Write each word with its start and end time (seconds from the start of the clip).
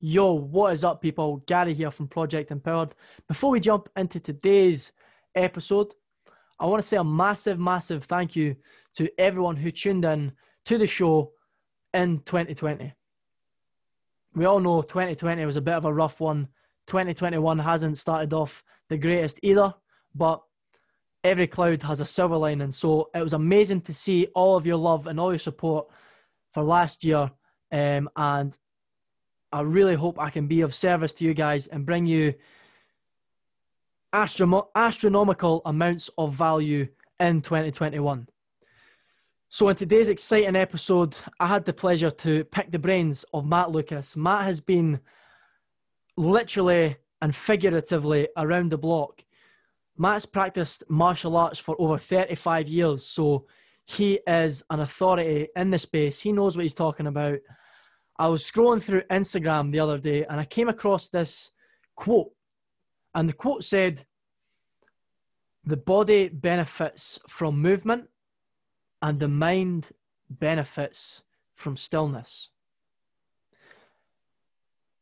Yo, 0.00 0.34
what 0.34 0.72
is 0.72 0.84
up, 0.84 1.02
people? 1.02 1.38
Gary 1.48 1.74
here 1.74 1.90
from 1.90 2.06
Project 2.06 2.52
Empowered. 2.52 2.94
Before 3.26 3.50
we 3.50 3.58
jump 3.58 3.88
into 3.96 4.20
today's 4.20 4.92
episode, 5.34 5.92
I 6.60 6.66
want 6.66 6.80
to 6.80 6.88
say 6.88 6.98
a 6.98 7.02
massive, 7.02 7.58
massive 7.58 8.04
thank 8.04 8.36
you 8.36 8.54
to 8.94 9.10
everyone 9.18 9.56
who 9.56 9.72
tuned 9.72 10.04
in 10.04 10.34
to 10.66 10.78
the 10.78 10.86
show 10.86 11.32
in 11.92 12.20
2020. 12.20 12.92
We 14.36 14.44
all 14.44 14.60
know 14.60 14.82
2020 14.82 15.44
was 15.44 15.56
a 15.56 15.60
bit 15.60 15.74
of 15.74 15.84
a 15.84 15.92
rough 15.92 16.20
one. 16.20 16.46
2021 16.86 17.58
hasn't 17.58 17.98
started 17.98 18.32
off 18.32 18.62
the 18.88 18.98
greatest 18.98 19.40
either, 19.42 19.74
but 20.14 20.40
every 21.24 21.48
cloud 21.48 21.82
has 21.82 21.98
a 21.98 22.04
silver 22.04 22.36
lining. 22.36 22.70
So 22.70 23.10
it 23.16 23.22
was 23.24 23.32
amazing 23.32 23.80
to 23.80 23.92
see 23.92 24.28
all 24.36 24.56
of 24.56 24.64
your 24.64 24.76
love 24.76 25.08
and 25.08 25.18
all 25.18 25.32
your 25.32 25.40
support 25.40 25.88
for 26.52 26.62
last 26.62 27.02
year. 27.02 27.32
Um, 27.72 28.08
and 28.14 28.56
I 29.52 29.62
really 29.62 29.94
hope 29.94 30.20
I 30.20 30.30
can 30.30 30.46
be 30.46 30.60
of 30.60 30.74
service 30.74 31.12
to 31.14 31.24
you 31.24 31.34
guys 31.34 31.66
and 31.66 31.86
bring 31.86 32.06
you 32.06 32.34
astronomical 34.12 35.62
amounts 35.64 36.10
of 36.18 36.34
value 36.34 36.88
in 37.20 37.42
2021. 37.42 38.28
So, 39.50 39.68
in 39.68 39.76
today's 39.76 40.10
exciting 40.10 40.56
episode, 40.56 41.16
I 41.40 41.46
had 41.46 41.64
the 41.64 41.72
pleasure 41.72 42.10
to 42.10 42.44
pick 42.44 42.70
the 42.70 42.78
brains 42.78 43.24
of 43.32 43.46
Matt 43.46 43.70
Lucas. 43.70 44.14
Matt 44.14 44.44
has 44.44 44.60
been 44.60 45.00
literally 46.18 46.96
and 47.22 47.34
figuratively 47.34 48.28
around 48.36 48.70
the 48.70 48.78
block. 48.78 49.24
Matt's 49.96 50.26
practiced 50.26 50.84
martial 50.90 51.36
arts 51.36 51.58
for 51.58 51.74
over 51.78 51.96
35 51.96 52.68
years, 52.68 53.04
so 53.04 53.46
he 53.86 54.20
is 54.26 54.62
an 54.68 54.80
authority 54.80 55.48
in 55.56 55.70
the 55.70 55.78
space. 55.78 56.20
He 56.20 56.30
knows 56.30 56.56
what 56.56 56.64
he's 56.64 56.74
talking 56.74 57.06
about. 57.06 57.38
I 58.18 58.26
was 58.26 58.42
scrolling 58.42 58.82
through 58.82 59.02
Instagram 59.02 59.70
the 59.70 59.80
other 59.80 59.98
day 59.98 60.24
and 60.24 60.40
I 60.40 60.44
came 60.44 60.68
across 60.68 61.08
this 61.08 61.52
quote. 61.94 62.32
And 63.14 63.28
the 63.28 63.32
quote 63.32 63.64
said, 63.64 64.04
The 65.64 65.76
body 65.76 66.28
benefits 66.28 67.18
from 67.28 67.60
movement 67.62 68.08
and 69.00 69.20
the 69.20 69.28
mind 69.28 69.92
benefits 70.28 71.22
from 71.54 71.76
stillness. 71.76 72.50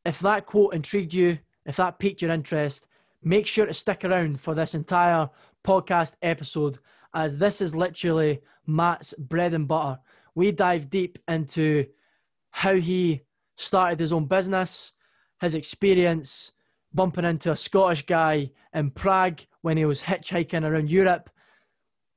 If 0.05 0.20
that 0.20 0.47
quote 0.47 0.75
intrigued 0.75 1.14
you, 1.14 1.39
if 1.64 1.77
that 1.77 1.98
piqued 1.98 2.23
your 2.23 2.30
interest, 2.30 2.86
make 3.23 3.47
sure 3.47 3.67
to 3.67 3.75
stick 3.75 4.05
around 4.05 4.41
for 4.41 4.55
this 4.55 4.75
entire 4.75 5.28
podcast 5.64 6.14
episode, 6.23 6.78
as 7.12 7.39
this 7.39 7.61
is 7.61 7.75
literally 7.75 8.41
Matt's 8.67 9.14
bread 9.19 9.55
and 9.55 9.67
butter. 9.67 9.98
We 10.34 10.53
dive 10.53 10.91
deep 10.91 11.19
into 11.27 11.86
how 12.56 12.72
he 12.74 13.20
started 13.58 14.00
his 14.00 14.14
own 14.14 14.24
business, 14.24 14.92
his 15.42 15.54
experience 15.54 16.52
bumping 16.94 17.26
into 17.26 17.52
a 17.52 17.56
Scottish 17.56 18.06
guy 18.06 18.50
in 18.72 18.90
Prague 18.90 19.40
when 19.60 19.76
he 19.76 19.84
was 19.84 20.00
hitchhiking 20.00 20.66
around 20.66 20.90
Europe. 20.90 21.28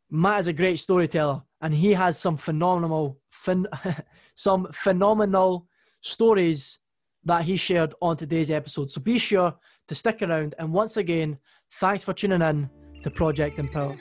Matt 0.09 0.39
is 0.39 0.47
a 0.47 0.53
great 0.53 0.79
storyteller, 0.79 1.41
and 1.59 1.73
he 1.73 1.91
has 1.91 2.17
some 2.17 2.37
phenomenal, 2.37 3.19
phen- 3.45 3.67
some 4.35 4.69
phenomenal 4.71 5.67
stories 5.99 6.79
that 7.25 7.43
he 7.43 7.57
shared 7.57 7.93
on 8.01 8.15
today's 8.15 8.49
episode. 8.49 8.89
So 8.89 9.01
be 9.01 9.17
sure 9.17 9.53
to 9.89 9.93
stick 9.93 10.21
around. 10.21 10.55
And 10.57 10.71
once 10.71 10.95
again, 10.95 11.37
thanks 11.81 12.05
for 12.05 12.13
tuning 12.13 12.41
in 12.41 12.69
to 13.03 13.11
Project 13.11 13.59
Empowered. 13.59 13.99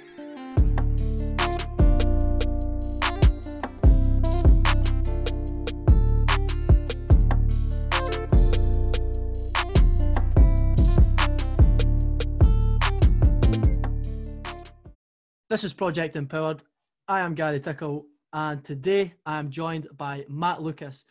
This 15.59 15.65
is 15.65 15.73
Project 15.73 16.15
Empowered. 16.15 16.63
I 17.09 17.19
am 17.19 17.35
Gary 17.35 17.59
Tickle, 17.59 18.07
and 18.33 18.63
today 18.63 19.15
I 19.27 19.41
am 19.41 19.51
joined 19.51 19.89
by 19.97 20.25
Matt 20.29 20.63
Lucas. 20.63 21.05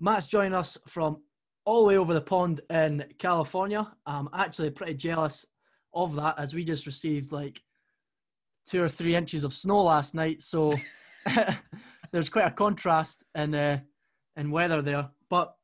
Matt's 0.00 0.28
joining 0.28 0.54
us 0.54 0.78
from 0.88 1.20
all 1.66 1.82
the 1.82 1.88
way 1.88 1.98
over 1.98 2.14
the 2.14 2.22
pond 2.22 2.62
in 2.70 3.04
California. 3.18 3.86
I'm 4.06 4.30
actually 4.32 4.70
pretty 4.70 4.94
jealous 4.94 5.44
of 5.92 6.14
that 6.14 6.38
as 6.38 6.54
we 6.54 6.64
just 6.64 6.86
received 6.86 7.32
like 7.32 7.60
two 8.66 8.82
or 8.82 8.88
three 8.88 9.14
inches 9.14 9.44
of 9.44 9.52
snow 9.52 9.82
last 9.82 10.14
night. 10.14 10.40
So 10.40 10.74
there's 12.12 12.30
quite 12.30 12.46
a 12.46 12.50
contrast 12.50 13.24
in, 13.34 13.54
uh, 13.54 13.80
in 14.36 14.50
weather 14.50 14.80
there. 14.80 15.10
But 15.28 15.54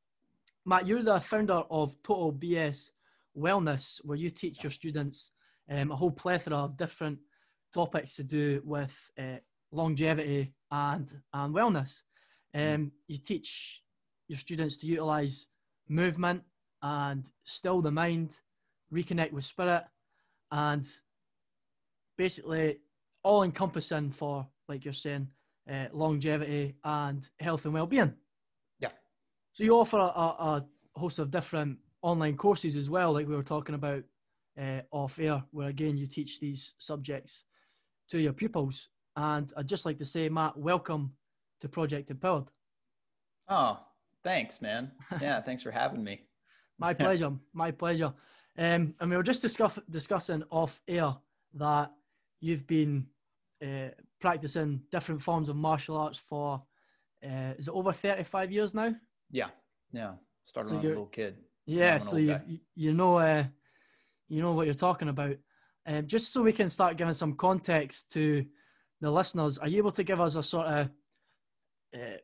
Matt, 0.67 0.87
you're 0.87 1.03
the 1.03 1.19
founder 1.19 1.63
of 1.71 1.97
Total 2.03 2.31
BS 2.31 2.91
Wellness, 3.35 4.05
where 4.05 4.19
you 4.19 4.29
teach 4.29 4.63
your 4.63 4.71
students 4.71 5.33
um, 5.71 5.91
a 5.91 5.97
whole 5.97 6.11
plethora 6.11 6.57
of 6.57 6.77
different 6.77 7.21
topics 7.73 8.17
to 8.17 8.25
do 8.25 8.63
with 8.65 8.95
uh, 9.19 9.39
longevity 9.73 10.53
and 10.71 11.11
and 11.33 11.55
wellness. 11.55 12.03
Mm. 12.55 12.75
Um, 12.75 12.93
you 13.07 13.19
teach 13.19 13.83
your 14.29 14.39
students 14.39 14.77
to 14.79 14.87
utilize 14.87 15.47
movement 15.89 16.43
and 16.83 17.29
still 17.45 17.81
the 17.81 17.91
mind, 17.91 18.41
reconnect 18.93 19.33
with 19.33 19.45
spirit, 19.45 19.85
and 20.51 20.87
basically 22.17 22.79
all 23.23 23.43
encompassing 23.43 24.11
for, 24.11 24.47
like 24.69 24.85
you're 24.85 24.95
saying, 24.95 25.29
uh, 25.71 25.87
longevity 25.93 26.75
and 26.85 27.29
health 27.41 27.65
and 27.65 27.75
well-being. 27.75 28.15
Yeah. 28.79 28.91
So 29.53 29.65
you 29.65 29.75
offer 29.75 29.99
a, 29.99 30.03
a, 30.03 30.27
a 30.39 30.67
host 30.97 31.19
of 31.19 31.31
different 31.31 31.79
online 32.03 32.37
courses 32.37 32.77
as 32.77 32.89
well, 32.89 33.13
like 33.13 33.27
we 33.27 33.37
were 33.37 33.43
talking 33.43 33.75
about 33.75 34.05
uh, 34.61 34.81
off 34.91 35.19
air, 35.19 35.43
where 35.51 35.69
again 35.69 35.97
you 35.97 36.07
teach 36.07 36.41
these 36.41 36.75
subjects 36.79 37.45
to 38.11 38.19
your 38.19 38.33
pupils. 38.33 38.89
And 39.17 39.53
I'd 39.57 39.67
just 39.69 39.85
like 39.87 39.99
to 39.99 40.05
say, 40.05 40.29
Matt, 40.29 40.57
welcome 40.57 41.13
to 41.61 41.69
Project 41.69 42.11
Empowered. 42.11 42.47
Oh, 43.49 43.81
thanks, 44.23 44.61
man. 44.61 44.93
Yeah, 45.21 45.41
thanks 45.41 45.63
for 45.63 45.71
having 45.71 46.05
me. 46.05 46.27
My 46.79 46.95
pleasure. 47.05 47.33
My 47.53 47.71
pleasure. 47.71 48.13
Um, 48.57 48.95
and 49.01 49.11
we 49.11 49.17
were 49.17 49.23
just 49.23 49.43
discuss- 49.43 49.79
discussing 49.91 50.43
off 50.51 50.81
air 50.87 51.15
that 51.55 51.93
you've 52.41 52.67
been 52.67 53.07
uh, 53.63 53.89
practicing 54.21 54.83
different 54.93 55.23
forms 55.23 55.49
of 55.49 55.57
martial 55.57 55.97
arts 55.97 56.19
for, 56.19 56.63
uh, 57.25 57.55
is 57.59 57.69
it 57.69 57.75
over 57.75 57.93
35 57.93 58.53
years 58.53 58.75
now? 58.75 58.95
Yeah. 59.31 59.49
Yeah. 59.93 60.13
Started 60.45 60.69
so 60.71 60.75
when 60.77 60.79
I 60.79 60.81
was 60.81 60.87
a 60.87 60.89
little 60.91 61.07
kid. 61.07 61.37
Yeah. 61.67 61.99
So 61.99 62.17
you, 62.17 62.39
you 62.75 62.95
know, 62.95 63.17
uh, 63.17 63.45
you 64.29 64.43
know 64.43 64.53
what 64.53 64.67
you're 64.67 64.75
talking 64.75 65.09
about. 65.09 65.37
Um, 65.89 66.07
just 66.07 66.35
so 66.35 66.43
we 66.43 66.53
can 66.53 66.69
start 66.69 66.99
giving 66.99 67.15
some 67.15 67.33
context 67.33 68.13
to 68.13 68.45
the 69.01 69.11
listeners, 69.11 69.57
are 69.57 69.69
you 69.69 69.79
able 69.79 69.93
to 69.93 70.05
give 70.05 70.21
us 70.21 70.37
a 70.37 70.43
sort 70.43 70.67
of 70.67 70.91
uh, 71.95 72.19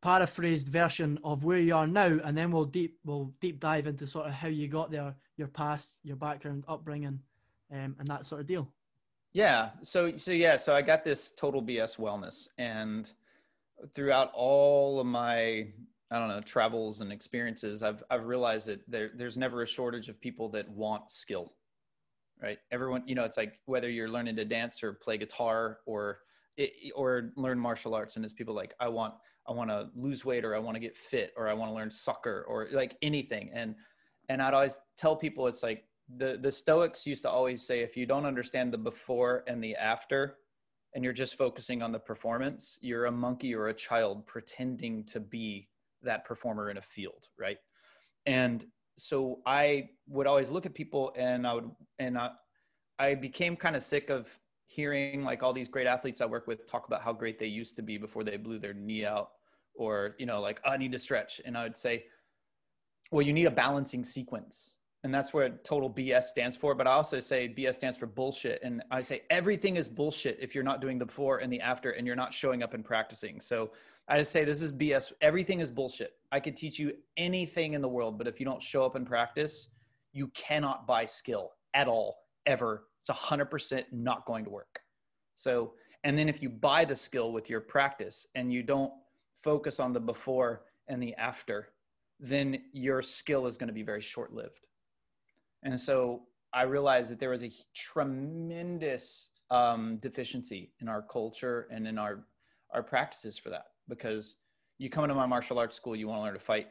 paraphrased 0.00 0.68
version 0.68 1.18
of 1.22 1.44
where 1.44 1.58
you 1.58 1.76
are 1.76 1.86
now, 1.86 2.18
and 2.24 2.36
then 2.36 2.50
we'll 2.50 2.64
deep 2.64 2.98
we'll 3.04 3.30
deep 3.40 3.60
dive 3.60 3.86
into 3.86 4.06
sort 4.06 4.26
of 4.26 4.32
how 4.32 4.48
you 4.48 4.68
got 4.68 4.90
there, 4.90 5.14
your 5.36 5.48
past, 5.48 5.96
your 6.02 6.16
background, 6.16 6.64
upbringing, 6.66 7.20
um, 7.70 7.94
and 7.98 8.06
that 8.06 8.24
sort 8.24 8.40
of 8.40 8.46
deal. 8.46 8.66
Yeah. 9.34 9.70
So 9.82 10.16
so 10.16 10.32
yeah. 10.32 10.56
So 10.56 10.74
I 10.74 10.80
got 10.80 11.04
this 11.04 11.30
total 11.32 11.62
BS 11.62 11.98
wellness, 11.98 12.48
and 12.56 13.12
throughout 13.94 14.32
all 14.32 14.98
of 14.98 15.06
my 15.06 15.66
I 16.10 16.18
don't 16.18 16.28
know 16.28 16.40
travels 16.40 17.02
and 17.02 17.12
experiences, 17.12 17.82
I've 17.82 18.02
I've 18.10 18.24
realized 18.24 18.64
that 18.68 18.80
there 18.88 19.10
there's 19.14 19.36
never 19.36 19.60
a 19.60 19.66
shortage 19.66 20.08
of 20.08 20.18
people 20.18 20.48
that 20.50 20.66
want 20.70 21.10
skill 21.10 21.52
right? 22.42 22.58
Everyone, 22.72 23.02
you 23.06 23.14
know, 23.14 23.24
it's 23.24 23.36
like 23.36 23.60
whether 23.66 23.88
you're 23.88 24.08
learning 24.08 24.36
to 24.36 24.44
dance 24.44 24.82
or 24.82 24.94
play 24.94 25.16
guitar 25.16 25.78
or 25.86 26.18
or 26.94 27.30
learn 27.36 27.58
martial 27.58 27.94
arts, 27.94 28.16
and 28.16 28.24
it's 28.24 28.34
people 28.34 28.54
like 28.54 28.74
I 28.80 28.88
want 28.88 29.14
I 29.48 29.52
want 29.52 29.70
to 29.70 29.88
lose 29.94 30.24
weight 30.24 30.44
or 30.44 30.54
I 30.54 30.58
want 30.58 30.74
to 30.74 30.80
get 30.80 30.96
fit 30.96 31.32
or 31.36 31.48
I 31.48 31.54
want 31.54 31.70
to 31.70 31.74
learn 31.74 31.90
soccer 31.90 32.44
or 32.48 32.68
like 32.72 32.96
anything. 33.02 33.50
And 33.54 33.74
and 34.28 34.42
I'd 34.42 34.54
always 34.54 34.78
tell 34.96 35.16
people 35.16 35.46
it's 35.46 35.62
like 35.62 35.84
the 36.16 36.38
the 36.40 36.50
Stoics 36.50 37.06
used 37.06 37.22
to 37.22 37.30
always 37.30 37.64
say 37.64 37.80
if 37.80 37.96
you 37.96 38.06
don't 38.06 38.26
understand 38.26 38.72
the 38.72 38.78
before 38.78 39.44
and 39.46 39.62
the 39.62 39.74
after, 39.76 40.38
and 40.94 41.02
you're 41.04 41.12
just 41.12 41.36
focusing 41.36 41.80
on 41.80 41.92
the 41.92 41.98
performance, 41.98 42.78
you're 42.82 43.06
a 43.06 43.12
monkey 43.12 43.54
or 43.54 43.68
a 43.68 43.74
child 43.74 44.26
pretending 44.26 45.04
to 45.04 45.20
be 45.20 45.68
that 46.02 46.24
performer 46.24 46.70
in 46.70 46.76
a 46.76 46.82
field, 46.82 47.28
right? 47.38 47.58
And 48.26 48.66
so 49.02 49.40
I 49.44 49.88
would 50.08 50.28
always 50.28 50.48
look 50.48 50.64
at 50.64 50.74
people 50.74 51.12
and 51.16 51.44
I 51.44 51.54
would, 51.54 51.70
and 51.98 52.16
I, 52.16 52.30
I 53.00 53.16
became 53.16 53.56
kind 53.56 53.74
of 53.74 53.82
sick 53.82 54.10
of 54.10 54.28
hearing 54.66 55.24
like 55.24 55.42
all 55.42 55.52
these 55.52 55.66
great 55.66 55.88
athletes 55.88 56.20
I 56.20 56.26
work 56.26 56.46
with 56.46 56.70
talk 56.70 56.86
about 56.86 57.02
how 57.02 57.12
great 57.12 57.36
they 57.36 57.46
used 57.46 57.74
to 57.76 57.82
be 57.82 57.98
before 57.98 58.22
they 58.22 58.36
blew 58.36 58.60
their 58.60 58.74
knee 58.74 59.04
out 59.04 59.32
or, 59.74 60.14
you 60.18 60.26
know, 60.26 60.40
like, 60.40 60.60
I 60.64 60.76
need 60.76 60.92
to 60.92 61.00
stretch. 61.00 61.40
And 61.44 61.58
I 61.58 61.64
would 61.64 61.76
say, 61.76 62.04
well, 63.10 63.22
you 63.22 63.32
need 63.32 63.46
a 63.46 63.50
balancing 63.50 64.04
sequence. 64.04 64.76
And 65.02 65.12
that's 65.12 65.34
where 65.34 65.48
total 65.48 65.90
BS 65.90 66.24
stands 66.24 66.56
for. 66.56 66.72
But 66.72 66.86
I 66.86 66.92
also 66.92 67.18
say 67.18 67.52
BS 67.58 67.74
stands 67.74 67.96
for 67.96 68.06
bullshit. 68.06 68.60
And 68.62 68.84
I 68.92 69.02
say 69.02 69.22
everything 69.30 69.78
is 69.78 69.88
bullshit 69.88 70.38
if 70.40 70.54
you're 70.54 70.62
not 70.62 70.80
doing 70.80 70.98
the 70.98 71.06
before 71.06 71.38
and 71.38 71.52
the 71.52 71.60
after 71.60 71.90
and 71.90 72.06
you're 72.06 72.14
not 72.14 72.32
showing 72.32 72.62
up 72.62 72.72
and 72.72 72.84
practicing. 72.84 73.40
So 73.40 73.72
I 74.06 74.18
just 74.18 74.30
say 74.30 74.44
this 74.44 74.62
is 74.62 74.70
BS. 74.70 75.10
Everything 75.20 75.58
is 75.58 75.72
bullshit 75.72 76.14
I 76.32 76.40
could 76.40 76.56
teach 76.56 76.78
you 76.78 76.94
anything 77.18 77.74
in 77.74 77.82
the 77.82 77.88
world, 77.88 78.16
but 78.16 78.26
if 78.26 78.40
you 78.40 78.46
don't 78.46 78.62
show 78.62 78.84
up 78.84 78.96
and 78.96 79.06
practice, 79.06 79.68
you 80.12 80.28
cannot 80.28 80.86
buy 80.86 81.04
skill 81.04 81.52
at 81.74 81.86
all, 81.86 82.16
ever. 82.46 82.84
It's 83.02 83.10
100% 83.10 83.84
not 83.92 84.24
going 84.24 84.44
to 84.44 84.50
work. 84.50 84.80
So, 85.34 85.74
and 86.04 86.16
then 86.16 86.30
if 86.30 86.42
you 86.42 86.48
buy 86.48 86.86
the 86.86 86.96
skill 86.96 87.32
with 87.32 87.50
your 87.50 87.60
practice 87.60 88.26
and 88.34 88.50
you 88.52 88.62
don't 88.62 88.92
focus 89.44 89.78
on 89.78 89.92
the 89.92 90.00
before 90.00 90.62
and 90.88 91.02
the 91.02 91.14
after, 91.16 91.68
then 92.18 92.62
your 92.72 93.02
skill 93.02 93.46
is 93.46 93.56
going 93.56 93.68
to 93.68 93.74
be 93.74 93.82
very 93.82 94.00
short 94.00 94.32
lived. 94.32 94.66
And 95.64 95.78
so 95.78 96.22
I 96.54 96.62
realized 96.62 97.10
that 97.10 97.18
there 97.18 97.30
was 97.30 97.42
a 97.42 97.52
tremendous 97.74 99.28
um, 99.50 99.98
deficiency 99.98 100.72
in 100.80 100.88
our 100.88 101.02
culture 101.02 101.68
and 101.70 101.86
in 101.86 101.98
our, 101.98 102.24
our 102.72 102.82
practices 102.82 103.36
for 103.36 103.50
that 103.50 103.66
because 103.88 104.36
you 104.82 104.90
come 104.90 105.04
into 105.04 105.14
my 105.14 105.26
martial 105.26 105.60
arts 105.60 105.76
school, 105.76 105.94
you 105.94 106.08
want 106.08 106.18
to 106.18 106.22
learn 106.24 106.34
to 106.34 106.40
fight. 106.40 106.66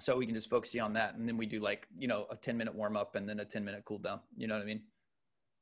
So 0.00 0.16
we 0.16 0.26
can 0.26 0.34
just 0.34 0.50
focus 0.50 0.74
you 0.74 0.82
on 0.82 0.92
that. 0.94 1.14
And 1.14 1.28
then 1.28 1.36
we 1.36 1.46
do 1.46 1.60
like, 1.60 1.86
you 1.96 2.08
know, 2.08 2.26
a 2.32 2.36
10 2.36 2.56
minute 2.56 2.74
warm 2.74 2.96
up 2.96 3.14
and 3.14 3.28
then 3.28 3.38
a 3.38 3.44
10 3.44 3.64
minute 3.64 3.84
cool 3.84 3.98
down. 3.98 4.18
You 4.36 4.48
know 4.48 4.54
what 4.54 4.62
I 4.64 4.66
mean? 4.66 4.82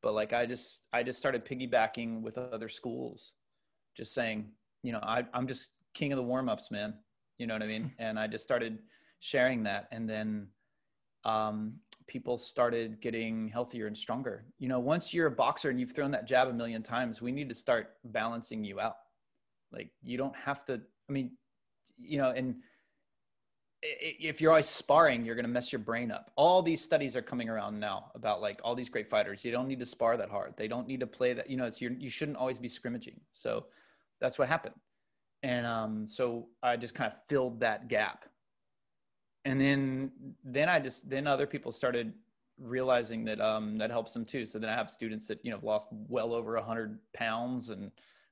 But 0.03 0.15
like, 0.15 0.33
I 0.33 0.47
just, 0.47 0.85
I 0.95 1.03
just 1.03 1.19
started 1.19 1.45
piggybacking 1.45 2.23
with 2.23 2.39
other 2.39 2.71
schools, 2.71 3.33
just 3.95 4.15
saying, 4.15 4.47
you 4.83 4.93
know, 4.93 5.01
I, 5.03 5.27
I'm 5.35 5.47
just 5.47 5.73
king 5.93 6.13
of 6.13 6.17
the 6.17 6.23
warm 6.23 6.49
ups, 6.49 6.71
man. 6.71 6.95
You 7.37 7.47
know 7.47 7.55
what 7.55 7.63
I 7.63 7.67
mean? 7.67 7.93
And 7.99 8.19
I 8.19 8.27
just 8.27 8.43
started 8.43 8.79
sharing 9.19 9.63
that. 9.65 9.89
And 9.93 10.09
then, 10.09 10.47
um, 11.27 11.75
people 12.07 12.39
started 12.39 13.03
getting 13.03 13.49
healthier 13.49 13.87
and 13.87 13.97
stronger. 13.97 14.47
You 14.59 14.69
know, 14.69 14.81
once 14.81 15.13
you're 15.13 15.27
a 15.27 15.31
boxer 15.31 15.69
and 15.69 15.79
you've 15.79 15.93
thrown 15.93 16.11
that 16.13 16.27
jab 16.27 16.49
a 16.49 16.53
million 16.55 16.83
times, 16.83 17.21
we 17.21 17.31
need 17.31 17.51
to 17.51 17.55
start 17.55 17.97
balancing 18.07 18.65
you 18.65 18.81
out. 18.81 18.97
Like 19.71 19.91
you 20.03 20.17
don't 20.17 20.35
have 20.35 20.65
to, 20.65 20.81
I 21.09 21.13
mean, 21.13 21.33
you 22.03 22.19
know, 22.19 22.31
and 22.31 22.57
if 23.83 24.41
you're 24.41 24.51
always 24.51 24.67
sparring, 24.67 25.25
you're 25.25 25.35
going 25.35 25.47
to 25.47 25.51
mess 25.51 25.73
your 25.73 25.79
brain 25.79 26.11
up. 26.11 26.31
All 26.37 26.61
these 26.61 26.83
studies 26.83 27.17
are 27.17 27.23
coming 27.23 27.49
around 27.49 27.81
now 27.81 28.11
about 28.15 28.43
like 28.43 28.61
all 28.63 28.75
these 28.75 28.91
great 28.91 29.09
fighters. 29.09 29.45
You 29.45 29.53
don't 29.53 29.69
need 29.69 29.79
to 29.79 29.87
spar 29.87 30.17
that 30.19 30.29
hard. 30.29 30.55
They 30.57 30.69
don't 30.69 30.87
need 30.87 31.01
to 31.01 31.07
play 31.07 31.33
that. 31.33 31.49
You 31.49 31.57
know, 31.57 31.65
it's 31.65 31.81
you 31.81 32.11
shouldn't 32.11 32.37
always 32.37 32.59
be 32.59 32.69
scrimmaging. 32.69 33.19
So 33.33 33.67
that's 34.21 34.39
what 34.39 34.49
happened. 34.49 34.75
And 35.43 35.67
um, 35.67 36.07
so 36.07 36.49
I 36.63 36.77
just 36.77 36.95
kind 36.95 37.11
of 37.11 37.19
filled 37.29 37.61
that 37.61 37.89
gap. 37.89 38.27
And 39.47 39.59
then 39.59 40.13
then 40.45 40.69
I 40.69 40.79
just 40.79 41.09
then 41.09 41.27
other 41.27 41.47
people 41.47 41.73
started 41.73 42.13
realizing 42.59 43.25
that 43.25 43.41
um, 43.41 43.79
that 43.79 43.91
helps 43.91 44.13
them 44.13 44.27
too. 44.27 44.45
So 44.45 44.59
then 44.59 44.69
I 44.69 44.75
have 44.75 44.91
students 44.91 45.27
that 45.29 45.41
you 45.43 45.51
know 45.51 45.57
have 45.57 45.65
lost 45.65 45.89
well 45.91 46.35
over 46.35 46.57
a 46.57 46.63
hundred 46.63 46.99
pounds 47.15 47.71
and 47.71 47.91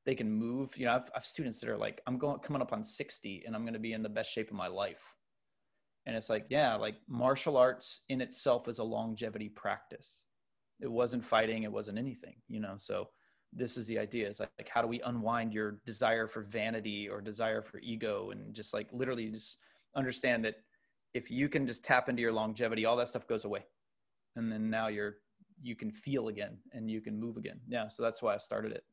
they 0.08 0.14
can 0.14 0.32
move. 0.32 0.74
You 0.74 0.86
know, 0.86 0.94
I've, 0.94 1.10
I've 1.14 1.26
students 1.26 1.60
that 1.60 1.68
are 1.68 1.76
like, 1.76 2.00
I'm 2.06 2.16
going 2.16 2.38
coming 2.38 2.62
up 2.62 2.72
on 2.72 2.82
60 2.82 3.42
and 3.46 3.54
I'm 3.54 3.60
going 3.60 3.74
to 3.74 3.78
be 3.78 3.92
in 3.92 4.02
the 4.02 4.08
best 4.08 4.32
shape 4.32 4.48
of 4.48 4.56
my 4.56 4.66
life. 4.66 5.02
And 6.06 6.16
it's 6.16 6.30
like, 6.30 6.46
yeah, 6.48 6.76
like 6.76 6.94
martial 7.06 7.58
arts 7.58 8.00
in 8.08 8.22
itself 8.22 8.68
is 8.68 8.78
a 8.78 8.82
longevity 8.82 9.50
practice. 9.50 10.20
It 10.80 10.90
wasn't 10.90 11.22
fighting, 11.22 11.64
it 11.64 11.70
wasn't 11.70 11.98
anything, 11.98 12.36
you 12.48 12.58
know. 12.58 12.72
So 12.78 13.10
this 13.52 13.76
is 13.76 13.86
the 13.86 13.98
idea 13.98 14.26
is 14.26 14.40
like, 14.40 14.48
like 14.58 14.70
how 14.70 14.80
do 14.80 14.88
we 14.88 15.02
unwind 15.02 15.52
your 15.52 15.82
desire 15.84 16.26
for 16.26 16.40
vanity 16.40 17.06
or 17.06 17.20
desire 17.20 17.60
for 17.60 17.78
ego 17.80 18.30
and 18.30 18.54
just 18.54 18.72
like 18.72 18.88
literally 18.92 19.28
just 19.28 19.58
understand 19.94 20.42
that 20.46 20.54
if 21.12 21.30
you 21.30 21.50
can 21.50 21.66
just 21.66 21.84
tap 21.84 22.08
into 22.08 22.22
your 22.22 22.32
longevity, 22.32 22.86
all 22.86 22.96
that 22.96 23.08
stuff 23.08 23.28
goes 23.28 23.44
away. 23.44 23.66
And 24.36 24.50
then 24.50 24.70
now 24.70 24.88
you're 24.88 25.16
you 25.60 25.76
can 25.76 25.90
feel 25.90 26.28
again 26.28 26.56
and 26.72 26.90
you 26.90 27.02
can 27.02 27.20
move 27.20 27.36
again. 27.36 27.60
Yeah. 27.68 27.88
So 27.88 28.02
that's 28.02 28.22
why 28.22 28.32
I 28.32 28.38
started 28.38 28.72
it. 28.72 28.84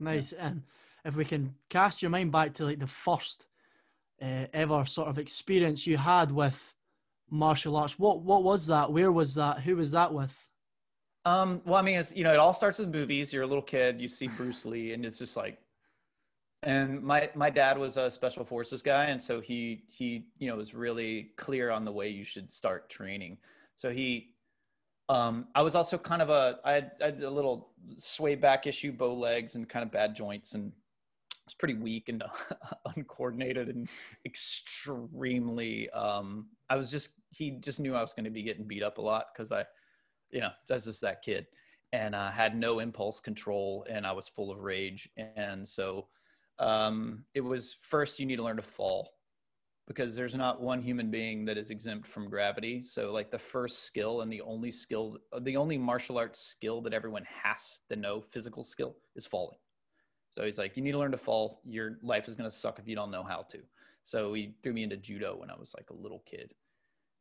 Nice. 0.00 0.32
Yeah. 0.32 0.46
And 0.46 0.62
if 1.04 1.16
we 1.16 1.24
can 1.24 1.54
cast 1.68 2.02
your 2.02 2.10
mind 2.10 2.32
back 2.32 2.54
to 2.54 2.64
like 2.64 2.78
the 2.78 2.86
first 2.86 3.46
uh, 4.20 4.46
ever 4.52 4.84
sort 4.84 5.08
of 5.08 5.18
experience 5.18 5.86
you 5.86 5.96
had 5.96 6.32
with 6.32 6.74
martial 7.30 7.76
arts, 7.76 7.98
what 7.98 8.22
what 8.22 8.42
was 8.42 8.66
that? 8.66 8.92
Where 8.92 9.12
was 9.12 9.34
that? 9.34 9.60
Who 9.60 9.76
was 9.76 9.92
that 9.92 10.12
with? 10.12 10.48
Um, 11.24 11.60
well, 11.64 11.76
I 11.76 11.82
mean, 11.82 11.98
it's 11.98 12.14
you 12.14 12.24
know, 12.24 12.32
it 12.32 12.38
all 12.38 12.52
starts 12.52 12.78
with 12.78 12.88
movies. 12.88 13.32
You're 13.32 13.42
a 13.42 13.46
little 13.46 13.62
kid, 13.62 14.00
you 14.00 14.08
see 14.08 14.28
Bruce 14.28 14.64
Lee, 14.64 14.92
and 14.92 15.04
it's 15.04 15.18
just 15.18 15.36
like. 15.36 15.58
And 16.64 17.04
my 17.04 17.30
my 17.36 17.50
dad 17.50 17.78
was 17.78 17.96
a 17.96 18.10
special 18.10 18.44
forces 18.44 18.82
guy, 18.82 19.04
and 19.04 19.22
so 19.22 19.40
he 19.40 19.84
he 19.86 20.26
you 20.38 20.48
know 20.48 20.56
was 20.56 20.74
really 20.74 21.30
clear 21.36 21.70
on 21.70 21.84
the 21.84 21.92
way 21.92 22.08
you 22.08 22.24
should 22.24 22.50
start 22.50 22.90
training. 22.90 23.38
So 23.76 23.90
he 23.90 24.34
um, 25.08 25.48
I 25.54 25.62
was 25.62 25.74
also 25.74 25.96
kind 25.96 26.20
of 26.20 26.30
a 26.30 26.58
I 26.64 26.72
had, 26.72 26.92
I 27.00 27.04
had 27.06 27.22
a 27.22 27.30
little 27.30 27.70
sway 27.96 28.34
back 28.34 28.66
issue, 28.66 28.92
bow 28.92 29.14
legs, 29.14 29.54
and 29.54 29.68
kind 29.68 29.82
of 29.82 29.90
bad 29.90 30.14
joints, 30.14 30.54
and 30.54 30.70
I 31.32 31.34
was 31.46 31.54
pretty 31.54 31.74
weak 31.74 32.08
and 32.08 32.22
uncoordinated 32.96 33.68
and 33.68 33.88
extremely. 34.26 35.88
Um, 35.90 36.48
I 36.68 36.76
was 36.76 36.90
just 36.90 37.10
he 37.30 37.52
just 37.52 37.80
knew 37.80 37.94
I 37.94 38.02
was 38.02 38.12
going 38.12 38.24
to 38.24 38.30
be 38.30 38.42
getting 38.42 38.66
beat 38.66 38.82
up 38.82 38.98
a 38.98 39.02
lot 39.02 39.26
because 39.32 39.50
I, 39.50 39.64
you 40.30 40.40
know, 40.40 40.50
that's 40.68 40.84
just 40.84 41.00
that 41.00 41.22
kid, 41.22 41.46
and 41.92 42.14
I 42.14 42.30
had 42.30 42.54
no 42.54 42.80
impulse 42.80 43.18
control, 43.18 43.86
and 43.88 44.06
I 44.06 44.12
was 44.12 44.28
full 44.28 44.50
of 44.50 44.58
rage, 44.58 45.08
and 45.16 45.66
so 45.66 46.08
um, 46.58 47.24
it 47.34 47.40
was 47.40 47.76
first 47.80 48.20
you 48.20 48.26
need 48.26 48.36
to 48.36 48.42
learn 48.42 48.56
to 48.56 48.62
fall 48.62 49.10
because 49.88 50.14
there's 50.14 50.34
not 50.34 50.60
one 50.60 50.82
human 50.82 51.10
being 51.10 51.46
that 51.46 51.56
is 51.56 51.70
exempt 51.70 52.06
from 52.06 52.28
gravity. 52.28 52.82
So 52.82 53.10
like 53.10 53.30
the 53.30 53.38
first 53.38 53.84
skill 53.84 54.20
and 54.20 54.30
the 54.30 54.42
only 54.42 54.70
skill, 54.70 55.16
the 55.40 55.56
only 55.56 55.78
martial 55.78 56.18
arts 56.18 56.40
skill 56.40 56.82
that 56.82 56.92
everyone 56.92 57.24
has 57.42 57.80
to 57.88 57.96
know, 57.96 58.20
physical 58.20 58.62
skill, 58.62 58.96
is 59.16 59.24
falling. 59.24 59.56
So 60.30 60.44
he's 60.44 60.58
like, 60.58 60.76
you 60.76 60.82
need 60.82 60.92
to 60.92 60.98
learn 60.98 61.10
to 61.12 61.18
fall. 61.18 61.62
Your 61.64 61.98
life 62.02 62.28
is 62.28 62.34
going 62.34 62.48
to 62.48 62.54
suck 62.54 62.78
if 62.78 62.86
you 62.86 62.94
don't 62.94 63.10
know 63.10 63.22
how 63.22 63.46
to. 63.48 63.60
So 64.04 64.34
he 64.34 64.54
threw 64.62 64.74
me 64.74 64.82
into 64.82 64.98
judo 64.98 65.36
when 65.36 65.50
I 65.50 65.56
was 65.58 65.72
like 65.74 65.88
a 65.88 65.94
little 65.94 66.22
kid 66.26 66.52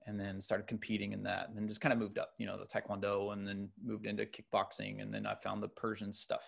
and 0.05 0.19
then 0.19 0.41
started 0.41 0.67
competing 0.67 1.13
in 1.13 1.23
that 1.23 1.47
and 1.47 1.57
then 1.57 1.69
just 1.69 1.79
kind 1.79 1.93
of 1.93 1.99
moved 1.99 2.19
up, 2.19 2.31
you 2.37 2.45
know, 2.45 2.57
the 2.57 2.65
taekwondo 2.65 3.31
and 3.31 3.47
then 3.47 3.69
moved 3.81 4.05
into 4.05 4.25
kickboxing. 4.25 5.01
And 5.01 5.13
then 5.13 5.25
I 5.25 5.35
found 5.35 5.63
the 5.63 5.69
Persian 5.69 6.11
stuff 6.11 6.43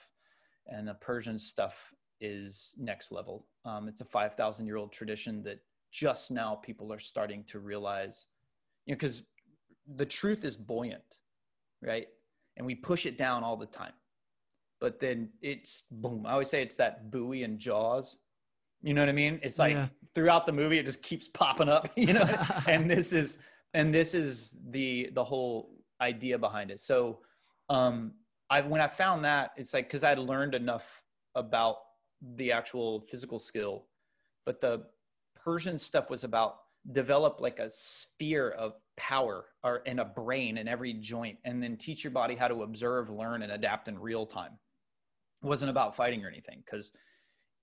and 0.67 0.85
the 0.85 0.95
Persian 0.95 1.39
stuff 1.39 1.93
is 2.19 2.75
next 2.77 3.13
level. 3.13 3.47
Um, 3.63 3.87
it's 3.87 4.01
a 4.01 4.05
5,000 4.05 4.65
year 4.65 4.75
old 4.75 4.91
tradition 4.91 5.41
that 5.43 5.59
just 5.91 6.31
now 6.31 6.55
people 6.55 6.93
are 6.93 6.99
starting 6.99 7.43
to 7.45 7.59
realize, 7.59 8.25
you 8.85 8.93
know, 8.93 8.97
because 8.97 9.23
the 9.95 10.05
truth 10.05 10.45
is 10.45 10.55
buoyant, 10.55 11.17
right? 11.81 12.07
And 12.57 12.65
we 12.65 12.75
push 12.75 13.05
it 13.05 13.17
down 13.17 13.43
all 13.43 13.57
the 13.57 13.65
time. 13.65 13.93
But 14.79 14.99
then 14.99 15.29
it's 15.41 15.83
boom. 15.91 16.25
I 16.25 16.31
always 16.31 16.49
say 16.49 16.61
it's 16.61 16.75
that 16.75 17.11
buoy 17.11 17.43
and 17.43 17.59
jaws. 17.59 18.17
You 18.81 18.93
know 18.93 19.01
what 19.01 19.09
I 19.09 19.13
mean? 19.13 19.39
It's 19.43 19.59
like 19.59 19.73
yeah. 19.73 19.87
throughout 20.13 20.45
the 20.45 20.53
movie, 20.53 20.79
it 20.79 20.85
just 20.85 21.01
keeps 21.01 21.27
popping 21.27 21.67
up, 21.67 21.89
you 21.95 22.13
know? 22.13 22.29
and 22.67 22.89
this 22.89 23.11
is, 23.11 23.39
and 23.73 23.93
this 23.93 24.13
is 24.13 24.55
the, 24.69 25.09
the 25.13 25.23
whole 25.23 25.75
idea 26.01 26.37
behind 26.37 26.71
it. 26.71 26.79
So, 26.79 27.19
um, 27.69 28.13
I, 28.49 28.61
when 28.61 28.81
I 28.81 28.87
found 28.87 29.23
that 29.25 29.51
it's 29.57 29.73
like, 29.73 29.89
cause 29.91 30.03
I'd 30.03 30.17
learned 30.17 30.55
enough 30.55 30.85
about 31.35 31.75
the 32.35 32.51
actual 32.51 33.01
physical 33.01 33.37
skill, 33.37 33.85
but 34.45 34.59
the 34.59 34.85
Persian 35.49 35.79
stuff 35.79 36.11
was 36.11 36.23
about 36.23 36.57
develop 36.91 37.41
like 37.41 37.57
a 37.57 37.71
sphere 37.71 38.51
of 38.51 38.75
power 38.97 39.45
or 39.63 39.77
in 39.77 39.97
a 39.97 40.05
brain 40.05 40.59
in 40.59 40.67
every 40.67 40.93
joint 40.93 41.39
and 41.43 41.61
then 41.61 41.75
teach 41.75 42.03
your 42.03 42.11
body 42.11 42.35
how 42.35 42.47
to 42.47 42.61
observe 42.61 43.09
learn 43.09 43.41
and 43.41 43.51
adapt 43.51 43.87
in 43.87 43.97
real 43.97 44.27
time. 44.27 44.51
It 45.41 45.47
wasn't 45.47 45.71
about 45.71 45.95
fighting 45.95 46.23
or 46.23 46.27
anything 46.27 46.61
because 46.63 46.91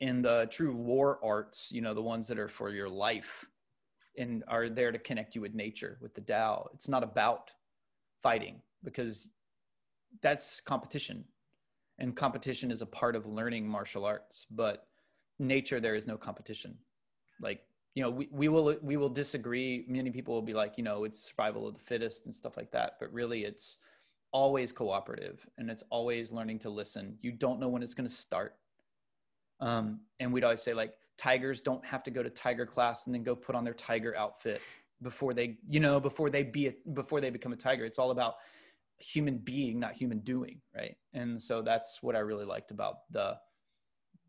in 0.00 0.20
the 0.20 0.48
true 0.50 0.74
war 0.74 1.20
arts 1.22 1.68
you 1.70 1.80
know 1.80 1.94
the 1.94 2.02
ones 2.02 2.26
that 2.26 2.40
are 2.40 2.48
for 2.48 2.70
your 2.70 2.88
life 2.88 3.46
and 4.18 4.42
are 4.48 4.68
there 4.68 4.90
to 4.90 4.98
connect 4.98 5.36
you 5.36 5.40
with 5.40 5.54
nature 5.54 5.96
with 6.00 6.12
the 6.12 6.20
Tao 6.20 6.68
it's 6.74 6.88
not 6.88 7.04
about 7.04 7.52
fighting 8.20 8.60
because 8.82 9.28
that's 10.22 10.60
competition. 10.60 11.24
And 12.00 12.16
competition 12.16 12.72
is 12.72 12.82
a 12.82 12.86
part 12.86 13.14
of 13.14 13.26
learning 13.26 13.68
martial 13.68 14.04
arts 14.04 14.44
but 14.50 14.88
nature 15.38 15.78
there 15.78 15.94
is 15.94 16.08
no 16.08 16.16
competition. 16.16 16.76
Like 17.40 17.60
you 17.96 18.02
know 18.02 18.10
we, 18.10 18.28
we 18.30 18.48
will 18.48 18.76
we 18.82 18.96
will 18.96 19.08
disagree. 19.08 19.84
Many 19.88 20.10
people 20.10 20.34
will 20.34 20.42
be 20.42 20.54
like 20.54 20.74
you 20.76 20.84
know 20.84 21.02
it's 21.04 21.18
survival 21.18 21.66
of 21.66 21.74
the 21.74 21.80
fittest 21.80 22.26
and 22.26 22.34
stuff 22.34 22.56
like 22.56 22.70
that 22.70 22.92
but 23.00 23.12
really 23.12 23.44
it's 23.44 23.78
always 24.32 24.70
cooperative 24.70 25.44
and 25.56 25.70
it's 25.70 25.82
always 25.90 26.30
learning 26.30 26.58
to 26.60 26.70
listen. 26.70 27.16
You 27.22 27.32
don't 27.32 27.58
know 27.58 27.68
when 27.68 27.82
it's 27.82 27.94
going 27.94 28.08
to 28.08 28.14
start. 28.14 28.56
Um, 29.60 30.00
and 30.20 30.30
we'd 30.30 30.44
always 30.44 30.60
say 30.60 30.74
like 30.74 30.92
tigers 31.16 31.62
don't 31.62 31.82
have 31.86 32.02
to 32.02 32.10
go 32.10 32.22
to 32.22 32.28
tiger 32.28 32.66
class 32.66 33.06
and 33.06 33.14
then 33.14 33.22
go 33.22 33.34
put 33.34 33.54
on 33.54 33.64
their 33.64 33.72
tiger 33.72 34.14
outfit 34.14 34.60
before 35.02 35.32
they 35.32 35.56
you 35.68 35.80
know 35.80 35.98
before 35.98 36.28
they 36.30 36.42
be 36.42 36.68
a, 36.68 36.74
before 36.92 37.22
they 37.22 37.30
become 37.30 37.54
a 37.54 37.56
tiger. 37.56 37.86
It's 37.86 37.98
all 37.98 38.10
about 38.10 38.34
human 38.98 39.38
being 39.38 39.80
not 39.80 39.94
human 39.94 40.20
doing 40.20 40.60
right? 40.74 40.96
And 41.14 41.42
so 41.42 41.60
that's 41.60 42.02
what 42.02 42.16
i 42.16 42.18
really 42.18 42.46
liked 42.46 42.70
about 42.70 43.10
the 43.10 43.36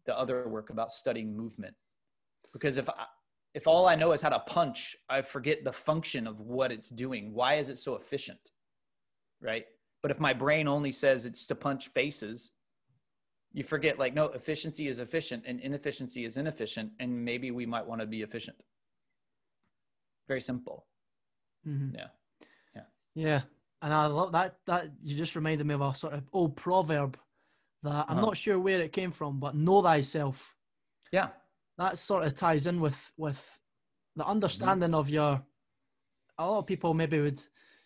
the 0.06 0.18
other 0.18 0.48
work 0.48 0.70
about 0.70 0.92
studying 0.92 1.36
movement. 1.36 1.76
Because 2.54 2.78
if 2.78 2.90
I, 2.90 3.06
if 3.58 3.66
all 3.66 3.88
I 3.88 3.96
know 3.96 4.12
is 4.12 4.22
how 4.22 4.30
to 4.30 4.40
punch, 4.58 4.96
I 5.10 5.20
forget 5.24 5.64
the 5.64 5.72
function 5.90 6.28
of 6.28 6.40
what 6.40 6.72
it's 6.72 6.90
doing. 6.90 7.34
Why 7.34 7.56
is 7.56 7.70
it 7.70 7.80
so 7.80 7.96
efficient? 7.96 8.52
Right. 9.42 9.66
But 10.04 10.12
if 10.12 10.20
my 10.20 10.32
brain 10.32 10.68
only 10.68 10.92
says 10.92 11.26
it's 11.26 11.48
to 11.48 11.56
punch 11.56 11.88
faces, 11.90 12.52
you 13.54 13.64
forget 13.64 13.98
like, 13.98 14.14
no, 14.14 14.26
efficiency 14.26 14.88
is 14.88 15.00
efficient 15.00 15.42
and 15.48 15.60
inefficiency 15.60 16.24
is 16.24 16.38
inefficient. 16.38 16.92
And 17.00 17.10
maybe 17.30 17.50
we 17.50 17.66
might 17.66 17.86
want 17.90 18.00
to 18.02 18.08
be 18.08 18.22
efficient. 18.22 18.58
very 20.28 20.42
simple. 20.42 20.86
Mhm. 21.66 21.94
Yeah. 21.96 22.10
Yeah, 23.16 23.42
and 23.82 23.92
I 23.94 24.06
love 24.08 24.34
that. 24.34 24.60
That 24.66 24.92
you 25.02 25.16
just 25.18 25.36
reminded 25.38 25.66
me 25.66 25.74
of 25.74 25.82
a 25.82 25.96
sort 25.96 26.14
of 26.14 26.24
old 26.34 26.56
proverb 26.58 27.18
that 27.82 28.06
I'm 28.10 28.18
Uh-huh. 28.18 28.28
not 28.28 28.38
sure 28.38 28.60
where 28.60 28.82
it 28.82 28.92
came 28.92 29.12
from, 29.12 29.40
but 29.40 29.56
know 29.56 29.82
thyself. 29.82 30.56
Yeah. 31.14 31.30
That 31.78 31.98
sort 31.98 32.26
of 32.26 32.34
ties 32.36 32.66
in 32.68 32.82
with 32.82 33.12
with 33.18 33.60
the 34.16 34.24
Mm-hmm. 34.24 34.30
understanding 34.30 34.94
of 34.94 35.10
your. 35.10 35.42
A 36.40 36.46
lot 36.46 36.60
of 36.60 36.68
people 36.68 36.94
maybe 36.94 37.20
would 37.20 37.42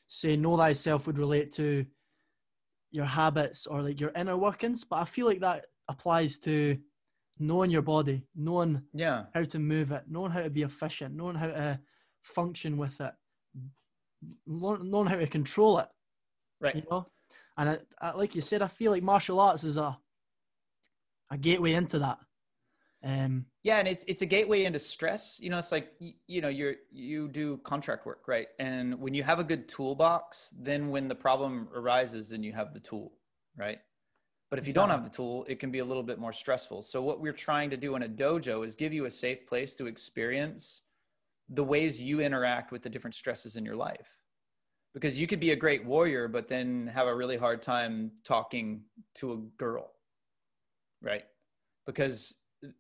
say 0.08 0.36
know 0.36 0.58
thyself 0.58 1.08
would 1.08 1.18
relate 1.18 1.54
to 1.54 1.86
your 2.92 3.06
habits 3.06 3.66
or 3.66 3.82
like 3.82 4.00
your 4.00 4.12
inner 4.16 4.38
workings, 4.38 4.84
but 4.84 4.98
I 4.98 5.06
feel 5.06 5.26
like 5.26 5.40
that 5.40 5.68
applies 5.88 6.38
to 6.40 6.78
knowing 7.40 7.72
your 7.72 7.82
body, 7.82 8.24
knowing 8.36 8.82
Yeah. 8.94 9.24
how 9.34 9.44
to 9.44 9.60
move 9.60 9.92
it, 9.94 10.04
knowing 10.08 10.32
how 10.32 10.42
to 10.42 10.50
be 10.50 10.64
efficient, 10.64 11.16
knowing 11.16 11.36
how 11.36 11.48
to 11.48 11.80
function 12.22 12.78
with 12.78 13.00
it, 13.00 13.14
knowing 14.46 15.08
how 15.08 15.16
to 15.16 15.28
control 15.28 15.80
it. 15.80 15.88
Right. 16.60 16.76
You 16.76 16.84
know, 16.92 17.08
and 17.58 17.70
it, 17.70 17.88
uh, 18.02 18.12
like 18.16 18.36
you 18.36 18.42
said, 18.42 18.62
I 18.62 18.68
feel 18.68 18.92
like 18.92 19.04
martial 19.04 19.40
arts 19.40 19.64
is 19.64 19.78
a 19.78 19.98
a 21.30 21.38
gateway 21.38 21.74
into 21.74 22.00
that. 22.00 22.20
Um, 23.04 23.46
yeah 23.64 23.78
and 23.78 23.88
it's 23.88 24.04
it's 24.08 24.22
a 24.22 24.28
gateway 24.28 24.66
into 24.66 24.78
stress. 24.78 25.40
You 25.42 25.50
know 25.50 25.58
it's 25.58 25.72
like 25.72 25.94
you 26.28 26.42
know 26.42 26.50
you're 26.50 26.76
you 26.92 27.28
do 27.28 27.58
contract 27.64 28.06
work 28.06 28.28
right? 28.28 28.48
And 28.60 29.00
when 29.00 29.14
you 29.14 29.24
have 29.24 29.40
a 29.40 29.44
good 29.44 29.68
toolbox 29.68 30.54
then 30.60 30.90
when 30.90 31.08
the 31.08 31.16
problem 31.16 31.68
arises 31.76 32.30
then 32.30 32.44
you 32.44 32.54
have 32.54 32.74
the 32.74 32.80
tool 32.80 33.14
right? 33.58 33.80
But 34.52 34.60
if 34.60 34.68
you 34.68 34.74
don't 34.74 34.90
have 34.90 35.04
the 35.04 35.10
tool 35.10 35.46
it 35.48 35.60
can 35.60 35.72
be 35.72 35.80
a 35.80 35.86
little 35.86 36.04
bit 36.04 36.20
more 36.20 36.34
stressful. 36.34 36.84
So 36.84 37.02
what 37.02 37.20
we're 37.20 37.34
trying 37.34 37.72
to 37.72 37.78
do 37.78 37.96
in 37.96 38.04
a 38.04 38.10
dojo 38.10 38.66
is 38.66 38.76
give 38.76 38.94
you 38.94 39.06
a 39.06 39.12
safe 39.12 39.48
place 39.48 39.74
to 39.76 39.88
experience 39.88 40.82
the 41.50 41.64
ways 41.64 42.00
you 42.02 42.22
interact 42.22 42.72
with 42.72 42.84
the 42.84 42.90
different 42.90 43.16
stresses 43.16 43.58
in 43.58 43.66
your 43.66 43.76
life. 43.76 44.18
Because 44.94 45.20
you 45.20 45.26
could 45.26 45.40
be 45.40 45.52
a 45.52 45.56
great 45.56 45.84
warrior 45.86 46.28
but 46.28 46.48
then 46.48 46.86
have 46.94 47.08
a 47.08 47.16
really 47.16 47.38
hard 47.38 47.64
time 47.64 48.12
talking 48.24 48.84
to 49.16 49.34
a 49.34 49.38
girl 49.58 49.94
right? 51.02 51.24
Because 51.86 52.36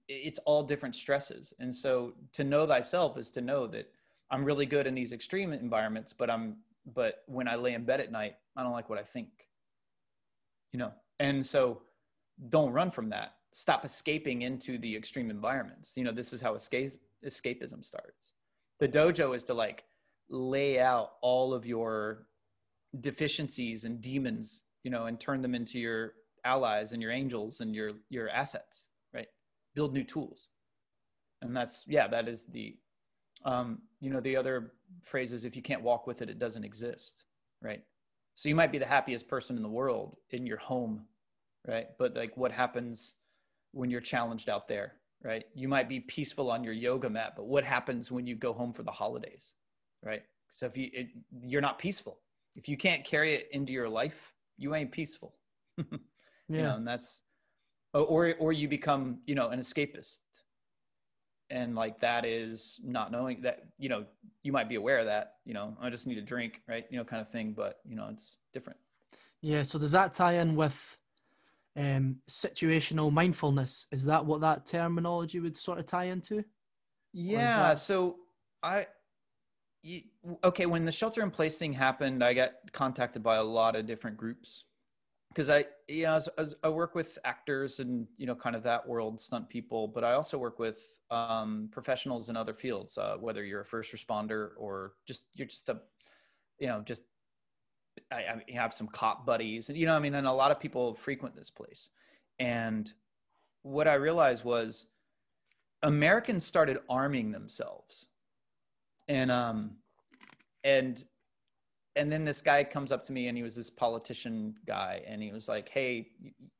it's 0.07 0.39
all 0.45 0.63
different 0.63 0.95
stresses. 0.95 1.53
And 1.59 1.73
so 1.73 2.13
to 2.33 2.43
know 2.43 2.67
thyself 2.67 3.17
is 3.17 3.29
to 3.31 3.41
know 3.41 3.67
that 3.67 3.89
i'm 4.29 4.45
really 4.45 4.65
good 4.65 4.88
in 4.88 4.95
these 4.95 5.11
extreme 5.11 5.51
environments 5.51 6.13
but 6.13 6.29
i'm 6.29 6.55
but 6.93 7.23
when 7.27 7.50
i 7.50 7.55
lay 7.55 7.73
in 7.73 7.83
bed 7.83 8.00
at 8.00 8.13
night 8.13 8.35
i 8.55 8.63
don't 8.63 8.71
like 8.71 8.89
what 8.89 8.97
i 8.97 9.03
think 9.03 9.27
you 10.71 10.79
know? 10.79 10.91
And 11.19 11.45
so 11.45 11.81
don't 12.50 12.71
run 12.71 12.91
from 12.91 13.09
that. 13.09 13.35
Stop 13.51 13.85
escaping 13.85 14.43
into 14.43 14.77
the 14.77 14.95
extreme 14.95 15.29
environments. 15.29 15.93
You 15.95 16.03
know 16.03 16.11
this 16.11 16.33
is 16.33 16.41
how 16.41 16.55
escape 16.55 16.93
escapism 17.25 17.83
starts. 17.83 18.31
The 18.79 18.88
dojo 18.88 19.35
is 19.35 19.43
to 19.45 19.53
like 19.53 19.83
lay 20.29 20.79
out 20.79 21.13
all 21.21 21.53
of 21.53 21.65
your 21.65 22.25
deficiencies 23.01 23.85
and 23.85 24.01
demons 24.01 24.63
you 24.83 24.91
know 24.91 25.05
and 25.05 25.19
turn 25.19 25.41
them 25.41 25.55
into 25.55 25.79
your 25.79 26.13
allies 26.43 26.91
and 26.91 27.01
your 27.01 27.11
angels 27.11 27.61
and 27.61 27.73
your 27.73 27.91
your 28.09 28.29
assets 28.29 28.88
build 29.73 29.93
new 29.93 30.03
tools. 30.03 30.49
And 31.41 31.55
that's 31.55 31.83
yeah 31.87 32.07
that 32.07 32.27
is 32.27 32.45
the 32.45 32.75
um 33.45 33.79
you 33.99 34.11
know 34.11 34.19
the 34.19 34.35
other 34.35 34.73
phrase 35.03 35.33
is 35.33 35.45
if 35.45 35.55
you 35.55 35.61
can't 35.61 35.81
walk 35.81 36.05
with 36.05 36.21
it 36.21 36.29
it 36.29 36.39
doesn't 36.39 36.63
exist 36.63 37.25
right? 37.61 37.83
So 38.35 38.49
you 38.49 38.55
might 38.55 38.71
be 38.71 38.79
the 38.79 38.85
happiest 38.85 39.27
person 39.27 39.55
in 39.55 39.63
the 39.63 39.69
world 39.69 40.17
in 40.31 40.45
your 40.45 40.57
home 40.57 41.05
right? 41.67 41.87
But 41.97 42.15
like 42.15 42.35
what 42.37 42.51
happens 42.51 43.15
when 43.71 43.89
you're 43.89 44.01
challenged 44.01 44.49
out 44.49 44.67
there 44.67 44.93
right? 45.23 45.45
You 45.53 45.67
might 45.67 45.89
be 45.89 45.99
peaceful 46.01 46.51
on 46.51 46.63
your 46.63 46.73
yoga 46.73 47.09
mat 47.09 47.33
but 47.35 47.45
what 47.47 47.63
happens 47.63 48.11
when 48.11 48.27
you 48.27 48.35
go 48.35 48.53
home 48.53 48.73
for 48.73 48.83
the 48.83 48.91
holidays 48.91 49.53
right? 50.03 50.23
So 50.51 50.65
if 50.67 50.77
you 50.77 50.89
it, 50.93 51.07
you're 51.43 51.61
not 51.61 51.79
peaceful. 51.79 52.19
If 52.55 52.67
you 52.69 52.77
can't 52.77 53.03
carry 53.05 53.33
it 53.33 53.47
into 53.51 53.71
your 53.71 53.89
life 53.89 54.33
you 54.57 54.75
ain't 54.75 54.91
peaceful. 54.91 55.33
Yeah, 56.49 56.57
you 56.57 56.63
know 56.63 56.75
and 56.75 56.87
that's 56.87 57.21
or 57.93 58.36
or 58.39 58.53
you 58.53 58.67
become 58.67 59.19
you 59.25 59.36
know 59.36 59.50
an 59.50 59.60
escapist 59.60 60.19
and 61.50 61.75
like 61.75 62.00
that 62.00 62.25
is 62.25 62.79
not 62.83 63.12
knowing 63.12 63.41
that 63.41 63.63
you 63.77 63.89
know 63.89 64.05
you 64.43 64.51
might 64.51 64.69
be 64.69 64.75
aware 64.75 65.00
of 65.00 65.05
that 65.05 65.33
you 65.45 65.53
know 65.53 65.75
i 65.81 65.89
just 65.89 66.07
need 66.07 66.17
a 66.17 66.21
drink 66.21 66.62
right 66.67 66.86
you 66.89 66.98
know 66.98 67.03
kind 67.03 67.21
of 67.21 67.29
thing 67.29 67.51
but 67.51 67.79
you 67.86 67.95
know 67.95 68.07
it's 68.10 68.38
different 68.53 68.79
yeah. 69.41 69.63
So 69.63 69.79
does 69.79 69.91
that 69.93 70.13
tie 70.13 70.33
in 70.33 70.55
with 70.55 70.98
um, 71.75 72.17
situational 72.29 73.12
mindfulness? 73.12 73.88
Is 73.91 74.05
that 74.05 74.24
what 74.24 74.41
that 74.41 74.65
terminology 74.67 75.39
would 75.39 75.57
sort 75.57 75.79
of 75.79 75.86
tie 75.86 76.05
into? 76.05 76.43
yeah 77.13 77.57
that- 77.69 77.79
so 77.79 78.17
i 78.63 78.86
okay 80.43 80.65
when 80.65 80.86
the 80.86 80.91
shelter 80.91 81.24
in 81.24 81.31
place 81.31 81.57
thing 81.57 81.74
happened 81.74 82.24
i 82.24 82.33
got 82.33 82.51
contacted 82.71 83.21
by 83.24 83.36
a 83.38 83.43
lot 83.43 83.75
of 83.75 83.86
different 83.86 84.15
groups 84.15 84.65
because 85.31 85.50
i 85.50 85.65
know 85.89 86.15
as, 86.15 86.27
as 86.38 86.55
i 86.63 86.69
work 86.69 86.95
with 86.95 87.17
actors 87.23 87.79
and 87.79 88.07
you 88.17 88.25
know 88.25 88.35
kind 88.35 88.55
of 88.55 88.63
that 88.63 88.85
world 88.88 89.19
stunt 89.19 89.47
people 89.50 89.88
but 89.88 90.03
i 90.03 90.13
also 90.13 90.38
work 90.38 90.59
with 90.59 91.00
um, 91.09 91.67
professionals 91.71 92.29
in 92.29 92.38
other 92.38 92.53
fields 92.53 92.97
uh, 92.97 93.15
whether 93.19 93.43
you're 93.43 93.61
a 93.61 93.65
first 93.65 93.91
responder 93.91 94.50
or 94.57 94.93
just 95.05 95.23
you're 95.35 95.47
just 95.47 95.67
a 95.69 95.79
you 96.59 96.67
know 96.67 96.81
just 96.85 97.03
I, 98.11 98.41
I 98.50 98.51
have 98.53 98.73
some 98.73 98.88
cop 98.88 99.25
buddies 99.25 99.69
and 99.69 99.77
you 99.77 99.85
know 99.85 99.95
i 99.95 100.00
mean 100.00 100.15
and 100.15 100.27
a 100.27 100.31
lot 100.31 100.51
of 100.51 100.59
people 100.59 100.95
frequent 100.95 101.35
this 101.35 101.50
place. 101.50 101.89
And 102.39 102.91
what 103.63 103.88
i 103.88 103.93
realized 103.95 104.43
was 104.43 104.88
americans 105.83 106.45
started 106.45 106.79
arming 106.89 107.31
themselves. 107.31 108.05
And 109.07 109.31
um 109.31 109.71
and 110.63 111.03
and 111.95 112.12
then 112.12 112.24
this 112.24 112.41
guy 112.41 112.63
comes 112.63 112.91
up 112.91 113.03
to 113.03 113.12
me 113.12 113.27
and 113.27 113.38
he 113.38 113.43
was 113.43 113.55
this 113.55 113.69
politician 113.69 114.55
guy 114.65 115.03
and 115.07 115.21
he 115.21 115.31
was 115.31 115.48
like 115.48 115.69
hey 115.69 116.07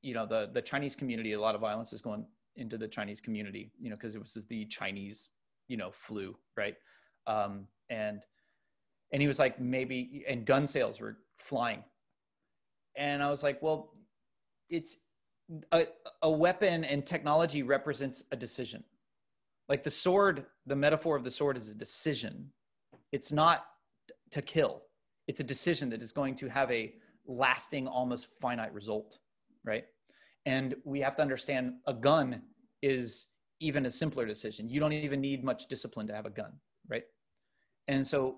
you, 0.01 0.13
know 0.13 0.25
the 0.25 0.50
the 0.53 0.61
chinese 0.61 0.95
community 0.95 1.33
a 1.33 1.39
lot 1.39 1.55
of 1.55 1.61
violence 1.61 1.93
is 1.93 2.01
going 2.01 2.25
into 2.57 2.77
the 2.77 2.88
chinese 2.88 3.21
community 3.21 3.71
you 3.79 3.89
know 3.89 3.95
because 3.95 4.15
it 4.15 4.21
was 4.21 4.33
the 4.50 4.65
chinese 4.65 5.29
you 5.67 5.77
know 5.77 5.91
flu 5.91 6.35
right? 6.57 6.75
Um 7.27 7.67
and 7.89 8.21
and 9.11 9.21
he 9.21 9.27
was 9.27 9.39
like 9.39 9.59
maybe 9.59 10.23
and 10.27 10.45
gun 10.45 10.67
sales 10.67 11.00
were 11.00 11.17
flying. 11.38 11.83
And 12.97 13.23
i 13.23 13.29
was 13.29 13.41
like 13.41 13.61
well 13.61 13.93
it's 14.69 14.97
a, 15.71 15.88
a 16.21 16.29
weapon 16.29 16.83
and 16.85 17.05
technology 17.05 17.61
represents 17.63 18.23
a 18.31 18.35
decision. 18.35 18.83
Like 19.69 19.83
the 19.83 19.91
sword 19.91 20.45
the 20.65 20.75
metaphor 20.75 21.15
of 21.15 21.23
the 21.23 21.31
sword 21.31 21.57
is 21.57 21.69
a 21.69 21.75
decision. 21.75 22.51
It's 23.11 23.31
not 23.31 23.65
to 24.31 24.41
kill 24.41 24.81
it's 25.27 25.39
a 25.39 25.43
decision 25.43 25.89
that 25.89 26.01
is 26.01 26.11
going 26.11 26.35
to 26.35 26.47
have 26.47 26.71
a 26.71 26.93
lasting 27.25 27.87
almost 27.87 28.27
finite 28.39 28.73
result 28.73 29.19
right? 29.63 29.85
And 30.45 30.75
we 30.83 30.99
have 31.01 31.15
to 31.17 31.21
understand 31.21 31.73
a 31.87 31.93
gun 31.93 32.41
is 32.81 33.27
even 33.59 33.85
a 33.85 33.91
simpler 33.91 34.25
decision. 34.25 34.69
You 34.69 34.79
don't 34.79 34.93
even 34.93 35.21
need 35.21 35.43
much 35.43 35.67
discipline 35.67 36.07
to 36.07 36.15
have 36.15 36.25
a 36.25 36.31
gun 36.31 36.53
right? 36.89 37.03
And 37.87 38.05
so 38.05 38.37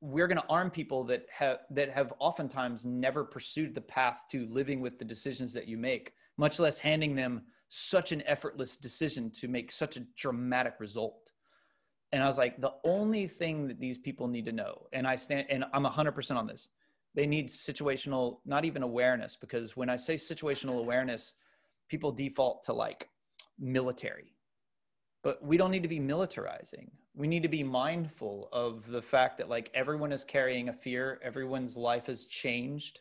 we're 0.00 0.26
going 0.26 0.40
to 0.40 0.46
arm 0.48 0.70
people 0.70 1.04
that 1.04 1.26
have 1.32 1.58
that 1.70 1.90
have 1.90 2.12
oftentimes 2.18 2.84
never 2.84 3.24
pursued 3.24 3.74
the 3.74 3.80
path 3.80 4.18
to 4.30 4.46
living 4.50 4.80
with 4.80 4.98
the 4.98 5.04
decisions 5.04 5.52
that 5.54 5.66
you 5.66 5.78
make 5.78 6.12
much 6.36 6.58
less 6.58 6.78
handing 6.78 7.14
them 7.14 7.42
such 7.68 8.12
an 8.12 8.22
effortless 8.26 8.76
decision 8.76 9.30
to 9.30 9.48
make 9.48 9.72
such 9.72 9.96
a 9.96 10.00
dramatic 10.16 10.74
result 10.78 11.25
and 12.12 12.22
i 12.22 12.28
was 12.28 12.38
like 12.38 12.60
the 12.60 12.72
only 12.84 13.26
thing 13.26 13.66
that 13.66 13.78
these 13.78 13.98
people 13.98 14.26
need 14.26 14.44
to 14.44 14.52
know 14.52 14.86
and 14.92 15.06
i 15.06 15.16
stand 15.16 15.46
and 15.50 15.64
i'm 15.72 15.84
100% 15.84 16.36
on 16.36 16.46
this 16.46 16.68
they 17.14 17.26
need 17.26 17.48
situational 17.48 18.38
not 18.44 18.64
even 18.64 18.82
awareness 18.82 19.36
because 19.36 19.76
when 19.76 19.88
i 19.88 19.96
say 19.96 20.14
situational 20.14 20.78
awareness 20.78 21.34
people 21.88 22.12
default 22.12 22.62
to 22.64 22.72
like 22.72 23.08
military. 23.58 24.32
But 25.22 25.42
we 25.44 25.56
don't 25.56 25.70
need 25.70 25.82
to 25.82 25.88
be 25.88 25.98
militarizing. 25.98 26.90
We 27.14 27.26
need 27.26 27.42
to 27.42 27.48
be 27.48 27.62
mindful 27.62 28.48
of 28.52 28.88
the 28.88 29.02
fact 29.02 29.38
that 29.38 29.48
like 29.48 29.70
everyone 29.74 30.12
is 30.12 30.24
carrying 30.24 30.68
a 30.68 30.72
fear 30.72 31.18
everyone's 31.22 31.76
life 31.76 32.06
has 32.06 32.26
changed 32.26 33.00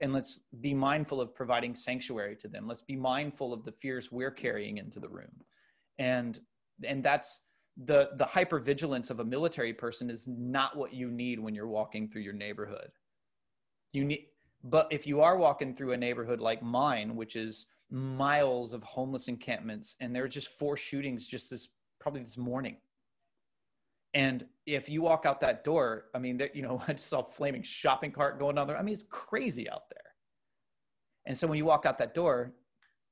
and 0.00 0.12
let's 0.12 0.40
be 0.60 0.74
mindful 0.74 1.20
of 1.20 1.34
providing 1.34 1.74
sanctuary 1.74 2.36
to 2.36 2.48
them. 2.48 2.66
Let's 2.66 2.82
be 2.82 2.96
mindful 2.96 3.52
of 3.52 3.64
the 3.64 3.72
fears 3.72 4.12
we're 4.12 4.30
carrying 4.30 4.78
into 4.78 5.00
the 5.00 5.08
room. 5.08 5.42
And 5.98 6.40
and 6.84 7.02
that's 7.02 7.40
the 7.84 8.10
the 8.14 8.24
hypervigilance 8.24 9.10
of 9.10 9.20
a 9.20 9.24
military 9.24 9.72
person 9.72 10.08
is 10.08 10.26
not 10.26 10.76
what 10.76 10.94
you 10.94 11.10
need 11.10 11.38
when 11.38 11.54
you're 11.54 11.66
walking 11.66 12.08
through 12.08 12.22
your 12.22 12.32
neighborhood. 12.32 12.90
You 13.92 14.04
need 14.04 14.26
but 14.64 14.88
if 14.90 15.06
you 15.06 15.20
are 15.20 15.36
walking 15.36 15.74
through 15.74 15.92
a 15.92 15.96
neighborhood 15.96 16.40
like 16.40 16.62
mine 16.62 17.14
which 17.14 17.36
is 17.36 17.66
miles 17.90 18.72
of 18.72 18.82
homeless 18.82 19.28
encampments 19.28 19.96
and 20.00 20.14
there 20.14 20.24
are 20.24 20.28
just 20.28 20.48
four 20.58 20.76
shootings 20.76 21.26
just 21.26 21.50
this 21.50 21.68
probably 22.00 22.22
this 22.22 22.38
morning. 22.38 22.76
And 24.14 24.46
if 24.64 24.88
you 24.88 25.02
walk 25.02 25.26
out 25.26 25.40
that 25.42 25.62
door 25.62 26.06
i 26.14 26.18
mean 26.18 26.38
there, 26.38 26.50
you 26.54 26.62
know 26.62 26.82
i 26.88 26.92
just 26.92 27.08
saw 27.08 27.20
a 27.20 27.30
flaming 27.30 27.62
shopping 27.62 28.10
cart 28.10 28.38
going 28.38 28.56
on 28.56 28.66
there 28.66 28.78
i 28.78 28.82
mean 28.82 28.94
it's 28.94 29.04
crazy 29.10 29.68
out 29.68 29.90
there. 29.90 30.00
And 31.26 31.36
so 31.36 31.46
when 31.46 31.58
you 31.58 31.66
walk 31.66 31.84
out 31.84 31.98
that 31.98 32.14
door 32.14 32.54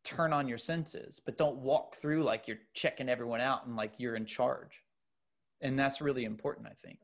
turn 0.04 0.32
on 0.32 0.46
your 0.46 0.58
senses 0.58 1.20
but 1.24 1.36
don't 1.38 1.56
walk 1.56 1.96
through 1.96 2.22
like 2.22 2.46
you're 2.46 2.58
checking 2.74 3.08
everyone 3.08 3.40
out 3.40 3.66
and 3.66 3.74
like 3.76 3.92
you're 3.98 4.16
in 4.16 4.26
charge 4.26 4.82
and 5.62 5.78
that's 5.78 6.00
really 6.00 6.24
important 6.24 6.66
i 6.66 6.74
think 6.86 6.98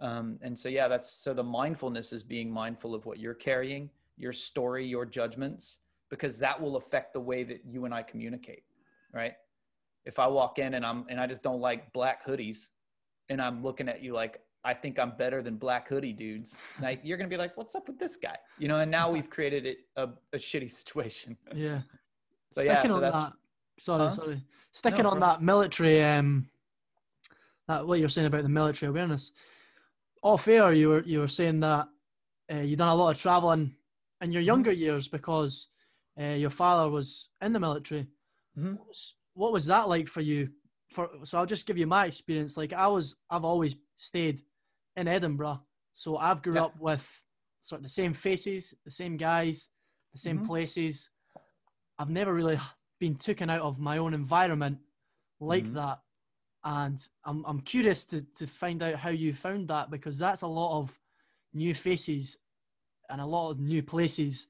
Um, 0.00 0.38
and 0.42 0.58
so, 0.58 0.68
yeah, 0.68 0.88
that's 0.88 1.08
so 1.24 1.32
the 1.32 1.42
mindfulness 1.60 2.12
is 2.12 2.22
being 2.24 2.50
mindful 2.50 2.94
of 2.94 3.06
what 3.06 3.18
you're 3.22 3.38
carrying, 3.50 3.88
your 4.18 4.32
story, 4.32 4.84
your 4.84 5.06
judgments, 5.06 5.78
because 6.10 6.34
that 6.40 6.60
will 6.60 6.76
affect 6.76 7.12
the 7.12 7.20
way 7.20 7.44
that 7.44 7.60
you 7.64 7.84
and 7.86 7.94
I 7.94 8.02
communicate, 8.02 8.64
right? 9.12 9.34
If 10.04 10.18
I 10.18 10.26
walk 10.26 10.58
in 10.58 10.74
and 10.74 10.84
I'm 10.84 11.06
and 11.08 11.18
I 11.20 11.26
just 11.28 11.42
don't 11.42 11.60
like 11.60 11.80
black 11.92 12.26
hoodies, 12.26 12.58
and 13.30 13.40
I'm 13.40 13.62
looking 13.62 13.88
at 13.88 14.02
you 14.02 14.12
like 14.12 14.34
I 14.64 14.74
think 14.74 14.98
I'm 14.98 15.12
better 15.16 15.42
than 15.42 15.56
black 15.56 15.88
hoodie 15.88 16.12
dudes, 16.24 16.56
like 16.82 17.00
you're 17.04 17.16
gonna 17.18 17.34
be 17.36 17.42
like, 17.44 17.56
"What's 17.56 17.74
up 17.78 17.86
with 17.88 17.98
this 17.98 18.16
guy?" 18.16 18.36
You 18.58 18.68
know. 18.68 18.80
And 18.80 18.90
now 18.90 19.06
we've 19.14 19.30
created 19.30 19.64
it 19.64 19.78
a, 19.96 20.08
a 20.32 20.38
shitty 20.38 20.70
situation. 20.80 21.36
Yeah. 21.54 21.80
So, 22.54 22.60
Sticking 22.60 22.74
yeah, 22.74 22.86
so 22.86 22.94
on 22.96 23.02
that. 23.02 23.32
Sorry, 23.80 23.98
Huh? 24.04 24.10
sorry. 24.12 24.44
Sticking 24.70 25.04
No, 25.04 25.10
on 25.10 25.20
that 25.20 25.42
military, 25.42 26.02
um, 26.02 26.48
that 27.66 27.84
what 27.86 27.98
you're 27.98 28.08
saying 28.08 28.28
about 28.28 28.44
the 28.44 28.48
military 28.48 28.90
awareness. 28.90 29.32
Off 30.22 30.46
air, 30.46 30.72
you 30.72 30.88
were 30.88 31.02
you 31.02 31.18
were 31.18 31.28
saying 31.28 31.60
that 31.60 31.88
uh, 32.52 32.58
you 32.58 32.76
done 32.76 32.88
a 32.88 32.94
lot 32.94 33.10
of 33.10 33.20
traveling 33.20 33.74
in 34.20 34.30
your 34.30 34.42
Mhm. 34.42 34.46
younger 34.46 34.72
years 34.72 35.08
because 35.08 35.68
uh, 36.20 36.26
your 36.26 36.50
father 36.50 36.88
was 36.90 37.28
in 37.42 37.52
the 37.52 37.58
military. 37.60 38.06
Mhm. 38.56 38.76
What, 38.76 38.86
was, 38.86 39.14
what 39.34 39.52
was 39.52 39.66
that 39.66 39.88
like 39.88 40.06
for 40.06 40.20
you? 40.20 40.50
For 40.92 41.10
so 41.24 41.38
I'll 41.38 41.46
just 41.46 41.66
give 41.66 41.76
you 41.76 41.88
my 41.88 42.06
experience. 42.06 42.56
Like 42.56 42.72
I 42.72 42.86
was, 42.86 43.16
I've 43.28 43.44
always 43.44 43.74
stayed 43.96 44.42
in 44.94 45.08
Edinburgh, 45.08 45.60
so 45.92 46.16
I've 46.18 46.40
grew 46.42 46.54
Yeah. 46.54 46.66
up 46.66 46.78
with 46.80 47.04
sort 47.60 47.80
of 47.80 47.82
the 47.82 47.88
same 47.88 48.14
faces, 48.14 48.74
the 48.84 48.90
same 48.92 49.16
guys, 49.16 49.70
the 50.12 50.20
same 50.20 50.38
Mhm. 50.38 50.46
places. 50.46 51.10
I've 52.04 52.10
never 52.10 52.34
really 52.34 52.60
been 53.00 53.14
taken 53.14 53.48
out 53.48 53.62
of 53.62 53.80
my 53.80 53.96
own 53.96 54.12
environment 54.12 54.76
like 55.40 55.64
Mhm. 55.64 55.72
that. 55.72 56.00
And 56.62 57.08
I'm, 57.24 57.46
I'm 57.46 57.60
curious 57.62 58.04
to, 58.06 58.20
to 58.36 58.46
find 58.46 58.82
out 58.82 58.96
how 58.96 59.08
you 59.08 59.32
found 59.32 59.68
that 59.68 59.90
because 59.90 60.18
that's 60.18 60.42
a 60.42 60.46
lot 60.46 60.78
of 60.78 61.00
new 61.54 61.74
faces 61.74 62.36
and 63.08 63.22
a 63.22 63.24
lot 63.26 63.52
of 63.52 63.58
new 63.58 63.82
places 63.82 64.48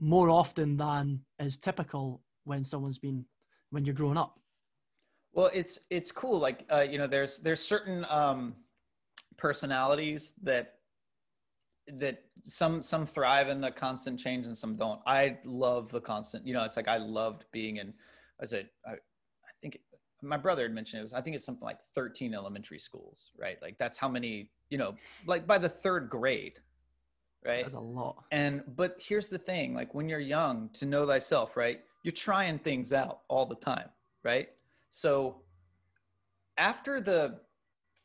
more 0.00 0.28
often 0.28 0.76
than 0.76 1.24
is 1.38 1.56
typical 1.56 2.20
when 2.44 2.62
someone's 2.62 2.98
been 2.98 3.24
when 3.70 3.86
you're 3.86 3.94
growing 3.94 4.18
up. 4.18 4.38
Well, 5.32 5.50
it's 5.54 5.78
it's 5.88 6.12
cool. 6.12 6.38
Like 6.38 6.66
uh, 6.70 6.86
you 6.86 6.98
know, 6.98 7.06
there's 7.06 7.38
there's 7.38 7.60
certain 7.60 8.04
um, 8.10 8.54
personalities 9.38 10.34
that 10.42 10.74
that 11.88 12.22
some 12.44 12.82
some 12.82 13.06
thrive 13.06 13.48
in 13.48 13.60
the 13.60 13.70
constant 13.70 14.18
change 14.18 14.46
and 14.46 14.56
some 14.56 14.76
don't. 14.76 15.00
I 15.06 15.38
love 15.44 15.90
the 15.90 16.00
constant. 16.00 16.46
You 16.46 16.54
know, 16.54 16.64
it's 16.64 16.76
like 16.76 16.88
I 16.88 16.98
loved 16.98 17.44
being 17.52 17.76
in. 17.78 17.92
I 18.40 18.46
said 18.46 18.68
I, 18.86 18.92
I 18.92 19.52
think 19.60 19.76
it, 19.76 19.80
my 20.22 20.36
brother 20.36 20.62
had 20.62 20.72
mentioned 20.72 21.00
it 21.00 21.02
was. 21.02 21.12
I 21.12 21.20
think 21.20 21.36
it's 21.36 21.44
something 21.44 21.64
like 21.64 21.78
13 21.94 22.34
elementary 22.34 22.78
schools, 22.78 23.30
right? 23.38 23.60
Like 23.60 23.78
that's 23.78 23.98
how 23.98 24.08
many. 24.08 24.50
You 24.70 24.78
know, 24.78 24.94
like 25.26 25.46
by 25.46 25.58
the 25.58 25.68
third 25.68 26.08
grade, 26.08 26.58
right? 27.44 27.62
That's 27.62 27.74
a 27.74 27.80
lot. 27.80 28.24
And 28.30 28.62
but 28.76 28.96
here's 28.98 29.28
the 29.28 29.38
thing, 29.38 29.74
like 29.74 29.94
when 29.94 30.08
you're 30.08 30.20
young, 30.20 30.70
to 30.74 30.86
know 30.86 31.06
thyself, 31.06 31.56
right? 31.56 31.80
You're 32.04 32.12
trying 32.12 32.58
things 32.58 32.92
out 32.92 33.20
all 33.28 33.46
the 33.46 33.56
time, 33.56 33.88
right? 34.24 34.48
So 34.90 35.42
after 36.58 37.00
the 37.00 37.40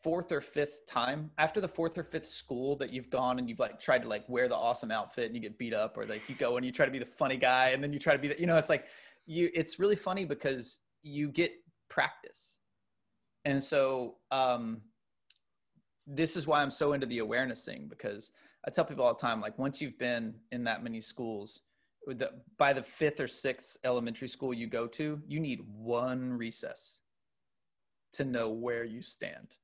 fourth 0.03 0.31
or 0.31 0.41
fifth 0.41 0.85
time, 0.87 1.31
after 1.37 1.59
the 1.59 1.67
fourth 1.67 1.97
or 1.97 2.03
fifth 2.03 2.27
school 2.27 2.75
that 2.77 2.91
you've 2.91 3.09
gone 3.09 3.39
and 3.39 3.49
you've 3.49 3.59
like 3.59 3.79
tried 3.79 4.03
to 4.03 4.07
like 4.07 4.27
wear 4.29 4.47
the 4.47 4.55
awesome 4.55 4.91
outfit 4.91 5.25
and 5.25 5.35
you 5.35 5.41
get 5.41 5.57
beat 5.57 5.73
up, 5.73 5.97
or 5.97 6.05
like 6.05 6.27
you 6.29 6.35
go 6.35 6.57
and 6.57 6.65
you 6.65 6.71
try 6.71 6.85
to 6.85 6.91
be 6.91 6.99
the 6.99 7.05
funny 7.05 7.37
guy 7.37 7.69
and 7.69 7.83
then 7.83 7.91
you 7.91 7.99
try 7.99 8.13
to 8.13 8.19
be 8.19 8.27
the, 8.27 8.39
you 8.39 8.45
know, 8.45 8.57
it's 8.57 8.69
like 8.69 8.85
you 9.25 9.49
it's 9.53 9.79
really 9.79 9.95
funny 9.95 10.25
because 10.25 10.79
you 11.03 11.29
get 11.29 11.51
practice. 11.89 12.57
And 13.45 13.61
so 13.61 14.15
um 14.31 14.81
this 16.05 16.37
is 16.37 16.47
why 16.47 16.61
I'm 16.61 16.71
so 16.71 16.93
into 16.93 17.05
the 17.07 17.19
awareness 17.19 17.65
thing 17.65 17.87
because 17.89 18.31
I 18.65 18.69
tell 18.69 18.85
people 18.85 19.05
all 19.05 19.13
the 19.13 19.19
time, 19.19 19.41
like 19.41 19.57
once 19.57 19.81
you've 19.81 19.99
been 19.99 20.33
in 20.51 20.63
that 20.63 20.83
many 20.83 21.01
schools, 21.01 21.61
the, 22.05 22.31
by 22.57 22.71
the 22.71 22.81
fifth 22.81 23.19
or 23.19 23.27
sixth 23.27 23.77
elementary 23.83 24.29
school 24.29 24.53
you 24.53 24.67
go 24.67 24.87
to, 24.87 25.21
you 25.27 25.39
need 25.39 25.61
one 25.67 26.31
recess 26.31 27.01
to 28.13 28.23
know 28.23 28.49
where 28.49 28.85
you 28.85 29.01
stand. 29.01 29.57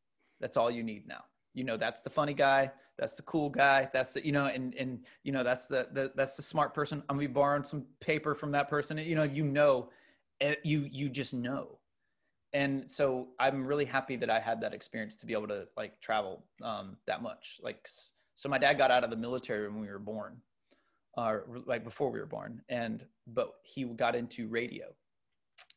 That's 0.43 0.57
all 0.57 0.69
you 0.69 0.83
need 0.83 1.07
now. 1.07 1.23
You 1.53 1.63
know, 1.63 1.77
that's 1.77 2.01
the 2.01 2.09
funny 2.09 2.33
guy. 2.33 2.69
That's 2.99 3.15
the 3.15 3.21
cool 3.21 3.49
guy. 3.49 3.89
That's 3.93 4.11
the, 4.11 4.25
you 4.25 4.33
know, 4.33 4.47
and, 4.47 4.75
and, 4.75 4.99
you 5.23 5.31
know, 5.31 5.41
that's 5.41 5.67
the, 5.67 5.87
the, 5.93 6.11
that's 6.15 6.35
the 6.35 6.41
smart 6.41 6.73
person. 6.73 7.01
I'm 7.07 7.15
gonna 7.15 7.29
be 7.29 7.33
borrowing 7.33 7.63
some 7.63 7.85
paper 8.01 8.35
from 8.35 8.51
that 8.51 8.69
person. 8.69 8.97
You 8.97 9.15
know, 9.15 9.23
you 9.23 9.45
know, 9.45 9.89
eh, 10.41 10.55
you, 10.65 10.89
you 10.91 11.07
just 11.07 11.33
know. 11.33 11.79
And 12.51 12.91
so 12.91 13.29
I'm 13.39 13.65
really 13.65 13.85
happy 13.85 14.17
that 14.17 14.29
I 14.29 14.41
had 14.41 14.59
that 14.59 14.73
experience 14.73 15.15
to 15.15 15.25
be 15.25 15.31
able 15.31 15.47
to 15.47 15.65
like 15.77 16.01
travel 16.01 16.43
um, 16.61 16.97
that 17.07 17.23
much. 17.23 17.61
Like, 17.63 17.87
so 18.35 18.49
my 18.49 18.57
dad 18.57 18.77
got 18.77 18.91
out 18.91 19.05
of 19.05 19.09
the 19.09 19.15
military 19.15 19.69
when 19.69 19.79
we 19.79 19.87
were 19.87 19.99
born, 19.99 20.35
or 21.15 21.45
like 21.65 21.85
before 21.85 22.11
we 22.11 22.19
were 22.19 22.25
born, 22.25 22.61
and 22.67 23.05
but 23.27 23.53
he 23.63 23.85
got 23.85 24.13
into 24.13 24.49
radio, 24.49 24.87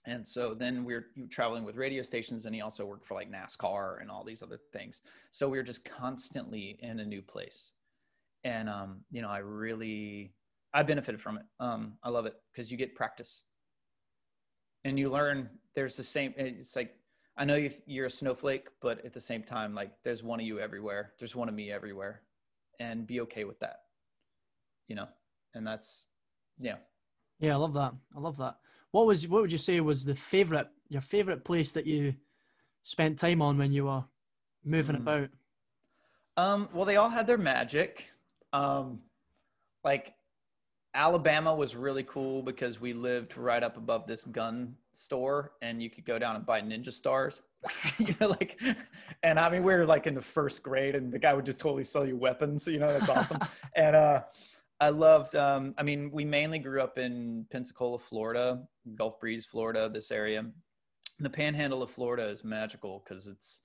and 0.07 0.27
so 0.27 0.55
then 0.55 0.85
we're 0.85 1.09
traveling 1.31 1.65
with 1.65 1.77
radio 1.77 2.03
stations, 2.03 2.47
and 2.47 2.55
he 2.55 2.61
also 2.61 2.87
worked 2.87 3.07
for 3.07 3.15
like 3.15 3.31
NASCAR 3.31 4.01
and 4.01 4.11
all 4.11 4.25
these 4.25 4.43
other 4.43 4.59
things. 4.73 5.01
So 5.33 5.49
we 5.49 5.59
were 5.59 5.65
just 5.65 5.85
constantly 5.85 6.79
in 6.81 7.01
a 7.01 7.05
new 7.05 7.23
place, 7.23 7.73
and 8.45 8.69
um, 8.69 9.01
you 9.11 9.21
know, 9.21 9.29
I 9.29 9.39
really 9.39 10.33
I 10.73 10.83
benefited 10.83 11.21
from 11.21 11.39
it. 11.39 11.45
Um, 11.61 11.95
I 12.03 12.11
love 12.11 12.27
it 12.27 12.35
because 12.53 12.71
you 12.71 12.77
get 12.77 12.95
practice, 12.95 13.43
and 14.85 14.99
you 14.99 15.11
learn. 15.11 15.51
There's 15.75 15.97
the 15.97 16.05
same. 16.05 16.33
It's 16.37 16.77
like 16.77 16.95
I 17.37 17.45
know 17.45 17.57
you- 17.57 17.83
you're 17.87 18.07
a 18.07 18.11
snowflake, 18.11 18.69
but 18.81 19.05
at 19.05 19.13
the 19.13 19.21
same 19.21 19.43
time, 19.43 19.75
like 19.75 20.03
there's 20.03 20.23
one 20.23 20.41
of 20.41 20.47
you 20.47 20.59
everywhere. 20.61 21.15
There's 21.19 21.35
one 21.37 21.49
of 21.49 21.55
me 21.55 21.71
everywhere, 21.71 22.23
and 22.79 23.07
be 23.07 23.21
okay 23.23 23.45
with 23.45 23.59
that. 23.61 23.83
You 24.89 24.95
know, 24.97 25.09
and 25.55 25.67
that's 25.67 26.07
yeah. 26.59 26.77
Yeah, 27.41 27.55
I 27.55 27.57
love 27.57 27.75
that. 27.75 27.93
I 28.17 28.21
love 28.21 28.37
that. 28.39 28.57
What 28.97 29.09
was 29.09 29.29
what 29.29 29.43
would 29.43 29.53
you 29.53 29.59
say 29.59 29.79
was 29.83 30.07
the 30.07 30.15
favorite 30.15 30.69
your 30.89 31.03
favorite 31.03 31.45
place 31.45 31.73
that 31.73 31.85
you 31.87 32.15
spent 32.83 33.19
time 33.19 33.43
on 33.43 33.59
when 33.59 33.71
you 33.71 33.85
were 33.85 34.05
moving 34.65 34.97
Hmm. 34.97 35.03
about? 35.03 35.29
Um, 36.39 36.71
well, 36.73 36.87
they 36.87 36.97
all 36.97 37.11
had 37.11 37.27
their 37.27 37.37
magic. 37.37 38.11
Um, 38.55 39.03
like 39.85 40.15
Alabama 40.95 41.55
was 41.55 41.77
really 41.77 42.05
cool 42.05 42.43
because 42.43 42.81
we 42.81 42.95
lived 42.95 43.37
right 43.37 43.63
up 43.63 43.77
above 43.77 44.07
this 44.07 44.25
gun 44.25 44.75
store, 44.95 45.53
and 45.61 45.83
you 45.83 45.91
could 45.91 46.07
go 46.07 46.19
down 46.19 46.35
and 46.35 46.47
buy 46.47 46.63
ninja 46.63 46.91
stars. 46.91 47.43
you 47.99 48.15
know, 48.19 48.29
like, 48.29 48.59
and 49.23 49.39
I 49.39 49.51
mean, 49.51 49.63
we 49.63 49.75
were 49.75 49.85
like 49.85 50.07
in 50.07 50.15
the 50.15 50.23
first 50.23 50.63
grade, 50.63 50.95
and 50.95 51.13
the 51.13 51.19
guy 51.19 51.35
would 51.35 51.45
just 51.45 51.59
totally 51.59 51.85
sell 51.85 52.07
you 52.07 52.17
weapons. 52.17 52.67
You 52.67 52.79
know, 52.79 52.95
that's 52.95 53.11
awesome. 53.11 53.41
and 53.77 53.95
uh, 53.95 54.23
I 54.81 54.91
loved. 54.91 55.35
Um, 55.37 55.75
I 55.79 55.83
mean, 55.83 56.11
we 56.13 56.25
mainly 56.25 56.59
grew 56.59 56.81
up 56.83 56.99
in 56.99 57.47
Pensacola, 57.51 57.99
Florida, 57.99 58.63
Gulf 58.95 59.19
Breeze, 59.21 59.47
Florida, 59.47 59.89
this 59.93 60.11
area. 60.11 60.45
The 61.19 61.31
Panhandle 61.31 61.83
of 61.83 61.91
Florida 61.91 62.29
is 62.29 62.45
magical 62.45 63.03
because 63.05 63.27
it's 63.27 63.63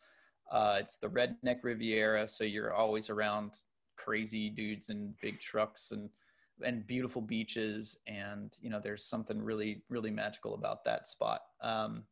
uh, 0.51 0.77
it's 0.79 0.97
the 0.97 1.09
redneck 1.09 1.63
Riviera, 1.63 2.27
so 2.27 2.43
you're 2.43 2.73
always 2.73 3.09
around 3.09 3.59
crazy 3.97 4.49
dudes 4.49 4.89
in 4.89 5.13
big 5.21 5.39
trucks 5.39 5.91
and 5.91 6.09
and 6.63 6.85
beautiful 6.87 7.21
beaches, 7.21 7.97
and 8.07 8.57
you 8.61 8.69
know 8.69 8.79
there's 8.81 9.03
something 9.03 9.41
really 9.41 9.83
really 9.89 10.11
magical 10.11 10.53
about 10.53 10.85
that 10.85 11.07
spot. 11.07 11.41
Um, 11.61 12.03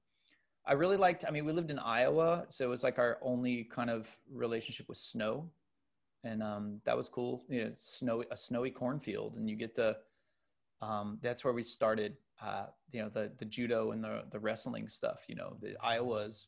I 0.66 0.74
really 0.74 0.98
liked. 0.98 1.24
I 1.26 1.32
mean, 1.32 1.46
we 1.46 1.54
lived 1.54 1.72
in 1.72 1.80
Iowa, 1.80 2.46
so 2.50 2.66
it 2.66 2.70
was 2.70 2.84
like 2.84 3.00
our 3.00 3.18
only 3.22 3.64
kind 3.64 3.90
of 3.90 4.08
relationship 4.30 4.90
with 4.90 4.98
snow, 4.98 5.50
and 6.24 6.44
um, 6.44 6.82
that 6.86 6.98
was 6.98 7.10
cool. 7.10 7.44
You 7.50 7.66
know, 7.66 7.72
snowy 7.74 8.26
a 8.32 8.36
snowy 8.36 8.72
cornfield, 8.72 9.36
and 9.36 9.50
you 9.50 9.56
get 9.56 9.76
to. 9.76 9.98
Um, 10.82 11.20
that's 11.22 11.44
where 11.44 11.54
we 11.54 11.64
started. 11.64 12.16
Uh, 12.42 12.68
you 12.92 13.02
know, 13.02 13.10
the 13.10 13.32
the 13.38 13.46
judo 13.46 13.92
and 13.92 14.04
the 14.04 14.24
the 14.32 14.40
wrestling 14.40 14.88
stuff. 14.88 15.20
You 15.28 15.36
know, 15.36 15.58
the 15.62 15.76
Iowa's 15.84 16.48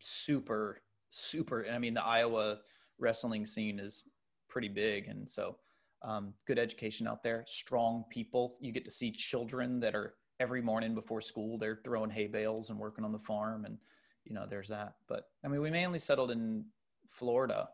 super 0.00 0.80
super 1.10 1.66
i 1.72 1.78
mean 1.78 1.94
the 1.94 2.04
iowa 2.04 2.58
wrestling 2.98 3.46
scene 3.46 3.78
is 3.78 4.04
pretty 4.48 4.68
big 4.68 5.08
and 5.08 5.28
so 5.28 5.56
um, 6.02 6.34
good 6.46 6.58
education 6.58 7.06
out 7.06 7.22
there 7.22 7.42
strong 7.46 8.04
people 8.10 8.56
you 8.60 8.70
get 8.70 8.84
to 8.84 8.90
see 8.90 9.10
children 9.10 9.80
that 9.80 9.94
are 9.94 10.14
every 10.40 10.60
morning 10.60 10.94
before 10.94 11.20
school 11.20 11.58
they're 11.58 11.80
throwing 11.84 12.10
hay 12.10 12.26
bales 12.26 12.70
and 12.70 12.78
working 12.78 13.04
on 13.04 13.12
the 13.12 13.18
farm 13.18 13.64
and 13.64 13.78
you 14.24 14.34
know 14.34 14.46
there's 14.48 14.68
that 14.68 14.94
but 15.08 15.28
i 15.44 15.48
mean 15.48 15.60
we 15.60 15.70
mainly 15.70 15.98
settled 15.98 16.30
in 16.30 16.64
florida 17.10 17.68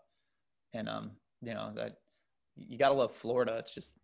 and 0.73 0.89
um 0.89 1.11
you 1.43 1.55
know 1.55 1.73
that 1.75 1.99
you 2.57 2.79
gotta 2.79 2.95
love 2.95 3.13
florida 3.15 3.57
it's 3.59 3.75
just 3.75 3.95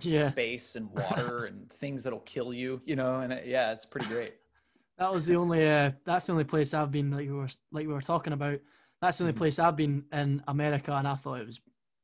Yeah, 0.00 0.34
space 0.36 0.76
and 0.76 0.90
water 0.92 1.44
and 1.46 1.70
things 1.72 2.04
that'll 2.04 2.20
kill 2.20 2.52
you 2.52 2.80
you 2.84 2.96
know 2.96 3.20
and 3.20 3.32
it, 3.32 3.46
yeah 3.46 3.72
it's 3.72 3.86
pretty 3.86 4.06
great 4.06 4.34
that 4.98 5.12
was 5.12 5.26
the 5.26 5.36
only. 5.36 5.68
Uh, 5.68 5.92
that's 6.04 6.26
the 6.26 6.32
only 6.32 6.44
place 6.44 6.74
I've 6.74 6.90
been. 6.90 7.10
Like 7.10 7.28
we 7.28 7.32
were 7.34 7.48
like 7.72 7.86
we 7.86 7.92
were 7.92 8.00
talking 8.00 8.32
about. 8.32 8.58
That's 9.00 9.18
the 9.18 9.24
only 9.24 9.32
Mhm. 9.32 9.38
place 9.38 9.58
I've 9.58 9.76
been 9.76 10.06
in 10.12 10.42
America, 10.48 10.92
and 10.92 11.06
I 11.06 11.14
thought 11.14 11.40
it 11.40 11.46
was. 11.46 11.60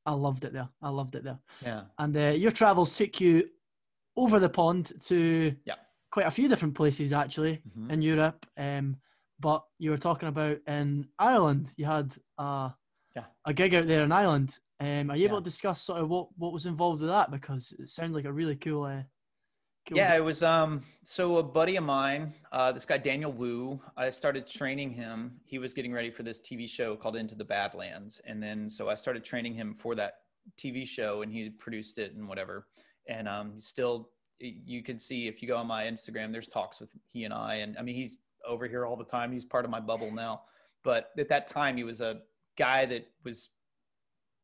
I 0.06 0.12
loved 0.12 0.44
it 0.44 0.52
there. 0.52 0.68
I 0.82 0.90
loved 0.90 1.14
it 1.14 1.24
there. 1.24 1.38
yeah 1.60 1.84
And 1.98 2.16
uh, 2.16 2.20
your 2.30 2.50
travels 2.50 2.92
took 2.92 3.20
you 3.20 3.48
over 4.16 4.38
the 4.38 4.50
pond 4.50 4.92
to 5.02 5.56
Yeah. 5.64 5.76
quite 6.12 6.26
a 6.26 6.30
few 6.30 6.48
different 6.48 6.74
places 6.74 7.12
actually 7.12 7.64
Mhm. 7.64 7.90
in 7.90 8.02
Europe. 8.02 8.46
Um, 8.56 8.98
but 9.40 9.64
you 9.78 9.90
were 9.90 9.98
talking 9.98 10.28
about 10.28 10.58
in 10.66 11.08
Ireland, 11.18 11.74
you 11.76 11.86
had 11.86 12.16
uh, 12.38 12.70
Yeah. 13.14 13.24
a 13.44 13.54
gig 13.54 13.74
out 13.74 13.86
there 13.86 14.02
in 14.04 14.12
Ireland. 14.12 14.58
Um, 14.80 15.10
are 15.10 15.16
you 15.16 15.26
able 15.26 15.36
Yeah. 15.36 15.40
to 15.40 15.44
discuss 15.44 15.80
sort 15.82 16.00
of 16.00 16.08
what, 16.08 16.28
what 16.36 16.52
was 16.52 16.66
involved 16.66 17.00
with 17.00 17.10
that? 17.10 17.30
Because 17.30 17.72
it 17.78 17.88
sounds 17.88 18.14
like 18.14 18.24
a 18.24 18.32
really 18.32 18.56
cool. 18.56 18.84
Uh, 18.84 19.02
cool 19.88 19.96
Yeah, 19.98 20.10
gig. 20.12 20.18
it 20.18 20.24
was 20.24 20.42
um 20.42 20.82
so 21.04 21.36
a 21.38 21.42
buddy 21.42 21.76
of 21.76 21.84
mine, 21.84 22.34
uh, 22.52 22.72
this 22.72 22.84
guy 22.84 22.98
Daniel 22.98 23.32
Wu, 23.32 23.80
I 23.96 24.10
started 24.10 24.46
training 24.46 24.90
him. 24.90 25.40
He 25.44 25.58
was 25.58 25.72
getting 25.72 25.92
ready 25.92 26.10
for 26.10 26.22
this 26.24 26.40
TV 26.40 26.68
show 26.68 26.96
called 26.96 27.16
Into 27.16 27.34
the 27.34 27.44
Badlands. 27.44 28.20
And 28.26 28.42
then 28.42 28.68
so 28.68 28.88
I 28.88 28.94
started 28.94 29.22
training 29.24 29.54
him 29.54 29.74
for 29.74 29.94
that 29.94 30.14
TV 30.58 30.86
show 30.86 31.22
and 31.22 31.32
he 31.32 31.50
produced 31.50 31.98
it 31.98 32.14
and 32.14 32.26
whatever. 32.28 32.66
And 33.08 33.28
um 33.28 33.52
he's 33.54 33.66
still 33.66 34.10
you 34.40 34.82
could 34.82 35.00
see 35.00 35.28
if 35.28 35.40
you 35.40 35.46
go 35.48 35.56
on 35.56 35.66
my 35.68 35.84
Instagram, 35.84 36.32
there's 36.32 36.48
talks 36.48 36.80
with 36.80 36.90
he 37.06 37.24
and 37.24 37.32
I. 37.32 37.56
And 37.56 37.78
I 37.78 37.82
mean 37.82 37.94
he's 37.94 38.16
over 38.46 38.66
here 38.66 38.84
all 38.84 38.96
the 38.96 39.04
time. 39.04 39.30
He's 39.32 39.44
part 39.44 39.64
of 39.64 39.70
my 39.70 39.80
bubble 39.80 40.10
now. 40.10 40.42
But 40.82 41.10
at 41.16 41.28
that 41.28 41.46
time 41.46 41.76
he 41.76 41.84
was 41.84 42.00
a 42.00 42.20
guy 42.56 42.86
that 42.86 43.06
was, 43.24 43.50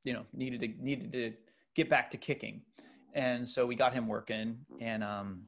you 0.04 0.12
know, 0.12 0.24
needed 0.32 0.60
to 0.60 0.68
needed 0.84 1.12
to 1.12 1.32
get 1.74 1.88
back 1.88 2.10
to 2.10 2.16
kicking. 2.16 2.62
And 3.14 3.46
so 3.46 3.66
we 3.66 3.74
got 3.74 3.92
him 3.92 4.06
working 4.06 4.58
and 4.80 5.02
um 5.02 5.42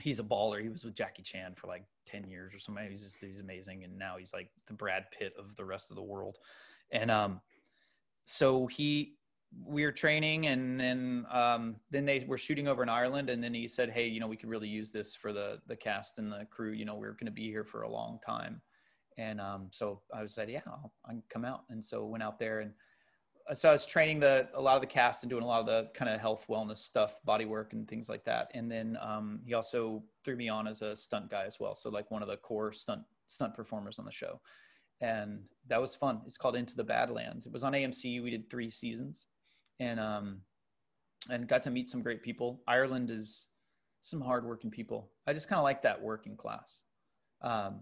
he's 0.00 0.18
a 0.18 0.22
baller. 0.22 0.60
He 0.60 0.68
was 0.68 0.84
with 0.84 0.94
jackie 0.94 1.22
chan 1.22 1.54
for 1.56 1.68
like 1.68 1.84
10 2.06 2.28
years 2.28 2.54
or 2.54 2.58
something. 2.58 2.88
He's 2.88 3.02
just 3.02 3.20
he's 3.20 3.40
amazing. 3.40 3.84
And 3.84 3.98
now 3.98 4.16
he's 4.18 4.32
like 4.32 4.48
the 4.66 4.74
brad 4.74 5.04
pitt 5.16 5.32
of 5.38 5.56
the 5.56 5.64
rest 5.64 5.90
of 5.90 5.96
the 5.96 6.02
world. 6.02 6.38
And 6.90 7.10
um 7.10 7.40
so 8.24 8.66
he 8.66 9.16
we 9.66 9.84
were 9.84 9.92
training 9.92 10.46
and 10.46 10.80
then 10.80 11.26
um 11.30 11.76
then 11.90 12.06
they 12.06 12.24
were 12.26 12.38
shooting 12.38 12.68
over 12.68 12.82
in 12.82 12.88
ireland. 12.88 13.30
And 13.30 13.42
then 13.42 13.54
he 13.54 13.68
said 13.68 13.90
hey 13.90 14.06
you 14.06 14.20
know 14.20 14.28
we 14.28 14.36
could 14.36 14.48
really 14.48 14.68
use 14.68 14.92
this 14.92 15.14
for 15.14 15.32
the 15.32 15.60
the 15.66 15.76
cast 15.76 16.18
and 16.18 16.32
the 16.32 16.46
crew. 16.50 16.72
You 16.72 16.84
know 16.84 16.94
we're 16.94 17.12
going 17.12 17.26
to 17.26 17.32
be 17.32 17.48
here 17.48 17.64
for 17.64 17.82
a 17.82 17.90
long 17.90 18.18
time 18.24 18.60
and 19.18 19.40
um 19.40 19.68
so 19.70 20.00
i 20.14 20.22
was 20.22 20.32
said 20.32 20.48
yeah 20.50 20.60
I'll, 20.66 20.92
i 21.06 21.10
can 21.10 21.22
come 21.28 21.44
out 21.44 21.64
and 21.70 21.84
so 21.84 22.04
went 22.04 22.22
out 22.22 22.38
there 22.38 22.60
and 22.60 22.72
uh, 23.48 23.54
so 23.54 23.68
I 23.68 23.72
was 23.72 23.86
training 23.86 24.20
the 24.20 24.48
a 24.54 24.60
lot 24.60 24.76
of 24.76 24.80
the 24.80 24.86
cast 24.86 25.22
and 25.22 25.30
doing 25.30 25.42
a 25.42 25.46
lot 25.46 25.60
of 25.60 25.66
the 25.66 25.90
kind 25.94 26.10
of 26.10 26.20
health 26.20 26.44
wellness 26.48 26.78
stuff, 26.78 27.16
body 27.24 27.44
work 27.44 27.72
and 27.72 27.88
things 27.88 28.08
like 28.08 28.24
that. 28.24 28.50
And 28.54 28.70
then 28.70 28.98
um, 29.00 29.40
he 29.44 29.54
also 29.54 30.02
threw 30.24 30.36
me 30.36 30.48
on 30.48 30.66
as 30.66 30.82
a 30.82 30.94
stunt 30.94 31.30
guy 31.30 31.44
as 31.44 31.58
well, 31.58 31.74
so 31.74 31.90
like 31.90 32.10
one 32.10 32.22
of 32.22 32.28
the 32.28 32.36
core 32.36 32.72
stunt 32.72 33.02
stunt 33.26 33.54
performers 33.54 33.98
on 33.98 34.04
the 34.04 34.12
show, 34.12 34.40
and 35.00 35.40
that 35.68 35.80
was 35.80 35.94
fun. 35.94 36.20
It's 36.26 36.36
called 36.36 36.56
Into 36.56 36.76
the 36.76 36.84
Badlands. 36.84 37.46
It 37.46 37.52
was 37.52 37.64
on 37.64 37.72
AMC. 37.72 38.22
We 38.22 38.30
did 38.30 38.48
three 38.50 38.70
seasons, 38.70 39.26
and 39.80 39.98
um, 39.98 40.40
and 41.30 41.48
got 41.48 41.62
to 41.64 41.70
meet 41.70 41.88
some 41.88 42.02
great 42.02 42.22
people. 42.22 42.62
Ireland 42.66 43.10
is 43.10 43.48
some 44.00 44.20
hardworking 44.20 44.70
people. 44.70 45.10
I 45.26 45.32
just 45.32 45.48
kind 45.48 45.58
of 45.58 45.64
like 45.64 45.82
that 45.82 46.00
working 46.00 46.36
class. 46.36 46.82
Um, 47.42 47.80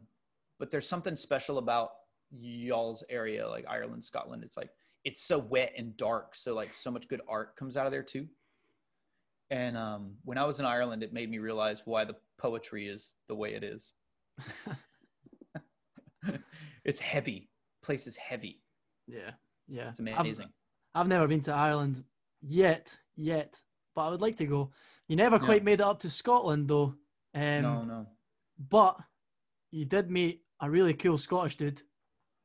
but 0.60 0.70
there's 0.70 0.86
something 0.88 1.16
special 1.16 1.58
about 1.58 1.90
y'all's 2.30 3.02
area, 3.08 3.48
like 3.48 3.64
Ireland, 3.68 4.04
Scotland. 4.04 4.44
It's 4.44 4.56
like 4.56 4.70
it's 5.04 5.22
so 5.22 5.38
wet 5.38 5.72
and 5.76 5.96
dark 5.96 6.34
so 6.34 6.54
like 6.54 6.72
so 6.72 6.90
much 6.90 7.08
good 7.08 7.20
art 7.28 7.56
comes 7.56 7.76
out 7.76 7.86
of 7.86 7.92
there 7.92 8.02
too 8.02 8.26
and 9.50 9.76
um, 9.76 10.14
when 10.24 10.38
i 10.38 10.44
was 10.44 10.58
in 10.58 10.66
ireland 10.66 11.02
it 11.02 11.12
made 11.12 11.30
me 11.30 11.38
realize 11.38 11.82
why 11.84 12.04
the 12.04 12.14
poetry 12.38 12.86
is 12.86 13.14
the 13.28 13.34
way 13.34 13.54
it 13.54 13.64
is 13.64 13.92
it's 16.84 17.00
heavy 17.00 17.50
place 17.82 18.06
is 18.06 18.16
heavy 18.16 18.62
yeah, 19.06 19.30
yeah. 19.68 19.88
it's 19.88 20.00
I've- 20.00 20.10
amazing 20.12 20.48
I've 20.92 21.06
never 21.06 21.28
been 21.28 21.40
to 21.42 21.52
Ireland 21.52 22.02
yet, 22.42 22.98
yet, 23.14 23.60
but 23.94 24.02
I 24.02 24.10
would 24.10 24.20
like 24.20 24.38
to 24.38 24.44
go. 24.44 24.72
You 25.06 25.14
never 25.14 25.38
quite 25.38 25.62
made 25.62 25.74
it 25.74 25.86
up 25.86 26.00
to 26.00 26.10
Scotland 26.10 26.66
though. 26.66 26.96
Um, 27.32 27.62
no 27.62 27.84
no 27.84 28.06
But 28.58 28.98
you 29.70 29.84
did 29.84 30.10
meet 30.10 30.42
a 30.60 30.70
really 30.70 30.94
cool 30.94 31.18
Scottish 31.18 31.56
dude 31.56 31.82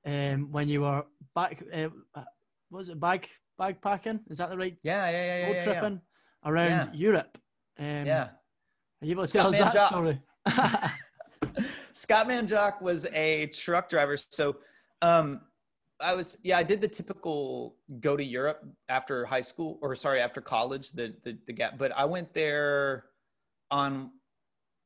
um, 0.06 0.52
when 0.52 0.68
you 0.68 0.82
were 0.82 1.06
back. 1.34 1.64
Uh, 1.74 1.90
was 2.70 2.90
it 2.90 3.00
bag 3.00 3.30
bagpacking? 3.60 4.20
Is 4.30 4.38
that 4.40 4.50
the 4.50 4.58
right 4.58 4.76
yeah 4.84 5.10
yeah 5.10 5.26
yeah 5.26 5.38
yeah 5.38 5.46
road 5.48 5.56
yeah, 5.56 5.64
tripping 5.64 6.02
around 6.46 6.70
Yeah. 6.70 6.88
Europe? 6.94 7.38
Um, 7.80 8.06
yeah. 8.06 8.30
Are 9.02 9.06
you 9.06 9.12
able 9.12 9.24
to 9.24 9.28
Scott 9.28 9.54
tell 9.54 9.68
us 9.68 9.74
that 9.74 9.90
story? 9.90 10.20
Scott 11.94 12.28
Manjock 12.28 12.82
was 12.82 13.06
a 13.14 13.48
truck 13.48 13.90
driver. 13.90 14.18
So 14.30 14.58
um, 15.02 15.42
I 16.00 16.14
was, 16.14 16.38
yeah, 16.44 16.58
I 16.58 16.64
did 16.64 16.82
the 16.82 16.88
typical 16.88 17.76
go 18.00 18.18
to 18.18 18.24
Europe 18.24 18.66
after 18.90 19.26
high 19.26 19.42
school 19.42 19.80
or 19.82 19.96
sorry, 19.96 20.20
after 20.20 20.42
college, 20.42 20.92
the, 20.92 21.14
the, 21.24 21.38
the 21.48 21.54
gap, 21.54 21.78
but 21.78 21.92
I 21.96 22.06
went 22.06 22.34
there 22.34 23.06
on, 23.72 24.12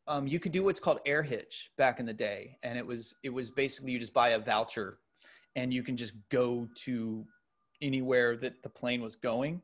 um, 0.09 0.27
you 0.27 0.39
could 0.39 0.51
do 0.51 0.63
what's 0.63 0.79
called 0.79 0.99
air 1.05 1.21
hitch 1.21 1.69
back 1.77 1.99
in 1.99 2.05
the 2.05 2.13
day. 2.13 2.57
And 2.63 2.77
it 2.77 2.85
was, 2.85 3.13
it 3.23 3.29
was 3.29 3.51
basically 3.51 3.91
you 3.91 3.99
just 3.99 4.13
buy 4.13 4.29
a 4.29 4.39
voucher 4.39 4.97
and 5.55 5.71
you 5.71 5.83
can 5.83 5.95
just 5.95 6.13
go 6.29 6.67
to 6.83 7.23
anywhere 7.81 8.35
that 8.37 8.61
the 8.63 8.69
plane 8.69 9.01
was 9.01 9.15
going. 9.15 9.61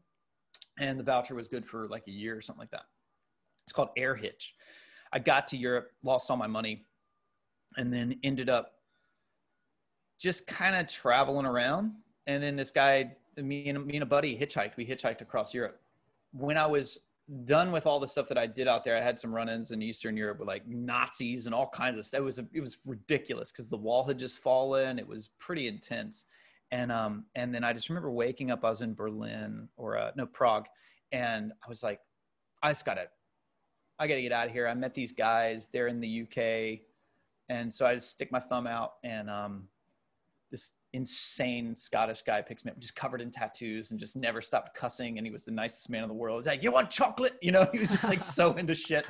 And 0.80 1.00
the 1.00 1.04
voucher 1.04 1.34
was 1.34 1.48
good 1.48 1.66
for 1.66 1.88
like 1.88 2.04
a 2.08 2.12
year 2.12 2.38
or 2.38 2.42
something 2.42 2.60
like 2.60 2.72
that. 2.72 2.86
It's 3.66 3.74
called 3.74 3.90
air 3.98 4.16
hitch. 4.16 4.54
I 5.12 5.20
got 5.20 5.48
to 5.48 5.58
Europe, 5.58 5.92
lost 6.04 6.30
all 6.30 6.38
my 6.38 6.48
money, 6.48 6.86
and 7.78 7.92
then 7.92 8.16
ended 8.24 8.50
up 8.50 8.74
just 10.20 10.46
kind 10.46 10.76
of 10.76 10.88
traveling 10.88 11.46
around. 11.46 11.92
And 12.28 12.44
then 12.44 12.56
this 12.56 12.70
guy, 12.70 13.16
me 13.36 13.68
and 13.70 13.86
me 13.86 13.96
and 13.96 14.04
a 14.04 14.06
buddy 14.06 14.38
hitchhiked. 14.38 14.78
We 14.78 14.86
hitchhiked 14.86 15.22
across 15.22 15.54
Europe. 15.54 15.82
When 16.34 16.58
I 16.58 16.68
was 16.68 17.00
done 17.44 17.72
with 17.72 17.86
all 17.86 18.00
the 18.00 18.08
stuff 18.08 18.28
that 18.28 18.38
I 18.38 18.46
did 18.48 18.68
out 18.68 18.84
there, 18.84 18.98
I 18.98 19.02
had 19.02 19.20
some 19.20 19.34
run-ins 19.34 19.72
in 19.72 19.82
Eastern 19.82 20.16
Europe 20.16 20.40
with 20.40 20.48
like 20.48 20.68
Nazis 20.68 21.46
and 21.46 21.56
all 21.56 21.68
kinds 21.70 21.98
of 21.98 22.06
stuff. 22.06 22.20
It 22.20 22.24
was 22.24 22.40
it 22.40 22.62
was 22.62 22.78
ridiculous 22.86 23.52
because 23.52 23.70
the 23.70 23.78
wall 23.78 24.06
had 24.06 24.20
just 24.20 24.40
fallen. 24.40 25.00
It 25.00 25.08
was 25.08 25.30
pretty 25.40 25.68
intense. 25.68 26.26
And 26.72 26.92
um 26.92 27.26
and 27.36 27.54
then 27.54 27.64
I 27.64 27.74
just 27.74 27.90
remember 27.90 28.12
waking 28.12 28.52
up. 28.52 28.64
I 28.64 28.70
was 28.70 28.82
in 28.82 28.94
Berlin 28.94 29.68
or 29.78 29.98
uh, 29.98 30.12
no 30.16 30.26
Prague, 30.26 30.68
and 31.12 31.52
I 31.64 31.70
was 31.70 31.84
like, 31.84 32.00
I 32.62 32.72
just 32.72 32.86
gotta 32.86 33.08
I 34.00 34.08
got 34.08 34.16
to 34.16 34.22
get 34.22 34.32
out 34.32 34.48
of 34.48 34.54
here. 34.54 34.68
I 34.68 34.74
met 34.74 34.94
these 34.94 35.12
guys. 35.12 35.70
They're 35.72 35.88
in 35.88 36.00
the 36.00 36.24
UK. 36.24 36.82
And 37.50 37.72
so 37.72 37.86
I 37.86 37.96
just 37.96 38.10
stick 38.10 38.32
my 38.32 38.40
thumb 38.40 38.68
out 38.68 38.94
and 39.04 39.30
um, 39.30 39.68
this 40.52 40.72
insane 40.96 41.76
Scottish 41.76 42.22
guy 42.22 42.42
picks 42.42 42.64
me 42.64 42.72
up, 42.72 42.80
just 42.80 42.96
covered 42.96 43.22
in 43.22 43.30
tattoos 43.30 43.92
and 43.92 44.00
just 44.00 44.16
never 44.16 44.42
stopped 44.42 44.76
cussing. 44.76 45.18
And 45.18 45.28
he 45.28 45.32
was 45.32 45.46
the 45.46 45.52
nicest 45.52 45.90
man 45.90 46.04
in 46.04 46.08
the 46.10 46.16
world. 46.16 46.40
He's 46.40 46.48
like, 46.48 46.64
you 46.64 46.72
want 46.72 46.90
chocolate? 46.90 47.38
You 47.42 47.52
know, 47.52 47.68
he 47.74 47.80
was 47.80 47.92
just 47.92 48.06
like 48.06 48.22
so 48.22 48.54
into 48.58 48.74
shit. 48.74 49.06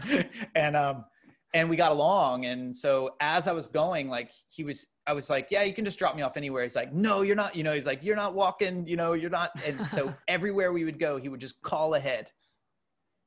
And, 0.56 0.76
um, 0.76 1.06
and 1.54 1.69
we 1.69 1.78
got 1.78 1.93
along. 1.93 2.45
And 2.45 2.76
so 2.76 3.15
as 3.21 3.48
I 3.48 3.54
was 3.54 3.67
going, 3.67 4.10
like 4.10 4.32
he 4.50 4.63
was, 4.63 4.88
I 5.08 5.13
was 5.13 5.30
like, 5.30 5.48
yeah, 5.52 5.63
you 5.63 5.74
can 5.74 5.86
just 5.86 5.98
drop 5.98 6.15
me 6.15 6.21
off 6.21 6.36
anywhere. 6.36 6.63
He's 6.63 6.76
like, 6.76 6.91
no, 6.91 7.21
you're 7.21 7.36
not, 7.36 7.56
you 7.56 7.63
know, 7.63 7.74
he's 7.74 7.86
like, 7.86 8.04
you're 8.04 8.17
not 8.17 8.34
walking, 8.34 8.86
you 8.86 8.98
know, 8.98 9.13
you're 9.13 9.30
not. 9.30 9.52
And 9.65 9.89
so 9.89 10.13
everywhere 10.28 10.74
we 10.74 10.84
would 10.84 11.00
go, 11.00 11.17
he 11.17 11.30
would 11.30 11.39
just 11.39 11.62
call 11.62 11.93
ahead 11.93 12.30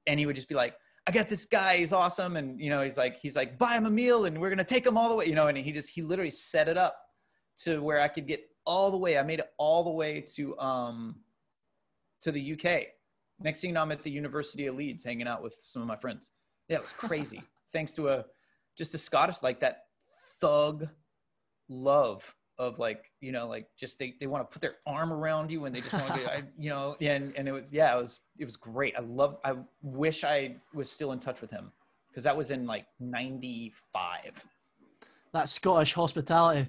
and 0.07 0.21
he 0.21 0.27
would 0.27 0.37
just 0.37 0.49
be 0.49 0.55
like, 0.55 0.75
I 1.07 1.11
got 1.11 1.29
this 1.29 1.47
guy, 1.47 1.79
he's 1.79 1.95
awesome. 1.95 2.37
And, 2.37 2.61
you 2.61 2.69
know, 2.69 2.83
he's 2.83 2.99
like, 2.99 3.17
he's 3.17 3.35
like, 3.35 3.57
buy 3.57 3.79
him 3.79 3.87
a 3.87 3.91
meal 3.91 4.27
and 4.27 4.39
we're 4.39 4.51
going 4.51 4.59
to 4.59 4.65
take 4.65 4.87
him 4.87 4.99
all 4.99 5.09
the 5.09 5.15
way, 5.15 5.27
you 5.27 5.35
know, 5.35 5.47
and 5.47 5.57
he 5.57 5.73
just, 5.73 5.89
he 5.89 6.03
literally 6.03 6.31
set 6.31 6.69
it 6.69 6.77
up 6.77 6.99
to 7.59 7.83
where 7.83 8.01
I 8.01 8.09
could 8.09 8.27
get 8.27 8.48
all 8.69 8.91
the 8.91 8.97
way. 8.97 9.17
I 9.17 9.23
made 9.23 9.39
it 9.39 9.51
all 9.57 9.83
the 9.83 9.91
way 9.91 10.21
to, 10.35 10.57
um, 10.59 11.17
to 12.21 12.31
the 12.31 12.53
UK. 12.53 12.89
Next 13.41 13.63
thing 13.63 13.71
you 13.71 13.75
know, 13.75 13.81
I'm 13.81 13.91
at 13.91 14.03
the 14.03 14.11
University 14.11 14.67
of 14.67 14.77
Leeds 14.77 15.03
hanging 15.03 15.27
out 15.27 15.43
with 15.43 15.57
some 15.59 15.81
of 15.81 15.89
my 15.89 15.97
friends. 15.97 16.33
Yeah, 16.69 16.77
it 16.77 16.83
was 16.83 16.93
crazy. 16.93 17.43
Thanks 17.73 17.93
to 17.95 18.11
a, 18.11 18.25
just 18.77 18.95
a 18.95 18.99
Scottish, 18.99 19.43
like 19.43 19.59
that 19.61 19.87
thug 20.39 20.87
love 21.71 22.35
of 22.59 22.79
like, 22.79 23.11
you 23.21 23.33
know, 23.33 23.49
like 23.49 23.69
just, 23.79 23.99
they, 23.99 24.15
they 24.21 24.27
want 24.27 24.49
to 24.49 24.53
put 24.53 24.61
their 24.61 24.77
arm 24.87 25.13
around 25.13 25.51
you 25.51 25.65
and 25.65 25.75
they 25.75 25.81
just 25.81 25.95
want 25.95 26.15
to, 26.15 26.33
I, 26.37 26.43
you 26.59 26.69
know, 26.69 26.95
and, 27.01 27.33
and 27.37 27.49
it 27.49 27.53
was, 27.53 27.73
yeah, 27.73 27.97
it 27.97 27.99
was, 27.99 28.21
it 28.39 28.45
was 28.45 28.57
great. 28.57 28.95
I 28.99 29.01
love, 29.01 29.39
I 29.45 29.55
wish 29.81 30.25
I 30.25 30.57
was 30.75 30.91
still 30.91 31.13
in 31.13 31.21
touch 31.21 31.41
with 31.41 31.51
him 31.51 31.73
because 32.11 32.25
that 32.25 32.37
was 32.37 32.51
in 32.51 32.67
like 32.67 32.85
95. 33.01 34.45
that 35.33 35.49
Scottish 35.49 35.95
hospitality. 35.95 36.69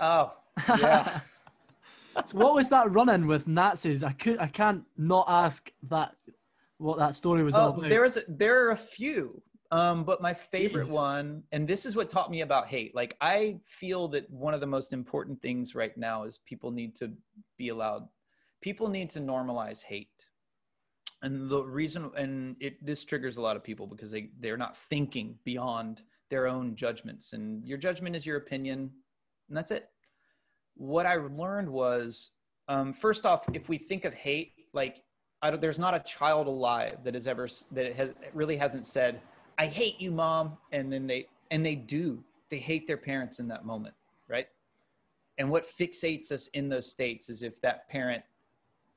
Oh, 0.00 0.32
yeah. 0.68 1.20
so 2.24 2.38
what 2.38 2.54
was 2.54 2.68
that 2.70 2.90
running 2.92 3.26
with 3.26 3.46
Nazis? 3.46 4.02
I 4.02 4.12
could 4.12 4.38
I 4.38 4.48
can't 4.48 4.84
not 4.96 5.26
ask 5.28 5.72
that 5.84 6.14
what 6.78 6.98
that 6.98 7.14
story 7.14 7.42
was 7.42 7.54
all 7.54 7.70
about. 7.70 7.90
there 7.90 8.04
is 8.04 8.24
there 8.28 8.64
are 8.64 8.70
a 8.70 8.76
few, 8.76 9.42
um, 9.70 10.04
but 10.04 10.22
my 10.22 10.32
favorite 10.32 10.86
Jeez. 10.86 10.92
one, 10.92 11.42
and 11.52 11.66
this 11.66 11.84
is 11.84 11.96
what 11.96 12.08
taught 12.08 12.30
me 12.30 12.40
about 12.42 12.68
hate. 12.68 12.94
Like 12.94 13.16
I 13.20 13.58
feel 13.66 14.08
that 14.08 14.30
one 14.30 14.54
of 14.54 14.60
the 14.60 14.66
most 14.66 14.92
important 14.92 15.40
things 15.42 15.74
right 15.74 15.96
now 15.96 16.24
is 16.24 16.38
people 16.46 16.70
need 16.70 16.94
to 16.96 17.12
be 17.56 17.68
allowed. 17.68 18.08
People 18.60 18.88
need 18.88 19.10
to 19.10 19.20
normalize 19.20 19.82
hate, 19.82 20.24
and 21.22 21.50
the 21.50 21.62
reason, 21.62 22.10
and 22.16 22.56
it 22.60 22.84
this 22.84 23.04
triggers 23.04 23.36
a 23.36 23.40
lot 23.40 23.56
of 23.56 23.64
people 23.64 23.86
because 23.86 24.10
they 24.10 24.30
they're 24.40 24.56
not 24.56 24.76
thinking 24.76 25.38
beyond 25.44 26.02
their 26.30 26.46
own 26.46 26.76
judgments, 26.76 27.32
and 27.32 27.66
your 27.66 27.78
judgment 27.78 28.14
is 28.14 28.24
your 28.24 28.36
opinion, 28.36 28.90
and 29.48 29.56
that's 29.56 29.70
it. 29.70 29.90
What 30.78 31.04
I 31.04 31.16
learned 31.16 31.68
was, 31.68 32.30
um, 32.68 32.94
first 32.94 33.26
off, 33.26 33.44
if 33.52 33.68
we 33.68 33.76
think 33.78 34.04
of 34.06 34.14
hate, 34.14 34.52
like 34.72 35.02
I 35.42 35.50
don't, 35.50 35.60
there's 35.60 35.78
not 35.78 35.94
a 35.94 36.00
child 36.00 36.46
alive 36.46 37.04
that 37.04 37.14
has 37.14 37.26
ever 37.26 37.48
that 37.72 37.94
has 37.94 38.14
really 38.32 38.56
hasn't 38.56 38.86
said 38.86 39.20
I 39.58 39.66
hate 39.66 40.00
you, 40.00 40.12
mom, 40.12 40.56
and 40.72 40.92
then 40.92 41.06
they 41.06 41.26
and 41.50 41.66
they 41.66 41.74
do 41.74 42.22
they 42.48 42.58
hate 42.58 42.86
their 42.86 42.96
parents 42.96 43.40
in 43.40 43.48
that 43.48 43.64
moment, 43.64 43.94
right? 44.28 44.46
And 45.36 45.50
what 45.50 45.66
fixates 45.66 46.32
us 46.32 46.48
in 46.48 46.68
those 46.68 46.90
states 46.90 47.28
is 47.28 47.42
if 47.42 47.60
that 47.60 47.88
parent 47.88 48.22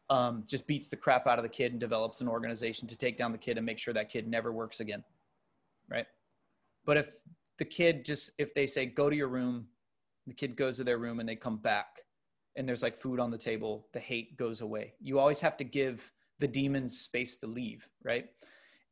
um, 0.09 0.43
just 0.47 0.67
beats 0.67 0.89
the 0.89 0.95
crap 0.95 1.27
out 1.27 1.37
of 1.37 1.43
the 1.43 1.49
kid 1.49 1.71
and 1.71 1.79
develops 1.79 2.21
an 2.21 2.27
organization 2.27 2.87
to 2.87 2.95
take 2.95 3.17
down 3.17 3.31
the 3.31 3.37
kid 3.37 3.57
and 3.57 3.65
make 3.65 3.77
sure 3.77 3.93
that 3.93 4.09
kid 4.09 4.27
never 4.27 4.51
works 4.51 4.79
again. 4.79 5.03
Right. 5.89 6.05
But 6.85 6.97
if 6.97 7.17
the 7.57 7.65
kid 7.65 8.05
just, 8.05 8.31
if 8.37 8.53
they 8.53 8.65
say, 8.65 8.85
go 8.85 9.09
to 9.09 9.15
your 9.15 9.27
room, 9.27 9.67
the 10.27 10.33
kid 10.33 10.55
goes 10.55 10.77
to 10.77 10.83
their 10.83 10.97
room 10.97 11.19
and 11.19 11.27
they 11.27 11.35
come 11.35 11.57
back 11.57 12.01
and 12.55 12.67
there's 12.67 12.83
like 12.83 12.99
food 12.99 13.19
on 13.19 13.31
the 13.31 13.37
table, 13.37 13.87
the 13.93 13.99
hate 13.99 14.37
goes 14.37 14.61
away. 14.61 14.93
You 14.99 15.19
always 15.19 15.39
have 15.39 15.57
to 15.57 15.63
give 15.63 16.11
the 16.39 16.47
demons 16.47 16.99
space 16.99 17.37
to 17.37 17.47
leave. 17.47 17.87
Right. 18.03 18.29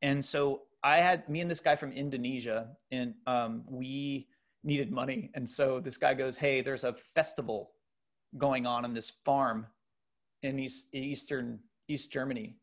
And 0.02 0.24
so 0.24 0.62
I 0.84 0.98
had 0.98 1.28
me 1.28 1.42
and 1.42 1.52
this 1.52 1.60
guy 1.60 1.76
from 1.76 1.92
Indonesia 1.92 2.70
and 2.92 3.14
um, 3.28 3.64
we 3.68 4.28
needed 4.64 4.92
money. 4.92 5.30
And 5.34 5.48
so 5.48 5.80
this 5.80 5.98
guy 5.98 6.14
goes, 6.14 6.38
Hey, 6.38 6.62
there's 6.62 6.84
a 6.84 6.94
festival 7.16 7.72
going 8.38 8.66
on 8.66 8.86
on 8.86 8.94
this 8.94 9.12
farm 9.26 9.66
in 10.44 10.60
East, 10.60 10.88
Eastern 10.94 11.60
East 11.88 12.12
Germany. 12.12 12.56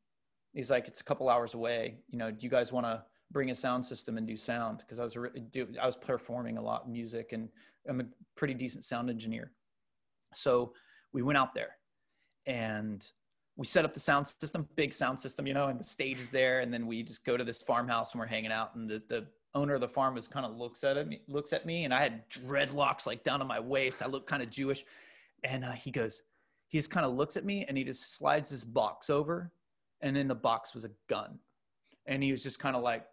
He's 0.54 0.70
like, 0.70 0.88
it's 0.88 1.00
a 1.00 1.04
couple 1.04 1.28
hours 1.28 1.52
away. 1.54 1.96
You 2.08 2.18
know, 2.18 2.30
do 2.30 2.38
you 2.40 2.48
guys 2.48 2.72
want 2.72 2.86
to 2.86 3.02
bring 3.30 3.50
a 3.50 3.54
sound 3.54 3.84
system 3.84 4.16
and 4.18 4.26
do 4.26 4.36
sound? 4.36 4.78
Because 4.78 4.98
I 4.98 5.02
was 5.02 5.16
really 5.16 5.40
do, 5.40 5.66
I 5.80 5.86
was 5.86 5.96
performing 5.96 6.58
a 6.58 6.62
lot 6.62 6.82
of 6.82 6.88
music, 6.88 7.32
and 7.32 7.48
I'm 7.88 8.00
a 8.00 8.04
pretty 8.36 8.54
decent 8.54 8.84
sound 8.84 9.10
engineer. 9.10 9.52
So 10.34 10.72
we 11.12 11.22
went 11.22 11.38
out 11.38 11.54
there, 11.54 11.76
and 12.46 13.06
we 13.56 13.66
set 13.66 13.84
up 13.84 13.94
the 13.94 14.00
sound 14.00 14.26
system, 14.26 14.68
big 14.76 14.92
sound 14.92 15.18
system, 15.18 15.46
you 15.46 15.54
know, 15.54 15.68
and 15.68 15.80
the 15.80 15.84
stage 15.84 16.20
is 16.20 16.30
there, 16.30 16.60
and 16.60 16.72
then 16.72 16.86
we 16.86 17.02
just 17.02 17.24
go 17.24 17.36
to 17.36 17.44
this 17.44 17.58
farmhouse 17.58 18.12
and 18.12 18.20
we're 18.20 18.26
hanging 18.26 18.52
out, 18.52 18.74
and 18.74 18.88
the, 18.88 19.02
the 19.08 19.26
owner 19.54 19.74
of 19.74 19.80
the 19.80 19.88
farm 19.88 20.14
was 20.14 20.28
kind 20.28 20.44
of 20.44 20.54
looks 20.56 20.84
at 20.84 21.08
me, 21.08 21.22
looks 21.26 21.54
at 21.54 21.64
me, 21.64 21.84
and 21.84 21.94
I 21.94 22.00
had 22.00 22.28
dreadlocks 22.28 23.06
like 23.06 23.24
down 23.24 23.38
to 23.38 23.44
my 23.46 23.58
waist. 23.58 24.02
I 24.02 24.06
look 24.06 24.26
kind 24.26 24.42
of 24.42 24.50
Jewish, 24.50 24.84
and 25.44 25.64
uh, 25.64 25.72
he 25.72 25.90
goes, 25.90 26.22
he 26.68 26.76
just 26.78 26.90
kind 26.90 27.06
of 27.06 27.14
looks 27.14 27.36
at 27.36 27.44
me 27.44 27.64
and 27.66 27.78
he 27.78 27.84
just 27.84 28.16
slides 28.16 28.50
this 28.50 28.64
box 28.64 29.08
over, 29.08 29.50
and 30.02 30.16
in 30.18 30.28
the 30.28 30.34
box 30.34 30.74
was 30.74 30.84
a 30.84 30.90
gun, 31.08 31.38
and 32.04 32.22
he 32.22 32.30
was 32.30 32.42
just 32.42 32.58
kind 32.58 32.76
of 32.76 32.82
like, 32.82 33.06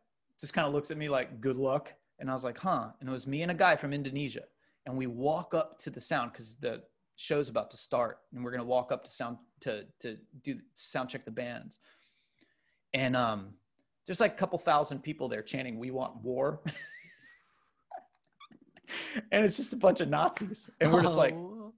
just 0.44 0.54
kind 0.54 0.68
of 0.68 0.74
looks 0.74 0.92
at 0.92 0.98
me 0.98 1.08
like, 1.08 1.40
good 1.40 1.56
luck, 1.56 1.94
and 2.20 2.30
I 2.30 2.34
was 2.34 2.44
like, 2.44 2.58
huh, 2.58 2.90
and 3.00 3.08
it 3.08 3.12
was 3.14 3.26
me 3.26 3.44
and 3.44 3.52
a 3.52 3.54
guy 3.54 3.78
from 3.78 3.94
Indonesia, 3.94 4.44
and 4.86 4.98
we 4.98 5.08
walk 5.08 5.54
up 5.54 5.80
to 5.80 5.90
the 5.90 6.02
sound 6.02 6.34
because 6.34 6.58
the 6.58 6.82
show's 7.16 7.48
about 7.48 7.72
to 7.72 7.78
start, 7.78 8.18
and 8.34 8.44
we're 8.44 8.52
gonna 8.52 8.66
walk 8.66 8.92
up 8.92 9.06
to 9.06 9.10
sound 9.10 9.38
to 9.62 9.86
to 10.00 10.18
do 10.44 10.60
sound 10.74 11.08
check 11.08 11.24
the 11.24 11.32
bands, 11.32 11.80
and 12.94 13.16
um 13.16 13.54
there's 14.06 14.20
like 14.20 14.34
a 14.34 14.36
couple 14.36 14.60
thousand 14.60 15.00
people 15.00 15.30
there 15.30 15.42
chanting 15.42 15.80
we 15.80 15.92
want 15.92 16.14
war. 16.18 16.60
And 19.32 19.44
it's 19.44 19.58
just 19.58 19.74
a 19.74 19.78
bunch 19.78 20.02
of 20.02 20.10
nazis. 20.10 20.70
And 20.80 20.92
we're 20.92 21.02
just 21.02 21.18
like 21.18 21.34
oh. 21.34 21.74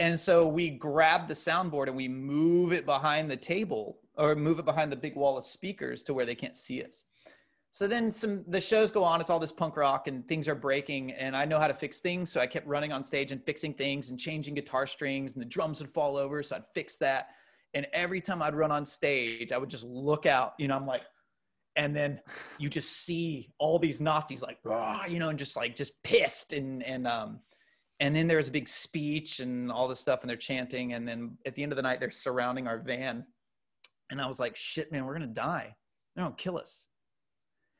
and 0.00 0.18
so 0.18 0.46
we 0.46 0.68
grab 0.68 1.28
the 1.28 1.32
soundboard 1.32 1.86
and 1.86 1.96
we 1.96 2.08
move 2.08 2.74
it 2.74 2.84
behind 2.84 3.30
the 3.30 3.36
table 3.36 4.00
or 4.18 4.34
move 4.34 4.58
it 4.58 4.66
behind 4.66 4.92
the 4.92 4.96
big 4.96 5.16
wall 5.16 5.38
of 5.38 5.46
speakers 5.46 6.02
to 6.02 6.12
where 6.12 6.26
they 6.26 6.34
can't 6.34 6.58
see 6.58 6.82
us 6.82 7.04
so 7.70 7.86
then 7.86 8.10
some 8.10 8.44
the 8.48 8.60
shows 8.60 8.90
go 8.90 9.04
on 9.04 9.20
it's 9.20 9.30
all 9.30 9.38
this 9.38 9.52
punk 9.52 9.76
rock 9.76 10.08
and 10.08 10.26
things 10.26 10.48
are 10.48 10.54
breaking 10.54 11.12
and 11.12 11.36
i 11.36 11.44
know 11.44 11.58
how 11.58 11.68
to 11.68 11.74
fix 11.74 12.00
things. 12.00 12.30
So 12.30 12.40
i 12.40 12.46
kept 12.46 12.66
running 12.66 12.92
on 12.92 13.02
stage 13.02 13.32
and 13.32 13.44
fixing 13.44 13.74
things 13.74 14.10
and 14.10 14.18
changing 14.18 14.54
guitar 14.54 14.86
strings 14.86 15.34
and 15.34 15.42
the 15.42 15.48
drums 15.48 15.80
would 15.80 15.92
fall 15.92 16.16
over. 16.16 16.42
So 16.42 16.56
i'd 16.56 16.64
fix 16.74 16.96
that. 16.98 17.28
And 17.74 17.86
every 17.92 18.20
time 18.20 18.42
i'd 18.42 18.54
run 18.54 18.70
on 18.70 18.86
stage 18.86 19.52
i 19.52 19.58
would 19.58 19.70
just 19.70 19.84
look 19.84 20.26
out 20.26 20.54
you 20.58 20.68
know 20.68 20.76
i'm 20.76 20.86
like 20.86 21.02
and 21.78 21.94
then 21.96 22.20
you 22.58 22.68
just 22.68 23.06
see 23.06 23.48
all 23.58 23.78
these 23.78 24.00
Nazis 24.02 24.42
like, 24.42 24.58
you 25.08 25.18
know, 25.18 25.30
and 25.30 25.38
just 25.38 25.56
like 25.56 25.74
just 25.74 26.02
pissed 26.02 26.52
and 26.52 26.82
and 26.82 27.06
um 27.06 27.40
and 28.00 28.14
then 28.14 28.28
there's 28.28 28.46
a 28.46 28.52
big 28.52 28.68
speech 28.68 29.40
and 29.40 29.72
all 29.72 29.88
this 29.88 29.98
stuff 29.98 30.20
and 30.20 30.30
they're 30.30 30.36
chanting. 30.36 30.92
And 30.92 31.08
then 31.08 31.36
at 31.46 31.54
the 31.54 31.62
end 31.62 31.72
of 31.72 31.76
the 31.76 31.82
night 31.82 31.98
they're 32.00 32.10
surrounding 32.10 32.66
our 32.68 32.78
van. 32.78 33.24
And 34.10 34.20
I 34.20 34.26
was 34.26 34.38
like, 34.38 34.56
shit, 34.56 34.92
man, 34.92 35.04
we're 35.04 35.14
gonna 35.14 35.26
die. 35.26 35.74
They're 36.14 36.24
gonna 36.24 36.36
kill 36.36 36.58
us. 36.58 36.84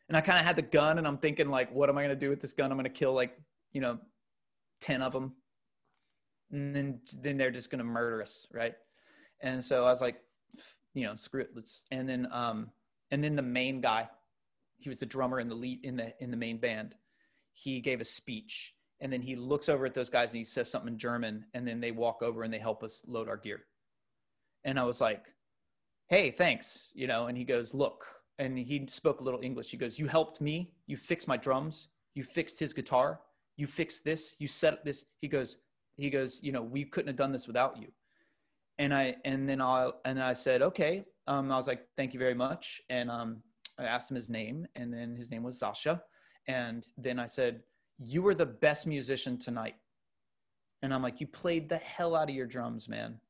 And 0.08 0.16
I 0.16 0.20
kind 0.20 0.38
of 0.38 0.44
had 0.44 0.56
the 0.56 0.62
gun 0.62 0.98
and 0.98 1.06
I'm 1.06 1.18
thinking 1.18 1.50
like, 1.50 1.72
what 1.72 1.88
am 1.88 1.98
I 1.98 2.02
gonna 2.02 2.16
do 2.16 2.30
with 2.30 2.40
this 2.40 2.52
gun? 2.52 2.70
I'm 2.70 2.78
gonna 2.78 2.88
kill 2.88 3.12
like, 3.12 3.38
you 3.72 3.80
know, 3.80 3.98
ten 4.80 5.02
of 5.02 5.12
them, 5.12 5.34
and 6.50 6.74
then 6.74 7.00
then 7.20 7.36
they're 7.36 7.50
just 7.50 7.70
gonna 7.70 7.84
murder 7.84 8.22
us, 8.22 8.46
right? 8.52 8.74
And 9.40 9.62
so 9.62 9.84
I 9.84 9.90
was 9.90 10.00
like, 10.00 10.16
you 10.94 11.04
know, 11.04 11.14
screw 11.16 11.42
it, 11.42 11.50
let's. 11.54 11.82
And 11.90 12.08
then 12.08 12.28
um 12.32 12.70
and 13.10 13.22
then 13.22 13.36
the 13.36 13.42
main 13.42 13.80
guy 13.80 14.08
he 14.78 14.88
was 14.88 14.98
the 14.98 15.06
drummer 15.06 15.40
in 15.40 15.48
the 15.48 15.54
lead 15.54 15.84
in 15.84 15.96
the 15.96 16.12
in 16.20 16.30
the 16.30 16.36
main 16.36 16.58
band 16.58 16.94
he 17.52 17.80
gave 17.80 18.00
a 18.00 18.04
speech 18.04 18.74
and 19.00 19.12
then 19.12 19.22
he 19.22 19.36
looks 19.36 19.68
over 19.68 19.84
at 19.84 19.94
those 19.94 20.08
guys 20.08 20.30
and 20.30 20.38
he 20.38 20.44
says 20.44 20.70
something 20.70 20.92
in 20.92 20.98
german 20.98 21.44
and 21.54 21.66
then 21.66 21.80
they 21.80 21.90
walk 21.90 22.22
over 22.22 22.42
and 22.42 22.52
they 22.52 22.58
help 22.58 22.82
us 22.82 23.02
load 23.06 23.28
our 23.28 23.36
gear 23.36 23.64
and 24.64 24.78
i 24.78 24.84
was 24.84 25.00
like 25.00 25.26
hey 26.08 26.30
thanks 26.30 26.92
you 26.94 27.06
know 27.06 27.26
and 27.26 27.36
he 27.36 27.44
goes 27.44 27.74
look 27.74 28.06
and 28.38 28.58
he 28.58 28.84
spoke 28.88 29.20
a 29.20 29.24
little 29.24 29.40
english 29.42 29.70
he 29.70 29.76
goes 29.76 29.98
you 29.98 30.06
helped 30.06 30.40
me 30.40 30.72
you 30.86 30.96
fixed 30.96 31.28
my 31.28 31.36
drums 31.36 31.88
you 32.14 32.22
fixed 32.22 32.58
his 32.58 32.72
guitar 32.72 33.20
you 33.56 33.66
fixed 33.66 34.04
this 34.04 34.36
you 34.38 34.46
set 34.46 34.72
up 34.72 34.84
this 34.84 35.04
he 35.20 35.28
goes 35.28 35.58
he 35.96 36.10
goes 36.10 36.38
you 36.42 36.52
know 36.52 36.62
we 36.62 36.84
couldn't 36.84 37.08
have 37.08 37.16
done 37.16 37.32
this 37.32 37.46
without 37.46 37.76
you 37.76 37.88
and 38.78 38.94
i 38.94 39.14
and 39.24 39.48
then 39.48 39.60
i 39.60 39.90
and 40.04 40.22
i 40.22 40.32
said 40.32 40.62
okay 40.62 41.04
um, 41.28 41.52
I 41.52 41.56
was 41.56 41.66
like, 41.66 41.86
thank 41.96 42.14
you 42.14 42.18
very 42.18 42.34
much. 42.34 42.80
And 42.88 43.10
um, 43.10 43.42
I 43.78 43.84
asked 43.84 44.10
him 44.10 44.14
his 44.14 44.30
name, 44.30 44.66
and 44.74 44.92
then 44.92 45.14
his 45.14 45.30
name 45.30 45.42
was 45.42 45.60
Zasha. 45.60 46.00
And 46.48 46.86
then 46.96 47.18
I 47.18 47.26
said, 47.26 47.60
You 47.98 48.22
were 48.22 48.34
the 48.34 48.46
best 48.46 48.86
musician 48.86 49.38
tonight. 49.38 49.76
And 50.82 50.92
I'm 50.92 51.02
like, 51.02 51.20
You 51.20 51.26
played 51.26 51.68
the 51.68 51.76
hell 51.76 52.16
out 52.16 52.30
of 52.30 52.34
your 52.34 52.46
drums, 52.46 52.88
man. 52.88 53.20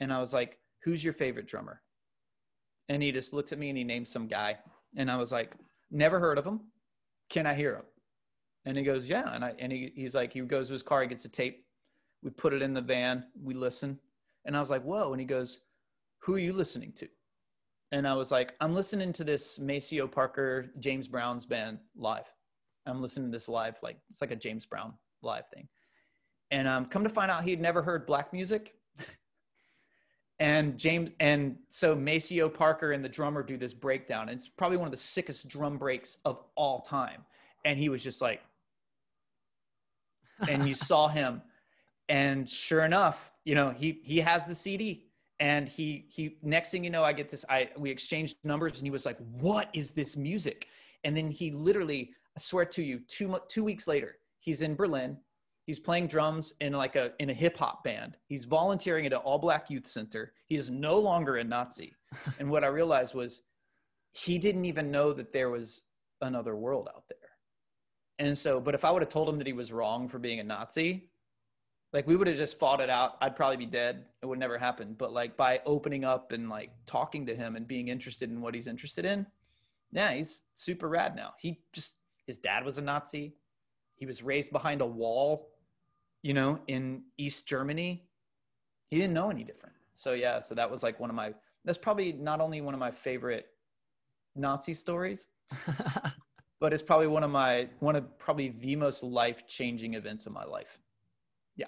And 0.00 0.12
I 0.12 0.20
was 0.20 0.34
like, 0.34 0.58
Who's 0.84 1.02
your 1.02 1.14
favorite 1.14 1.46
drummer? 1.46 1.80
And 2.90 3.02
he 3.02 3.10
just 3.12 3.32
looks 3.32 3.52
at 3.52 3.58
me 3.58 3.70
and 3.70 3.78
he 3.78 3.84
named 3.84 4.06
some 4.06 4.26
guy. 4.26 4.58
And 4.96 5.10
I 5.10 5.16
was 5.16 5.32
like, 5.32 5.54
Never 5.90 6.20
heard 6.20 6.36
of 6.36 6.44
him. 6.44 6.60
Can 7.30 7.46
I 7.46 7.54
hear 7.54 7.76
him? 7.76 7.84
And 8.66 8.76
he 8.76 8.84
goes, 8.84 9.08
Yeah. 9.08 9.32
And 9.34 9.42
I 9.42 9.54
and 9.58 9.72
he, 9.72 9.92
he's 9.94 10.14
like, 10.14 10.34
he 10.34 10.40
goes 10.40 10.66
to 10.66 10.74
his 10.74 10.82
car, 10.82 11.00
he 11.00 11.08
gets 11.08 11.24
a 11.24 11.28
tape. 11.28 11.64
We 12.22 12.30
put 12.30 12.52
it 12.52 12.60
in 12.60 12.74
the 12.74 12.82
van, 12.82 13.24
we 13.42 13.54
listen. 13.54 13.98
And 14.44 14.54
I 14.54 14.60
was 14.60 14.68
like, 14.68 14.82
Whoa. 14.82 15.12
And 15.12 15.20
he 15.20 15.26
goes, 15.26 15.60
Who 16.24 16.34
are 16.34 16.38
you 16.38 16.52
listening 16.52 16.92
to? 16.96 17.08
and 17.92 18.06
I 18.06 18.14
was 18.14 18.30
like, 18.30 18.54
I'm 18.60 18.72
listening 18.72 19.12
to 19.14 19.24
this 19.24 19.58
Maceo 19.58 20.06
Parker 20.06 20.66
James 20.78 21.08
Brown's 21.08 21.44
band 21.44 21.78
live. 21.96 22.32
I'm 22.86 23.02
listening 23.02 23.30
to 23.30 23.36
this 23.36 23.48
live, 23.48 23.78
like 23.82 23.98
it's 24.10 24.20
like 24.20 24.30
a 24.30 24.36
James 24.36 24.64
Brown 24.64 24.94
live 25.22 25.48
thing. 25.52 25.68
And 26.50 26.66
um, 26.66 26.86
come 26.86 27.04
to 27.04 27.10
find 27.10 27.30
out, 27.30 27.44
he'd 27.44 27.60
never 27.60 27.82
heard 27.82 28.06
black 28.06 28.32
music. 28.32 28.74
And 30.40 30.78
James, 30.78 31.10
and 31.20 31.56
so 31.68 31.94
Maceo 31.94 32.48
Parker 32.48 32.92
and 32.92 33.04
the 33.04 33.08
drummer 33.08 33.42
do 33.42 33.56
this 33.56 33.74
breakdown. 33.74 34.30
And 34.30 34.32
it's 34.32 34.48
probably 34.48 34.78
one 34.78 34.86
of 34.86 34.90
the 34.90 34.96
sickest 34.96 35.46
drum 35.48 35.76
breaks 35.76 36.16
of 36.24 36.42
all 36.56 36.80
time. 36.80 37.24
And 37.64 37.78
he 37.78 37.90
was 37.90 38.02
just 38.02 38.22
like, 38.22 38.40
and 40.48 40.66
you 40.66 40.74
saw 40.74 41.08
him, 41.20 41.42
and 42.08 42.48
sure 42.48 42.84
enough, 42.84 43.32
you 43.44 43.54
know, 43.54 43.70
he 43.70 44.00
he 44.02 44.18
has 44.18 44.46
the 44.46 44.54
CD 44.54 45.04
and 45.40 45.68
he 45.68 46.04
he 46.08 46.36
next 46.42 46.70
thing 46.70 46.84
you 46.84 46.90
know 46.90 47.02
i 47.02 47.12
get 47.12 47.28
this 47.28 47.44
i 47.48 47.68
we 47.78 47.90
exchanged 47.90 48.36
numbers 48.44 48.76
and 48.76 48.86
he 48.86 48.90
was 48.90 49.06
like 49.06 49.16
what 49.40 49.68
is 49.72 49.90
this 49.92 50.16
music 50.16 50.68
and 51.04 51.16
then 51.16 51.30
he 51.30 51.50
literally 51.50 52.10
i 52.36 52.40
swear 52.40 52.64
to 52.64 52.82
you 52.82 53.00
two 53.08 53.34
two 53.48 53.64
weeks 53.64 53.88
later 53.88 54.16
he's 54.38 54.60
in 54.60 54.74
berlin 54.74 55.16
he's 55.66 55.78
playing 55.78 56.06
drums 56.06 56.54
in 56.60 56.72
like 56.72 56.96
a 56.96 57.12
in 57.18 57.30
a 57.30 57.34
hip 57.34 57.56
hop 57.56 57.84
band. 57.84 58.16
He's 58.26 58.44
volunteering 58.44 59.06
at 59.06 59.12
an 59.12 59.18
all 59.18 59.38
black 59.38 59.70
youth 59.70 59.86
center. 59.86 60.32
He 60.46 60.56
is 60.56 60.70
no 60.70 60.98
longer 60.98 61.36
a 61.36 61.44
nazi. 61.44 61.94
And 62.38 62.50
what 62.50 62.64
i 62.64 62.66
realized 62.66 63.14
was 63.14 63.42
he 64.12 64.36
didn't 64.38 64.64
even 64.64 64.90
know 64.90 65.12
that 65.12 65.32
there 65.32 65.48
was 65.48 65.82
another 66.22 66.56
world 66.56 66.88
out 66.94 67.04
there. 67.08 67.18
And 68.18 68.36
so 68.36 68.60
but 68.60 68.74
if 68.74 68.84
i 68.84 68.90
would 68.90 69.02
have 69.02 69.08
told 69.08 69.28
him 69.28 69.38
that 69.38 69.46
he 69.46 69.52
was 69.52 69.72
wrong 69.72 70.08
for 70.08 70.18
being 70.18 70.40
a 70.40 70.44
nazi 70.44 71.08
like 71.92 72.06
we 72.06 72.16
would 72.16 72.28
have 72.28 72.36
just 72.36 72.56
fought 72.56 72.80
it 72.80 72.88
out. 72.88 73.16
I'd 73.20 73.34
probably 73.34 73.56
be 73.56 73.66
dead. 73.66 74.04
It 74.22 74.26
would 74.26 74.38
never 74.38 74.56
happen. 74.56 74.94
But 74.96 75.12
like 75.12 75.36
by 75.36 75.60
opening 75.66 76.04
up 76.04 76.30
and 76.30 76.48
like 76.48 76.70
talking 76.86 77.26
to 77.26 77.34
him 77.34 77.56
and 77.56 77.66
being 77.66 77.88
interested 77.88 78.30
in 78.30 78.40
what 78.40 78.54
he's 78.54 78.68
interested 78.68 79.04
in 79.04 79.26
yeah 79.92 80.12
he's 80.12 80.42
super 80.54 80.88
rad 80.88 81.16
now. 81.16 81.34
He 81.38 81.60
just 81.72 81.94
his 82.26 82.38
dad 82.38 82.64
was 82.64 82.78
a 82.78 82.82
nazi 82.82 83.34
he 84.00 84.06
was 84.06 84.22
raised 84.22 84.52
behind 84.52 84.80
a 84.80 84.86
wall 84.86 85.50
you 86.22 86.34
know 86.34 86.60
in 86.68 87.02
east 87.18 87.46
germany 87.46 88.08
he 88.90 88.98
didn't 88.98 89.14
know 89.14 89.30
any 89.30 89.44
different 89.44 89.74
so 89.94 90.12
yeah 90.12 90.40
so 90.40 90.54
that 90.54 90.70
was 90.70 90.82
like 90.82 90.98
one 91.00 91.10
of 91.10 91.16
my 91.16 91.32
that's 91.64 91.78
probably 91.78 92.12
not 92.12 92.40
only 92.40 92.60
one 92.60 92.74
of 92.74 92.80
my 92.80 92.90
favorite 92.90 93.46
nazi 94.36 94.74
stories 94.74 95.28
but 96.60 96.72
it's 96.72 96.82
probably 96.82 97.06
one 97.06 97.24
of 97.24 97.30
my 97.30 97.68
one 97.80 97.96
of 97.96 98.18
probably 98.18 98.48
the 98.60 98.76
most 98.76 99.02
life 99.04 99.46
changing 99.46 99.94
events 99.94 100.26
of 100.26 100.32
my 100.32 100.44
life 100.44 100.78
Yeah. 101.56 101.66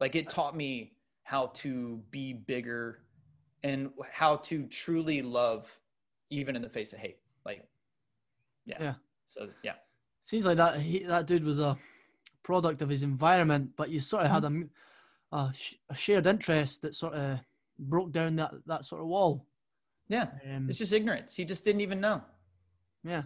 like 0.00 0.14
it 0.16 0.28
taught 0.28 0.56
me 0.56 0.96
how 1.24 1.48
to 1.54 2.02
be 2.10 2.32
bigger 2.34 3.04
and 3.64 3.90
how 4.12 4.36
to 4.36 4.66
truly 4.66 5.22
love 5.22 5.78
even 6.30 6.56
in 6.56 6.62
the 6.62 6.68
face 6.68 6.92
of 6.92 6.98
hate. 6.98 7.18
Like, 7.46 7.66
yeah. 8.66 8.76
Yeah. 8.80 8.94
So 9.24 9.48
yeah. 9.62 9.74
Seems 10.24 10.46
like 10.46 10.56
that 10.56 10.80
he, 10.80 11.00
that 11.04 11.26
dude 11.26 11.44
was 11.44 11.60
a 11.60 11.76
product 12.42 12.82
of 12.82 12.88
his 12.88 13.02
environment, 13.02 13.70
but 13.76 13.90
you 13.90 14.00
sort 14.00 14.24
of 14.24 14.30
had 14.30 14.44
a 14.44 14.64
a, 15.36 15.52
sh- 15.54 15.74
a 15.90 15.94
shared 15.94 16.26
interest 16.26 16.82
that 16.82 16.94
sort 16.94 17.14
of 17.14 17.40
broke 17.78 18.12
down 18.12 18.36
that 18.36 18.52
that 18.66 18.84
sort 18.84 19.02
of 19.02 19.08
wall. 19.08 19.46
Yeah, 20.08 20.28
Um, 20.54 20.68
it's 20.68 20.78
just 20.78 20.92
ignorance. 20.92 21.34
He 21.34 21.44
just 21.44 21.64
didn't 21.64 21.80
even 21.80 22.00
know. 22.00 22.22
yeah. 23.02 23.22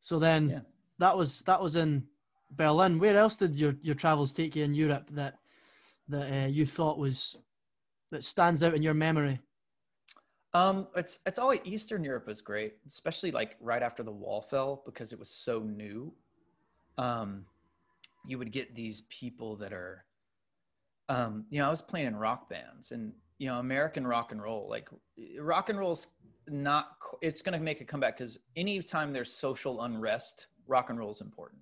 So 0.00 0.18
then 0.18 0.48
Yeah. 0.48 0.60
that 0.98 1.16
was 1.16 1.40
that 1.42 1.60
was 1.62 1.76
in 1.76 2.06
Berlin. 2.50 2.98
Where 2.98 3.16
else 3.16 3.36
did 3.36 3.58
your 3.58 3.74
your 3.82 3.94
travels 3.94 4.32
take 4.32 4.56
you 4.56 4.64
in 4.64 4.74
Europe 4.74 5.08
that 5.12 5.38
that 6.08 6.32
uh, 6.32 6.46
you 6.46 6.66
thought 6.66 6.98
was 6.98 7.36
that 8.10 8.24
stands 8.24 8.62
out 8.62 8.74
in 8.74 8.82
your 8.82 8.94
memory? 8.94 9.40
Um, 10.54 10.88
it's 10.96 11.20
it's 11.26 11.38
always 11.38 11.60
Eastern 11.64 12.02
Europe 12.02 12.26
was 12.26 12.40
great, 12.40 12.74
especially 12.86 13.30
like 13.30 13.56
right 13.60 13.82
after 13.82 14.02
the 14.02 14.10
wall 14.10 14.40
fell 14.40 14.82
because 14.86 15.12
it 15.12 15.18
was 15.18 15.28
so 15.28 15.60
new. 15.60 16.12
Um, 16.96 17.44
you 18.26 18.38
would 18.38 18.50
get 18.50 18.74
these 18.74 19.02
people 19.08 19.56
that 19.56 19.72
are, 19.72 20.04
um, 21.08 21.44
you 21.50 21.58
know, 21.58 21.66
I 21.66 21.70
was 21.70 21.82
playing 21.82 22.06
in 22.06 22.16
rock 22.16 22.48
bands 22.48 22.92
and 22.92 23.12
you 23.38 23.46
know 23.46 23.58
American 23.58 24.06
rock 24.06 24.32
and 24.32 24.42
roll, 24.42 24.68
like 24.68 24.88
rock 25.38 25.68
and 25.68 25.78
roll's 25.78 26.06
not. 26.48 26.96
It's 27.20 27.42
gonna 27.42 27.60
make 27.60 27.82
a 27.82 27.84
comeback 27.84 28.16
because 28.16 28.38
anytime 28.56 29.12
there's 29.12 29.30
social 29.32 29.82
unrest, 29.82 30.46
rock 30.66 30.88
and 30.88 30.98
roll 30.98 31.10
is 31.10 31.20
important, 31.20 31.60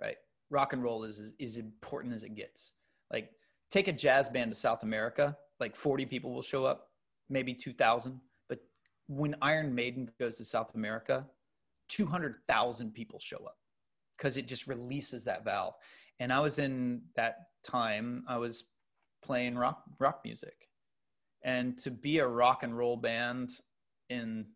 right? 0.00 0.16
Rock 0.50 0.74
and 0.74 0.82
roll 0.82 1.04
is 1.04 1.18
is, 1.18 1.32
is 1.38 1.56
important 1.56 2.12
as 2.12 2.24
it 2.24 2.34
gets. 2.34 2.74
Like 3.10 3.30
take 3.70 3.88
a 3.88 3.92
jazz 3.92 4.28
band 4.28 4.52
to 4.52 4.54
South 4.58 4.82
America, 4.82 5.34
like 5.60 5.74
40 5.74 6.04
people 6.04 6.34
will 6.34 6.42
show 6.42 6.66
up 6.66 6.91
maybe 7.32 7.54
2000 7.54 8.20
but 8.48 8.58
when 9.08 9.34
iron 9.42 9.74
maiden 9.74 10.08
goes 10.20 10.36
to 10.36 10.44
south 10.44 10.74
america 10.74 11.26
200000 11.88 12.94
people 12.94 13.18
show 13.18 13.38
up 13.44 13.58
because 14.16 14.36
it 14.36 14.46
just 14.46 14.66
releases 14.66 15.24
that 15.24 15.44
valve. 15.44 15.74
And 16.20 16.32
i 16.32 16.40
was 16.40 16.58
in 16.58 17.02
that 17.16 17.48
time 17.62 18.24
i 18.28 18.36
was 18.36 18.64
playing 19.22 19.56
rock 19.56 19.82
rock 19.98 20.20
music. 20.24 20.68
And 21.44 21.76
to 21.78 21.90
be 21.90 22.18
a 22.18 22.26
rock 22.26 22.62
and 22.62 22.76
roll 22.76 22.96
band 22.96 23.50
in 24.08 24.46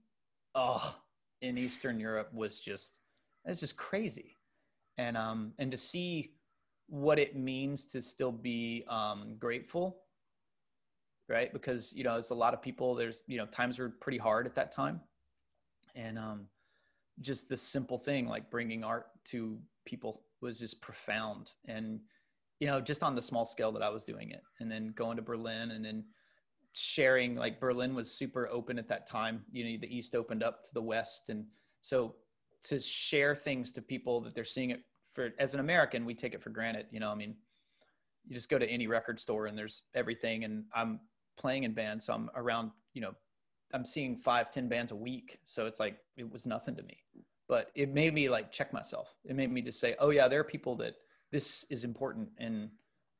oh 0.54 0.96
in 1.42 1.58
eastern 1.58 2.00
europe 2.00 2.32
was 2.32 2.58
just 2.60 3.00
it's 3.44 3.60
just 3.60 3.76
crazy. 3.76 4.36
And 4.98 5.16
um 5.16 5.52
and 5.58 5.70
to 5.70 5.76
see 5.76 6.32
what 6.88 7.18
it 7.18 7.36
means 7.36 7.84
to 7.86 8.00
still 8.00 8.32
be 8.32 8.84
um 8.88 9.36
grateful 9.38 9.98
right? 11.28 11.52
Because 11.52 11.92
you 11.94 12.04
know 12.04 12.12
there's 12.12 12.30
a 12.30 12.34
lot 12.34 12.54
of 12.54 12.62
people 12.62 12.94
there's 12.94 13.22
you 13.26 13.36
know 13.36 13.46
times 13.46 13.78
were 13.78 13.88
pretty 13.88 14.18
hard 14.18 14.46
at 14.46 14.54
that 14.54 14.72
time. 14.72 15.00
And 15.94 16.18
um 16.18 16.46
just 17.20 17.48
this 17.48 17.62
simple 17.62 17.98
thing 17.98 18.26
like 18.26 18.50
bringing 18.50 18.84
art 18.84 19.06
to 19.26 19.58
people 19.84 20.22
was 20.40 20.58
just 20.58 20.80
profound. 20.80 21.50
And 21.66 22.00
you 22.60 22.66
know 22.66 22.80
just 22.80 23.02
on 23.02 23.14
the 23.14 23.22
small 23.22 23.44
scale 23.44 23.70
that 23.72 23.82
i 23.82 23.88
was 23.90 24.02
doing 24.02 24.30
it 24.30 24.42
and 24.60 24.70
then 24.70 24.88
going 24.96 25.14
to 25.14 25.22
berlin 25.22 25.72
and 25.72 25.84
then 25.84 26.02
sharing 26.72 27.34
like 27.34 27.60
berlin 27.60 27.94
was 27.94 28.10
super 28.10 28.48
open 28.48 28.78
at 28.78 28.88
that 28.88 29.08
time. 29.08 29.42
You 29.50 29.64
know 29.64 29.78
the 29.80 29.94
east 29.94 30.14
opened 30.14 30.42
up 30.42 30.64
to 30.64 30.74
the 30.74 30.82
west. 30.82 31.28
And 31.30 31.46
so 31.80 32.14
to 32.64 32.78
share 32.78 33.34
things 33.34 33.70
to 33.72 33.82
people 33.82 34.20
that 34.22 34.34
they're 34.34 34.44
seeing 34.44 34.70
it 34.70 34.82
for 35.12 35.30
as 35.38 35.54
an 35.54 35.60
american 35.60 36.04
we 36.04 36.14
take 36.14 36.34
it 36.34 36.42
for 36.42 36.50
granted 36.50 36.86
you 36.90 37.00
know 37.00 37.10
i 37.10 37.14
mean 37.14 37.34
you 38.26 38.34
just 38.34 38.48
go 38.48 38.58
to 38.58 38.66
any 38.66 38.86
record 38.86 39.20
store 39.20 39.46
and 39.46 39.56
there's 39.56 39.82
everything. 39.94 40.44
And 40.44 40.64
i'm 40.74 41.00
playing 41.36 41.64
in 41.64 41.72
bands 41.72 42.06
so 42.06 42.12
i'm 42.12 42.30
around 42.34 42.70
you 42.94 43.00
know 43.00 43.14
i'm 43.74 43.84
seeing 43.84 44.16
five 44.16 44.50
ten 44.50 44.68
bands 44.68 44.92
a 44.92 44.96
week. 44.96 45.38
So 45.44 45.66
it's 45.66 45.80
like 45.80 45.98
it 46.16 46.30
was 46.30 46.46
nothing 46.46 46.76
to 46.76 46.82
me 46.82 46.98
but 47.48 47.70
it 47.74 47.92
made 47.92 48.12
me 48.12 48.28
like 48.28 48.50
check 48.50 48.72
myself. 48.72 49.14
It 49.24 49.36
made 49.36 49.52
me 49.52 49.62
just 49.62 49.80
say 49.80 49.96
oh 49.98 50.10
yeah 50.10 50.28
there 50.28 50.40
are 50.40 50.44
people 50.44 50.76
that 50.76 50.94
this 51.32 51.64
is 51.70 51.84
important. 51.84 52.28
And 52.38 52.70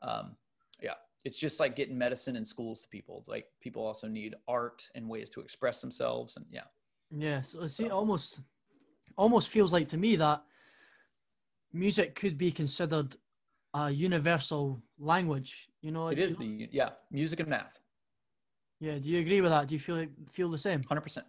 um, 0.03 0.37
yeah 0.81 0.95
it's 1.25 1.37
just 1.37 1.59
like 1.59 1.75
getting 1.75 1.99
medicine 1.99 2.37
in 2.37 2.45
schools 2.45 2.81
to 2.83 2.89
people. 2.89 3.25
Like 3.27 3.47
people 3.61 3.85
also 3.85 4.07
need 4.07 4.37
art 4.47 4.89
and 4.95 5.09
ways 5.09 5.29
to 5.31 5.41
express 5.41 5.81
themselves. 5.81 6.37
And 6.37 6.47
yeah. 6.53 6.69
Yeah, 7.11 7.41
so 7.41 7.67
see, 7.67 7.87
it 7.87 7.93
almost 7.93 8.41
almost 9.17 9.49
feels 9.49 9.73
like 9.73 9.89
to 9.89 9.97
me 9.97 10.17
that 10.17 10.43
music 11.73 12.15
could 12.15 12.37
be 12.37 12.53
considered 12.53 13.17
a 13.75 13.91
universal 13.91 14.81
language. 14.99 15.69
You 15.83 15.91
know, 15.91 16.09
it 16.09 16.19
is 16.19 16.37
the 16.37 16.69
yeah 16.71 16.91
music 17.11 17.41
and 17.41 17.49
math 17.49 17.81
Yeah, 18.81 18.99
do 18.99 19.09
you 19.09 19.21
agree 19.21 19.41
with 19.41 19.51
that? 19.51 19.69
Do 19.69 19.75
you 19.75 19.79
feel 19.79 20.07
feel 20.31 20.51
the 20.51 20.59
same? 20.59 20.83
100% 20.83 21.23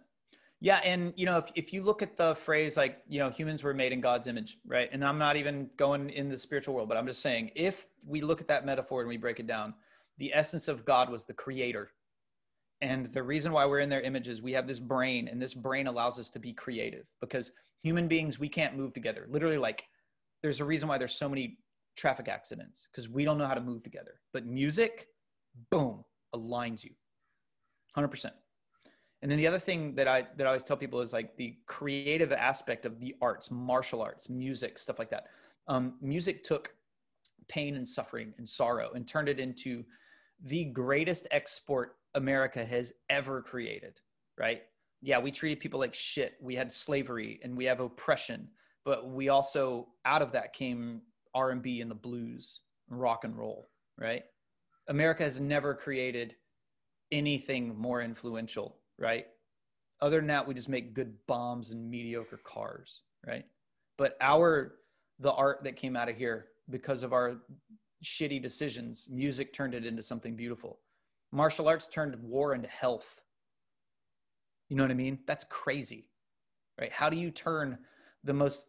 yeah 0.60 0.80
and 0.82 1.12
you 1.16 1.24
know 1.24 1.38
if, 1.38 1.52
if 1.54 1.72
you 1.72 1.84
look 1.84 2.02
at 2.02 2.16
the 2.16 2.34
phrase 2.34 2.76
like 2.76 2.98
you 3.08 3.20
know 3.20 3.30
humans 3.30 3.62
were 3.62 3.72
made 3.72 3.92
in 3.92 4.00
god's 4.00 4.26
image 4.26 4.58
right? 4.66 4.88
And 4.92 5.04
i'm 5.04 5.16
not 5.16 5.36
even 5.36 5.70
going 5.76 6.10
in 6.10 6.28
the 6.28 6.36
spiritual 6.36 6.74
world 6.74 6.88
but 6.88 6.98
i'm 6.98 7.06
just 7.06 7.20
saying 7.22 7.52
if 7.54 7.86
we 8.04 8.20
look 8.20 8.40
at 8.40 8.48
that 8.48 8.66
metaphor 8.66 9.00
and 9.00 9.08
we 9.08 9.16
break 9.16 9.38
it 9.38 9.46
down 9.46 9.72
the 10.18 10.34
essence 10.34 10.68
of 10.68 10.84
god 10.84 11.10
was 11.10 11.24
the 11.24 11.32
creator. 11.32 11.90
And 12.80 13.06
the 13.12 13.22
reason 13.22 13.50
why 13.50 13.66
we're 13.66 13.80
in 13.80 13.88
their 13.88 14.02
image 14.02 14.28
is 14.28 14.40
we 14.40 14.52
have 14.52 14.68
this 14.68 14.78
brain 14.78 15.26
and 15.26 15.42
this 15.42 15.54
brain 15.54 15.88
allows 15.88 16.18
us 16.18 16.30
to 16.30 16.38
be 16.38 16.52
creative 16.52 17.06
because 17.20 17.50
human 17.82 18.06
beings 18.06 18.38
we 18.38 18.48
can't 18.48 18.76
move 18.76 18.92
together. 18.92 19.26
Literally 19.28 19.58
like 19.58 19.82
there's 20.42 20.60
a 20.60 20.64
reason 20.64 20.88
why 20.88 20.96
there's 20.96 21.16
so 21.16 21.28
many 21.28 21.58
traffic 21.96 22.28
accidents 22.28 22.86
because 22.90 23.08
we 23.08 23.24
don't 23.24 23.36
know 23.36 23.46
how 23.46 23.54
to 23.54 23.60
move 23.60 23.82
together. 23.82 24.20
But 24.32 24.46
music 24.46 25.08
boom 25.70 26.04
aligns 26.36 26.84
you 26.84 26.90
100% 27.98 28.30
and 29.22 29.30
then 29.30 29.38
the 29.38 29.46
other 29.46 29.58
thing 29.58 29.94
that 29.96 30.06
I 30.06 30.26
that 30.36 30.44
I 30.44 30.46
always 30.46 30.62
tell 30.62 30.76
people 30.76 31.00
is 31.00 31.12
like 31.12 31.36
the 31.36 31.56
creative 31.66 32.32
aspect 32.32 32.86
of 32.86 33.00
the 33.00 33.16
arts, 33.20 33.50
martial 33.50 34.00
arts, 34.00 34.28
music, 34.28 34.78
stuff 34.78 34.98
like 34.98 35.10
that. 35.10 35.26
Um, 35.66 35.94
music 36.00 36.44
took 36.44 36.72
pain 37.48 37.76
and 37.76 37.86
suffering 37.86 38.32
and 38.38 38.48
sorrow 38.48 38.90
and 38.94 39.06
turned 39.06 39.28
it 39.28 39.40
into 39.40 39.84
the 40.44 40.66
greatest 40.66 41.26
export 41.30 41.96
America 42.14 42.64
has 42.64 42.92
ever 43.10 43.42
created. 43.42 44.00
Right? 44.38 44.62
Yeah, 45.02 45.18
we 45.18 45.32
treated 45.32 45.58
people 45.58 45.80
like 45.80 45.94
shit. 45.94 46.34
We 46.40 46.54
had 46.54 46.70
slavery 46.70 47.40
and 47.42 47.56
we 47.56 47.64
have 47.64 47.80
oppression, 47.80 48.48
but 48.84 49.10
we 49.10 49.30
also 49.30 49.88
out 50.04 50.22
of 50.22 50.32
that 50.32 50.52
came 50.52 51.02
R 51.34 51.50
and 51.50 51.60
B 51.62 51.80
and 51.80 51.90
the 51.90 51.96
blues, 51.96 52.60
and 52.88 53.00
rock 53.00 53.24
and 53.24 53.36
roll. 53.36 53.68
Right? 53.98 54.22
America 54.86 55.24
has 55.24 55.40
never 55.40 55.74
created 55.74 56.36
anything 57.10 57.76
more 57.78 58.02
influential 58.02 58.76
right? 58.98 59.26
Other 60.00 60.18
than 60.18 60.26
that, 60.28 60.46
we 60.46 60.54
just 60.54 60.68
make 60.68 60.94
good 60.94 61.14
bombs 61.26 61.70
and 61.70 61.90
mediocre 61.90 62.40
cars, 62.44 63.02
right? 63.26 63.44
But 63.96 64.16
our 64.20 64.74
the 65.20 65.32
art 65.32 65.64
that 65.64 65.76
came 65.76 65.96
out 65.96 66.08
of 66.08 66.16
here 66.16 66.46
because 66.70 67.02
of 67.02 67.12
our 67.12 67.38
shitty 68.04 68.40
decisions, 68.40 69.08
music 69.10 69.52
turned 69.52 69.74
it 69.74 69.84
into 69.84 70.02
something 70.02 70.36
beautiful. 70.36 70.78
Martial 71.32 71.66
arts 71.66 71.88
turned 71.88 72.14
war 72.22 72.54
into 72.54 72.68
health. 72.68 73.20
You 74.68 74.76
know 74.76 74.84
what 74.84 74.92
I 74.92 74.94
mean? 74.94 75.18
That's 75.26 75.44
crazy. 75.48 76.06
Right? 76.80 76.92
How 76.92 77.10
do 77.10 77.16
you 77.16 77.30
turn 77.30 77.78
the 78.24 78.34
most 78.34 78.66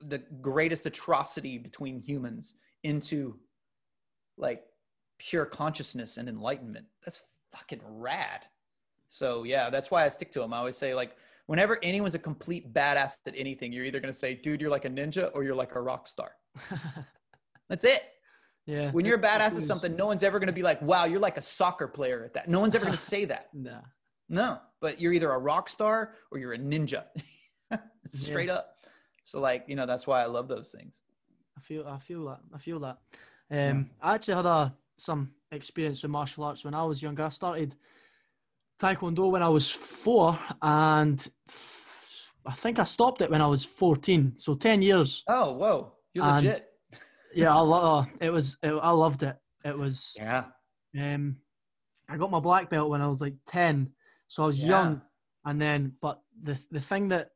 the 0.00 0.18
greatest 0.40 0.86
atrocity 0.86 1.58
between 1.58 1.98
humans 1.98 2.54
into 2.84 3.36
like 4.36 4.62
pure 5.18 5.44
consciousness 5.44 6.18
and 6.18 6.28
enlightenment? 6.28 6.86
That's 7.04 7.20
fucking 7.52 7.80
rad. 7.84 8.46
So 9.08 9.44
yeah, 9.44 9.70
that's 9.70 9.90
why 9.90 10.04
I 10.04 10.08
stick 10.08 10.30
to 10.32 10.40
them. 10.40 10.52
I 10.52 10.58
always 10.58 10.76
say 10.76 10.94
like, 10.94 11.16
whenever 11.46 11.78
anyone's 11.82 12.14
a 12.14 12.18
complete 12.18 12.72
badass 12.74 13.18
at 13.26 13.34
anything, 13.36 13.72
you're 13.72 13.84
either 13.84 14.00
gonna 14.00 14.12
say, 14.12 14.34
"Dude, 14.34 14.60
you're 14.60 14.70
like 14.70 14.84
a 14.84 14.90
ninja," 14.90 15.30
or 15.34 15.44
"You're 15.44 15.54
like 15.54 15.74
a 15.74 15.80
rock 15.80 16.06
star." 16.08 16.32
That's 17.68 17.84
it. 17.84 18.02
yeah. 18.66 18.90
When 18.92 19.04
you're 19.04 19.18
a 19.18 19.22
badass 19.22 19.56
at 19.56 19.62
something, 19.62 19.94
no 19.96 20.06
one's 20.06 20.22
ever 20.22 20.38
gonna 20.38 20.52
be 20.52 20.62
like, 20.62 20.80
"Wow, 20.82 21.04
you're 21.04 21.20
like 21.20 21.36
a 21.38 21.42
soccer 21.42 21.88
player 21.88 22.24
at 22.24 22.34
that." 22.34 22.48
No 22.48 22.60
one's 22.60 22.74
ever 22.74 22.84
gonna 22.84 22.96
say 22.96 23.24
that. 23.26 23.48
Nah. 23.54 23.80
No, 24.30 24.60
but 24.80 25.00
you're 25.00 25.14
either 25.14 25.30
a 25.32 25.38
rock 25.38 25.70
star 25.70 26.14
or 26.30 26.38
you're 26.38 26.52
a 26.52 26.58
ninja. 26.58 27.04
it's 27.70 28.20
Yeah. 28.20 28.26
straight 28.30 28.50
up. 28.50 28.74
So 29.24 29.40
like, 29.40 29.64
you 29.68 29.74
know, 29.74 29.86
that's 29.86 30.06
why 30.06 30.22
I 30.22 30.26
love 30.26 30.48
those 30.48 30.70
things. 30.70 31.00
I 31.56 31.60
feel 31.62 31.86
I 31.88 31.98
feel 31.98 32.26
that. 32.26 32.40
I 32.54 32.58
feel 32.58 32.78
that. 32.80 32.98
Um, 33.50 33.88
I 34.02 34.14
actually 34.16 34.34
had 34.34 34.44
a 34.44 34.74
some 34.98 35.30
experience 35.52 36.02
with 36.02 36.10
martial 36.10 36.44
arts 36.44 36.64
when 36.64 36.74
I 36.74 36.84
was 36.84 37.02
younger. 37.02 37.24
I 37.24 37.28
started 37.30 37.74
taekwondo 38.80 39.30
when 39.30 39.42
I 39.42 39.48
was 39.48 39.70
four, 39.70 40.38
and 40.62 41.26
I 42.46 42.52
think 42.52 42.78
I 42.78 42.84
stopped 42.84 43.20
it 43.22 43.30
when 43.30 43.40
I 43.42 43.46
was 43.46 43.64
fourteen. 43.64 44.34
So 44.36 44.54
ten 44.54 44.82
years. 44.82 45.22
Oh, 45.26 45.52
whoa, 45.52 45.92
you're 46.14 46.24
And- 46.24 46.44
legit. 46.46 46.64
Yeah, 47.34 47.54
I 47.54 47.60
lo- 47.60 47.98
uh, 48.00 48.04
it 48.20 48.30
was. 48.30 48.56
It, 48.62 48.70
I 48.72 48.90
loved 48.90 49.22
it. 49.22 49.36
It 49.64 49.76
was. 49.76 50.14
Yeah. 50.16 50.44
Um, 50.98 51.36
I 52.08 52.16
got 52.16 52.30
my 52.30 52.40
black 52.40 52.70
belt 52.70 52.88
when 52.90 53.02
I 53.02 53.06
was 53.06 53.20
like 53.20 53.34
ten, 53.46 53.92
so 54.28 54.44
I 54.44 54.46
was 54.46 54.58
Yeah. 54.60 54.68
young. 54.68 55.02
And 55.44 55.60
then, 55.60 55.92
but 56.00 56.20
the 56.42 56.58
the 56.70 56.80
thing 56.80 57.08
that 57.08 57.30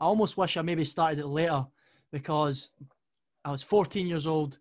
I 0.00 0.04
almost 0.04 0.36
wish 0.36 0.56
I 0.56 0.62
maybe 0.62 0.84
started 0.84 1.18
it 1.18 1.26
later 1.26 1.66
because 2.12 2.70
I 3.44 3.50
was 3.50 3.62
14 3.62 4.06
years 4.06 4.26
old, 4.26 4.58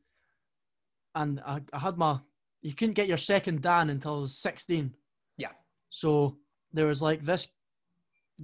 and 1.15 1.39
I, 1.45 1.61
I 1.71 1.79
had 1.79 1.97
my. 1.97 2.19
You 2.61 2.73
couldn't 2.73 2.93
get 2.93 3.07
your 3.07 3.17
second 3.17 3.61
dan 3.61 3.89
until 3.89 4.17
I 4.17 4.19
was 4.21 4.37
16. 4.37 4.93
Yeah. 5.37 5.49
So 5.89 6.37
there 6.73 6.85
was 6.85 7.01
like 7.01 7.25
this 7.25 7.47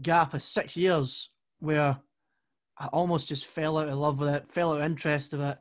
gap 0.01 0.33
of 0.33 0.41
six 0.41 0.75
years 0.75 1.29
where 1.59 1.97
I 2.77 2.87
almost 2.87 3.29
just 3.29 3.45
fell 3.45 3.77
out 3.77 3.89
of 3.89 3.97
love 3.97 4.19
with 4.19 4.29
it, 4.29 4.51
fell 4.51 4.71
out 4.73 4.81
of 4.81 4.85
interest 4.85 5.33
of 5.33 5.41
it. 5.41 5.57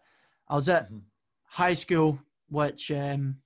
I 0.49 0.55
was 0.55 0.69
at 0.69 0.91
Mhm. 0.91 1.03
high 1.45 1.75
school, 1.75 2.19
which 2.49 2.91
um, 2.91 3.41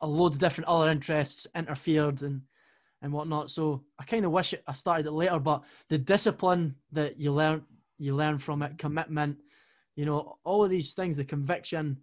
a 0.00 0.06
load 0.06 0.32
of 0.32 0.38
different 0.38 0.68
other 0.68 0.90
interests 0.90 1.46
interfered 1.54 2.22
and 2.22 2.42
and 3.02 3.12
whatnot. 3.12 3.50
So 3.50 3.84
I 3.98 4.04
kind 4.04 4.24
of 4.24 4.32
wish 4.32 4.54
it, 4.54 4.64
I 4.66 4.72
started 4.72 5.04
it 5.04 5.10
later, 5.12 5.38
but 5.38 5.62
the 5.88 5.98
discipline 5.98 6.76
that 6.92 7.18
you 7.20 7.32
learn 7.32 7.66
you 7.98 8.16
learn 8.16 8.38
from 8.38 8.62
it, 8.62 8.78
commitment, 8.78 9.38
you 9.94 10.06
know, 10.06 10.38
all 10.42 10.64
of 10.64 10.70
these 10.70 10.94
things, 10.94 11.18
the 11.18 11.24
conviction, 11.24 12.02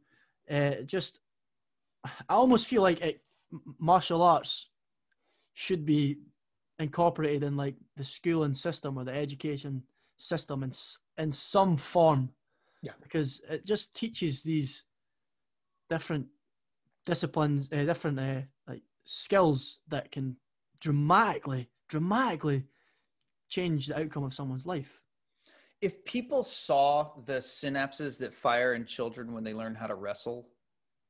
uh, 0.49 0.75
just 0.85 1.19
I 2.03 2.33
almost 2.33 2.67
feel 2.67 2.81
like 2.81 3.01
it, 3.01 3.21
martial 3.79 4.21
arts 4.21 4.69
should 5.53 5.85
be 5.85 6.17
incorporated 6.79 7.43
in 7.43 7.55
like 7.55 7.75
the 7.95 8.03
schooling 8.03 8.53
system 8.53 8.97
or 8.97 9.03
the 9.03 9.13
education 9.13 9.83
system 10.17 10.63
in 10.63 10.71
in 11.17 11.31
some 11.31 11.77
form. 11.77 12.29
Yeah, 12.81 12.93
because 13.01 13.41
it 13.49 13.65
just 13.65 13.95
teaches 13.95 14.41
these 14.41 14.85
different 15.87 16.25
disciplines, 17.05 17.69
uh, 17.71 17.83
different 17.83 18.19
uh, 18.19 18.41
like 18.67 18.81
skills 19.03 19.81
that 19.89 20.11
can 20.11 20.37
dramatically, 20.79 21.69
dramatically 21.89 22.65
change 23.49 23.87
the 23.87 23.99
outcome 23.99 24.23
of 24.23 24.33
someone's 24.33 24.65
life. 24.65 25.01
If 25.81 26.03
people 26.05 26.43
saw 26.43 27.11
the 27.25 27.37
synapses 27.37 28.17
that 28.19 28.33
fire 28.33 28.73
in 28.73 28.85
children 28.85 29.33
when 29.33 29.43
they 29.43 29.53
learn 29.53 29.75
how 29.75 29.87
to 29.87 29.95
wrestle 29.95 30.47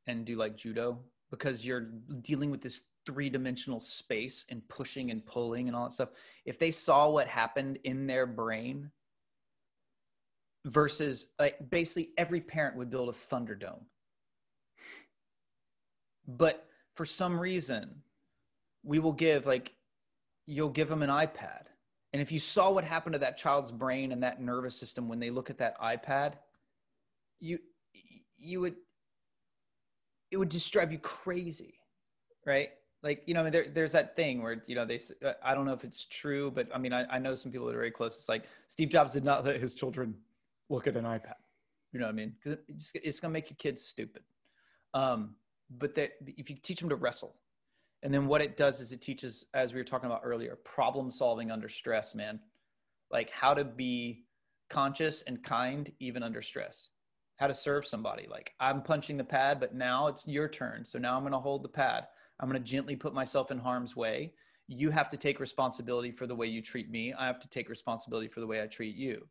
and 0.08 0.26
do 0.26 0.36
like 0.36 0.56
judo, 0.58 1.00
because 1.30 1.66
you're 1.66 1.90
dealing 2.22 2.52
with 2.52 2.62
this 2.62 2.84
three 3.06 3.30
dimensional 3.30 3.80
space 3.80 4.46
and 4.50 4.68
pushing 4.68 5.12
and 5.12 5.26
pulling 5.26 5.68
and 5.68 5.76
all 5.76 5.86
that 5.86 5.94
stuff, 5.94 6.10
if 6.46 6.60
they 6.60 6.72
saw 6.72 7.10
what 7.10 7.28
happened 7.28 7.80
in 7.84 8.06
their 8.06 8.26
brain 8.26 8.92
versus 10.66 11.28
like 11.40 11.58
basically 11.70 12.10
every 12.18 12.42
parent 12.42 12.76
would 12.76 12.90
build 12.90 13.10
a 13.10 13.12
Thunderdome. 13.12 13.82
But 16.28 16.68
for 16.96 17.06
some 17.06 17.40
reason, 17.40 17.96
we 18.84 19.00
will 19.00 19.14
give 19.14 19.46
like 19.46 19.74
you'll 20.46 20.70
give 20.70 20.90
them 20.90 21.04
an 21.04 21.10
iPad. 21.10 21.64
And 22.14 22.22
if 22.22 22.32
you 22.32 22.40
saw 22.40 22.72
what 22.72 22.84
happened 22.84 23.14
to 23.14 23.20
that 23.20 23.38
child's 23.38 23.72
brain 23.72 24.12
and 24.12 24.22
that 24.22 24.42
nervous 24.42 24.76
system 24.76 25.08
when 25.08 25.20
they 25.20 25.30
look 25.30 25.50
at 25.50 25.58
that 25.60 25.80
iPad, 25.80 26.34
you 27.40 27.60
you 28.38 28.60
would 28.60 28.76
it 30.32 30.38
would 30.38 30.50
just 30.50 30.72
drive 30.72 30.92
you 30.92 31.00
crazy, 31.00 31.76
right? 32.46 32.70
Like 33.04 33.24
you 33.26 33.34
know, 33.34 33.50
there, 33.50 33.68
there's 33.74 33.92
that 33.92 34.16
thing 34.16 34.42
where 34.42 34.64
you 34.68 34.76
know 34.76 34.86
they. 34.86 35.00
I 35.44 35.54
don't 35.54 35.66
know 35.66 35.74
if 35.74 35.84
it's 35.84 36.06
true, 36.06 36.52
but 36.52 36.68
I 36.74 36.78
mean, 36.78 36.94
I, 36.94 37.06
I 37.10 37.20
know 37.20 37.36
some 37.36 37.52
people 37.52 37.68
that 37.68 37.74
are 37.74 37.80
very 37.80 37.92
close. 37.92 38.16
It's 38.16 38.30
like 38.30 38.46
Steve 38.68 38.90
Jobs 38.90 39.14
did 39.14 39.24
not 39.24 39.46
let 39.46 39.60
his 39.60 39.76
children 39.76 40.16
look 40.70 40.88
at 40.88 40.96
an 40.96 41.06
iPad. 41.06 41.36
You 41.92 42.00
know 42.00 42.06
what 42.06 42.14
I 42.14 42.16
mean? 42.16 42.34
Because 42.42 42.60
it's, 42.68 42.92
it's 42.96 43.20
going 43.20 43.32
to 43.32 43.34
make 43.34 43.50
your 43.50 43.58
kids 43.58 43.84
stupid. 43.84 44.24
Um, 44.94 45.36
but 45.78 45.94
that 45.96 46.12
if 46.26 46.50
you 46.50 46.56
teach 46.62 46.80
them 46.80 46.90
to 46.90 46.96
wrestle, 46.96 47.36
and 48.04 48.14
then 48.14 48.28
what 48.28 48.42
it 48.42 48.56
does 48.58 48.80
is 48.80 48.92
it 48.92 49.02
teaches, 49.02 49.46
as 49.54 49.74
we 49.74 49.80
were 49.80 49.84
talking 49.84 50.08
about 50.08 50.22
earlier, 50.24 50.58
problem 50.64 51.10
solving 51.10 51.52
under 51.52 51.70
stress, 51.70 52.16
man. 52.16 52.40
Like 53.12 53.30
how 53.30 53.54
to 53.54 53.64
be 53.66 54.26
conscious 54.70 55.22
and 55.24 55.44
kind 55.44 55.92
even 56.00 56.24
under 56.24 56.42
stress. 56.42 56.90
How 57.42 57.48
to 57.48 57.54
serve 57.56 57.88
somebody. 57.88 58.28
Like 58.30 58.54
I'm 58.60 58.84
punching 58.84 59.18
the 59.18 59.24
pad, 59.24 59.60
but 59.60 59.74
now 59.74 60.06
it's 60.06 60.28
your 60.28 60.48
turn. 60.48 60.86
So 60.86 61.00
now 61.00 61.18
I'm 61.18 61.24
going 61.24 61.34
to 61.34 61.40
hold 61.40 61.64
the 61.64 61.70
pad. 61.70 62.06
I'm 62.40 62.48
going 62.48 62.62
to 62.62 62.72
gently 62.72 62.96
put 62.96 63.16
myself 63.16 63.50
in 63.50 63.58
harm's 63.58 63.96
way. 63.96 64.34
You 64.68 64.92
have 64.92 65.10
to 65.10 65.18
take 65.18 65.40
responsibility 65.40 66.12
for 66.12 66.28
the 66.28 66.36
way 66.36 66.46
you 66.46 66.62
treat 66.62 66.92
me. 66.92 67.14
I 67.14 67.26
have 67.26 67.40
to 67.40 67.50
take 67.50 67.68
responsibility 67.68 68.28
for 68.28 68.42
the 68.42 68.46
way 68.46 68.62
I 68.62 68.68
treat 68.68 68.96
you. 68.96 69.28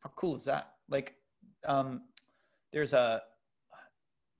How 0.00 0.10
cool 0.16 0.34
is 0.34 0.46
that? 0.46 0.70
Like, 0.88 1.14
um, 1.66 2.00
there's 2.72 2.94
a 2.94 3.20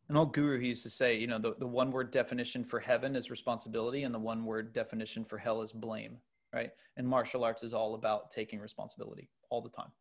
an 0.08 0.16
old 0.16 0.32
guru 0.32 0.58
he 0.58 0.68
used 0.68 0.82
to 0.84 0.90
say, 0.90 1.18
you 1.18 1.26
know, 1.26 1.38
the, 1.38 1.54
the 1.58 1.66
one 1.66 1.90
word 1.90 2.10
definition 2.10 2.64
for 2.64 2.80
heaven 2.80 3.14
is 3.14 3.30
responsibility, 3.30 4.04
and 4.04 4.14
the 4.14 4.18
one 4.18 4.46
word 4.46 4.72
definition 4.72 5.22
for 5.22 5.36
hell 5.36 5.60
is 5.60 5.70
blame, 5.70 6.16
right? 6.54 6.70
And 6.96 7.06
martial 7.06 7.44
arts 7.44 7.62
is 7.62 7.74
all 7.74 7.94
about 7.94 8.30
taking 8.30 8.58
responsibility 8.58 9.28
all 9.50 9.60
the 9.60 9.68
time. 9.68 9.92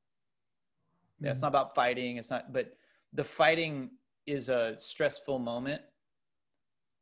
Mm-hmm. 1.22 1.28
Yeah, 1.28 1.32
it's 1.32 1.41
not 1.41 1.49
about 1.49 1.76
fighting. 1.76 2.17
It's 2.17 2.32
not, 2.32 2.51
but 2.51 2.74
the 3.13 3.24
fighting 3.24 3.91
is 4.26 4.49
a 4.49 4.74
stressful 4.78 5.38
moment, 5.39 5.82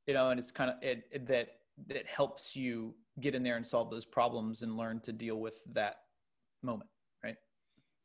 you 0.08 0.14
know, 0.14 0.30
and 0.30 0.40
it's 0.40 0.52
kind 0.52 0.70
of 0.70 0.76
it, 0.82 1.04
it 1.12 1.28
that 1.28 1.48
that 1.88 2.06
helps 2.06 2.56
you 2.56 2.94
get 3.22 3.34
in 3.36 3.44
there 3.44 3.56
and 3.56 3.66
solve 3.66 3.90
those 3.90 4.06
problems 4.06 4.62
and 4.62 4.76
learn 4.76 5.00
to 5.02 5.14
deal 5.14 5.38
with 5.38 5.62
that 5.74 6.02
moment, 6.62 6.90
right? 7.24 7.38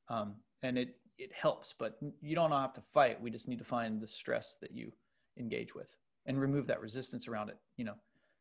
Um, 0.09 0.37
and 0.63 0.79
it 0.79 0.97
it 1.19 1.33
helps, 1.33 1.75
but 1.79 1.99
you 2.21 2.35
don't 2.35 2.51
have 2.51 2.73
to 2.75 2.83
fight. 2.93 3.21
We 3.21 3.31
just 3.31 3.49
need 3.49 3.59
to 3.59 3.65
find 3.65 4.01
the 4.01 4.07
stress 4.07 4.57
that 4.61 4.73
you 4.73 4.93
engage 5.39 5.75
with 5.75 5.97
and 6.27 6.41
remove 6.41 6.67
that 6.69 6.81
resistance 6.81 7.29
around 7.29 7.49
it. 7.49 7.57
You 7.77 7.85
know, 7.85 7.95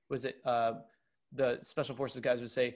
was 0.09 0.25
it 0.25 0.37
uh, 0.45 0.73
the 1.31 1.59
special 1.63 1.95
forces 1.95 2.21
guys 2.21 2.39
would 2.39 2.51
say, 2.51 2.75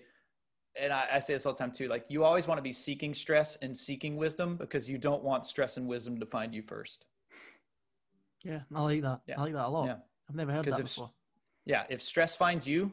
and 0.79 0.93
I, 0.93 1.07
I, 1.13 1.19
say 1.19 1.33
this 1.33 1.45
all 1.45 1.53
the 1.53 1.59
time 1.59 1.71
too, 1.71 1.87
like 1.87 2.05
you 2.09 2.23
always 2.23 2.47
want 2.47 2.57
to 2.57 2.61
be 2.61 2.71
seeking 2.71 3.13
stress 3.13 3.57
and 3.61 3.75
seeking 3.75 4.15
wisdom 4.15 4.55
because 4.55 4.89
you 4.89 4.97
don't 4.97 5.23
want 5.23 5.45
stress 5.45 5.77
and 5.77 5.87
wisdom 5.87 6.19
to 6.19 6.25
find 6.25 6.53
you 6.53 6.61
first. 6.61 7.05
Yeah, 8.43 8.61
I 8.73 8.81
like 8.81 9.01
that. 9.01 9.21
Yeah. 9.27 9.35
I 9.37 9.41
like 9.41 9.53
that 9.53 9.65
a 9.65 9.69
lot. 9.69 9.85
Yeah. 9.85 9.95
I've 10.29 10.35
never 10.35 10.51
heard 10.51 10.65
that 10.65 10.79
if, 10.79 10.85
before. 10.85 11.11
Yeah, 11.65 11.83
if 11.89 12.01
stress 12.01 12.35
finds 12.35 12.67
you, 12.67 12.91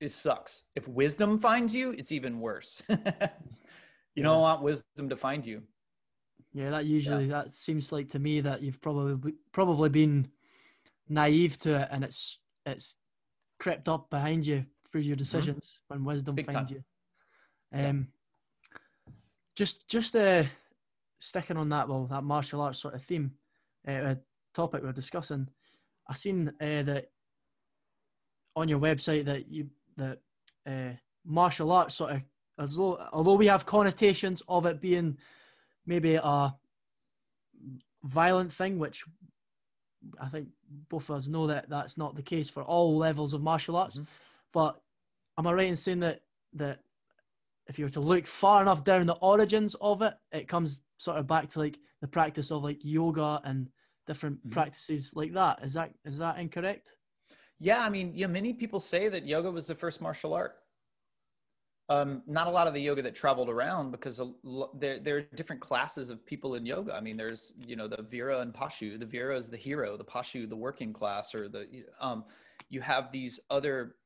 it 0.00 0.10
sucks. 0.10 0.64
If 0.74 0.86
wisdom 0.88 1.38
finds 1.38 1.74
you, 1.74 1.92
it's 1.92 2.12
even 2.12 2.40
worse. 2.40 2.82
you 2.88 2.96
yeah. 4.14 4.24
don't 4.24 4.40
want 4.40 4.62
wisdom 4.62 5.08
to 5.08 5.16
find 5.16 5.46
you. 5.46 5.62
Yeah, 6.52 6.70
that 6.70 6.84
usually 6.84 7.26
yeah. 7.26 7.42
that 7.42 7.52
seems 7.52 7.92
like 7.92 8.10
to 8.10 8.18
me 8.18 8.40
that 8.42 8.62
you've 8.62 8.80
probably 8.80 9.34
probably 9.52 9.88
been 9.88 10.28
naive 11.08 11.58
to 11.60 11.82
it, 11.82 11.88
and 11.90 12.04
it's 12.04 12.38
it's 12.66 12.96
crept 13.58 13.88
up 13.88 14.10
behind 14.10 14.46
you 14.46 14.66
through 14.90 15.00
your 15.00 15.14
mm-hmm. 15.14 15.22
decisions 15.22 15.64
mm-hmm. 15.64 15.94
when 15.94 16.04
wisdom 16.04 16.34
Big 16.34 16.52
finds 16.52 16.68
time. 16.68 16.78
you. 16.78 16.84
Um, 17.72 18.08
yeah. 19.06 19.12
just 19.56 19.88
just 19.88 20.14
uh, 20.16 20.44
sticking 21.18 21.56
on 21.56 21.68
that 21.70 21.88
well 21.88 22.06
that 22.06 22.24
martial 22.24 22.60
arts 22.60 22.80
sort 22.80 22.94
of 22.94 23.02
theme, 23.02 23.32
uh, 23.86 24.14
topic 24.54 24.82
we're 24.82 24.92
discussing. 24.92 25.48
I 26.08 26.14
seen 26.14 26.48
uh, 26.60 26.82
that 26.82 27.10
on 28.54 28.68
your 28.68 28.80
website 28.80 29.24
that 29.26 29.48
you 29.48 29.68
that 29.96 30.18
uh, 30.66 30.96
martial 31.24 31.72
arts 31.72 31.94
sort 31.94 32.12
of 32.12 32.22
as 32.58 32.76
though 32.76 32.98
although 33.12 33.34
we 33.34 33.46
have 33.46 33.64
connotations 33.64 34.42
of 34.48 34.66
it 34.66 34.80
being 34.80 35.16
maybe 35.86 36.14
a 36.14 36.54
violent 38.04 38.52
thing, 38.52 38.78
which 38.78 39.04
I 40.20 40.28
think 40.28 40.48
both 40.88 41.08
of 41.08 41.16
us 41.16 41.28
know 41.28 41.46
that 41.46 41.68
that's 41.68 41.96
not 41.96 42.16
the 42.16 42.22
case 42.22 42.48
for 42.48 42.62
all 42.62 42.96
levels 42.96 43.34
of 43.34 43.42
martial 43.42 43.76
arts. 43.76 43.96
Mm-hmm. 43.96 44.04
But 44.52 44.80
am 45.38 45.46
I 45.46 45.52
right 45.52 45.68
in 45.68 45.76
saying 45.76 46.00
that 46.00 46.22
that 46.54 46.80
if 47.72 47.78
you 47.78 47.86
were 47.86 47.90
to 47.90 48.00
look 48.00 48.26
far 48.26 48.60
enough 48.60 48.84
down 48.84 49.06
the 49.06 49.14
origins 49.14 49.74
of 49.80 50.02
it, 50.02 50.14
it 50.30 50.46
comes 50.46 50.82
sort 50.98 51.16
of 51.18 51.26
back 51.26 51.48
to 51.50 51.58
like 51.58 51.78
the 52.02 52.06
practice 52.06 52.50
of 52.50 52.62
like 52.62 52.78
yoga 52.82 53.40
and 53.44 53.68
different 54.06 54.38
mm-hmm. 54.40 54.50
practices 54.50 55.12
like 55.14 55.32
that. 55.32 55.60
Is 55.62 55.72
that 55.74 55.92
is 56.04 56.18
that 56.18 56.38
incorrect? 56.38 56.96
Yeah, 57.58 57.80
I 57.82 57.88
mean, 57.88 58.12
know, 58.16 58.28
many 58.28 58.52
people 58.52 58.80
say 58.80 59.08
that 59.08 59.24
yoga 59.24 59.50
was 59.50 59.66
the 59.66 59.74
first 59.74 60.00
martial 60.00 60.34
art 60.34 60.56
um, 61.92 62.22
not 62.26 62.46
a 62.46 62.50
lot 62.50 62.66
of 62.66 62.74
the 62.74 62.80
yoga 62.80 63.02
that 63.02 63.14
traveled 63.14 63.50
around 63.50 63.90
because 63.90 64.20
there, 64.74 64.98
there 64.98 65.16
are 65.16 65.22
different 65.34 65.60
classes 65.60 66.10
of 66.10 66.24
people 66.24 66.54
in 66.54 66.64
yoga. 66.64 66.94
I 66.94 67.00
mean, 67.00 67.16
there's, 67.16 67.52
you 67.66 67.76
know, 67.76 67.88
the 67.88 68.02
Vira 68.02 68.40
and 68.40 68.54
Pashu. 68.54 68.98
The 68.98 69.06
Vira 69.06 69.36
is 69.36 69.48
the 69.48 69.56
hero, 69.56 69.96
the 69.96 70.04
Pashu, 70.04 70.48
the 70.48 70.56
working 70.56 70.92
class, 70.92 71.34
or 71.34 71.48
the, 71.48 71.66
um, 72.00 72.24
you 72.70 72.80
have 72.80 73.12
these 73.12 73.40
other, 73.50 73.96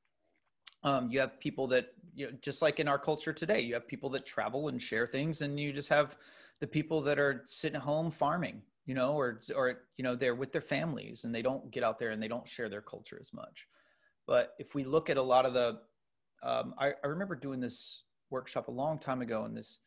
um, 0.86 1.10
you 1.10 1.20
have 1.20 1.38
people 1.38 1.66
that, 1.68 1.88
you 2.14 2.26
know, 2.26 2.32
just 2.40 2.62
like 2.62 2.80
in 2.80 2.88
our 2.88 2.98
culture 2.98 3.32
today, 3.32 3.60
you 3.60 3.74
have 3.74 3.86
people 3.86 4.08
that 4.10 4.24
travel 4.24 4.68
and 4.68 4.80
share 4.80 5.06
things, 5.06 5.42
and 5.42 5.60
you 5.60 5.72
just 5.72 5.90
have 5.90 6.16
the 6.60 6.66
people 6.66 7.02
that 7.02 7.18
are 7.18 7.42
sitting 7.46 7.76
at 7.76 7.82
home 7.82 8.10
farming, 8.10 8.62
you 8.86 8.94
know, 8.94 9.12
or, 9.12 9.40
or, 9.54 9.82
you 9.98 10.04
know, 10.04 10.16
they're 10.16 10.34
with 10.34 10.52
their 10.52 10.62
families 10.62 11.24
and 11.24 11.34
they 11.34 11.42
don't 11.42 11.70
get 11.70 11.82
out 11.82 11.98
there 11.98 12.12
and 12.12 12.22
they 12.22 12.28
don't 12.28 12.48
share 12.48 12.70
their 12.70 12.80
culture 12.80 13.18
as 13.20 13.34
much. 13.34 13.66
But 14.26 14.54
if 14.58 14.74
we 14.74 14.84
look 14.84 15.10
at 15.10 15.18
a 15.18 15.22
lot 15.22 15.44
of 15.44 15.52
the 15.52 15.80
um, 16.42 16.74
I, 16.78 16.92
I 17.02 17.06
remember 17.08 17.34
doing 17.34 17.60
this 17.60 18.04
workshop 18.30 18.68
a 18.68 18.72
long 18.72 18.98
time 18.98 19.22
ago 19.22 19.44
and 19.44 19.56
this 19.56 19.78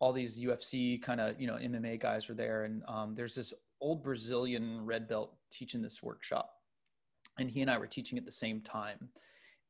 all 0.00 0.12
these 0.12 0.38
UFC 0.38 1.00
kind 1.00 1.20
of 1.20 1.40
you 1.40 1.46
know 1.46 1.54
MMA 1.54 2.00
guys 2.00 2.28
were 2.28 2.34
there, 2.34 2.64
and 2.64 2.82
um, 2.88 3.14
there's 3.14 3.36
this 3.36 3.52
old 3.80 4.02
Brazilian 4.02 4.84
red 4.84 5.06
belt 5.06 5.36
teaching 5.52 5.80
this 5.80 6.02
workshop, 6.02 6.50
and 7.38 7.48
he 7.48 7.60
and 7.62 7.70
I 7.70 7.78
were 7.78 7.86
teaching 7.86 8.18
at 8.18 8.24
the 8.24 8.32
same 8.32 8.60
time, 8.62 9.08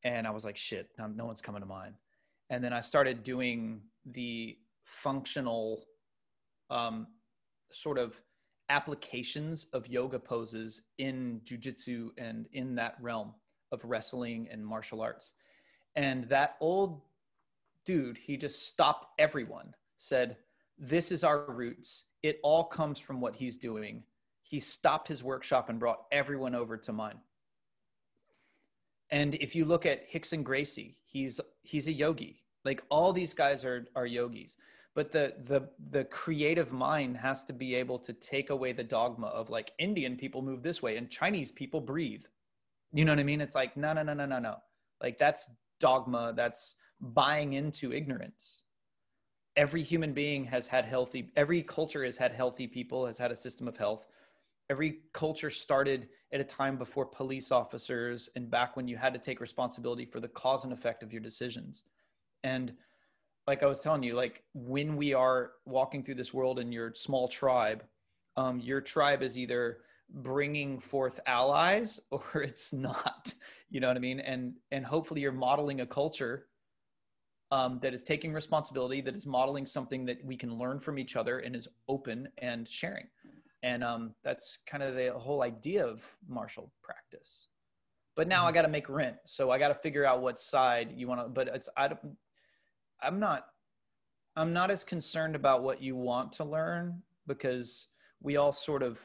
and 0.04 0.26
I 0.26 0.30
was 0.30 0.44
like, 0.44 0.56
shit, 0.56 0.90
no 0.98 1.24
one's 1.24 1.40
coming 1.40 1.60
to 1.60 1.66
mind, 1.66 1.94
and 2.50 2.62
then 2.62 2.72
I 2.72 2.80
started 2.80 3.22
doing 3.22 3.80
the 4.04 4.56
functional, 4.84 5.84
um, 6.70 7.06
sort 7.70 7.98
of 7.98 8.20
applications 8.68 9.66
of 9.72 9.86
yoga 9.86 10.18
poses 10.18 10.82
in 10.98 11.40
jujitsu 11.44 12.10
and 12.18 12.46
in 12.52 12.74
that 12.74 12.96
realm 13.00 13.34
of 13.70 13.84
wrestling 13.84 14.48
and 14.50 14.64
martial 14.64 15.00
arts 15.00 15.34
and 15.96 16.24
that 16.28 16.56
old 16.60 17.02
dude, 17.84 18.16
he 18.16 18.36
just 18.36 18.66
stopped 18.66 19.06
everyone, 19.18 19.74
said, 19.98 20.36
This 20.78 21.12
is 21.12 21.24
our 21.24 21.50
roots. 21.52 22.04
It 22.22 22.38
all 22.42 22.64
comes 22.64 22.98
from 22.98 23.20
what 23.20 23.34
he's 23.34 23.58
doing. 23.58 24.04
he 24.42 24.60
stopped 24.60 25.08
his 25.08 25.22
workshop 25.22 25.70
and 25.70 25.78
brought 25.78 26.04
everyone 26.12 26.54
over 26.54 26.76
to 26.76 26.92
mine. 26.92 27.18
And 29.12 29.34
if 29.36 29.54
you 29.54 29.66
look 29.66 29.84
at 29.84 30.10
Rickson 30.10 30.42
Gracie, 30.42 30.96
he's 31.04 31.38
he's 31.60 31.86
a 31.86 31.92
yogi. 31.92 32.42
Like 32.64 32.82
all 32.88 33.12
these 33.12 33.34
guys 33.34 33.64
are 33.64 33.86
are 33.94 34.06
yogis. 34.06 34.56
But 34.94 35.12
the 35.12 35.34
the 35.44 35.68
the 35.90 36.04
creative 36.04 36.72
mind 36.72 37.18
has 37.18 37.44
to 37.44 37.52
be 37.52 37.74
able 37.74 37.98
to 37.98 38.14
take 38.14 38.48
away 38.48 38.72
the 38.72 38.82
dogma 38.82 39.26
of 39.28 39.50
like 39.50 39.72
Indian 39.78 40.16
people 40.16 40.40
move 40.40 40.62
this 40.62 40.82
way 40.82 40.96
and 40.96 41.10
Chinese 41.10 41.52
people 41.52 41.80
breathe. 41.80 42.24
You 42.92 43.04
know 43.04 43.12
what 43.12 43.20
I 43.20 43.24
mean? 43.24 43.42
It's 43.42 43.54
like 43.54 43.76
no 43.76 43.92
no 43.92 44.02
no 44.02 44.14
no 44.14 44.24
no 44.24 44.38
no. 44.38 44.56
Like 45.02 45.18
that's 45.18 45.48
dogma. 45.78 46.32
That's 46.34 46.76
buying 47.00 47.52
into 47.52 47.92
ignorance. 47.92 48.62
Every 49.56 49.82
human 49.82 50.14
being 50.14 50.42
has 50.46 50.66
had 50.66 50.86
healthy. 50.86 51.30
Every 51.36 51.62
culture 51.62 52.04
has 52.06 52.16
had 52.16 52.32
healthy 52.32 52.66
people. 52.66 53.04
Has 53.04 53.18
had 53.18 53.30
a 53.30 53.36
system 53.36 53.68
of 53.68 53.76
health 53.76 54.06
every 54.72 55.00
culture 55.12 55.50
started 55.50 56.08
at 56.32 56.40
a 56.40 56.44
time 56.44 56.76
before 56.78 57.04
police 57.04 57.52
officers 57.52 58.30
and 58.36 58.50
back 58.50 58.74
when 58.74 58.88
you 58.88 58.96
had 58.96 59.12
to 59.12 59.20
take 59.20 59.38
responsibility 59.38 60.06
for 60.06 60.18
the 60.18 60.28
cause 60.28 60.64
and 60.64 60.72
effect 60.72 61.02
of 61.02 61.12
your 61.12 61.20
decisions. 61.20 61.84
And 62.42 62.72
like 63.46 63.62
i 63.62 63.66
was 63.66 63.80
telling 63.80 64.02
you 64.02 64.14
like 64.14 64.42
when 64.54 64.96
we 64.96 65.12
are 65.12 65.52
walking 65.64 66.02
through 66.02 66.14
this 66.14 66.32
world 66.32 66.58
in 66.58 66.70
your 66.70 66.94
small 66.94 67.28
tribe 67.28 67.84
um, 68.36 68.60
your 68.60 68.80
tribe 68.80 69.22
is 69.22 69.36
either 69.36 69.78
bringing 70.08 70.78
forth 70.80 71.20
allies 71.26 72.00
or 72.10 72.42
it's 72.42 72.72
not 72.72 73.34
you 73.70 73.80
know 73.80 73.88
what 73.88 73.96
i 73.96 74.00
mean? 74.00 74.20
And 74.20 74.54
and 74.70 74.84
hopefully 74.84 75.22
you're 75.22 75.32
modeling 75.32 75.80
a 75.80 75.86
culture 75.86 76.46
um, 77.50 77.78
that 77.82 77.92
is 77.92 78.02
taking 78.02 78.32
responsibility 78.32 79.00
that 79.00 79.16
is 79.16 79.26
modeling 79.26 79.66
something 79.66 80.06
that 80.06 80.24
we 80.24 80.36
can 80.36 80.54
learn 80.54 80.78
from 80.80 80.98
each 80.98 81.16
other 81.16 81.40
and 81.40 81.56
is 81.56 81.68
open 81.88 82.28
and 82.38 82.68
sharing 82.68 83.06
and 83.62 83.84
um, 83.84 84.14
that's 84.24 84.58
kind 84.66 84.82
of 84.82 84.94
the 84.94 85.12
whole 85.12 85.42
idea 85.42 85.86
of 85.86 86.02
martial 86.28 86.72
practice 86.82 87.48
but 88.16 88.28
now 88.28 88.40
mm-hmm. 88.40 88.48
i 88.48 88.52
got 88.52 88.62
to 88.62 88.68
make 88.68 88.88
rent 88.88 89.16
so 89.24 89.50
i 89.50 89.58
got 89.58 89.68
to 89.68 89.74
figure 89.74 90.04
out 90.04 90.22
what 90.22 90.38
side 90.38 90.92
you 90.94 91.08
want 91.08 91.20
to 91.20 91.28
but 91.28 91.48
it's 91.48 91.68
i 91.76 91.88
don't 91.88 92.00
i'm 93.02 93.18
not 93.18 93.46
i'm 94.36 94.52
not 94.52 94.70
as 94.70 94.84
concerned 94.84 95.36
about 95.36 95.62
what 95.62 95.82
you 95.82 95.96
want 95.96 96.32
to 96.32 96.44
learn 96.44 97.00
because 97.26 97.88
we 98.20 98.36
all 98.36 98.52
sort 98.52 98.82
of 98.82 98.98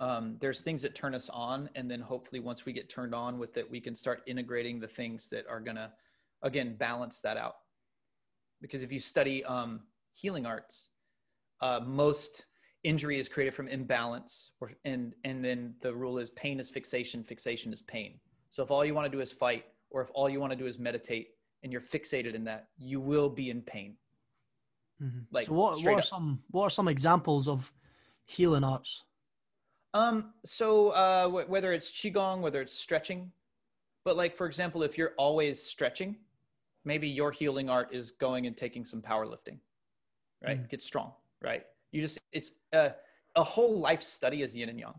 um, 0.00 0.36
there's 0.40 0.60
things 0.60 0.82
that 0.82 0.96
turn 0.96 1.14
us 1.14 1.30
on 1.32 1.70
and 1.76 1.88
then 1.88 2.00
hopefully 2.00 2.40
once 2.40 2.66
we 2.66 2.72
get 2.72 2.90
turned 2.90 3.14
on 3.14 3.38
with 3.38 3.56
it 3.56 3.70
we 3.70 3.80
can 3.80 3.94
start 3.94 4.22
integrating 4.26 4.80
the 4.80 4.88
things 4.88 5.28
that 5.30 5.44
are 5.48 5.60
going 5.60 5.76
to 5.76 5.90
again 6.42 6.74
balance 6.76 7.20
that 7.20 7.36
out 7.36 7.56
because 8.60 8.82
if 8.82 8.90
you 8.90 8.98
study 8.98 9.44
um, 9.44 9.80
healing 10.12 10.46
arts 10.46 10.88
uh, 11.60 11.80
most 11.84 12.46
injury 12.84 13.18
is 13.18 13.28
created 13.28 13.54
from 13.54 13.66
imbalance 13.66 14.52
or 14.60 14.70
and 14.84 15.14
and 15.24 15.44
then 15.44 15.74
the 15.80 15.92
rule 15.92 16.18
is 16.18 16.30
pain 16.30 16.60
is 16.60 16.70
fixation 16.70 17.24
fixation 17.24 17.72
is 17.72 17.82
pain 17.82 18.20
so 18.50 18.62
if 18.62 18.70
all 18.70 18.84
you 18.84 18.94
want 18.94 19.10
to 19.10 19.14
do 19.16 19.20
is 19.20 19.32
fight 19.32 19.64
or 19.90 20.02
if 20.02 20.08
all 20.14 20.28
you 20.28 20.38
want 20.38 20.52
to 20.52 20.56
do 20.56 20.66
is 20.66 20.78
meditate 20.78 21.30
and 21.62 21.72
you're 21.72 21.80
fixated 21.80 22.34
in 22.34 22.44
that 22.44 22.68
you 22.76 23.00
will 23.00 23.30
be 23.30 23.48
in 23.48 23.62
pain 23.62 23.96
mm-hmm. 25.02 25.20
like 25.32 25.46
so 25.46 25.54
what, 25.54 25.82
what 25.82 25.94
are 25.94 25.98
up. 25.98 26.04
some 26.04 26.38
what 26.50 26.64
are 26.64 26.70
some 26.70 26.86
examples 26.86 27.48
of 27.48 27.72
healing 28.26 28.62
arts 28.62 29.02
um 29.94 30.32
so 30.44 30.90
uh 30.90 31.24
w- 31.24 31.46
whether 31.48 31.72
it's 31.72 31.90
qigong 31.90 32.40
whether 32.40 32.60
it's 32.60 32.74
stretching 32.74 33.32
but 34.04 34.14
like 34.14 34.36
for 34.36 34.46
example 34.46 34.82
if 34.82 34.98
you're 34.98 35.14
always 35.16 35.60
stretching 35.60 36.16
maybe 36.84 37.08
your 37.08 37.32
healing 37.32 37.70
art 37.70 37.88
is 37.92 38.10
going 38.10 38.46
and 38.46 38.58
taking 38.58 38.84
some 38.84 39.00
powerlifting 39.00 39.58
right 40.42 40.58
mm-hmm. 40.58 40.66
get 40.68 40.82
strong 40.82 41.12
right 41.42 41.64
you 41.94 42.02
just, 42.02 42.18
it's 42.32 42.50
a, 42.72 42.92
a 43.36 43.42
whole 43.44 43.78
life 43.78 44.02
study 44.02 44.42
is 44.42 44.54
yin 44.54 44.68
and 44.68 44.80
yang. 44.80 44.94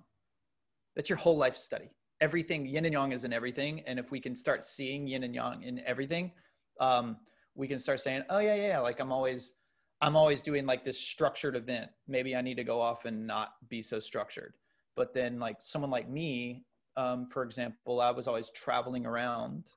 That's 0.95 1.09
your 1.09 1.17
whole 1.17 1.37
life 1.37 1.57
study. 1.57 1.91
Everything, 2.21 2.65
yin 2.65 2.85
and 2.85 2.93
yang 2.93 3.11
is 3.11 3.25
in 3.25 3.33
everything. 3.33 3.83
And 3.85 3.99
if 3.99 4.11
we 4.11 4.21
can 4.21 4.33
start 4.33 4.63
seeing 4.63 5.05
yin 5.05 5.23
and 5.23 5.35
yang 5.35 5.61
in 5.63 5.81
everything, 5.85 6.31
um, 6.79 7.17
we 7.53 7.67
can 7.67 7.79
start 7.79 7.99
saying, 7.99 8.23
oh 8.29 8.39
yeah, 8.39 8.55
yeah, 8.55 8.79
like 8.79 9.01
I'm 9.01 9.11
always, 9.11 9.53
I'm 9.99 10.15
always 10.15 10.39
doing 10.39 10.65
like 10.65 10.85
this 10.85 10.97
structured 10.97 11.57
event. 11.57 11.91
Maybe 12.07 12.33
I 12.33 12.41
need 12.41 12.55
to 12.55 12.63
go 12.63 12.79
off 12.79 13.03
and 13.03 13.27
not 13.27 13.55
be 13.67 13.81
so 13.81 13.99
structured. 13.99 14.53
But 14.95 15.13
then 15.13 15.37
like 15.37 15.57
someone 15.59 15.91
like 15.91 16.09
me, 16.09 16.63
um, 16.95 17.27
for 17.29 17.43
example, 17.43 17.99
I 17.99 18.11
was 18.11 18.25
always 18.25 18.51
traveling 18.51 19.05
around 19.05 19.71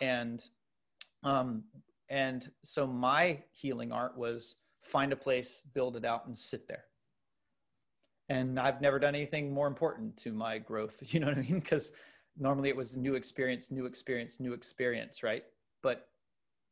and, 0.00 0.44
um, 1.22 1.62
and 2.08 2.50
so 2.64 2.84
my 2.84 3.38
healing 3.52 3.92
art 3.92 4.18
was 4.18 4.56
find 4.82 5.12
a 5.12 5.16
place, 5.16 5.62
build 5.74 5.96
it 5.96 6.04
out, 6.04 6.26
and 6.26 6.36
sit 6.36 6.68
there. 6.68 6.84
And 8.28 8.58
I've 8.58 8.80
never 8.80 8.98
done 8.98 9.14
anything 9.14 9.52
more 9.52 9.66
important 9.66 10.16
to 10.18 10.32
my 10.32 10.58
growth. 10.58 11.02
You 11.12 11.20
know 11.20 11.26
what 11.26 11.38
I 11.38 11.42
mean? 11.42 11.60
Because 11.60 11.92
normally 12.38 12.68
it 12.68 12.76
was 12.76 12.96
new 12.96 13.14
experience, 13.14 13.70
new 13.70 13.86
experience, 13.86 14.40
new 14.40 14.52
experience, 14.52 15.22
right? 15.22 15.44
But 15.82 16.08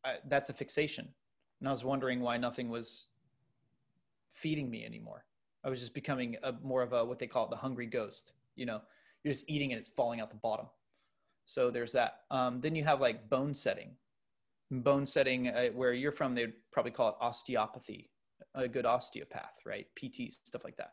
I, 0.05 0.17
that's 0.29 0.51
a 0.51 0.55
fixation. 0.55 1.09
And 1.61 1.69
I 1.69 1.73
was 1.73 1.85
wondering 1.85 2.21
why 2.21 2.37
nothing 2.39 2.69
was 2.71 3.07
feeding 4.33 4.71
me 4.71 4.85
anymore. 4.85 5.25
I 5.65 5.69
was 5.69 5.81
just 5.81 5.93
becoming 5.93 6.37
a 6.43 6.55
more 6.63 6.83
of 6.83 6.93
a 6.93 7.05
what 7.05 7.19
they 7.19 7.27
call 7.27 7.45
it 7.45 7.51
the 7.51 7.57
hungry 7.57 7.87
ghost. 7.87 8.33
You 8.57 8.67
know, 8.67 8.81
you're 9.23 9.33
just 9.33 9.45
eating 9.49 9.73
and 9.73 9.79
it's 9.79 9.89
falling 9.89 10.21
out 10.21 10.31
the 10.31 10.37
bottom. 10.37 10.67
So 11.45 11.71
there's 11.71 11.93
that. 11.93 12.21
Um, 12.31 12.61
then 12.61 12.75
you 12.75 12.85
have 12.85 13.01
like 13.01 13.29
bone 13.29 13.53
setting, 13.55 13.91
bone 14.71 15.07
setting 15.07 15.49
uh, 15.49 15.66
where 15.68 15.93
you're 15.93 16.12
from, 16.12 16.35
they'd 16.35 16.53
probably 16.73 16.93
call 16.93 17.09
it 17.09 17.14
osteopathy, 17.21 18.11
a 18.55 18.68
good 18.68 18.87
osteopath, 18.87 19.55
right? 19.66 19.87
PT, 19.97 20.33
stuff 20.45 20.64
like 20.64 20.77
that. 20.77 20.93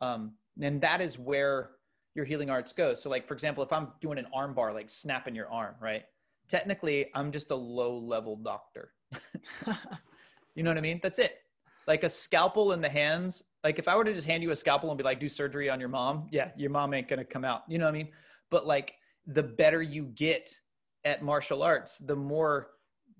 Um, 0.00 0.32
and 0.60 0.80
that 0.80 1.00
is 1.00 1.18
where 1.18 1.70
your 2.14 2.24
healing 2.24 2.50
arts 2.50 2.72
go. 2.72 2.94
So, 2.94 3.10
like, 3.10 3.26
for 3.26 3.34
example, 3.34 3.62
if 3.62 3.72
I'm 3.72 3.88
doing 4.00 4.18
an 4.18 4.26
arm 4.34 4.54
bar, 4.54 4.72
like 4.72 4.88
snapping 4.88 5.34
your 5.34 5.50
arm, 5.50 5.74
right? 5.80 6.02
Technically, 6.48 7.06
I'm 7.14 7.32
just 7.32 7.50
a 7.50 7.56
low 7.56 7.98
level 7.98 8.36
doctor. 8.36 8.92
you 10.54 10.62
know 10.62 10.70
what 10.70 10.78
I 10.78 10.82
mean? 10.82 11.00
That's 11.02 11.18
it. 11.18 11.38
Like 11.86 12.04
a 12.04 12.10
scalpel 12.10 12.72
in 12.72 12.80
the 12.80 12.88
hands. 12.88 13.42
Like, 13.64 13.78
if 13.78 13.88
I 13.88 13.96
were 13.96 14.04
to 14.04 14.14
just 14.14 14.26
hand 14.26 14.42
you 14.42 14.50
a 14.50 14.56
scalpel 14.56 14.90
and 14.90 14.98
be 14.98 15.04
like, 15.04 15.20
do 15.20 15.28
surgery 15.28 15.68
on 15.68 15.80
your 15.80 15.88
mom, 15.88 16.28
yeah, 16.30 16.50
your 16.56 16.70
mom 16.70 16.94
ain't 16.94 17.08
to 17.08 17.24
come 17.24 17.44
out. 17.44 17.62
You 17.68 17.78
know 17.78 17.84
what 17.84 17.94
I 17.94 17.98
mean? 17.98 18.08
But 18.50 18.66
like, 18.66 18.94
the 19.26 19.42
better 19.42 19.82
you 19.82 20.04
get 20.14 20.50
at 21.04 21.22
martial 21.22 21.62
arts, 21.62 21.98
the 21.98 22.16
more 22.16 22.68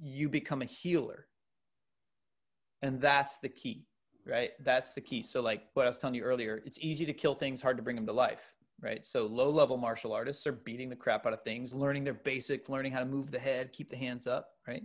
you 0.00 0.28
become 0.28 0.62
a 0.62 0.66
healer. 0.66 1.26
And 2.82 3.00
that's 3.00 3.38
the 3.38 3.48
key, 3.48 3.86
right? 4.26 4.50
That's 4.64 4.92
the 4.92 5.00
key. 5.00 5.22
So, 5.22 5.40
like 5.40 5.62
what 5.74 5.84
I 5.84 5.88
was 5.88 5.98
telling 5.98 6.14
you 6.14 6.22
earlier, 6.22 6.62
it's 6.66 6.78
easy 6.80 7.06
to 7.06 7.12
kill 7.12 7.34
things, 7.34 7.60
hard 7.60 7.76
to 7.76 7.82
bring 7.82 7.96
them 7.96 8.06
to 8.06 8.12
life, 8.12 8.52
right? 8.82 9.04
So, 9.04 9.26
low 9.26 9.50
level 9.50 9.76
martial 9.76 10.12
artists 10.12 10.46
are 10.46 10.52
beating 10.52 10.88
the 10.88 10.96
crap 10.96 11.26
out 11.26 11.32
of 11.32 11.42
things, 11.42 11.74
learning 11.74 12.04
their 12.04 12.14
basic, 12.14 12.68
learning 12.68 12.92
how 12.92 13.00
to 13.00 13.06
move 13.06 13.30
the 13.30 13.38
head, 13.38 13.72
keep 13.72 13.90
the 13.90 13.96
hands 13.96 14.26
up, 14.26 14.50
right? 14.68 14.82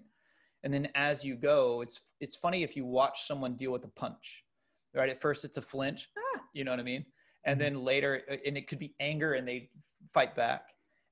And 0.63 0.73
then 0.73 0.89
as 0.95 1.23
you 1.23 1.35
go, 1.35 1.81
it's 1.81 1.99
it's 2.19 2.35
funny 2.35 2.63
if 2.63 2.75
you 2.75 2.85
watch 2.85 3.27
someone 3.27 3.55
deal 3.55 3.71
with 3.71 3.83
a 3.83 3.89
punch, 3.89 4.43
right? 4.95 5.09
At 5.09 5.21
first, 5.21 5.43
it's 5.43 5.57
a 5.57 5.61
flinch, 5.61 6.07
ah, 6.17 6.41
you 6.53 6.63
know 6.63 6.71
what 6.71 6.79
I 6.79 6.83
mean? 6.83 7.05
And 7.45 7.59
mm-hmm. 7.59 7.75
then 7.75 7.83
later, 7.83 8.21
and 8.45 8.57
it 8.57 8.67
could 8.67 8.79
be 8.79 8.95
anger, 8.99 9.33
and 9.33 9.47
they 9.47 9.69
fight 10.13 10.35
back 10.35 10.63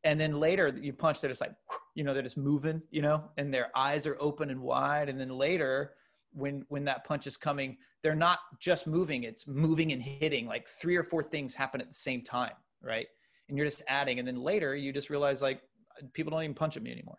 and 0.04 0.20
then 0.20 0.40
later 0.40 0.68
you 0.82 0.94
punch 0.94 1.22
they're 1.22 1.30
just 1.30 1.42
like 1.42 1.54
you 1.96 2.04
know 2.04 2.14
they're 2.14 2.24
just 2.24 2.38
moving 2.38 2.82
you 2.92 3.02
know 3.02 3.24
and 3.38 3.54
their 3.54 3.70
eyes 3.76 4.06
are 4.06 4.18
open 4.20 4.50
and 4.50 4.62
wide. 4.62 5.10
And 5.10 5.20
then 5.20 5.30
later 5.30 5.94
when 6.34 6.66
when 6.70 6.86
that 6.86 7.06
punch 7.06 7.28
is 7.28 7.38
coming 7.38 7.78
they're 8.04 8.16
not 8.16 8.40
just 8.60 8.88
moving 8.88 9.24
it's 9.24 9.48
moving 9.48 9.92
and 9.92 10.02
hitting 10.02 10.46
like 10.46 10.68
three 10.68 10.96
or 10.96 11.04
four 11.04 11.24
things 11.24 11.56
happen 11.56 11.82
at 11.82 11.88
the 11.88 11.94
same 11.94 12.22
time 12.22 12.54
right? 12.82 13.08
And 13.48 13.58
you're 13.58 13.68
just 13.68 13.84
adding. 13.88 14.20
And 14.20 14.28
then 14.28 14.38
later 14.38 14.76
you 14.76 14.94
just 14.94 15.10
realize 15.10 15.42
like 15.42 15.62
people 16.14 16.32
don't 16.32 16.44
even 16.44 16.56
punch 16.56 16.78
at 16.78 16.84
me 16.84 16.92
anymore. 16.92 17.18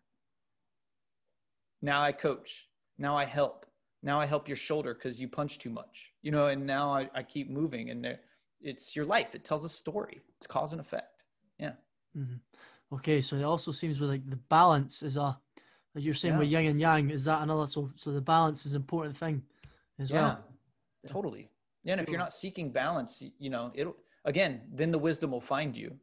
Now 1.83 2.03
i 2.03 2.13
coach. 2.13 2.69
Now 2.99 3.17
i 3.17 3.25
help. 3.25 3.67
Now 4.03 4.21
i 4.21 4.27
help 4.27 4.49
your 4.49 4.57
shoulder 4.57 4.95
because 4.95 5.21
you 5.21 5.29
punch 5.29 5.59
too 5.59 5.71
much 5.71 6.13
you 6.23 6.31
know 6.31 6.47
and 6.47 6.67
now 6.67 6.93
i, 6.93 7.09
I 7.15 7.23
keep 7.23 7.51
moving. 7.51 7.91
And 7.91 8.17
it's 8.63 8.95
your 8.95 9.05
life. 9.05 9.35
It 9.35 9.45
tells 9.45 9.65
a 9.65 9.69
story. 9.69 10.21
It's 10.39 10.47
cause 10.47 10.73
and 10.73 10.81
effect. 10.81 11.25
Yeah. 11.59 11.73
Mm-hmm. 12.17 12.37
Okay, 12.93 13.21
so 13.21 13.37
it 13.37 13.45
also 13.45 13.71
seems 13.71 14.01
with 14.01 14.11
like 14.11 14.29
the 14.29 14.37
balance 14.37 15.03
is 15.03 15.17
a, 15.17 15.39
like 15.95 16.05
you're 16.05 16.15
saying 16.15 16.35
yeah. 16.35 16.41
with 16.41 16.49
yin 16.49 16.67
and 16.67 16.81
yang, 16.81 17.11
is 17.11 17.25
that 17.25 17.43
another? 17.43 17.67
So, 17.67 17.91
so 17.97 18.11
the 18.11 18.21
balance 18.21 18.67
is 18.67 18.75
an 18.75 18.81
important 18.81 19.17
thing 19.17 19.43
as 19.99 20.11
yeah, 20.11 20.23
well. 20.23 20.45
Totally. 21.07 21.49
Yeah, 21.85 21.93
and 21.93 22.01
if 22.01 22.09
you're 22.09 22.19
not 22.19 22.33
seeking 22.33 22.71
balance, 22.71 23.23
you 23.39 23.51
know, 23.51 23.71
it'll 23.75 23.97
again, 24.25 24.63
then 24.73 24.91
the 24.91 24.99
wisdom 24.99 25.31
will 25.31 25.41
find 25.41 25.77
you. 25.77 25.97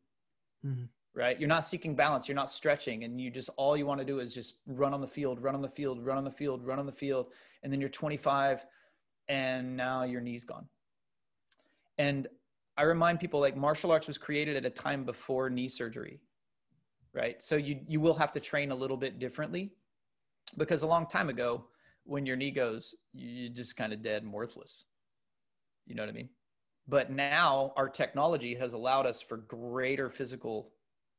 Mm-hmm. 0.65 0.85
Right? 1.13 1.39
You're 1.39 1.49
not 1.49 1.65
seeking 1.65 1.95
balance. 1.95 2.27
You're 2.27 2.35
not 2.35 2.49
stretching, 2.49 3.03
and 3.03 3.19
you 3.19 3.31
just 3.31 3.49
all 3.57 3.75
you 3.75 3.85
want 3.85 3.99
to 3.99 4.05
do 4.05 4.19
is 4.19 4.33
just 4.33 4.55
run 4.67 4.93
on 4.93 5.01
the 5.01 5.07
field, 5.07 5.41
run 5.41 5.55
on 5.55 5.61
the 5.61 5.69
field, 5.69 6.05
run 6.05 6.17
on 6.17 6.23
the 6.23 6.31
field, 6.31 6.65
run 6.65 6.79
on 6.79 6.85
the 6.85 6.91
field, 6.91 7.27
and 7.63 7.73
then 7.73 7.81
you're 7.81 7.89
25, 7.89 8.65
and 9.27 9.75
now 9.75 10.03
your 10.03 10.21
knee's 10.21 10.43
gone. 10.43 10.67
And 11.97 12.27
I 12.77 12.83
remind 12.83 13.19
people 13.19 13.39
like 13.39 13.57
martial 13.57 13.91
arts 13.91 14.07
was 14.07 14.19
created 14.19 14.55
at 14.55 14.65
a 14.65 14.69
time 14.69 15.03
before 15.03 15.49
knee 15.49 15.67
surgery 15.67 16.19
right? 17.13 17.41
So 17.43 17.55
you 17.55 17.79
you 17.87 17.99
will 17.99 18.15
have 18.15 18.31
to 18.33 18.39
train 18.39 18.71
a 18.71 18.75
little 18.75 18.97
bit 18.97 19.19
differently 19.19 19.71
because 20.57 20.83
a 20.83 20.87
long 20.87 21.07
time 21.07 21.29
ago, 21.29 21.65
when 22.03 22.25
your 22.25 22.35
knee 22.35 22.51
goes, 22.51 22.95
you're 23.13 23.53
just 23.53 23.75
kind 23.75 23.93
of 23.93 24.01
dead 24.01 24.23
and 24.23 24.31
worthless. 24.31 24.85
You 25.85 25.95
know 25.95 26.03
what 26.03 26.09
I 26.09 26.13
mean? 26.13 26.29
but 26.87 27.11
now 27.11 27.73
our 27.75 27.89
technology 27.89 28.55
has 28.55 28.73
allowed 28.73 29.05
us 29.05 29.21
for 29.21 29.37
greater 29.37 30.09
physical 30.09 30.71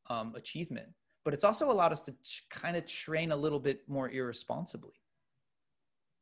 um, 0.09 0.35
achievement 0.35 0.89
but 1.25 1.35
it's 1.35 1.45
also 1.45 1.71
allowed 1.71 1.93
us 1.93 2.01
to 2.01 2.13
ch- 2.25 2.47
kind 2.51 2.77
of 2.77 2.87
train 2.87 3.33
a 3.33 3.37
little 3.37 3.61
bit 3.61 3.83
more 3.89 4.11
irresponsibly 4.11 4.95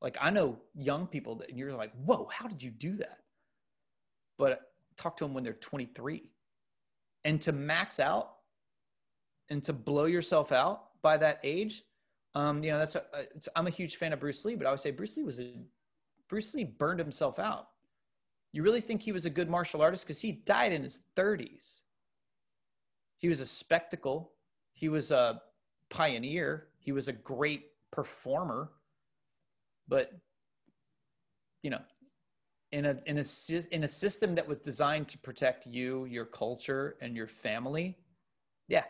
like 0.03 0.17
i 0.21 0.31
know 0.31 0.59
young 0.75 1.07
people 1.07 1.35
that 1.37 1.57
you're 1.57 1.73
like 1.73 1.93
whoa 2.05 2.29
how 2.33 2.49
did 2.49 2.63
you 2.63 2.71
do 2.71 2.97
that 2.97 3.21
but 4.39 4.73
talk 4.97 5.17
to 5.17 5.25
them 5.25 5.33
when 5.35 5.45
they're 5.45 5.53
23 5.55 6.25
and 7.25 7.41
to 7.41 7.53
max 7.53 8.01
out 8.01 8.36
and 9.51 9.63
to 9.65 9.73
blow 9.73 10.05
yourself 10.05 10.53
out 10.53 11.01
by 11.03 11.17
that 11.17 11.41
age 11.43 11.85
um, 12.35 12.63
you 12.63 12.71
know 12.71 12.79
that's 12.79 12.97
a, 12.97 13.03
i'm 13.55 13.67
a 13.67 13.71
huge 13.71 13.97
fan 13.97 14.13
of 14.13 14.21
bruce 14.21 14.45
lee 14.45 14.55
but 14.55 14.67
i 14.67 14.71
would 14.71 14.81
say 14.81 14.91
bruce 14.91 15.17
lee 15.17 15.23
was 15.23 15.41
a 15.41 15.55
bruce 16.29 16.55
lee 16.55 16.65
burned 16.65 16.99
himself 16.99 17.39
out. 17.39 17.69
You 18.53 18.63
really 18.63 18.81
think 18.81 19.03
he 19.03 19.13
was 19.13 19.27
a 19.27 19.31
good 19.31 19.51
martial 19.51 19.83
artist? 19.83 20.05
Because 20.05 20.21
he 20.21 20.33
died 20.33 20.73
in 20.73 20.83
his 20.83 21.03
30s 21.15 21.81
he 23.19 23.29
was 23.29 23.41
a 23.41 23.47
spectacle. 23.47 24.33
He 24.73 24.89
was 24.89 25.11
a 25.11 25.43
pioneer. 25.91 26.69
He 26.79 26.93
was 26.93 27.09
a 27.09 27.13
great 27.13 27.67
performer. 27.91 28.71
But 29.89 30.13
you 31.63 31.71
know 31.71 31.81
in 32.73 32.87
a 32.87 32.97
in 33.07 33.19
a 33.19 33.25
in 33.73 33.85
a 33.85 33.89
system 33.89 34.35
that 34.35 34.47
was 34.47 34.59
designed 34.59 35.09
to 35.09 35.19
protect 35.19 35.67
you 35.67 36.05
your 36.05 36.25
culture 36.25 36.97
and 37.01 37.17
your 37.17 37.27
family 37.27 37.97
yeah 38.69 38.85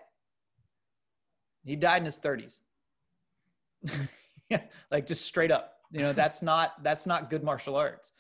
he 1.67 1.77
died 1.77 1.99
in 1.99 2.05
his 2.05 2.19
30s 2.19 2.61
like 4.91 5.07
just 5.07 5.25
straight 5.25 5.51
up 5.51 5.75
you 5.91 6.01
know 6.01 6.13
that's 6.13 6.41
not 6.43 6.83
that's 6.83 7.07
not 7.07 7.29
good 7.31 7.43
martial 7.45 7.77
arts 7.77 8.13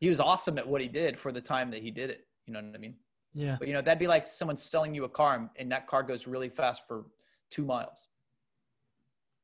he 0.00 0.08
was 0.08 0.20
awesome 0.20 0.58
at 0.58 0.66
what 0.66 0.80
he 0.80 0.88
did 0.88 1.18
for 1.18 1.30
the 1.32 1.40
time 1.40 1.70
that 1.70 1.80
he 1.82 1.90
did 1.90 2.10
it 2.10 2.26
you 2.46 2.52
know 2.52 2.60
what 2.60 2.74
i 2.74 2.78
mean 2.78 2.94
Yeah. 3.32 3.56
but 3.58 3.68
you 3.68 3.74
know 3.74 3.80
that'd 3.82 3.98
be 3.98 4.06
like 4.08 4.26
someone 4.26 4.56
selling 4.56 4.94
you 4.94 5.04
a 5.04 5.08
car 5.08 5.36
and, 5.36 5.48
and 5.56 5.70
that 5.72 5.86
car 5.86 6.02
goes 6.02 6.26
really 6.26 6.48
fast 6.48 6.82
for 6.88 7.04
two 7.50 7.64
miles 7.64 8.08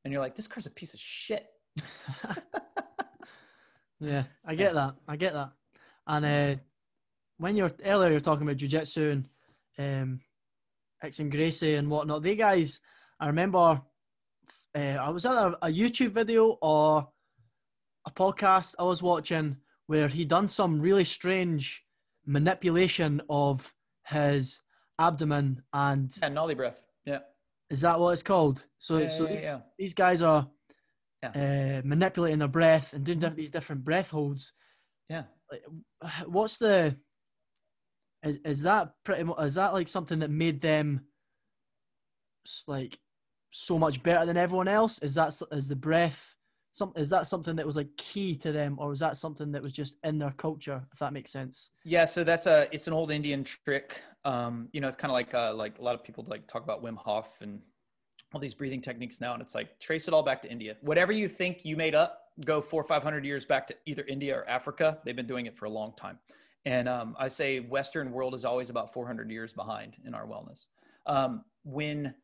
and 0.05 0.13
you're 0.13 0.23
like 0.23 0.35
this 0.35 0.49
car's 0.49 0.67
a 0.67 0.71
piece 0.71 0.93
of 0.95 1.01
shit 1.01 1.47
Yeah, 4.01 4.25
I 4.47 4.55
get 4.55 4.73
that. 4.75 4.95
I 5.07 5.17
get 5.17 5.35
that. 5.35 5.51
And 6.07 6.25
uh, 6.25 6.61
when 7.37 7.55
you're 7.55 7.71
earlier, 7.85 8.11
you're 8.11 8.21
talking 8.21 8.45
about 8.45 8.57
jujitsu 8.57 9.13
and 9.79 10.03
um, 10.03 10.21
Rickson 11.05 11.31
Gracie 11.31 11.75
and 11.75 11.91
whatnot. 11.91 12.23
They 12.23 12.35
guys, 12.35 12.81
I 13.21 13.27
remember, 13.27 13.83
uh, 14.75 14.79
I 14.79 15.11
was 15.11 15.27
at 15.27 15.35
a, 15.35 15.67
a 15.67 15.69
YouTube 15.69 16.13
video 16.13 16.59
or 16.63 17.07
a 18.07 18.11
podcast 18.11 18.75
I 18.79 18.85
was 18.85 19.03
watching 19.03 19.59
where 19.87 20.09
he 20.09 20.25
done 20.25 20.49
some 20.49 20.81
really 20.81 21.05
strange 21.05 21.85
manipulation 22.25 23.21
of 23.29 23.75
his 24.07 24.61
abdomen 24.99 25.63
and 25.73 26.11
and 26.23 26.37
nauli 26.37 26.57
breath 26.57 26.81
yeah 27.05 27.21
is 27.71 27.81
that 27.83 27.99
what 28.01 28.11
it's 28.11 28.23
called? 28.23 28.67
So, 28.79 28.99
Yeah, 28.99 29.07
so 29.09 29.25
yeah, 29.29 29.35
these, 29.35 29.43
yeah. 29.43 29.59
these 29.79 29.95
guys 29.95 30.23
are 30.23 30.49
Yeah. 31.23 31.79
uh, 31.81 31.83
manipulating 31.87 32.41
their 32.41 32.49
breath 32.49 32.93
and 32.93 33.05
doing 33.05 33.21
these 33.37 33.51
different 33.51 33.85
breath 33.85 34.11
holds. 34.11 34.53
yeah 35.09 35.25
What's 36.27 36.59
the? 36.59 36.97
Is 38.25 38.39
is 38.45 38.63
that 38.63 38.93
pretty 39.05 39.25
much? 39.25 39.39
Is 39.47 39.55
that 39.55 39.73
like 39.73 39.89
something 39.89 40.19
that 40.21 40.31
made 40.31 40.61
them 40.61 41.07
like 42.67 42.99
so 43.51 43.79
much 43.79 44.03
better 44.03 44.25
than 44.27 44.37
everyone 44.37 44.69
else? 44.69 44.99
Is 45.01 45.15
that 45.15 45.41
is 45.53 45.69
the 45.69 45.77
breath? 45.77 46.35
Some 46.73 46.93
is 46.97 47.11
that 47.11 47.27
something 47.27 47.57
that 47.57 47.67
was 47.67 47.77
like 47.77 47.95
key 47.97 48.37
to 48.37 48.53
them, 48.53 48.77
or 48.79 48.89
was 48.89 49.01
that 49.01 49.17
something 49.17 49.51
that 49.53 49.63
was 49.63 49.73
just 49.73 49.99
in 50.05 50.19
their 50.19 50.31
culture? 50.33 50.83
If 50.93 51.01
that 51.01 51.13
makes 51.13 51.33
sense. 51.33 51.73
Yeah, 51.85 52.05
so 52.05 52.23
that's 52.23 52.47
a 52.47 52.69
it's 52.73 52.87
an 52.87 52.93
old 52.93 53.11
Indian 53.11 53.43
trick. 53.43 54.01
Um, 54.25 54.69
you 54.73 54.81
know, 54.81 54.87
it's 54.87 54.97
kind 54.97 55.11
of 55.11 55.15
like 55.15 55.35
uh, 55.35 55.55
like 55.55 55.79
a 55.79 55.83
lot 55.83 55.95
of 55.95 56.05
people 56.05 56.25
like 56.29 56.47
talk 56.47 56.63
about 56.63 56.83
Wim 56.83 56.97
Hof 56.97 57.29
and 57.41 57.61
all 58.33 58.41
these 58.41 58.55
breathing 58.55 58.81
techniques 58.81 59.21
now, 59.21 59.33
and 59.33 59.43
it's 59.43 59.55
like 59.55 59.79
trace 59.81 60.07
it 60.07 60.15
all 60.15 60.23
back 60.23 60.41
to 60.43 60.51
India. 60.51 60.77
Whatever 60.83 61.11
you 61.11 61.29
think 61.29 61.65
you 61.65 61.77
made 61.77 61.97
up, 61.97 62.27
go 62.45 62.61
four 62.61 62.81
or 62.81 62.87
five 62.87 63.03
hundred 63.03 63.25
years 63.25 63.45
back 63.45 63.67
to 63.67 63.75
either 63.87 64.05
India 64.07 64.37
or 64.37 64.49
Africa. 64.49 64.99
They've 65.05 65.17
been 65.17 65.27
doing 65.27 65.47
it 65.47 65.57
for 65.57 65.65
a 65.65 65.71
long 65.71 65.93
time, 65.97 66.21
and 66.67 66.89
um, 66.89 67.17
I 67.19 67.27
say 67.27 67.59
Western 67.59 68.13
world 68.13 68.35
is 68.35 68.45
always 68.45 68.71
about 68.71 68.93
four 68.93 69.07
hundred 69.07 69.29
years 69.31 69.53
behind 69.53 69.97
in 70.07 70.15
our 70.15 70.27
wellness. 70.27 70.67
Um, 71.07 71.45
when 71.65 72.15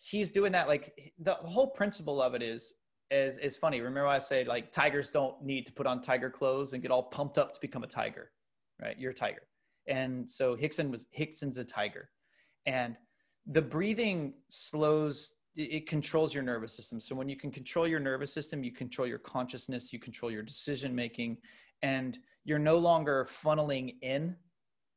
he's 0.00 0.30
doing 0.30 0.52
that, 0.52 0.66
like 0.66 1.12
the 1.18 1.34
whole 1.34 1.66
principle 1.66 2.20
of 2.22 2.34
it 2.34 2.42
is 2.42 2.72
is 3.10 3.38
is 3.38 3.56
funny. 3.56 3.80
Remember 3.80 4.08
I 4.08 4.18
said 4.18 4.46
like 4.46 4.72
tigers 4.72 5.10
don't 5.10 5.42
need 5.42 5.66
to 5.66 5.72
put 5.72 5.86
on 5.86 6.00
tiger 6.00 6.30
clothes 6.30 6.72
and 6.72 6.82
get 6.82 6.90
all 6.90 7.04
pumped 7.04 7.38
up 7.38 7.52
to 7.52 7.60
become 7.60 7.82
a 7.82 7.86
tiger, 7.86 8.30
right? 8.80 8.98
You're 8.98 9.10
a 9.10 9.14
tiger, 9.14 9.42
and 9.86 10.28
so 10.28 10.56
Rickson 10.56 10.90
was 10.90 11.06
Rickson's 11.18 11.58
a 11.58 11.64
tiger, 11.64 12.08
and 12.66 12.96
the 13.46 13.62
breathing 13.62 14.34
slows. 14.48 15.34
It 15.56 15.72
it 15.72 15.88
controls 15.88 16.32
your 16.32 16.44
nervous 16.44 16.74
system. 16.74 17.00
So 17.00 17.14
when 17.14 17.28
you 17.28 17.36
can 17.36 17.50
control 17.50 17.86
your 17.86 18.00
nervous 18.00 18.32
system, 18.32 18.64
you 18.64 18.72
control 18.72 19.06
your 19.06 19.18
consciousness, 19.18 19.92
you 19.92 19.98
control 19.98 20.30
your 20.30 20.42
decision 20.42 20.94
making, 20.94 21.38
and 21.82 22.18
you're 22.44 22.58
no 22.58 22.78
longer 22.78 23.28
funneling 23.42 23.96
in. 24.02 24.36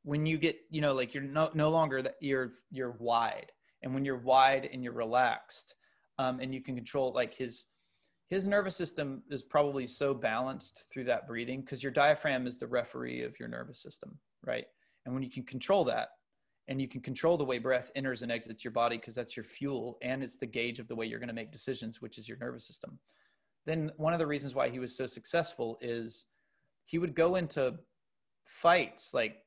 When 0.05 0.25
you 0.25 0.37
get, 0.37 0.57
you 0.69 0.81
know, 0.81 0.93
like 0.93 1.13
you're 1.13 1.23
no 1.23 1.49
no 1.53 1.69
longer 1.69 2.01
that 2.01 2.15
you're 2.19 2.53
you're 2.69 2.95
wide, 2.99 3.51
and 3.83 3.93
when 3.93 4.05
you're 4.05 4.17
wide 4.17 4.67
and 4.71 4.83
you're 4.83 4.93
relaxed, 4.93 5.75
um, 6.19 6.39
and 6.39 6.53
you 6.53 6.61
can 6.61 6.75
control 6.75 7.11
like 7.13 7.33
his 7.33 7.65
his 8.29 8.47
nervous 8.47 8.75
system 8.75 9.21
is 9.29 9.43
probably 9.43 9.85
so 9.85 10.13
balanced 10.13 10.85
through 10.91 11.03
that 11.03 11.27
breathing 11.27 11.61
because 11.61 11.83
your 11.83 11.91
diaphragm 11.91 12.47
is 12.47 12.57
the 12.57 12.65
referee 12.65 13.21
of 13.21 13.37
your 13.39 13.47
nervous 13.47 13.81
system, 13.81 14.17
right? 14.43 14.65
And 15.05 15.13
when 15.13 15.23
you 15.23 15.29
can 15.29 15.43
control 15.43 15.83
that 15.85 16.09
and 16.67 16.81
you 16.81 16.87
can 16.87 17.01
control 17.01 17.37
the 17.37 17.43
way 17.43 17.59
breath 17.59 17.91
enters 17.95 18.23
and 18.23 18.31
exits 18.31 18.63
your 18.63 18.71
body 18.71 18.97
because 18.97 19.13
that's 19.13 19.35
your 19.37 19.43
fuel 19.43 19.97
and 20.01 20.23
it's 20.23 20.37
the 20.37 20.47
gauge 20.47 20.79
of 20.79 20.87
the 20.87 20.95
way 20.95 21.05
you're 21.05 21.19
going 21.19 21.27
to 21.27 21.33
make 21.33 21.51
decisions, 21.51 22.01
which 22.01 22.17
is 22.17 22.27
your 22.27 22.37
nervous 22.39 22.65
system. 22.65 22.97
Then 23.65 23.91
one 23.97 24.13
of 24.13 24.19
the 24.19 24.27
reasons 24.27 24.55
why 24.55 24.69
he 24.69 24.79
was 24.79 24.97
so 24.97 25.05
successful 25.05 25.77
is 25.81 26.25
he 26.85 26.97
would 26.97 27.13
go 27.13 27.35
into 27.35 27.75
fights 28.45 29.13
like 29.13 29.43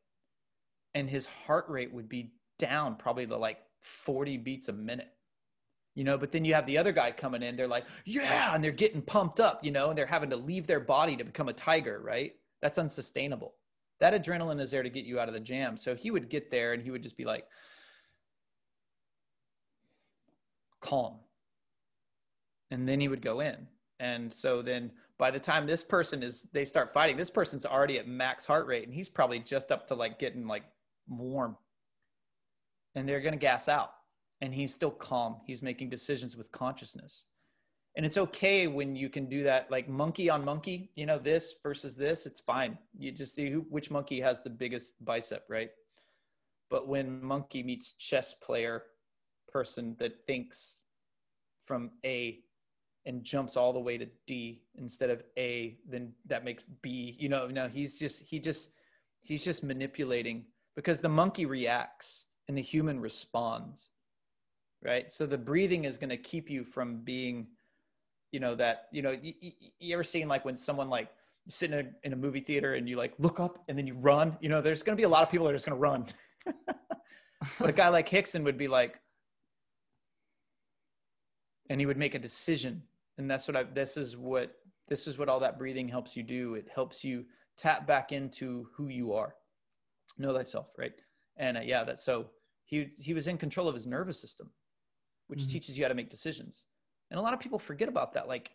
and 0.94 1.10
his 1.10 1.26
heart 1.26 1.68
rate 1.68 1.92
would 1.92 2.08
be 2.08 2.32
down 2.58 2.96
probably 2.96 3.26
to 3.26 3.36
like 3.36 3.58
40 4.04 4.38
beats 4.38 4.68
a 4.68 4.72
minute. 4.72 5.08
You 5.94 6.04
know 6.04 6.18
but 6.18 6.30
then 6.30 6.44
you 6.44 6.52
have 6.52 6.66
the 6.66 6.76
other 6.76 6.92
guy 6.92 7.10
coming 7.10 7.42
in 7.42 7.56
they're 7.56 7.66
like 7.66 7.86
yeah 8.04 8.54
and 8.54 8.62
they're 8.62 8.70
getting 8.70 9.00
pumped 9.00 9.40
up 9.40 9.64
you 9.64 9.70
know 9.70 9.88
and 9.88 9.96
they're 9.96 10.04
having 10.04 10.28
to 10.28 10.36
leave 10.36 10.66
their 10.66 10.78
body 10.78 11.16
to 11.16 11.24
become 11.24 11.48
a 11.48 11.54
tiger 11.54 12.02
right? 12.04 12.32
That's 12.60 12.76
unsustainable. 12.76 13.54
That 14.00 14.12
adrenaline 14.12 14.60
is 14.60 14.70
there 14.70 14.82
to 14.82 14.90
get 14.90 15.06
you 15.06 15.18
out 15.18 15.28
of 15.28 15.34
the 15.34 15.40
jam. 15.40 15.76
So 15.76 15.94
he 15.94 16.10
would 16.10 16.28
get 16.28 16.50
there 16.50 16.74
and 16.74 16.82
he 16.82 16.90
would 16.90 17.02
just 17.02 17.16
be 17.16 17.24
like 17.24 17.46
calm. 20.80 21.16
And 22.70 22.88
then 22.88 23.00
he 23.00 23.08
would 23.08 23.22
go 23.22 23.40
in. 23.40 23.66
And 24.00 24.32
so 24.32 24.60
then 24.60 24.90
by 25.18 25.30
the 25.30 25.38
time 25.38 25.66
this 25.66 25.82
person 25.82 26.22
is 26.22 26.46
they 26.52 26.64
start 26.64 26.92
fighting 26.92 27.16
this 27.16 27.30
person's 27.30 27.64
already 27.64 27.98
at 27.98 28.06
max 28.06 28.44
heart 28.44 28.66
rate 28.66 28.84
and 28.84 28.94
he's 28.94 29.08
probably 29.08 29.38
just 29.38 29.72
up 29.72 29.86
to 29.88 29.94
like 29.94 30.18
getting 30.18 30.46
like 30.46 30.64
warm 31.08 31.56
and 32.96 33.08
they're 33.08 33.20
going 33.20 33.34
to 33.34 33.38
gas 33.38 33.68
out. 33.68 33.90
And 34.40 34.52
he's 34.52 34.72
still 34.72 34.90
calm. 34.90 35.36
He's 35.46 35.62
making 35.62 35.90
decisions 35.90 36.36
with 36.36 36.50
consciousness. 36.50 37.24
And 37.96 38.04
it's 38.04 38.18
okay 38.18 38.66
when 38.66 38.94
you 38.94 39.08
can 39.08 39.26
do 39.26 39.42
that 39.44 39.70
like 39.70 39.88
monkey 39.88 40.28
on 40.28 40.44
monkey 40.44 40.90
you 40.96 41.06
know 41.06 41.18
this 41.18 41.54
versus 41.62 41.96
this 41.96 42.26
it's 42.26 42.40
fine. 42.40 42.76
You 42.98 43.10
just 43.12 43.34
see 43.34 43.50
who, 43.50 43.60
which 43.70 43.90
monkey 43.90 44.20
has 44.20 44.42
the 44.42 44.50
biggest 44.50 45.02
bicep 45.04 45.44
right? 45.48 45.70
But 46.68 46.88
when 46.88 47.22
monkey 47.22 47.62
meets 47.62 47.92
chess 47.92 48.34
player 48.34 48.82
person 49.50 49.96
that 49.98 50.26
thinks 50.26 50.82
from 51.64 51.90
a 52.04 52.40
and 53.06 53.24
jumps 53.24 53.56
all 53.56 53.72
the 53.72 53.80
way 53.80 53.96
to 53.96 54.06
d 54.26 54.60
instead 54.74 55.08
of 55.08 55.22
a 55.38 55.78
then 55.88 56.12
that 56.26 56.44
makes 56.44 56.64
b 56.82 57.16
you 57.18 57.30
know 57.30 57.46
no 57.46 57.66
he's 57.68 57.98
just 57.98 58.22
he 58.22 58.38
just 58.38 58.70
he's 59.22 59.42
just 59.42 59.62
manipulating 59.62 60.44
because 60.74 61.00
the 61.00 61.08
monkey 61.08 61.46
reacts 61.46 62.26
and 62.48 62.56
the 62.56 62.62
human 62.62 63.00
responds 63.00 63.88
right? 64.84 65.10
So 65.12 65.26
the 65.26 65.38
breathing 65.38 65.84
is 65.84 65.98
going 65.98 66.10
to 66.10 66.16
keep 66.16 66.48
you 66.48 66.64
from 66.64 66.98
being 66.98 67.48
you 68.32 68.40
know 68.40 68.54
that 68.56 68.88
you 68.92 69.02
know 69.02 69.12
you, 69.12 69.32
you, 69.40 69.52
you 69.78 69.94
ever 69.94 70.04
seen 70.04 70.28
like 70.28 70.44
when 70.44 70.56
someone 70.56 70.90
like 70.90 71.08
sitting 71.48 71.78
in 71.78 71.86
a, 71.86 71.90
in 72.06 72.12
a 72.12 72.16
movie 72.16 72.40
theater 72.40 72.74
and 72.74 72.88
you 72.88 72.96
like 72.96 73.14
look 73.18 73.38
up 73.40 73.58
and 73.68 73.78
then 73.78 73.86
you 73.86 73.94
run? 73.94 74.36
You 74.40 74.48
know 74.48 74.60
there's 74.60 74.82
going 74.82 74.96
to 74.96 75.00
be 75.00 75.04
a 75.04 75.08
lot 75.08 75.22
of 75.22 75.30
people 75.30 75.46
that 75.46 75.52
are 75.52 75.56
just 75.56 75.66
going 75.66 75.76
to 75.76 75.80
run. 75.80 76.06
But 77.60 77.68
a 77.68 77.72
guy 77.72 77.90
like 77.90 78.08
Rickson 78.08 78.42
would 78.44 78.56
be 78.56 78.66
like 78.66 78.98
and 81.68 81.78
he 81.78 81.86
would 81.86 81.98
make 81.98 82.14
a 82.14 82.18
decision. 82.18 82.82
And 83.18 83.30
that's 83.30 83.46
what 83.46 83.56
i 83.56 83.62
this 83.62 83.96
is 83.96 84.16
what 84.16 84.56
this 84.88 85.06
is 85.06 85.18
what 85.18 85.28
all 85.28 85.38
that 85.40 85.58
breathing 85.58 85.86
helps 85.86 86.16
you 86.16 86.22
do. 86.22 86.54
It 86.54 86.66
helps 86.74 87.04
you 87.04 87.24
tap 87.56 87.86
back 87.86 88.10
into 88.10 88.68
who 88.74 88.88
you 88.88 89.12
are. 89.12 89.34
Know 90.18 90.34
thyself 90.34 90.68
right? 90.78 90.92
And 91.36 91.58
uh, 91.58 91.60
yeah 91.60 91.84
that's 91.84 92.02
so 92.02 92.26
he 92.66 92.84
he 92.98 93.14
was 93.14 93.26
in 93.26 93.38
control 93.38 93.66
of 93.68 93.74
his 93.74 93.86
nervous 93.86 94.20
system 94.20 94.52
which 95.28 95.40
Mhm. 95.40 95.50
teaches 95.50 95.76
you 95.76 95.84
how 95.84 95.88
to 95.88 95.94
make 95.94 96.08
decisions. 96.08 96.66
And 97.10 97.18
a 97.18 97.22
lot 97.22 97.34
of 97.34 97.40
people 97.40 97.58
forget 97.58 97.88
about 97.88 98.12
that. 98.12 98.28
Like 98.28 98.52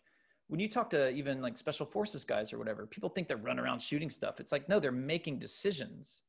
when 0.48 0.58
you 0.58 0.68
talk 0.68 0.88
to 0.90 1.10
even 1.10 1.42
like 1.42 1.58
special 1.58 1.86
forces 1.86 2.24
guys 2.24 2.52
or 2.52 2.58
whatever 2.58 2.86
people 2.86 3.10
think 3.10 3.28
they're 3.28 3.36
running 3.36 3.62
around 3.64 3.80
shooting 3.80 4.10
stuff. 4.10 4.40
It's 4.40 4.52
like 4.52 4.68
no 4.70 4.80
they're 4.80 4.92
making 4.92 5.38
decisions. 5.38 6.22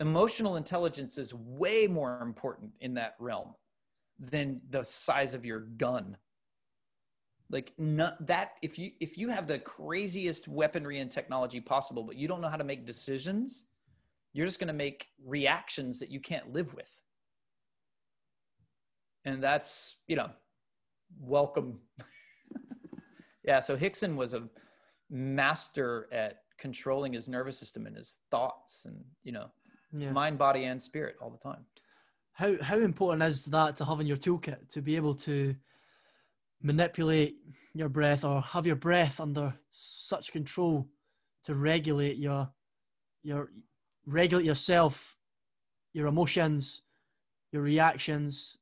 Emotional 0.00 0.56
intelligence 0.56 1.18
is 1.18 1.32
way 1.34 1.86
more 1.86 2.20
important 2.20 2.72
in 2.80 2.94
that 2.94 3.14
realm 3.18 3.54
than 4.18 4.60
the 4.70 4.84
size 4.84 5.34
of 5.34 5.44
your 5.44 5.60
gun. 5.60 6.16
Like 7.48 7.72
not 7.78 8.24
that 8.26 8.56
if 8.62 8.78
you 8.78 8.90
if 9.00 9.16
you 9.16 9.28
have 9.28 9.46
the 9.46 9.60
craziest 9.60 10.48
weaponry 10.48 10.98
and 10.98 11.10
technology 11.10 11.60
possible 11.60 12.02
but 12.02 12.16
you 12.16 12.26
don't 12.26 12.40
know 12.40 12.48
how 12.48 12.56
to 12.56 12.64
make 12.64 12.84
decisions 12.84 13.66
you're 14.32 14.46
just 14.46 14.58
going 14.58 14.66
to 14.68 14.74
make 14.74 15.08
reactions 15.24 15.98
that 16.00 16.10
you 16.10 16.20
can't 16.20 16.52
live 16.52 16.74
with 16.74 16.90
and 19.26 19.42
that's 19.42 19.96
you 20.06 20.16
know 20.16 20.30
welcome 21.20 21.78
yeah 23.44 23.60
so 23.60 23.76
Rickson 23.76 24.16
was 24.16 24.32
a 24.32 24.44
master 25.10 26.08
at 26.12 26.38
controlling 26.58 27.12
his 27.12 27.28
nervous 27.28 27.58
system 27.58 27.86
and 27.86 27.94
his 27.94 28.18
thoughts 28.30 28.86
and 28.86 28.96
you 29.24 29.32
know 29.32 29.48
yeah. 29.92 30.10
mind 30.10 30.38
body 30.38 30.64
and 30.64 30.80
spirit 30.80 31.16
all 31.20 31.30
the 31.30 31.38
time 31.38 31.64
how 32.32 32.54
how 32.62 32.78
important 32.78 33.22
is 33.22 33.44
that 33.44 33.76
to 33.76 33.84
have 33.84 34.00
in 34.00 34.06
your 34.06 34.16
toolkit 34.16 34.68
to 34.70 34.80
be 34.80 34.96
able 34.96 35.14
to 35.14 35.54
manipulate 36.62 37.36
your 37.74 37.88
breath 37.88 38.24
or 38.24 38.40
have 38.40 38.66
your 38.66 38.76
breath 38.76 39.20
under 39.20 39.52
such 39.70 40.32
control 40.32 40.88
to 41.44 41.54
regulate 41.54 42.16
your 42.16 42.48
your 43.22 43.50
regulate 44.06 44.44
yourself 44.44 45.16
your 45.92 46.06
emotions 46.06 46.82
your 47.52 47.62
reactions 47.62 48.56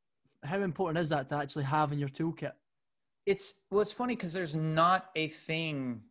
how 0.45 0.61
important 0.61 0.99
is 0.99 1.09
that 1.09 1.28
to 1.30 1.36
actually 1.36 1.64
have 1.64 1.92
in 1.92 1.99
your 1.99 2.09
toolkit? 2.09 2.53
It's 3.26 3.55
well 3.70 3.80
it's 3.80 3.92
funny 3.92 4.14
because 4.14 4.32
there's 4.32 4.55
not 4.55 5.11
a 5.16 5.28
thing 5.28 6.03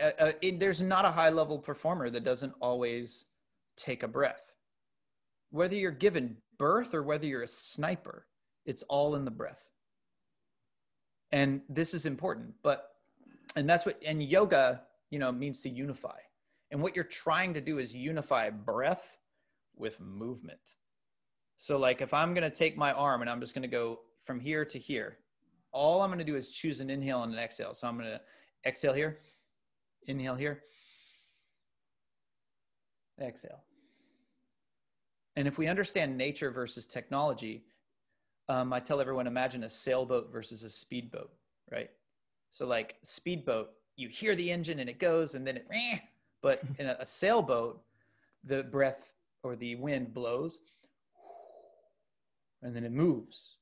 uh, 0.00 0.10
uh, 0.18 0.32
it, 0.40 0.58
there's 0.58 0.80
not 0.80 1.04
a 1.04 1.10
high 1.10 1.28
level 1.28 1.58
performer 1.58 2.08
that 2.10 2.24
doesn't 2.24 2.54
always 2.60 3.26
take 3.76 4.02
a 4.02 4.08
breath. 4.08 4.52
Whether 5.50 5.76
you're 5.76 5.90
given 5.90 6.36
birth 6.58 6.94
or 6.94 7.02
whether 7.02 7.26
you're 7.26 7.42
a 7.42 7.48
sniper 7.48 8.26
it's 8.64 8.84
all 8.84 9.16
in 9.16 9.24
the 9.24 9.30
breath. 9.30 9.68
And 11.32 11.62
this 11.68 11.94
is 11.94 12.06
important 12.06 12.54
but 12.62 12.90
and 13.56 13.68
that's 13.68 13.84
what 13.84 14.00
and 14.06 14.22
yoga 14.22 14.82
you 15.10 15.18
know 15.18 15.32
means 15.32 15.60
to 15.62 15.68
unify. 15.68 16.18
And 16.70 16.80
what 16.80 16.94
you're 16.94 17.04
trying 17.04 17.52
to 17.54 17.60
do 17.60 17.78
is 17.78 17.92
unify 17.92 18.48
breath 18.48 19.18
with 19.76 20.00
movement 20.00 20.76
so 21.62 21.78
like 21.78 22.00
if 22.00 22.12
i'm 22.12 22.34
going 22.34 22.42
to 22.42 22.50
take 22.50 22.76
my 22.76 22.90
arm 22.94 23.20
and 23.20 23.30
i'm 23.30 23.38
just 23.38 23.54
going 23.54 23.62
to 23.62 23.68
go 23.68 24.00
from 24.24 24.40
here 24.40 24.64
to 24.64 24.80
here 24.80 25.18
all 25.70 26.02
i'm 26.02 26.08
going 26.08 26.18
to 26.18 26.24
do 26.24 26.34
is 26.34 26.50
choose 26.50 26.80
an 26.80 26.90
inhale 26.90 27.22
and 27.22 27.32
an 27.32 27.38
exhale. 27.38 27.72
So 27.72 27.86
i'm 27.86 27.96
going 27.96 28.10
to 28.10 28.20
exhale 28.66 28.92
here 28.92 29.20
inhale 30.08 30.34
here 30.34 30.64
exhale. 33.20 33.62
And 35.36 35.46
if 35.46 35.56
we 35.56 35.68
understand 35.68 36.18
nature 36.18 36.50
versus 36.50 36.84
technology 36.84 37.62
um, 38.48 38.72
I 38.72 38.80
tell 38.80 39.00
everyone 39.00 39.28
imagine 39.28 39.62
a 39.62 39.68
sailboat 39.68 40.32
versus 40.32 40.64
a 40.64 40.68
speedboat, 40.68 41.30
right? 41.70 41.90
So 42.50 42.66
like 42.66 42.96
speedboat, 43.04 43.70
you 43.94 44.08
hear 44.08 44.34
the 44.34 44.50
engine 44.50 44.80
and 44.80 44.90
it 44.90 44.98
goes 44.98 45.36
and 45.36 45.46
then 45.46 45.58
it, 45.58 45.66
but 46.42 46.60
in 46.80 46.86
a, 46.86 46.96
a 46.98 47.06
sailboat, 47.06 47.80
the 48.42 48.64
breath 48.64 49.12
or 49.44 49.54
the 49.54 49.76
wind 49.76 50.12
blows 50.12 50.58
and 52.62 52.74
then 52.74 52.84
it 52.84 52.92
moves. 52.92 53.56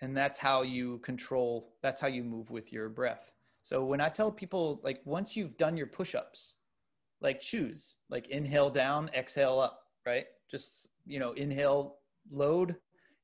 And 0.00 0.16
that's 0.16 0.38
how 0.38 0.62
you 0.62 0.98
control, 0.98 1.74
that's 1.82 2.00
how 2.00 2.06
you 2.06 2.22
move 2.22 2.50
with 2.50 2.72
your 2.72 2.88
breath. 2.88 3.32
So 3.62 3.84
when 3.84 4.00
I 4.00 4.08
tell 4.08 4.30
people, 4.30 4.80
like 4.84 5.00
once 5.04 5.36
you've 5.36 5.56
done 5.56 5.76
your 5.76 5.88
push-ups, 5.88 6.54
like 7.20 7.40
choose, 7.40 7.96
like 8.08 8.28
inhale 8.28 8.70
down, 8.70 9.10
exhale 9.14 9.58
up, 9.58 9.80
right? 10.06 10.26
Just, 10.50 10.88
you 11.04 11.18
know, 11.18 11.32
inhale, 11.32 11.96
load, 12.30 12.76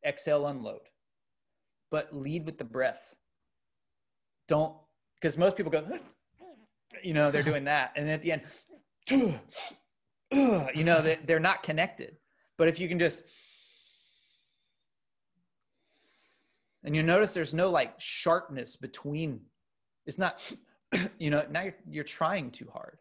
exhale, 0.05 0.49
unload 0.49 0.81
but 1.95 2.13
lead 2.13 2.45
with 2.45 2.59
the 2.59 2.65
breath. 2.65 3.15
Don't, 4.49 4.75
because 5.15 5.39
most 5.39 5.57
people 5.57 5.71
go, 5.71 5.87
you 7.05 7.15
know, 7.15 7.31
they're 7.31 7.45
doing 7.45 7.63
that. 7.67 7.93
And 7.95 8.05
then 8.05 8.15
at 8.15 8.23
the 8.23 8.33
end, 8.33 8.43
you 10.75 10.83
know, 10.83 11.01
they, 11.01 11.21
they're 11.25 11.39
not 11.39 11.63
connected. 11.63 12.17
But 12.59 12.67
if 12.67 12.81
you 12.81 12.89
can 12.89 12.99
just, 12.99 13.23
and 16.85 16.95
you 16.95 17.03
notice 17.03 17.33
there's 17.33 17.55
no 17.55 17.71
like 17.71 17.95
sharpness 17.99 18.77
between, 18.77 19.41
it's 20.07 20.19
not, 20.19 20.41
you 21.19 21.31
know, 21.31 21.45
now 21.51 21.63
you're, 21.63 21.75
you're 21.89 22.05
trying 22.05 22.51
too 22.51 22.69
hard. 22.73 22.99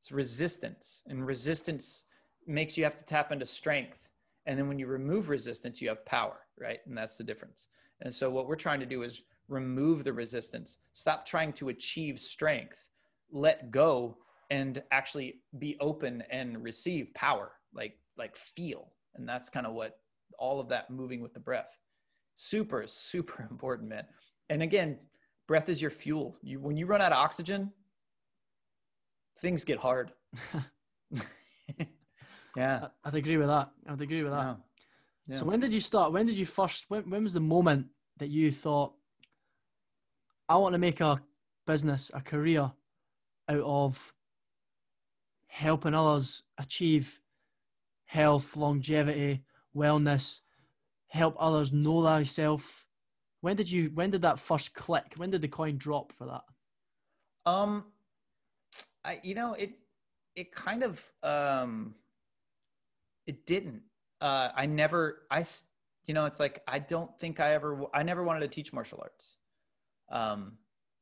It's 0.00 0.12
resistance, 0.12 1.02
and 1.06 1.26
resistance 1.26 2.04
makes 2.46 2.76
you 2.76 2.84
have 2.84 2.96
to 2.96 3.04
tap 3.04 3.32
into 3.32 3.46
strength. 3.46 3.98
And 4.46 4.56
then 4.56 4.68
when 4.68 4.78
you 4.78 4.86
remove 4.86 5.28
resistance, 5.28 5.82
you 5.82 5.88
have 5.88 6.04
power, 6.04 6.38
right? 6.60 6.78
And 6.86 6.96
that's 6.96 7.16
the 7.16 7.24
difference. 7.24 7.68
And 8.02 8.14
so 8.14 8.30
what 8.30 8.46
we're 8.46 8.54
trying 8.54 8.78
to 8.80 8.86
do 8.86 9.02
is 9.02 9.22
remove 9.48 10.04
the 10.04 10.12
resistance, 10.12 10.78
stop 10.92 11.26
trying 11.26 11.52
to 11.54 11.70
achieve 11.70 12.20
strength, 12.20 12.84
let 13.30 13.70
go 13.70 14.18
and 14.50 14.82
actually 14.92 15.40
be 15.58 15.76
open 15.80 16.22
and 16.30 16.62
receive 16.62 17.12
power, 17.14 17.52
like 17.74 17.98
like 18.16 18.36
feel. 18.36 18.92
And 19.16 19.28
that's 19.28 19.48
kind 19.48 19.66
of 19.66 19.74
what 19.74 19.98
all 20.38 20.60
of 20.60 20.68
that 20.68 20.90
moving 20.90 21.20
with 21.20 21.34
the 21.34 21.40
breath. 21.40 21.76
Super 22.36 22.84
super 22.86 23.42
important, 23.50 23.88
man. 23.88 24.04
And 24.48 24.62
again, 24.62 24.98
breath 25.48 25.68
is 25.68 25.82
your 25.82 25.90
fuel. 25.90 26.36
You 26.42 26.60
when 26.60 26.76
you 26.76 26.86
run 26.86 27.00
out 27.00 27.12
of 27.12 27.18
oxygen, 27.18 27.72
things 29.40 29.64
get 29.64 29.78
hard. 29.78 30.12
yeah. 32.56 32.88
I'd 33.04 33.14
agree 33.14 33.38
with 33.38 33.48
that. 33.48 33.70
I'd 33.88 34.00
agree 34.00 34.22
with 34.22 34.32
that. 34.32 34.42
Yeah. 34.42 34.54
Yeah. 35.28 35.38
So 35.38 35.44
when 35.44 35.58
did 35.58 35.72
you 35.72 35.80
start? 35.80 36.12
When 36.12 36.26
did 36.26 36.36
you 36.36 36.46
first? 36.46 36.84
When, 36.88 37.10
when 37.10 37.24
was 37.24 37.32
the 37.34 37.40
moment 37.40 37.86
that 38.18 38.28
you 38.28 38.52
thought, 38.52 38.92
I 40.48 40.56
want 40.56 40.74
to 40.74 40.78
make 40.78 41.00
a 41.00 41.20
business, 41.66 42.10
a 42.14 42.20
career 42.20 42.70
out 43.48 43.60
of 43.60 44.12
helping 45.48 45.94
others 45.94 46.42
achieve 46.58 47.20
health, 48.04 48.56
longevity, 48.56 49.42
wellness, 49.74 50.40
help 51.16 51.36
others 51.38 51.72
know 51.72 52.02
thyself. 52.02 52.86
When 53.40 53.56
did 53.56 53.70
you? 53.70 53.90
When 53.94 54.10
did 54.10 54.22
that 54.22 54.38
first 54.38 54.74
click? 54.74 55.14
When 55.16 55.30
did 55.30 55.42
the 55.42 55.48
coin 55.48 55.76
drop 55.76 56.12
for 56.12 56.26
that? 56.26 56.44
Um, 57.50 57.84
I 59.04 59.20
you 59.22 59.34
know 59.34 59.54
it 59.54 59.70
it 60.34 60.52
kind 60.52 60.82
of 60.82 61.02
um 61.22 61.94
it 63.26 63.46
didn't 63.46 63.82
uh, 64.20 64.48
I 64.54 64.66
never, 64.66 65.22
I, 65.30 65.44
you 66.06 66.14
know, 66.14 66.26
it's 66.26 66.40
like, 66.40 66.62
I 66.66 66.78
don't 66.78 67.16
think 67.18 67.40
I 67.40 67.52
ever, 67.52 67.84
I 67.92 68.02
never 68.02 68.24
wanted 68.24 68.40
to 68.40 68.48
teach 68.48 68.72
martial 68.72 68.98
arts. 69.02 69.36
Um, 70.10 70.52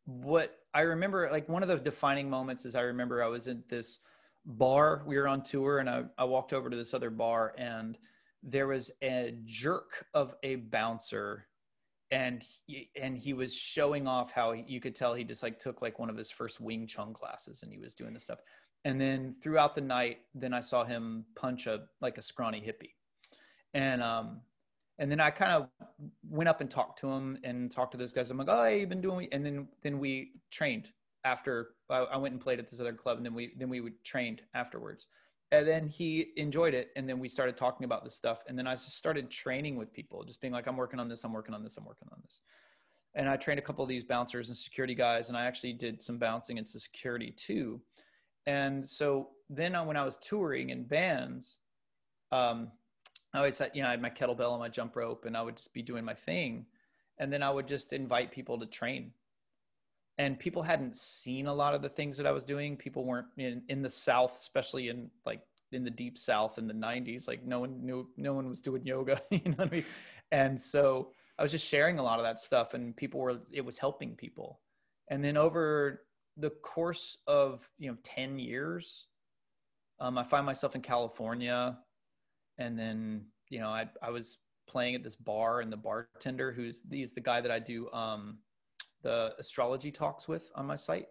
what 0.05 0.59
I 0.75 0.81
remember, 0.81 1.29
like 1.31 1.49
one 1.49 1.63
of 1.63 1.69
the 1.69 1.77
defining 1.77 2.29
moments 2.29 2.65
is 2.65 2.75
I 2.75 2.83
remember 2.83 3.23
I 3.23 3.29
was 3.29 3.47
in 3.47 3.63
this 3.69 4.01
bar, 4.45 5.03
we 5.07 5.17
were 5.17 5.29
on 5.29 5.43
tour 5.43 5.79
and 5.79 5.89
I, 5.89 6.05
I 6.19 6.25
walked 6.25 6.53
over 6.53 6.69
to 6.69 6.77
this 6.77 6.93
other 6.93 7.11
bar 7.11 7.55
and 7.57 7.97
there 8.45 8.67
was 8.67 8.91
a 9.03 9.35
jerk 9.45 10.05
of 10.15 10.35
a 10.43 10.57
bouncer 10.57 11.47
and 12.11 12.45
he, 12.67 12.91
and 13.01 13.17
he 13.17 13.33
was 13.33 13.55
showing 13.55 14.07
off 14.07 14.31
how 14.31 14.53
he, 14.53 14.65
you 14.67 14.81
could 14.81 14.95
tell 14.95 15.15
he 15.15 15.25
just 15.25 15.43
like 15.43 15.59
took 15.59 15.83
like 15.83 15.99
one 15.99 16.11
of 16.11 16.17
his 16.17 16.31
first 16.31 16.61
Wing 16.61 16.87
Chun 16.87 17.13
classes 17.15 17.63
and 17.63 17.73
he 17.73 17.79
was 17.79 17.95
doing 17.95 18.13
this 18.13 18.25
stuff. 18.25 18.41
And 18.85 19.01
then 19.01 19.35
throughout 19.43 19.75
the 19.75 19.81
night, 19.81 20.19
then 20.35 20.53
I 20.53 20.61
saw 20.61 20.85
him 20.85 21.25
punch 21.35 21.67
a 21.67 21.85
like 22.01 22.19
a 22.19 22.23
scrawny 22.23 22.61
hippie 22.61 22.93
and 23.75 24.03
um 24.03 24.41
and 24.99 25.11
then 25.11 25.21
I 25.21 25.31
kind 25.31 25.51
of 25.51 25.69
went 26.31 26.49
up 26.49 26.61
and 26.61 26.71
talked 26.71 27.01
to 27.01 27.11
him 27.11 27.37
and 27.43 27.69
talked 27.71 27.91
to 27.93 27.99
those 27.99 28.13
guys. 28.13 28.31
I'm 28.31 28.39
like, 28.39 28.47
oh, 28.49 28.63
hey, 28.63 28.79
you've 28.79 28.89
been 28.89 29.01
doing, 29.01 29.29
and 29.33 29.45
then 29.45 29.67
then 29.83 29.99
we 29.99 30.31
trained 30.53 30.91
after 31.25 31.71
I, 31.91 31.99
I, 31.99 32.17
went 32.17 32.33
and 32.33 32.41
played 32.41 32.61
at 32.61 32.71
this 32.71 32.79
other 32.79 32.93
club, 32.93 33.17
and 33.17 33.27
then 33.27 33.35
we 33.35 33.55
then 33.59 33.69
we 33.69 33.81
would 33.81 34.03
trained 34.05 34.43
afterwards. 34.55 35.07
And 35.53 35.67
then 35.67 35.87
he 35.87 36.33
enjoyed 36.37 36.75
it, 36.75 36.91
and 36.97 37.09
then 37.09 37.19
we 37.19 37.29
started 37.29 37.57
talking 37.57 37.85
about 37.85 38.03
this 38.03 38.15
stuff, 38.15 38.43
and 38.49 38.59
then 38.59 38.67
I 38.67 38.73
just 38.73 38.97
started 38.97 39.31
training 39.31 39.77
with 39.77 39.93
people, 39.93 40.25
just 40.25 40.41
being 40.41 40.53
like, 40.53 40.67
I'm 40.67 40.77
working 40.77 40.99
on 40.99 41.09
this, 41.09 41.23
I'm 41.23 41.33
working 41.33 41.55
on 41.55 41.63
this, 41.63 41.77
I'm 41.77 41.85
working 41.85 42.09
on 42.11 42.19
this. 42.23 42.41
And 43.15 43.29
I 43.29 43.37
trained 43.37 43.61
a 43.61 43.63
couple 43.63 43.85
of 43.85 43.89
these 43.89 44.03
bouncers 44.03 44.49
and 44.49 44.57
security 44.57 44.95
guys, 44.95 45.29
and 45.29 45.37
I 45.37 45.45
actually 45.45 45.75
did 45.75 46.03
some 46.03 46.19
bouncing 46.19 46.59
into 46.59 46.81
security 46.81 47.31
too. 47.31 47.81
And 48.47 48.89
so 48.89 49.31
then 49.49 49.75
when 49.87 49.97
I 49.97 50.05
was 50.05 50.17
touring 50.19 50.71
in 50.71 50.85
bands, 50.85 51.59
um, 52.33 52.73
I 53.33 53.39
always 53.39 53.59
had, 53.59 53.71
you 53.75 53.83
know, 53.83 53.89
I 53.89 53.93
had 53.93 54.03
my 54.03 54.11
kettlebell 54.11 54.53
and 54.53 54.61
my 54.61 54.69
jump 54.69 54.97
rope 54.97 55.25
and 55.25 55.37
I 55.37 55.43
would 55.43 55.57
just 55.57 55.73
be 55.73 55.83
doing 55.83 56.05
my 56.05 56.15
thing. 56.15 56.67
And 57.19 57.33
then 57.33 57.43
I 57.43 57.51
would 57.51 57.67
just 57.67 57.93
invite 57.93 58.33
people 58.33 58.59
to 58.59 58.67
train. 58.67 59.13
And 60.19 60.39
people 60.39 60.63
hadn't 60.63 60.97
seen 60.97 61.47
a 61.47 61.55
lot 61.55 61.75
of 61.75 61.83
the 61.83 61.89
things 61.89 62.17
that 62.17 62.27
I 62.27 62.33
was 62.33 62.45
doing. 62.45 62.77
People 62.77 63.05
weren't 63.05 63.27
in, 63.37 63.63
in 63.69 63.83
the 63.83 63.91
South, 63.91 64.37
especially 64.39 64.89
in 64.89 65.11
like 65.27 65.41
in 65.73 65.83
the 65.83 65.91
deep 65.91 66.17
South 66.17 66.59
in 66.59 66.69
the 66.69 66.75
90s. 66.75 67.27
Like 67.27 67.45
no 67.45 67.61
one 67.61 67.85
knew, 67.85 68.09
no 68.17 68.33
one 68.33 68.49
was 68.49 68.61
doing 68.61 68.87
yoga, 68.87 69.21
you 69.31 69.41
know 69.45 69.57
what 69.57 69.69
I 69.69 69.71
mean? 69.71 69.85
And 70.31 70.61
so 70.61 71.11
I 71.39 71.43
was 71.43 71.51
just 71.51 71.67
sharing 71.67 71.99
a 71.99 72.03
lot 72.03 72.21
of 72.21 72.25
that 72.25 72.39
stuff 72.39 72.75
and 72.75 72.97
people 72.97 73.21
were, 73.21 73.41
it 73.51 73.65
was 73.65 73.77
helping 73.77 74.15
people. 74.15 74.61
And 75.09 75.25
then 75.25 75.37
over 75.37 76.05
the 76.37 76.51
course 76.51 77.19
of, 77.27 77.69
you 77.79 77.91
know, 77.91 77.97
10 78.05 78.39
years, 78.39 79.07
um, 80.01 80.17
I 80.17 80.23
find 80.23 80.47
myself 80.47 80.75
in 80.77 80.81
California 80.81 81.77
and 82.59 82.79
then 82.79 83.25
you 83.51 83.59
know 83.59 83.69
I 83.69 83.89
I 84.03 84.11
was 84.11 84.39
playing 84.67 84.95
at 84.95 85.03
this 85.03 85.17
bar 85.17 85.61
and 85.61 85.73
the 85.73 85.77
bartender 85.77 86.53
who's 86.53 86.83
he's 86.91 87.13
the 87.13 87.21
guy 87.21 87.41
that 87.41 87.51
I 87.51 87.59
do 87.59 87.91
um 87.93 88.39
the 89.05 89.35
astrology 89.39 89.93
talks 89.93 90.27
with 90.27 90.51
on 90.57 90.67
my 90.67 90.75
site. 90.75 91.07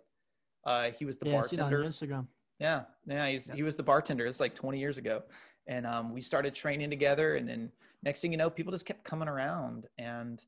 Uh, 0.65 0.89
he 0.91 1.05
was 1.05 1.17
the 1.17 1.29
yeah, 1.29 1.39
I 1.39 1.41
see 1.43 1.59
on 1.59 1.71
bartender. 1.71 1.87
Instagram. 1.89 2.27
Yeah, 2.59 2.83
yeah, 3.05 3.27
he's 3.29 3.47
Yeah. 3.47 3.55
he 3.55 3.63
was 3.63 3.75
the 3.77 3.83
bartender. 3.83 4.25
It's 4.25 4.39
like 4.41 4.55
20 4.55 4.77
years 4.79 4.97
ago, 4.97 5.23
and 5.67 5.85
um, 5.85 6.11
we 6.11 6.19
started 6.19 6.53
training 6.53 6.89
together. 6.89 7.35
And 7.35 7.47
then 7.47 7.71
next 8.01 8.21
thing 8.21 8.31
you 8.31 8.37
know, 8.37 8.49
people 8.49 8.71
just 8.71 8.85
kept 8.85 9.03
coming 9.03 9.27
around, 9.29 9.87
and 9.97 10.43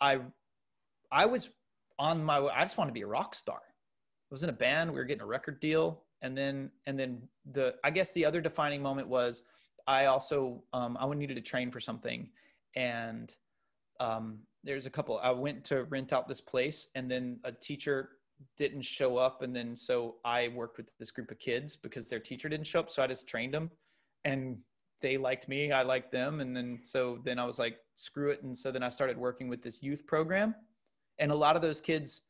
I, 0.00 0.20
I 1.10 1.26
was 1.26 1.48
on 1.98 2.22
my. 2.22 2.38
I 2.38 2.62
just 2.62 2.76
wanted 2.76 2.90
to 2.90 2.94
be 2.94 3.02
a 3.02 3.06
rock 3.06 3.34
star. 3.34 3.60
I 3.64 4.30
was 4.34 4.42
in 4.42 4.50
a 4.50 4.52
band. 4.52 4.90
We 4.90 4.98
were 4.98 5.04
getting 5.04 5.22
a 5.22 5.26
record 5.26 5.58
deal, 5.60 6.04
and 6.22 6.36
then 6.36 6.70
and 6.86 6.98
then 6.98 7.22
the. 7.52 7.74
I 7.82 7.90
guess 7.90 8.12
the 8.12 8.26
other 8.26 8.40
defining 8.40 8.82
moment 8.82 9.08
was 9.08 9.42
I 9.86 10.06
also 10.06 10.62
um, 10.72 10.98
I 11.00 11.08
needed 11.14 11.34
to 11.36 11.40
train 11.40 11.70
for 11.70 11.80
something, 11.80 12.28
and 12.76 13.34
um, 14.00 14.40
there's 14.64 14.86
a 14.86 14.90
couple. 14.90 15.18
I 15.22 15.30
went 15.30 15.64
to 15.66 15.84
rent 15.84 16.12
out 16.12 16.28
this 16.28 16.40
place, 16.40 16.88
and 16.94 17.10
then 17.10 17.38
a 17.44 17.52
teacher 17.52 18.10
didn't 18.56 18.82
show 18.82 19.16
up. 19.16 19.42
And 19.42 19.54
then 19.54 19.74
so 19.74 20.16
i 20.24 20.48
worked 20.48 20.76
with 20.76 20.86
this 20.98 21.10
group 21.10 21.30
of 21.30 21.38
kids 21.38 21.76
because 21.76 22.08
their 22.08 22.20
teacher 22.20 22.48
didn't 22.48 22.66
show 22.66 22.80
up. 22.80 22.90
So 22.90 23.02
i 23.02 23.06
just 23.06 23.26
trained 23.26 23.54
them 23.54 23.70
and 24.24 24.58
they 25.00 25.16
liked 25.16 25.48
me. 25.48 25.72
I 25.72 25.82
liked 25.82 26.12
them. 26.12 26.40
And 26.40 26.56
then 26.56 26.80
so 26.82 27.18
then 27.24 27.38
i 27.38 27.44
was 27.44 27.58
like 27.58 27.78
screw 27.96 28.30
it. 28.30 28.42
And 28.42 28.56
so 28.56 28.70
then 28.70 28.82
i 28.82 28.88
started 28.88 29.16
working 29.16 29.48
with 29.48 29.62
this 29.62 29.82
youth 29.82 30.06
program. 30.06 30.54
And 31.18 31.32
a 31.32 31.34
lot 31.34 31.56
of 31.56 31.62
those 31.62 31.80
kids 31.80 32.22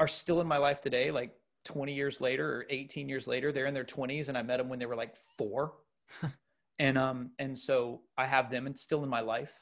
are 0.00 0.08
still 0.08 0.40
in 0.40 0.46
my 0.46 0.58
life 0.58 0.80
today 0.80 1.10
like 1.10 1.34
20 1.64 1.94
years 1.94 2.20
later 2.20 2.56
or 2.56 2.66
18 2.70 3.08
years 3.08 3.28
later 3.28 3.52
they're 3.52 3.66
in 3.66 3.74
their 3.74 3.84
20s 3.84 4.28
and 4.28 4.36
i 4.36 4.42
met 4.42 4.56
them 4.56 4.68
when 4.68 4.78
they 4.78 4.86
were 4.86 4.96
like 4.96 5.16
four. 5.36 5.74
And 6.78 6.96
um 6.96 7.30
and 7.38 7.56
so 7.56 8.00
i 8.16 8.26
have 8.26 8.50
them 8.50 8.66
and 8.66 8.76
still 8.76 9.04
in 9.04 9.08
my 9.08 9.20
life 9.20 9.52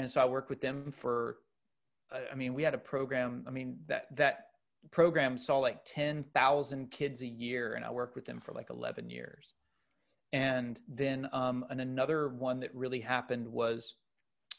and 0.00 0.10
so 0.10 0.20
i 0.20 0.24
worked 0.24 0.50
with 0.50 0.60
them 0.60 0.92
for 0.96 1.36
I- 2.12 2.34
mean 2.34 2.54
we 2.54 2.62
had 2.62 2.74
a 2.74 2.78
program 2.78 3.44
i 3.46 3.50
mean 3.50 3.78
that 3.86 4.14
that 4.16 4.50
program 4.90 5.36
saw 5.38 5.58
like 5.58 5.80
10,000 5.84 6.90
kids 6.90 7.22
a 7.22 7.26
year 7.26 7.74
and 7.74 7.84
I 7.84 7.90
worked 7.90 8.14
with 8.14 8.24
them 8.24 8.40
for 8.40 8.52
like 8.52 8.70
11 8.70 9.10
years. 9.10 9.54
And 10.32 10.80
then 10.88 11.28
um 11.32 11.66
and 11.70 11.80
another 11.80 12.28
one 12.28 12.60
that 12.60 12.74
really 12.74 13.00
happened 13.00 13.48
was 13.48 13.94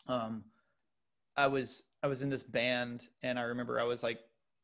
um 0.08 0.44
I 1.38 1.48
was 1.48 1.84
I 2.04 2.08
was 2.08 2.24
in 2.24 2.30
this 2.30 2.44
band 2.44 3.08
and 3.24 3.40
I 3.40 3.44
remember 3.44 3.80
I 3.80 3.84
was 3.84 4.04
like 4.04 4.20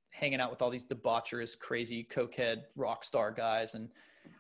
hanging 0.10 0.42
out 0.42 0.52
with 0.52 0.62
all 0.62 0.70
these 0.70 0.84
debaucherous 0.84 1.58
crazy 1.58 2.06
cokehead 2.12 2.64
rock 2.76 3.06
star 3.06 3.32
guys 3.32 3.74
and 3.74 3.90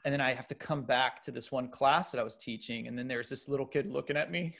and 0.03 0.13
then 0.13 0.19
I 0.19 0.33
have 0.33 0.47
to 0.47 0.55
come 0.55 0.81
back 0.81 1.21
to 1.21 1.31
this 1.31 1.53
one 1.53 1.69
class 1.69 2.11
that 2.11 2.19
I 2.19 2.23
was 2.23 2.35
teaching 2.35 2.87
and 2.87 2.99
then 2.99 3.07
there's 3.07 3.29
this 3.29 3.47
little 3.47 3.65
kid 3.65 3.89
looking 3.89 4.17
at 4.17 4.29
me 4.29 4.53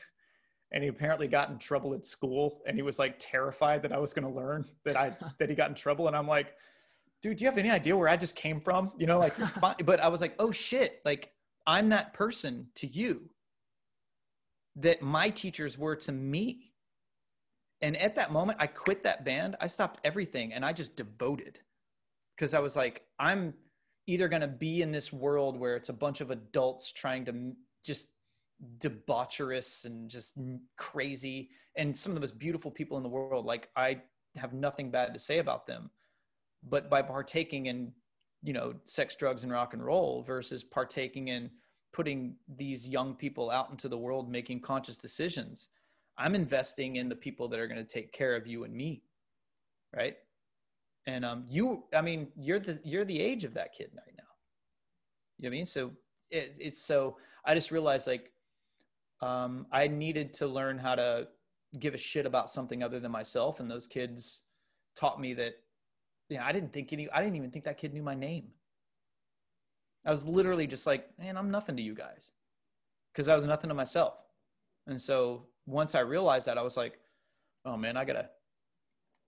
and 0.72 0.84
he 0.84 0.90
apparently 0.90 1.28
got 1.28 1.50
in 1.50 1.58
trouble 1.58 1.94
at 1.94 2.06
school 2.06 2.62
and 2.68 2.76
he 2.76 2.82
was 2.82 3.00
like 3.00 3.16
terrified 3.20 3.82
that 3.82 3.92
I 3.92 3.98
was 3.98 4.14
going 4.14 4.28
to 4.28 4.34
learn 4.34 4.66
that 4.84 4.98
I 4.98 5.16
that 5.40 5.50
he 5.50 5.56
got 5.56 5.70
in 5.70 5.76
trouble 5.76 6.08
and 6.08 6.16
I'm 6.16 6.28
like 6.28 6.54
dude 7.22 7.38
do 7.38 7.44
you 7.46 7.50
have 7.50 7.58
any 7.58 7.72
idea 7.72 7.96
where 7.96 8.10
I 8.10 8.18
just 8.18 8.36
came 8.36 8.60
from? 8.60 8.92
You 8.98 9.08
know 9.08 9.20
like 9.20 9.36
but 9.86 10.00
I 10.00 10.08
was 10.08 10.22
like 10.22 10.36
oh 10.40 10.52
shit. 10.52 11.02
Like 11.06 11.32
I'm 11.66 11.90
that 11.90 12.14
person 12.14 12.68
to 12.76 12.88
you 12.88 13.30
that 14.76 15.02
my 15.02 15.30
teachers 15.30 15.78
were 15.78 15.96
to 15.96 16.12
me. 16.12 16.72
And 17.82 17.98
at 17.98 18.16
that 18.16 18.32
moment 18.32 18.58
I 18.60 18.68
quit 18.68 19.04
that 19.04 19.24
band. 19.24 19.56
I 19.62 19.68
stopped 19.68 20.02
everything 20.04 20.54
and 20.54 20.66
I 20.66 20.74
just 20.74 20.96
devoted 20.96 21.60
because 22.36 22.54
I 22.54 22.60
was 22.60 22.76
like 22.76 23.04
I'm 23.20 23.54
either 24.08 24.28
going 24.28 24.42
to 24.42 24.48
be 24.48 24.82
in 24.82 24.92
this 24.92 25.12
world 25.12 25.60
where 25.60 25.76
it's 25.76 25.90
a 25.90 25.94
bunch 25.94 26.22
of 26.22 26.32
adults 26.32 26.94
trying 26.94 27.26
to 27.26 27.52
just 27.84 28.08
debaucherous 28.80 29.86
and 29.86 30.10
just 30.10 30.38
crazy 30.78 31.50
and 31.76 31.96
some 31.96 32.12
of 32.12 32.16
the 32.16 32.22
most 32.22 32.40
beautiful 32.40 32.72
people 32.72 32.98
in 32.98 33.04
the 33.04 33.10
world. 33.10 33.46
Like 33.46 33.70
i 33.76 34.02
have 34.36 34.54
nothing 34.54 34.92
bad 34.92 35.14
to 35.14 35.20
say 35.20 35.40
about 35.40 35.66
them. 35.68 35.90
But 36.64 36.90
by 36.90 37.02
partaking 37.02 37.68
in 37.68 37.92
you 38.44 38.54
know 38.54 38.74
sex 38.86 39.16
drugs 39.16 39.44
and 39.44 39.52
rock 39.52 39.74
and 39.74 39.84
roll 39.84 40.24
versus 40.24 40.64
partaking 40.64 41.30
in 41.30 41.50
putting 41.94 42.36
these 42.56 42.88
young 42.88 43.16
people 43.16 43.50
out 43.50 43.72
into 43.72 43.90
the 43.90 43.98
world 43.98 44.30
making 44.30 44.62
conscious 44.62 44.96
decisions 44.96 45.70
i'm 46.20 46.36
investing 46.36 46.98
in 46.98 47.10
the 47.10 47.16
people 47.16 47.48
that 47.48 47.60
are 47.60 47.68
going 47.68 47.84
to 47.84 47.94
take 47.94 48.12
care 48.12 48.36
of 48.36 48.46
you 48.46 48.64
and 48.64 48.76
me 48.76 49.02
right? 49.96 50.16
And 51.06 51.24
um 51.24 51.46
you 51.50 51.84
i 51.94 52.02
mean 52.02 52.28
you're 52.36 52.60
the 52.60 52.80
you're 52.84 53.06
the 53.06 53.20
age 53.20 53.44
of 53.44 53.54
that 53.54 53.74
kid 53.74 53.92
right 53.96 54.16
now. 54.18 54.24
You 55.38 55.44
know 55.44 55.50
what 55.50 55.56
i 55.56 55.58
mean? 55.58 55.66
So 55.66 55.92
it, 56.30 56.56
it's 56.60 56.82
so 56.82 57.18
i 57.46 57.54
just 57.54 57.72
realized 57.72 58.08
like 58.08 58.32
um, 59.22 59.66
I 59.72 59.88
needed 59.88 60.34
to 60.36 60.48
learn 60.48 60.78
how 60.78 60.96
to 60.96 61.28
give 61.80 61.94
a 61.94 61.98
shit 61.98 62.26
about 62.26 62.50
something 62.50 62.84
other 62.84 63.00
than 63.00 63.12
myself. 63.12 63.60
And 63.60 63.70
those 63.70 63.88
kids 63.88 64.42
taught 64.96 65.20
me 65.20 65.34
that, 65.36 65.56
yeah, 66.30 66.46
I 66.46 66.52
didn't 66.52 66.74
think 66.74 66.94
any, 66.94 67.10
I 67.12 67.22
didn't 67.22 67.36
even 67.36 67.52
think 67.52 67.66
that 67.66 67.78
kid 67.78 67.94
knew 67.94 68.04
my 68.04 68.16
name. 68.16 68.48
I 70.06 70.12
was 70.12 70.26
literally 70.28 70.68
just 70.68 70.88
like, 70.88 71.08
man, 71.20 71.38
I'm 71.38 71.52
nothing 71.52 71.76
to 71.76 71.82
you 71.82 71.94
guys 71.94 72.32
because 73.14 73.28
I 73.28 73.36
was 73.36 73.46
nothing 73.46 73.68
to 73.70 73.74
myself. 73.74 74.14
And 74.88 75.00
so 75.00 75.48
once 75.66 75.96
I 75.96 76.00
realized 76.00 76.48
that, 76.48 76.58
I 76.58 76.62
was 76.62 76.78
like, 76.78 77.00
oh 77.66 77.76
man, 77.76 77.98
I 77.98 78.06
gotta, 78.06 78.30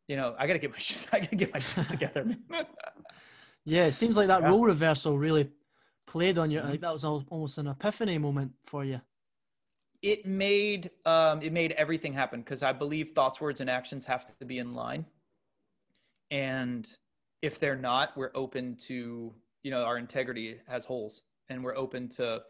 you 0.08 0.16
know, 0.16 0.36
I 0.38 0.48
gotta 0.48 0.60
get 0.60 0.72
my 0.72 0.78
shit, 0.88 1.08
I 1.12 1.20
gotta 1.20 1.36
get 1.36 1.54
my 1.54 1.60
shit 1.60 1.90
together, 1.90 2.24
man. 2.24 2.44
Yeah, 3.66 3.86
it 3.86 3.92
seems 3.92 4.18
like 4.18 4.28
that 4.28 4.42
Yeah. 4.42 4.50
role 4.50 4.64
reversal 4.66 5.20
really 5.20 5.52
played 6.08 6.38
on 6.38 6.50
you. 6.50 6.62
Like 6.62 6.82
that 6.82 6.94
was 6.94 7.04
almost 7.04 7.58
an 7.58 7.68
epiphany 7.68 8.18
moment 8.18 8.54
for 8.66 8.84
you. 8.84 9.00
It 10.02 10.26
made 10.26 10.92
um, 11.06 11.42
it 11.42 11.52
made 11.52 11.74
everything 11.74 12.14
happen 12.14 12.42
because 12.42 12.64
I 12.64 12.72
believe 12.72 13.10
thoughts, 13.10 13.42
words, 13.42 13.62
and 13.62 13.70
actions 13.70 14.06
have 14.06 14.26
to 14.40 14.46
be 14.46 14.60
in 14.60 14.74
line. 14.74 15.06
And 16.32 16.90
if 17.42 17.60
they're 17.60 17.76
not, 17.76 18.16
we're 18.16 18.32
open 18.36 18.76
to 18.88 19.34
you 19.64 19.72
know 19.72 19.84
our 19.84 19.98
integrity 19.98 20.58
has 20.68 20.86
holes, 20.86 21.22
and 21.50 21.64
we're 21.64 21.76
open 21.76 22.08
to 22.10 22.42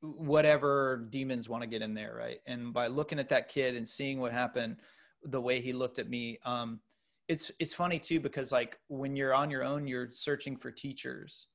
whatever 0.00 1.06
demons 1.10 1.48
want 1.48 1.62
to 1.62 1.68
get 1.68 1.82
in 1.82 1.94
there, 1.94 2.14
right? 2.16 2.38
And 2.46 2.72
by 2.72 2.88
looking 2.88 3.18
at 3.18 3.28
that 3.30 3.48
kid 3.48 3.76
and 3.76 3.88
seeing 3.88 4.20
what 4.20 4.32
happened, 4.32 4.76
the 5.22 5.40
way 5.40 5.60
he 5.60 5.72
looked 5.72 5.98
at 5.98 6.08
me, 6.08 6.38
um, 6.44 6.80
it's 7.28 7.50
it's 7.60 7.74
funny 7.74 7.98
too 7.98 8.20
because 8.20 8.50
like 8.50 8.78
when 8.88 9.14
you're 9.14 9.34
on 9.34 9.50
your 9.50 9.62
own, 9.64 9.86
you're 9.86 10.08
searching 10.12 10.56
for 10.56 10.72
teachers, 10.72 11.46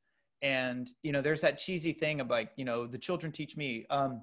and 0.41 0.91
you 1.03 1.11
know 1.11 1.21
there's 1.21 1.41
that 1.41 1.57
cheesy 1.57 1.91
thing 1.91 2.25
like 2.29 2.51
you 2.55 2.63
know 2.63 2.87
the 2.87 2.97
children 2.97 3.33
teach 3.33 3.57
me. 3.57 3.85
Um, 3.89 4.21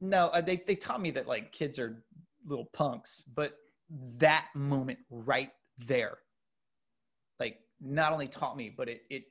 no 0.00 0.28
uh, 0.28 0.40
they, 0.40 0.62
they 0.66 0.74
taught 0.74 1.00
me 1.00 1.10
that 1.10 1.26
like 1.26 1.52
kids 1.52 1.78
are 1.78 2.02
little 2.46 2.66
punks 2.72 3.24
but 3.34 3.54
that 4.18 4.46
moment 4.54 4.98
right 5.10 5.50
there 5.86 6.18
like 7.40 7.58
not 7.80 8.12
only 8.12 8.28
taught 8.28 8.56
me 8.56 8.72
but 8.74 8.88
it 8.88 9.02
it 9.10 9.24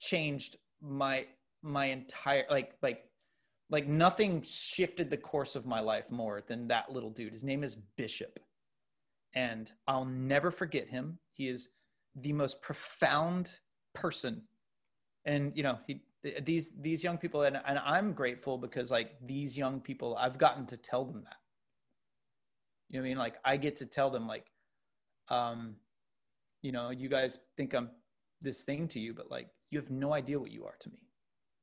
changed 0.00 0.56
my 0.80 1.26
my 1.62 1.86
entire 1.86 2.44
like 2.50 2.74
like 2.82 3.04
like 3.70 3.88
nothing 3.88 4.42
shifted 4.42 5.10
the 5.10 5.16
course 5.16 5.56
of 5.56 5.66
my 5.66 5.80
life 5.80 6.04
more 6.10 6.42
than 6.46 6.68
that 6.68 6.92
little 6.92 7.10
dude. 7.10 7.32
His 7.32 7.42
name 7.42 7.64
is 7.64 7.76
bishop. 7.96 8.38
And 9.34 9.70
i'll 9.86 10.04
never 10.04 10.50
forget 10.50 10.88
him. 10.88 11.18
He 11.32 11.48
is 11.48 11.68
the 12.14 12.32
most 12.32 12.62
profound 12.62 13.50
person. 13.94 14.42
And 15.24 15.52
you 15.56 15.62
know 15.62 15.78
he 15.86 16.02
these 16.44 16.72
these 16.80 17.02
young 17.04 17.18
people 17.18 17.42
and, 17.42 17.58
and 17.66 17.78
i'm 17.78 18.12
grateful 18.12 18.58
because 18.58 18.90
like 18.90 19.16
these 19.26 19.56
young 19.56 19.80
people 19.80 20.16
i've 20.18 20.38
gotten 20.38 20.66
to 20.66 20.76
tell 20.76 21.04
them 21.04 21.22
that. 21.24 21.36
You 22.88 22.98
know 22.98 23.02
what 23.02 23.06
i 23.06 23.08
mean? 23.10 23.18
Like 23.18 23.34
i 23.44 23.56
get 23.56 23.76
to 23.76 23.86
tell 23.86 24.10
them 24.10 24.26
like 24.26 24.46
um 25.28 25.76
you 26.62 26.72
know 26.72 26.90
you 26.90 27.08
guys 27.08 27.38
think 27.56 27.74
i'm 27.74 27.90
this 28.42 28.64
thing 28.64 28.86
to 28.88 29.00
you 29.00 29.12
but 29.14 29.30
like 29.30 29.48
you 29.70 29.78
have 29.78 29.90
no 29.90 30.12
idea 30.12 30.38
what 30.38 30.52
you 30.52 30.64
are 30.64 30.76
to 30.80 30.90
me. 30.90 31.02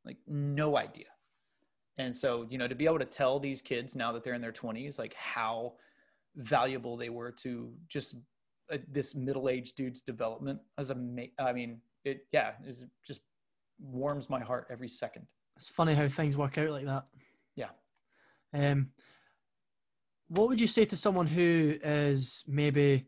Like 0.05 0.18
no 0.28 0.78
idea. 0.78 1.05
And 1.97 2.14
so 2.14 2.45
you 2.49 2.57
know 2.57 2.68
to 2.68 2.76
be 2.76 2.86
able 2.86 2.99
to 2.99 3.05
tell 3.05 3.39
these 3.39 3.61
kids 3.61 3.95
now 3.95 4.11
that 4.11 4.24
they're 4.24 4.34
in 4.34 4.41
their 4.41 4.51
20s 4.51 4.99
like 4.99 5.14
how 5.16 5.74
valuable 6.36 6.97
they 6.97 7.09
were 7.09 7.32
to 7.32 7.72
just 7.88 8.16
uh, 8.72 8.78
this 8.91 9.14
middle-aged 9.14 9.76
dude's 9.76 10.01
development 10.01 10.59
as 10.78 10.89
a 10.89 10.95
ma- 10.95 11.24
i 11.39 11.53
mean 11.53 11.80
it 12.05 12.26
yeah 12.32 12.53
is 12.66 12.86
just 13.05 13.22
warms 13.80 14.30
my 14.30 14.39
heart 14.39 14.67
every 14.69 14.89
second. 14.89 15.28
It's 15.57 15.69
funny 15.69 15.93
how 15.93 16.07
things 16.07 16.38
work 16.38 16.57
out 16.57 16.69
like 16.69 16.86
that. 16.86 17.05
Yeah. 17.55 17.69
Um, 18.53 18.89
what 20.28 20.49
would 20.49 20.61
you 20.61 20.67
say 20.67 20.86
to 20.86 20.97
someone 20.97 21.28
who 21.28 21.78
is 21.84 22.43
maybe 22.47 23.05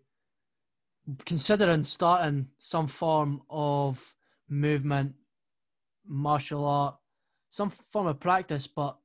considering 1.25 1.83
starting 1.83 2.47
some 2.59 2.87
form 2.87 3.41
of 3.49 4.15
movement, 4.49 5.15
martial 6.07 6.65
art, 6.65 6.95
some 7.49 7.69
form 7.69 8.07
of 8.07 8.19
practice, 8.19 8.67
but 8.67 8.97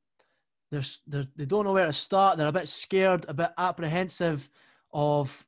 there's 0.70 1.00
they're, 1.06 1.26
they 1.36 1.44
don't 1.44 1.64
know 1.64 1.72
where 1.72 1.86
to 1.86 1.92
start. 1.92 2.36
They're 2.36 2.46
a 2.46 2.52
bit 2.52 2.68
scared, 2.68 3.24
a 3.28 3.34
bit 3.34 3.50
apprehensive 3.58 4.48
of 4.92 5.46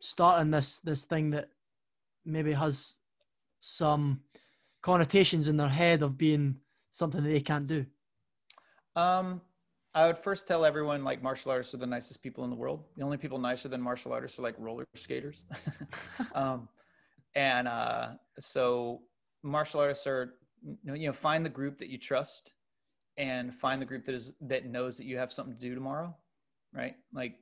starting 0.00 0.50
this 0.50 0.80
this 0.80 1.04
thing 1.04 1.30
that 1.30 1.48
maybe 2.24 2.52
has 2.52 2.96
some 3.60 4.20
connotations 4.84 5.48
in 5.48 5.56
their 5.56 5.70
head 5.70 6.02
of 6.02 6.18
being 6.18 6.54
something 6.90 7.22
that 7.22 7.30
they 7.30 7.40
can't 7.40 7.66
do. 7.66 7.86
Um, 8.94 9.40
I 9.94 10.06
would 10.06 10.18
first 10.18 10.46
tell 10.46 10.62
everyone 10.62 11.02
like 11.04 11.22
martial 11.22 11.50
artists 11.50 11.72
are 11.72 11.78
the 11.78 11.86
nicest 11.86 12.22
people 12.22 12.44
in 12.44 12.50
the 12.50 12.56
world. 12.56 12.84
The 12.98 13.02
only 13.02 13.16
people 13.16 13.38
nicer 13.38 13.66
than 13.66 13.80
martial 13.80 14.12
artists 14.12 14.38
are 14.38 14.42
like 14.42 14.56
roller 14.58 14.84
skaters. 14.94 15.42
um, 16.34 16.68
and 17.34 17.66
uh, 17.66 18.08
so 18.38 19.00
martial 19.42 19.80
artists 19.80 20.06
are 20.06 20.34
you 20.84 21.06
know 21.06 21.14
find 21.14 21.46
the 21.46 21.50
group 21.50 21.78
that 21.78 21.88
you 21.88 21.96
trust 21.96 22.52
and 23.16 23.54
find 23.54 23.80
the 23.80 23.86
group 23.86 24.04
that 24.04 24.14
is 24.14 24.32
that 24.42 24.66
knows 24.66 24.98
that 24.98 25.06
you 25.06 25.16
have 25.16 25.32
something 25.32 25.54
to 25.54 25.60
do 25.60 25.74
tomorrow 25.74 26.14
right 26.72 26.94
like 27.12 27.34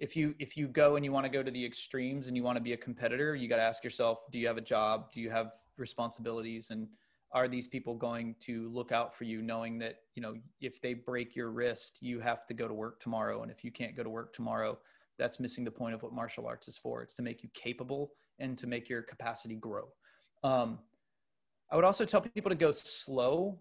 if 0.00 0.16
you 0.16 0.34
if 0.38 0.56
you 0.56 0.66
go 0.66 0.96
and 0.96 1.04
you 1.04 1.12
want 1.12 1.26
to 1.26 1.30
go 1.30 1.42
to 1.42 1.50
the 1.50 1.64
extremes 1.64 2.26
and 2.26 2.36
you 2.36 2.42
want 2.42 2.56
to 2.56 2.62
be 2.62 2.72
a 2.72 2.76
competitor 2.76 3.36
you 3.36 3.48
got 3.48 3.56
to 3.56 3.62
ask 3.62 3.84
yourself 3.84 4.20
do 4.32 4.38
you 4.38 4.46
have 4.46 4.56
a 4.56 4.62
job 4.62 5.12
do 5.12 5.20
you 5.20 5.28
have 5.28 5.52
responsibilities 5.76 6.70
and 6.70 6.88
are 7.32 7.48
these 7.48 7.66
people 7.66 7.94
going 7.96 8.36
to 8.38 8.68
look 8.72 8.92
out 8.92 9.14
for 9.14 9.24
you 9.24 9.42
knowing 9.42 9.78
that 9.78 9.96
you 10.14 10.22
know 10.22 10.34
if 10.60 10.80
they 10.80 10.94
break 10.94 11.34
your 11.34 11.50
wrist 11.50 11.98
you 12.00 12.20
have 12.20 12.46
to 12.46 12.54
go 12.54 12.68
to 12.68 12.74
work 12.74 13.00
tomorrow 13.00 13.42
and 13.42 13.50
if 13.50 13.64
you 13.64 13.72
can't 13.72 13.96
go 13.96 14.02
to 14.02 14.10
work 14.10 14.32
tomorrow 14.32 14.78
that's 15.18 15.40
missing 15.40 15.64
the 15.64 15.70
point 15.70 15.94
of 15.94 16.02
what 16.02 16.12
martial 16.12 16.46
arts 16.46 16.68
is 16.68 16.76
for 16.76 17.02
it's 17.02 17.14
to 17.14 17.22
make 17.22 17.42
you 17.42 17.48
capable 17.54 18.12
and 18.38 18.56
to 18.58 18.66
make 18.66 18.88
your 18.88 19.02
capacity 19.02 19.56
grow 19.56 19.84
um, 20.44 20.78
i 21.70 21.76
would 21.76 21.84
also 21.84 22.04
tell 22.04 22.20
people 22.20 22.50
to 22.50 22.56
go 22.56 22.72
slow 22.72 23.58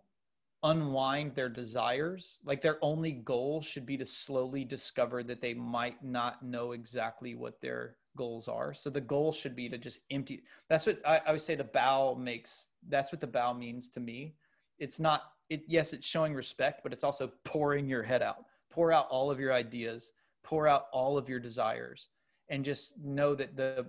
unwind 0.63 1.35
their 1.35 1.49
desires. 1.49 2.39
Like 2.45 2.61
their 2.61 2.77
only 2.81 3.11
goal 3.11 3.61
should 3.61 3.85
be 3.85 3.97
to 3.97 4.05
slowly 4.05 4.63
discover 4.63 5.23
that 5.23 5.41
they 5.41 5.53
might 5.53 6.03
not 6.03 6.41
know 6.41 6.71
exactly 6.71 7.35
what 7.35 7.61
their 7.61 7.97
goals 8.17 8.47
are. 8.47 8.73
So 8.73 8.89
the 8.89 9.01
goal 9.01 9.31
should 9.31 9.55
be 9.55 9.69
to 9.69 9.77
just 9.77 9.99
empty. 10.11 10.43
That's 10.69 10.85
what 10.85 10.99
I, 11.05 11.21
I 11.25 11.31
would 11.31 11.41
say 11.41 11.55
the 11.55 11.63
bow 11.63 12.15
makes, 12.15 12.67
that's 12.89 13.11
what 13.11 13.21
the 13.21 13.27
bow 13.27 13.53
means 13.53 13.89
to 13.89 13.99
me. 13.99 14.35
It's 14.79 14.99
not, 14.99 15.23
it, 15.49 15.63
yes, 15.67 15.93
it's 15.93 16.07
showing 16.07 16.33
respect, 16.33 16.81
but 16.83 16.93
it's 16.93 17.03
also 17.03 17.31
pouring 17.43 17.87
your 17.87 18.03
head 18.03 18.21
out, 18.21 18.45
pour 18.71 18.91
out 18.91 19.07
all 19.09 19.31
of 19.31 19.39
your 19.39 19.53
ideas, 19.53 20.11
pour 20.43 20.67
out 20.67 20.85
all 20.91 21.17
of 21.17 21.29
your 21.29 21.39
desires 21.39 22.07
and 22.49 22.65
just 22.65 22.97
know 22.99 23.35
that 23.35 23.55
the, 23.55 23.85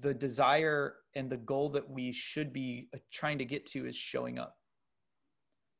the 0.00 0.14
desire 0.14 0.94
and 1.14 1.28
the 1.28 1.36
goal 1.36 1.68
that 1.68 1.88
we 1.88 2.12
should 2.12 2.52
be 2.52 2.88
uh, 2.94 2.98
trying 3.10 3.38
to 3.38 3.44
get 3.44 3.66
to 3.66 3.86
is 3.86 3.96
showing 3.96 4.38
up 4.38 4.56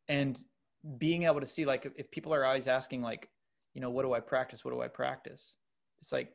and 0.09 0.43
being 0.99 1.25
able 1.25 1.41
to 1.41 1.47
see 1.47 1.65
like 1.65 1.91
if 1.97 2.11
people 2.11 2.35
are 2.35 2.45
always 2.45 2.67
asking 2.67 3.03
like 3.03 3.29
you 3.75 3.81
know 3.81 3.91
what 3.91 4.03
do 4.03 4.13
i 4.13 4.21
practice 4.21 4.65
what 4.65 4.73
do 4.73 4.83
i 4.83 4.89
practice 4.89 5.57
it's 6.01 6.13
like 6.13 6.33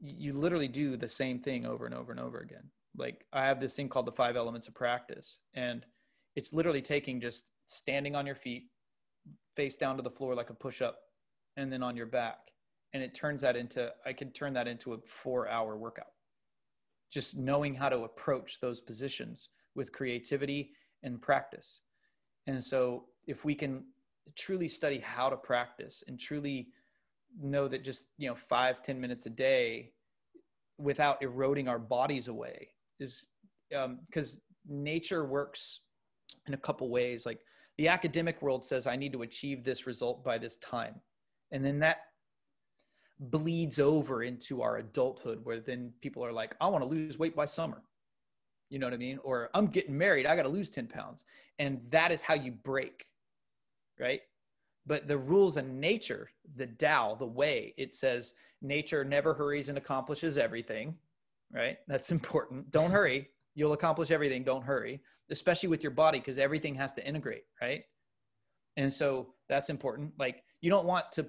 you 0.00 0.32
literally 0.32 0.68
do 0.68 0.96
the 0.96 1.08
same 1.08 1.38
thing 1.38 1.66
over 1.66 1.86
and 1.86 1.94
over 1.94 2.10
and 2.10 2.20
over 2.20 2.38
again. 2.38 2.64
Like 2.96 3.24
i 3.32 3.44
have 3.44 3.60
this 3.60 3.74
thing 3.74 3.88
called 3.88 4.06
the 4.06 4.12
five 4.12 4.36
elements 4.36 4.66
of 4.66 4.74
practice 4.74 5.38
and 5.54 5.86
it's 6.34 6.52
literally 6.52 6.82
taking 6.82 7.20
just 7.20 7.50
standing 7.66 8.16
on 8.16 8.26
your 8.26 8.34
feet 8.34 8.64
face 9.54 9.76
down 9.76 9.96
to 9.96 10.02
the 10.02 10.10
floor 10.10 10.34
like 10.34 10.50
a 10.50 10.54
push 10.54 10.82
up 10.82 10.98
and 11.56 11.72
then 11.72 11.82
on 11.82 11.96
your 11.96 12.06
back 12.06 12.38
and 12.92 13.02
it 13.02 13.14
turns 13.14 13.42
that 13.42 13.54
into 13.54 13.92
i 14.04 14.12
can 14.12 14.32
turn 14.32 14.52
that 14.52 14.66
into 14.66 14.94
a 14.94 14.98
four 15.06 15.48
hour 15.48 15.76
workout. 15.76 16.12
Just 17.10 17.36
knowing 17.36 17.74
how 17.74 17.88
to 17.88 18.04
approach 18.04 18.60
those 18.60 18.80
positions 18.80 19.48
with 19.74 19.92
creativity 19.92 20.72
and 21.02 21.20
practice. 21.20 21.80
And 22.46 22.62
so 22.62 23.06
if 23.26 23.44
we 23.44 23.54
can 23.54 23.84
truly 24.36 24.68
study 24.68 24.98
how 24.98 25.28
to 25.28 25.36
practice 25.36 26.04
and 26.06 26.18
truly 26.18 26.68
know 27.40 27.68
that 27.68 27.84
just, 27.84 28.06
you 28.18 28.28
know, 28.28 28.34
five 28.34 28.82
ten 28.82 29.00
minutes 29.00 29.26
a 29.26 29.30
day 29.30 29.92
without 30.78 31.22
eroding 31.22 31.68
our 31.68 31.78
bodies 31.78 32.28
away 32.28 32.68
is 32.98 33.26
because 33.68 34.34
um, 34.34 34.40
nature 34.68 35.24
works 35.24 35.80
in 36.46 36.54
a 36.54 36.58
couple 36.58 36.88
ways. 36.88 37.26
Like 37.26 37.40
the 37.78 37.88
academic 37.88 38.40
world 38.42 38.64
says, 38.64 38.86
I 38.86 38.96
need 38.96 39.12
to 39.12 39.22
achieve 39.22 39.64
this 39.64 39.86
result 39.86 40.24
by 40.24 40.38
this 40.38 40.56
time. 40.56 40.94
And 41.52 41.64
then 41.64 41.78
that 41.80 41.98
bleeds 43.18 43.78
over 43.78 44.22
into 44.22 44.62
our 44.62 44.78
adulthood 44.78 45.40
where 45.44 45.60
then 45.60 45.92
people 46.00 46.24
are 46.24 46.32
like, 46.32 46.56
I 46.60 46.66
want 46.68 46.82
to 46.82 46.88
lose 46.88 47.18
weight 47.18 47.36
by 47.36 47.44
summer. 47.46 47.82
You 48.70 48.78
know 48.78 48.86
what 48.86 48.94
I 48.94 48.98
mean? 48.98 49.18
Or 49.24 49.50
I'm 49.52 49.66
getting 49.66 49.98
married. 49.98 50.26
I 50.26 50.36
got 50.36 50.44
to 50.44 50.48
lose 50.48 50.70
10 50.70 50.86
pounds. 50.86 51.24
And 51.58 51.80
that 51.90 52.12
is 52.12 52.22
how 52.22 52.34
you 52.34 52.52
break, 52.52 53.06
right? 53.98 54.20
But 54.86 55.08
the 55.08 55.18
rules 55.18 55.56
of 55.56 55.66
nature, 55.66 56.30
the 56.56 56.66
Tao, 56.66 57.14
the 57.14 57.26
way, 57.26 57.74
it 57.76 57.94
says 57.94 58.34
nature 58.62 59.04
never 59.04 59.34
hurries 59.34 59.68
and 59.68 59.78
accomplishes 59.78 60.36
everything, 60.36 60.94
right? 61.52 61.78
That's 61.86 62.10
important. 62.18 62.70
Don't 62.70 62.90
hurry. 62.90 63.28
You'll 63.54 63.72
accomplish 63.72 64.10
everything. 64.10 64.44
Don't 64.44 64.62
hurry, 64.62 65.00
especially 65.30 65.68
with 65.68 65.82
your 65.82 65.92
body, 65.92 66.18
because 66.18 66.38
everything 66.38 66.74
has 66.76 66.92
to 66.94 67.06
integrate, 67.06 67.44
right? 67.60 67.82
And 68.76 68.92
so 68.92 69.34
that's 69.48 69.68
important. 69.68 70.12
Like 70.18 70.42
you 70.60 70.70
don't 70.70 70.86
want 70.86 71.10
to 71.12 71.26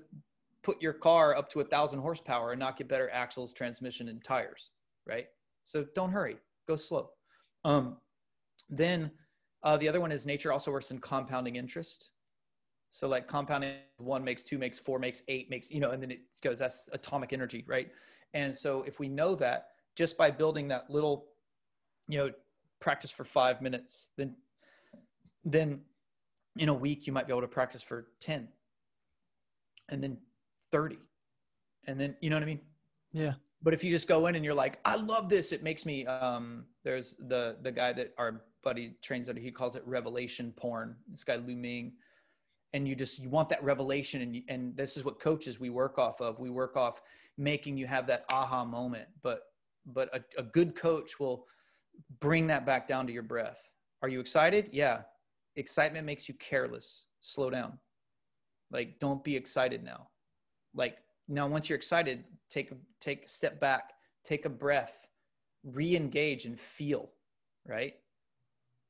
put 0.64 0.82
your 0.82 0.94
car 0.94 1.36
up 1.36 1.50
to 1.52 1.62
a 1.62 1.64
thousand 1.64 2.00
horsepower 2.00 2.52
and 2.52 2.60
not 2.60 2.78
get 2.78 2.88
better 2.88 3.10
axles, 3.12 3.52
transmission, 3.52 4.10
and 4.10 4.24
tires, 4.24 4.70
right? 5.08 5.28
So 5.64 5.86
don't 5.96 6.12
hurry. 6.12 6.38
Go 6.68 6.76
slow. 6.76 7.10
Um, 7.66 7.98
then 8.70 9.12
uh, 9.64 9.78
the 9.78 9.88
other 9.88 10.00
one 10.00 10.12
is 10.12 10.26
nature 10.26 10.52
also 10.52 10.72
works 10.72 10.92
in 10.92 11.00
compounding 11.00 11.56
interest. 11.56 12.11
So 12.92 13.08
like 13.08 13.28
compounding 13.28 13.76
one 13.98 14.24
makes 14.24 14.44
two 14.44 14.58
makes 14.58 14.78
four 14.78 15.00
makes 15.00 15.22
eight 15.30 15.50
makes 15.50 15.72
you 15.72 15.80
know, 15.80 15.92
and 15.92 16.04
then 16.04 16.12
it 16.12 16.20
goes 16.42 16.60
that's 16.60 16.90
atomic 16.92 17.34
energy, 17.34 17.64
right? 17.68 17.90
And 18.34 18.56
so 18.56 18.84
if 18.84 19.00
we 19.00 19.08
know 19.08 19.34
that 19.36 19.70
just 19.96 20.18
by 20.18 20.30
building 20.30 20.68
that 20.68 20.90
little, 20.90 21.26
you 22.08 22.18
know, 22.18 22.32
practice 22.80 23.10
for 23.10 23.24
five 23.24 23.62
minutes, 23.62 24.10
then 24.18 24.36
then 25.46 25.80
in 26.58 26.68
a 26.68 26.74
week 26.74 27.08
you 27.08 27.14
might 27.14 27.28
be 27.28 27.34
able 27.34 27.42
to 27.42 27.48
practice 27.48 27.82
for 27.82 28.08
10 28.20 28.48
and 29.88 30.04
then 30.04 30.18
30 30.74 30.98
and 31.88 32.00
then 32.00 32.14
you 32.20 32.30
know 32.30 32.36
what 32.36 32.44
i 32.44 32.46
mean? 32.46 32.60
Yeah. 33.14 33.34
But 33.64 33.74
if 33.74 33.84
you 33.84 33.92
just 33.92 34.08
go 34.08 34.28
in 34.28 34.36
and 34.36 34.44
you're 34.44 34.54
like 34.54 34.80
i 34.84 34.96
love 34.96 35.30
this 35.30 35.52
it 35.54 35.64
makes 35.64 35.86
me 35.86 36.06
um 36.06 36.66
there's 36.84 37.16
the 37.28 37.56
the 37.62 37.72
guy 37.72 37.94
that 37.94 38.14
our 38.18 38.42
buddy 38.64 38.96
trains 39.02 39.30
under 39.30 39.42
he 39.42 39.50
calls 39.50 39.76
it 39.76 39.84
revelation 39.86 40.54
porn. 40.56 40.96
This 41.10 41.24
guy 41.24 41.38
lu 41.38 41.56
ming 41.56 41.94
and 42.74 42.88
you 42.88 42.96
just 42.96 43.20
you 43.20 43.30
want 43.30 43.50
that 43.50 43.64
revelation 43.64 44.22
and 44.22 44.42
and 44.48 44.76
this 44.76 44.98
is 44.98 45.04
what 45.04 45.20
coaches 45.20 45.60
we 45.60 45.70
work 45.70 45.98
off 45.98 46.22
of. 46.22 46.40
We 46.40 46.50
work 46.50 46.78
off 46.78 47.02
making 47.38 47.78
you 47.78 47.88
have 47.88 48.08
that 48.08 48.26
aha 48.32 48.64
moment 48.66 49.08
but 49.22 49.44
but 49.86 50.10
a, 50.16 50.22
a 50.40 50.44
good 50.44 50.76
coach 50.76 51.20
will 51.20 51.46
bring 52.20 52.48
that 52.48 52.66
back 52.66 52.88
down 52.88 53.08
to 53.08 53.14
your 53.14 53.24
breath. 53.24 53.58
Are 54.02 54.10
you 54.10 54.20
excited? 54.20 54.70
Yeah. 54.72 55.02
Excitement 55.56 56.06
makes 56.06 56.30
you 56.30 56.36
careless. 56.36 57.06
Slow 57.20 57.50
down. 57.50 57.78
Like 58.72 59.00
don't 59.00 59.24
be 59.24 59.36
excited 59.36 59.84
now. 59.84 60.08
Like 60.74 60.98
now 61.28 61.48
once 61.48 61.70
you're 61.70 61.78
excited 61.78 62.24
take 62.50 62.72
take 63.00 63.26
a 63.26 63.30
step 63.30 63.60
back 63.60 63.94
take 64.24 64.46
a 64.46 64.50
breath 64.50 65.08
re-engage 65.64 66.46
and 66.46 66.60
feel 66.60 67.10
right? 67.66 67.94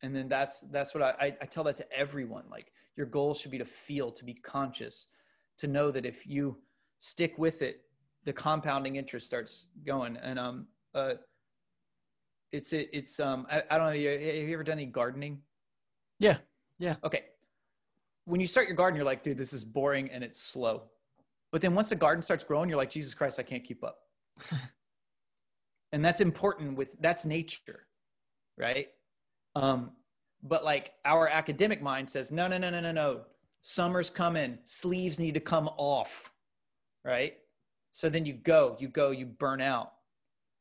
And 0.04 0.16
then 0.16 0.28
that's 0.28 0.62
that's 0.72 0.94
what 0.94 1.04
I, 1.04 1.36
I 1.42 1.46
tell 1.46 1.64
that 1.66 1.78
to 1.78 1.92
everyone. 1.92 2.46
Like 2.50 2.72
your 2.98 3.06
goal 3.06 3.34
should 3.34 3.52
be 3.52 3.58
to 3.58 3.66
feel 3.66 4.12
to 4.12 4.24
be 4.24 4.34
conscious 4.34 5.08
to 5.58 5.68
know 5.68 5.92
that 5.92 6.06
if 6.06 6.26
you 6.26 6.58
stick 7.00 7.38
with 7.38 7.62
it 7.62 7.82
the 8.24 8.34
compounding 8.34 8.98
interest 8.98 9.26
starts 9.26 9.68
going. 9.86 10.18
And 10.18 10.38
um 10.38 10.68
uh 10.94 11.14
it's 12.52 12.74
it, 12.74 12.90
it's 12.94 13.20
um 13.20 13.48
I, 13.50 13.64
I 13.70 13.78
don't 13.78 13.88
know 13.88 13.94
have 13.94 14.00
you 14.00 14.54
ever 14.54 14.64
done 14.64 14.80
any 14.80 14.86
gardening? 14.86 15.40
Yeah 16.20 16.38
yeah. 16.80 16.96
Okay. 17.04 17.26
When 18.26 18.40
you 18.40 18.48
start 18.48 18.68
your 18.68 18.76
garden 18.76 18.96
you're 18.96 19.06
like 19.06 19.24
dude 19.24 19.38
this 19.38 19.54
is 19.54 19.64
boring 19.64 20.10
and 20.12 20.24
it's 20.24 20.42
slow. 20.42 20.84
But 21.52 21.62
then 21.62 21.76
once 21.76 21.90
the 21.90 21.96
garden 21.96 22.22
starts 22.22 22.44
growing, 22.44 22.70
you're 22.70 22.78
like, 22.78 22.90
Jesus 22.90 23.14
Christ, 23.14 23.40
I 23.40 23.44
can't 23.44 23.64
keep 23.64 23.84
up. 23.84 24.00
and 25.92 26.04
that's 26.04 26.22
important 26.22 26.78
with 26.78 26.96
that's 27.02 27.26
nature, 27.26 27.88
right? 28.58 28.88
Um, 29.56 29.92
but 30.44 30.64
like 30.64 30.94
our 31.06 31.28
academic 31.28 31.82
mind 31.82 32.10
says, 32.10 32.32
no, 32.32 32.48
no, 32.48 32.58
no, 32.58 32.70
no, 32.70 32.80
no, 32.80 32.92
no. 32.92 33.22
Summer's 33.62 34.10
coming, 34.10 34.58
sleeves 34.66 35.20
need 35.20 35.34
to 35.36 35.40
come 35.40 35.70
off, 35.78 36.32
right? 37.06 37.38
So 37.92 38.10
then 38.10 38.26
you 38.26 38.34
go, 38.34 38.76
you 38.80 38.88
go, 38.88 39.12
you 39.12 39.26
burn 39.26 39.62
out. 39.62 39.94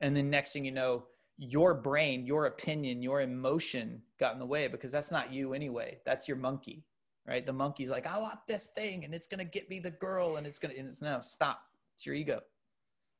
And 0.00 0.16
then 0.16 0.28
next 0.28 0.52
thing 0.52 0.64
you 0.64 0.72
know, 0.72 1.04
your 1.38 1.72
brain, 1.72 2.26
your 2.26 2.46
opinion, 2.46 3.02
your 3.02 3.22
emotion 3.22 4.02
got 4.18 4.34
in 4.34 4.38
the 4.38 4.46
way 4.46 4.68
because 4.68 4.92
that's 4.92 5.10
not 5.10 5.32
you 5.32 5.54
anyway. 5.54 5.98
That's 6.04 6.28
your 6.28 6.36
monkey 6.36 6.84
right? 7.26 7.46
The 7.46 7.52
monkey's 7.52 7.90
like, 7.90 8.06
I 8.06 8.18
want 8.18 8.40
this 8.48 8.68
thing 8.68 9.04
and 9.04 9.14
it's 9.14 9.26
going 9.26 9.38
to 9.38 9.44
get 9.44 9.70
me 9.70 9.78
the 9.78 9.90
girl 9.90 10.36
and 10.36 10.46
it's 10.46 10.58
going 10.58 10.74
to, 10.74 10.80
and 10.80 10.88
it's 10.88 11.00
no, 11.00 11.20
stop. 11.22 11.60
It's 11.96 12.04
your 12.04 12.14
ego. 12.14 12.40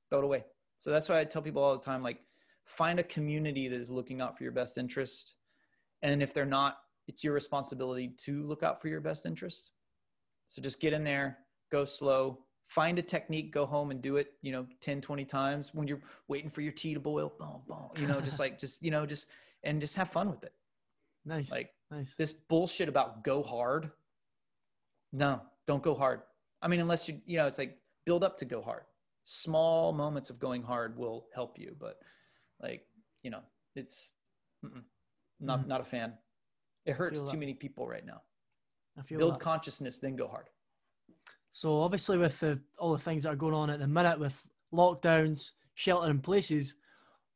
Throw 0.09 0.19
it 0.19 0.25
away. 0.25 0.45
So 0.81 0.91
that's 0.91 1.09
why 1.09 1.21
I 1.21 1.25
tell 1.25 1.43
people 1.43 1.63
all 1.63 1.77
the 1.77 1.85
time, 1.85 2.03
like, 2.03 2.19
find 2.65 2.99
a 2.99 3.05
community 3.05 3.69
that 3.69 3.81
is 3.81 3.91
looking 3.91 4.21
out 4.21 4.37
for 4.37 4.43
your 4.43 4.53
best 4.53 4.79
interest. 4.79 5.35
And 6.03 6.23
if 6.23 6.33
they're 6.33 6.47
not, 6.47 6.79
it's 7.09 7.25
your 7.25 7.35
responsibility 7.35 8.09
to 8.19 8.43
look 8.45 8.63
out 8.63 8.81
for 8.81 8.89
your 8.89 9.01
best 9.01 9.27
interest. 9.27 9.71
So 10.47 10.63
just 10.63 10.81
get 10.81 10.93
in 10.93 11.05
there, 11.05 11.39
go 11.71 11.85
slow, 11.85 12.39
find 12.67 12.99
a 12.99 13.03
technique, 13.03 13.53
go 13.53 13.67
home 13.67 13.91
and 13.91 14.01
do 14.01 14.17
it, 14.17 14.33
you 14.43 14.53
know, 14.53 14.67
10, 14.81 15.01
20 15.01 15.25
times 15.25 15.71
when 15.75 15.87
you're 15.87 16.01
waiting 16.29 16.51
for 16.51 16.61
your 16.61 16.73
tea 16.73 16.95
to 16.95 17.01
boil, 17.01 17.33
boom, 17.39 17.63
boom, 17.69 17.91
you 17.97 18.07
know, 18.07 18.21
just 18.21 18.39
like, 18.39 18.59
just, 18.59 18.83
you 18.83 18.91
know, 18.91 19.07
just, 19.07 19.27
and 19.65 19.81
just 19.81 19.97
have 19.97 20.11
fun 20.11 20.31
with 20.31 20.43
it. 20.43 20.53
Nice. 21.25 21.51
Like 21.51 21.71
nice. 21.91 22.15
This 22.17 22.33
bullshit 22.33 22.89
about 22.89 23.25
go 23.25 23.43
hard 23.43 23.91
no, 25.13 25.41
don't 25.67 25.83
go 25.83 25.95
hard. 25.95 26.23
I 26.63 26.69
mean, 26.69 26.81
unless 26.81 27.09
you, 27.09 27.21
you 27.27 27.37
know, 27.37 27.47
it's 27.47 27.59
like 27.59 27.79
build 28.07 28.23
up 28.23 28.37
to 28.39 28.45
go 28.45 28.63
hard. 28.63 28.83
Small 29.23 29.93
moments 29.93 30.31
of 30.31 30.39
going 30.39 30.63
hard 30.63 30.97
will 30.97 31.27
help 31.35 31.59
you, 31.59 31.75
but 31.79 31.99
like, 32.63 32.87
you 33.23 33.31
know, 33.31 33.41
it's 33.75 34.11
not, 35.41 35.61
mm. 35.61 35.67
not 35.69 35.81
a 35.81 35.85
fan. 35.85 36.13
It 36.87 36.93
hurts 36.95 37.21
too 37.21 37.27
that. 37.27 37.39
many 37.39 37.55
people 37.55 37.87
right 37.87 38.05
now. 38.05 38.23
I 38.99 39.03
feel 39.03 39.19
build 39.19 39.35
that. 39.35 39.41
consciousness, 39.41 39.99
then 39.99 40.17
go 40.17 40.29
hard. 40.29 40.49
So 41.51 41.81
obviously, 41.81 42.19
with 42.19 42.39
the, 42.41 42.61
all 42.79 42.93
the 42.93 42.99
things 42.99 43.25
that 43.25 43.31
are 43.31 43.37
going 43.37 43.55
on 43.55 43.71
at 43.71 43.81
the 43.81 43.87
minute 43.87 44.19
with 44.19 44.47
lockdowns, 44.73 45.51
shelter 45.75 46.11
in 46.11 46.21
places, 46.21 46.75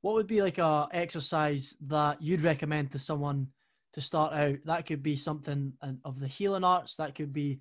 what 0.03 0.15
would 0.15 0.27
be 0.27 0.43
like 0.43 0.59
a 0.59 0.87
exercise 0.93 1.77
that 1.87 2.23
you'd 2.23 2.43
recommend 2.43 2.93
to 2.93 2.99
someone 2.99 3.49
to 3.95 4.01
start 4.01 4.35
out? 4.35 4.59
That 4.67 4.87
could 4.87 5.03
be 5.03 5.17
something 5.17 5.73
of 6.05 6.21
the 6.21 6.29
healing 6.29 6.65
arts. 6.65 6.97
That 6.97 7.15
could 7.15 7.33
be 7.33 7.61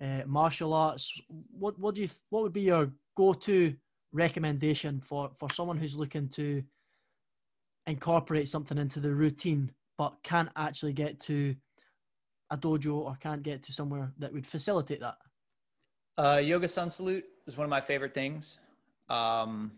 uh, 0.00 0.22
martial 0.26 0.74
arts. 0.74 1.20
What 1.28 1.78
what 1.78 1.94
do 1.94 2.02
you 2.02 2.08
what 2.28 2.42
would 2.42 2.52
be 2.52 2.62
your 2.62 2.90
go 3.16 3.32
to 3.32 3.74
recommendation 4.12 5.00
for 5.00 5.30
for 5.36 5.50
someone 5.50 5.78
who's 5.78 5.96
looking 5.96 6.28
to 6.30 6.62
incorporate 7.90 8.48
something 8.48 8.78
into 8.78 9.00
the 9.00 9.10
routine 9.10 9.72
but 9.98 10.14
can't 10.22 10.48
actually 10.56 10.94
get 10.94 11.20
to 11.20 11.54
a 12.50 12.56
dojo 12.56 12.94
or 12.94 13.14
can't 13.20 13.42
get 13.42 13.62
to 13.64 13.72
somewhere 13.72 14.12
that 14.18 14.32
would 14.32 14.46
facilitate 14.46 15.00
that? 15.00 15.16
Uh, 16.16 16.40
yoga 16.42 16.68
sun 16.68 16.90
salute 16.90 17.24
is 17.46 17.56
one 17.56 17.64
of 17.64 17.70
my 17.70 17.80
favorite 17.80 18.14
things. 18.14 18.58
Um, 19.08 19.72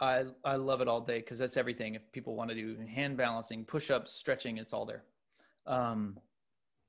I 0.00 0.24
I 0.44 0.56
love 0.56 0.80
it 0.80 0.88
all 0.88 1.00
day 1.00 1.18
because 1.18 1.38
that's 1.38 1.56
everything. 1.56 1.94
If 1.94 2.10
people 2.12 2.34
want 2.34 2.50
to 2.50 2.56
do 2.56 2.76
hand 2.86 3.16
balancing, 3.16 3.64
push 3.64 3.90
ups, 3.90 4.12
stretching, 4.12 4.58
it's 4.58 4.72
all 4.72 4.86
there. 4.86 5.04
Um, 5.66 6.18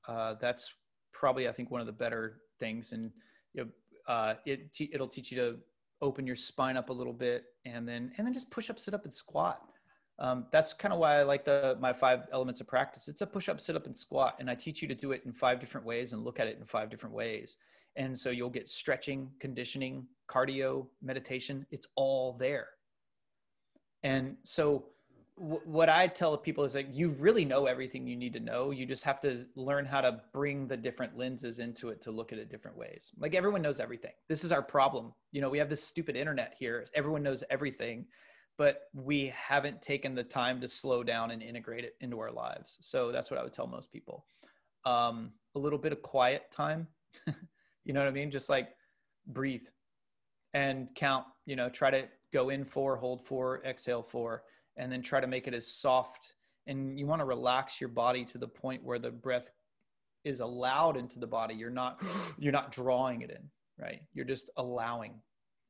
uh, 0.07 0.35
that's 0.39 0.73
probably 1.13 1.47
I 1.47 1.51
think 1.51 1.71
one 1.71 1.81
of 1.81 1.87
the 1.87 1.93
better 1.93 2.41
things, 2.59 2.93
and 2.93 3.11
you 3.53 3.63
know, 3.63 3.69
uh, 4.07 4.35
it 4.45 4.75
it'll 4.79 5.07
teach 5.07 5.31
you 5.31 5.37
to 5.37 5.57
open 6.01 6.25
your 6.25 6.35
spine 6.35 6.77
up 6.77 6.89
a 6.89 6.93
little 6.93 7.13
bit, 7.13 7.43
and 7.65 7.87
then 7.87 8.11
and 8.17 8.25
then 8.25 8.33
just 8.33 8.49
push 8.49 8.69
up, 8.69 8.79
sit 8.79 8.93
up, 8.93 9.03
and 9.03 9.13
squat. 9.13 9.61
Um, 10.21 10.45
that's 10.51 10.71
kind 10.71 10.93
of 10.93 10.99
why 10.99 11.15
I 11.15 11.23
like 11.23 11.43
the 11.43 11.75
my 11.79 11.91
five 11.91 12.27
elements 12.31 12.61
of 12.61 12.67
practice. 12.67 13.07
It's 13.07 13.21
a 13.21 13.27
push 13.27 13.49
up, 13.49 13.59
sit 13.59 13.75
up, 13.75 13.87
and 13.87 13.97
squat, 13.97 14.35
and 14.39 14.49
I 14.51 14.55
teach 14.55 14.81
you 14.81 14.87
to 14.87 14.93
do 14.93 15.13
it 15.13 15.23
in 15.25 15.33
five 15.33 15.59
different 15.59 15.85
ways 15.85 16.13
and 16.13 16.23
look 16.23 16.39
at 16.39 16.47
it 16.47 16.57
in 16.59 16.65
five 16.65 16.91
different 16.91 17.15
ways. 17.15 17.57
And 17.95 18.17
so 18.17 18.29
you'll 18.29 18.51
get 18.51 18.69
stretching, 18.69 19.31
conditioning, 19.39 20.05
cardio, 20.29 20.85
meditation. 21.01 21.65
It's 21.71 21.87
all 21.95 22.37
there. 22.39 22.67
And 24.03 24.37
so 24.43 24.85
w- 25.37 25.61
what 25.65 25.89
I 25.89 26.07
tell 26.07 26.37
people 26.37 26.63
is 26.63 26.75
like, 26.75 26.87
you 26.91 27.09
really 27.19 27.43
know 27.43 27.65
everything 27.65 28.07
you 28.07 28.15
need 28.15 28.33
to 28.33 28.39
know. 28.39 28.71
You 28.71 28.85
just 28.85 29.03
have 29.03 29.19
to 29.21 29.45
learn 29.55 29.85
how 29.85 30.01
to 30.01 30.21
bring 30.33 30.67
the 30.67 30.77
different 30.77 31.17
lenses 31.17 31.59
into 31.59 31.89
it 31.89 32.01
to 32.03 32.11
look 32.11 32.31
at 32.31 32.39
it 32.39 32.49
different 32.49 32.77
ways. 32.77 33.11
Like 33.17 33.35
everyone 33.35 33.61
knows 33.61 33.79
everything. 33.79 34.13
This 34.29 34.43
is 34.43 34.51
our 34.51 34.61
problem. 34.61 35.13
You 35.31 35.41
know, 35.41 35.49
we 35.49 35.57
have 35.57 35.69
this 35.69 35.83
stupid 35.83 36.15
internet 36.15 36.55
here. 36.57 36.85
Everyone 36.93 37.23
knows 37.23 37.43
everything, 37.49 38.05
but 38.57 38.83
we 38.93 39.33
haven't 39.35 39.81
taken 39.81 40.13
the 40.13 40.23
time 40.23 40.61
to 40.61 40.67
slow 40.67 41.03
down 41.03 41.31
and 41.31 41.41
integrate 41.41 41.83
it 41.83 41.95
into 42.01 42.19
our 42.19 42.31
lives. 42.31 42.77
So 42.81 43.11
that's 43.11 43.31
what 43.31 43.39
I 43.39 43.43
would 43.43 43.53
tell 43.53 43.67
most 43.67 43.91
people. 43.91 44.25
Um, 44.85 45.31
a 45.55 45.59
little 45.59 45.79
bit 45.79 45.91
of 45.91 46.01
quiet 46.01 46.51
time. 46.51 46.87
You 47.83 47.93
know 47.93 47.99
what 47.99 48.07
I 48.07 48.11
mean? 48.11 48.31
Just 48.31 48.49
like 48.49 48.69
breathe 49.27 49.65
and 50.53 50.87
count, 50.95 51.25
you 51.45 51.55
know, 51.55 51.69
try 51.69 51.89
to 51.91 52.07
go 52.33 52.49
in 52.49 52.65
four, 52.65 52.95
hold 52.95 53.25
four, 53.25 53.61
exhale 53.65 54.03
four, 54.03 54.43
and 54.77 54.91
then 54.91 55.01
try 55.01 55.19
to 55.19 55.27
make 55.27 55.47
it 55.47 55.53
as 55.53 55.67
soft. 55.67 56.35
And 56.67 56.99
you 56.99 57.07
want 57.07 57.21
to 57.21 57.25
relax 57.25 57.81
your 57.81 57.89
body 57.89 58.23
to 58.25 58.37
the 58.37 58.47
point 58.47 58.83
where 58.83 58.99
the 58.99 59.11
breath 59.11 59.49
is 60.23 60.39
allowed 60.39 60.97
into 60.97 61.19
the 61.19 61.27
body. 61.27 61.55
You're 61.55 61.69
not, 61.69 62.01
you're 62.37 62.51
not 62.51 62.71
drawing 62.71 63.21
it 63.21 63.31
in, 63.31 63.49
right? 63.79 64.01
You're 64.13 64.25
just 64.25 64.49
allowing. 64.57 65.13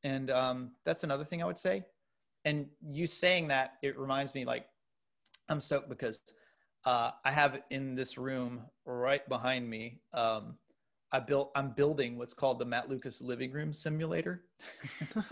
And 0.04 0.30
um, 0.32 0.72
that's 0.84 1.04
another 1.04 1.24
thing 1.24 1.42
I 1.42 1.46
would 1.46 1.60
say. 1.60 1.84
And 2.46 2.68
you 2.90 3.08
saying 3.08 3.48
that, 3.50 3.74
it 3.82 3.98
reminds 3.98 4.34
me 4.34 4.46
like, 4.46 4.66
I'm 5.50 5.60
stoked 5.60 5.90
because 5.90 6.22
uh, 6.86 7.12
I 7.24 7.32
have 7.32 7.60
in 7.70 7.96
this 7.96 8.18
room 8.18 8.62
right 8.86 9.28
behind 9.30 9.70
me 9.70 10.00
um, 10.14 10.56
I 11.12 11.20
built 11.20 11.52
I'm 11.56 11.72
building 11.72 12.18
what's 12.18 12.34
called 12.34 12.60
the 12.60 12.66
Matt 12.66 12.90
Lucas 12.90 13.22
living 13.22 13.52
room 13.52 13.74
simulator. 13.74 14.46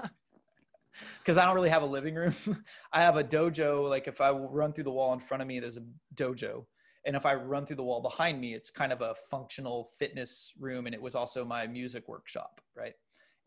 Cuz 1.25 1.37
I 1.37 1.45
don't 1.45 1.55
really 1.55 1.69
have 1.69 1.83
a 1.83 1.87
living 1.87 2.15
room. 2.15 2.35
I 2.93 3.01
have 3.01 3.15
a 3.15 3.23
dojo 3.23 3.87
like 3.87 4.07
if 4.07 4.19
I 4.19 4.31
run 4.31 4.73
through 4.73 4.83
the 4.83 4.91
wall 4.91 5.13
in 5.13 5.19
front 5.19 5.41
of 5.41 5.47
me 5.47 5.59
there's 5.59 5.77
a 5.77 5.85
dojo. 6.15 6.65
And 7.05 7.15
if 7.15 7.25
I 7.25 7.33
run 7.35 7.65
through 7.65 7.77
the 7.77 7.83
wall 7.83 8.01
behind 8.01 8.41
me 8.41 8.53
it's 8.53 8.69
kind 8.69 8.91
of 8.91 9.01
a 9.01 9.15
functional 9.31 9.85
fitness 9.97 10.51
room 10.59 10.85
and 10.85 10.93
it 10.93 11.01
was 11.01 11.15
also 11.15 11.45
my 11.45 11.65
music 11.65 12.07
workshop, 12.09 12.59
right? 12.75 12.95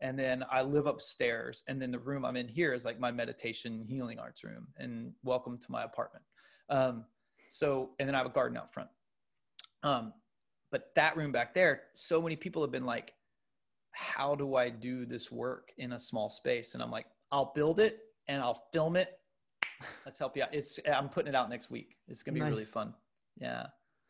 And 0.03 0.19
then 0.19 0.43
I 0.51 0.61
live 0.61 0.85
upstairs 0.85 1.63
and 1.69 1.81
then 1.81 1.89
the 1.89 1.97
room 1.97 2.25
I'm 2.25 2.35
in 2.35 2.47
here 2.47 2.73
is 2.73 2.83
like 2.83 2.99
my 2.99 3.09
meditation 3.09 3.85
healing 3.87 4.19
arts 4.19 4.43
room 4.43 4.67
and 4.77 5.13
welcome 5.23 5.57
to 5.57 5.71
my 5.71 5.83
apartment. 5.83 6.25
Um, 6.69 7.05
so 7.47 7.91
and 7.99 8.07
then 8.07 8.13
I 8.13 8.17
have 8.17 8.27
a 8.27 8.31
garden 8.31 8.57
out 8.57 8.73
front. 8.73 8.89
Um, 9.81 10.13
but 10.71 10.91
that 10.95 11.15
room 11.15 11.31
back 11.31 11.53
there, 11.53 11.83
so 11.93 12.21
many 12.21 12.35
people 12.35 12.61
have 12.61 12.71
been 12.71 12.85
like, 12.85 13.13
how 13.91 14.35
do 14.35 14.55
I 14.55 14.69
do 14.69 15.05
this 15.05 15.31
work 15.31 15.71
in 15.77 15.93
a 15.93 15.99
small 15.99 16.29
space? 16.29 16.73
And 16.73 16.83
I'm 16.83 16.91
like, 16.91 17.05
I'll 17.31 17.53
build 17.55 17.79
it 17.79 17.99
and 18.27 18.41
I'll 18.41 18.65
film 18.73 18.97
it. 18.97 19.19
Let's 20.05 20.19
help 20.19 20.35
you 20.35 20.43
out. 20.43 20.49
It's 20.53 20.79
I'm 20.93 21.07
putting 21.07 21.29
it 21.29 21.35
out 21.35 21.49
next 21.49 21.71
week. 21.71 21.95
It's 22.09 22.23
gonna 22.23 22.33
be 22.33 22.41
nice. 22.41 22.49
really 22.49 22.65
fun. 22.65 22.93
Yeah. 23.37 23.67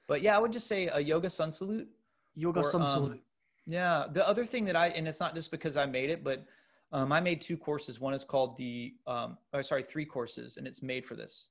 But 0.07 0.23
yeah, 0.23 0.35
I 0.35 0.39
would 0.39 0.51
just 0.51 0.67
say 0.67 0.87
a 0.87 0.99
yoga 0.99 1.29
sun 1.29 1.51
salute. 1.51 1.87
Yoga 2.35 2.61
or, 2.61 2.71
sun 2.71 2.81
um, 2.81 2.87
salute. 2.87 3.21
Yeah. 3.65 4.05
The 4.11 4.27
other 4.27 4.45
thing 4.45 4.65
that 4.65 4.75
I 4.75 4.87
and 4.89 5.07
it's 5.07 5.19
not 5.19 5.35
just 5.35 5.51
because 5.51 5.77
I 5.77 5.85
made 5.85 6.09
it, 6.09 6.23
but 6.23 6.45
um, 6.91 7.11
I 7.11 7.19
made 7.19 7.41
two 7.41 7.57
courses. 7.57 7.99
One 7.99 8.13
is 8.13 8.23
called 8.23 8.57
the 8.57 8.93
um, 9.07 9.37
oh, 9.53 9.61
sorry, 9.61 9.83
three 9.83 10.05
courses, 10.05 10.57
and 10.57 10.67
it's 10.67 10.81
made 10.81 11.05
for 11.05 11.15
this. 11.15 11.47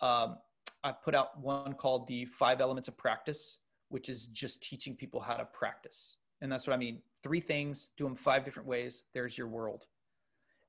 Um, 0.00 0.36
I 0.82 0.92
put 0.92 1.14
out 1.14 1.38
one 1.40 1.72
called 1.74 2.06
the 2.06 2.26
Five 2.26 2.60
Elements 2.60 2.88
of 2.88 2.96
Practice, 2.96 3.58
which 3.88 4.08
is 4.08 4.26
just 4.26 4.62
teaching 4.62 4.94
people 4.94 5.20
how 5.20 5.34
to 5.36 5.44
practice. 5.46 6.16
And 6.42 6.52
that's 6.52 6.66
what 6.66 6.74
I 6.74 6.76
mean. 6.76 7.00
Three 7.22 7.40
things, 7.40 7.90
do 7.96 8.04
them 8.04 8.14
five 8.14 8.44
different 8.44 8.68
ways. 8.68 9.04
There's 9.14 9.38
your 9.38 9.48
world. 9.48 9.86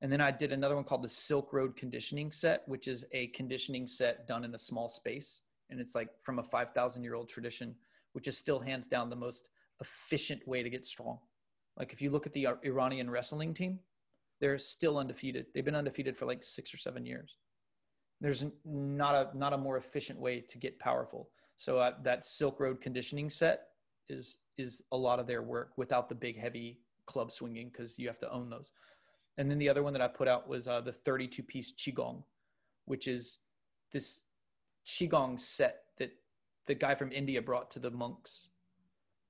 And 0.00 0.10
then 0.10 0.20
I 0.20 0.30
did 0.30 0.52
another 0.52 0.74
one 0.74 0.84
called 0.84 1.02
the 1.02 1.08
Silk 1.08 1.52
Road 1.52 1.76
Conditioning 1.76 2.30
Set, 2.30 2.62
which 2.66 2.88
is 2.88 3.04
a 3.12 3.28
conditioning 3.28 3.86
set 3.86 4.26
done 4.26 4.44
in 4.44 4.54
a 4.54 4.58
small 4.58 4.88
space. 4.88 5.40
And 5.68 5.80
it's 5.80 5.94
like 5.94 6.08
from 6.20 6.38
a 6.38 6.42
5,000 6.42 7.02
year 7.02 7.14
old 7.14 7.28
tradition, 7.28 7.74
which 8.12 8.28
is 8.28 8.38
still 8.38 8.60
hands 8.60 8.86
down 8.86 9.10
the 9.10 9.16
most 9.16 9.48
efficient 9.80 10.46
way 10.46 10.62
to 10.62 10.70
get 10.70 10.84
strong. 10.84 11.18
Like 11.78 11.92
if 11.92 12.00
you 12.00 12.10
look 12.10 12.26
at 12.26 12.32
the 12.32 12.46
Iranian 12.64 13.10
wrestling 13.10 13.54
team, 13.54 13.78
they're 14.40 14.58
still 14.58 14.98
undefeated. 14.98 15.46
They've 15.54 15.64
been 15.64 15.74
undefeated 15.74 16.16
for 16.16 16.26
like 16.26 16.42
six 16.44 16.72
or 16.72 16.78
seven 16.78 17.04
years. 17.06 17.36
There's 18.20 18.44
not 18.64 19.14
a 19.14 19.36
not 19.36 19.52
a 19.52 19.58
more 19.58 19.76
efficient 19.76 20.18
way 20.18 20.40
to 20.40 20.58
get 20.58 20.78
powerful. 20.78 21.28
So 21.56 21.78
uh, 21.78 21.92
that 22.02 22.24
Silk 22.24 22.60
Road 22.60 22.80
conditioning 22.80 23.30
set 23.30 23.68
is 24.08 24.38
is 24.56 24.82
a 24.92 24.96
lot 24.96 25.18
of 25.18 25.26
their 25.26 25.42
work 25.42 25.72
without 25.76 26.08
the 26.08 26.14
big 26.14 26.38
heavy 26.38 26.80
club 27.06 27.30
swinging 27.30 27.68
because 27.68 27.98
you 27.98 28.06
have 28.08 28.18
to 28.18 28.32
own 28.32 28.48
those. 28.48 28.72
And 29.38 29.50
then 29.50 29.58
the 29.58 29.68
other 29.68 29.82
one 29.82 29.92
that 29.92 30.02
I 30.02 30.08
put 30.08 30.28
out 30.28 30.48
was 30.48 30.66
uh, 30.66 30.80
the 30.80 30.92
32 30.92 31.42
piece 31.42 31.72
qigong, 31.74 32.22
which 32.86 33.06
is 33.06 33.38
this 33.92 34.22
qigong 34.86 35.38
set 35.38 35.84
that 35.98 36.10
the 36.66 36.74
guy 36.74 36.94
from 36.94 37.12
India 37.12 37.42
brought 37.42 37.70
to 37.72 37.78
the 37.78 37.90
monks. 37.90 38.48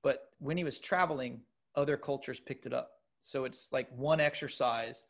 But 0.07 0.29
when 0.39 0.57
he 0.57 0.63
was 0.63 0.79
traveling, 0.79 1.41
other 1.75 1.97
cultures 1.97 2.39
picked 2.39 2.65
it 2.65 2.73
up. 2.73 2.91
So 3.19 3.45
it's 3.45 3.69
like 3.71 3.87
one 3.91 4.19
exercise, 4.19 5.03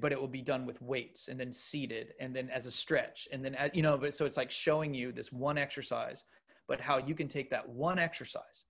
but 0.00 0.12
it 0.12 0.20
will 0.20 0.34
be 0.40 0.42
done 0.42 0.66
with 0.66 0.80
weights 0.82 1.28
and 1.28 1.38
then 1.38 1.52
seated 1.52 2.14
and 2.20 2.34
then 2.34 2.50
as 2.50 2.66
a 2.66 2.70
stretch 2.70 3.28
and 3.32 3.44
then 3.44 3.56
you 3.74 3.82
know. 3.82 3.96
But 3.96 4.14
so 4.14 4.24
it's 4.24 4.36
like 4.36 4.50
showing 4.50 4.92
you 4.94 5.12
this 5.12 5.30
one 5.30 5.58
exercise 5.58 6.24
but 6.70 6.80
how 6.80 6.98
you 6.98 7.16
can 7.16 7.26
take 7.26 7.50
that 7.50 7.68
one 7.68 7.98
exercise 7.98 8.62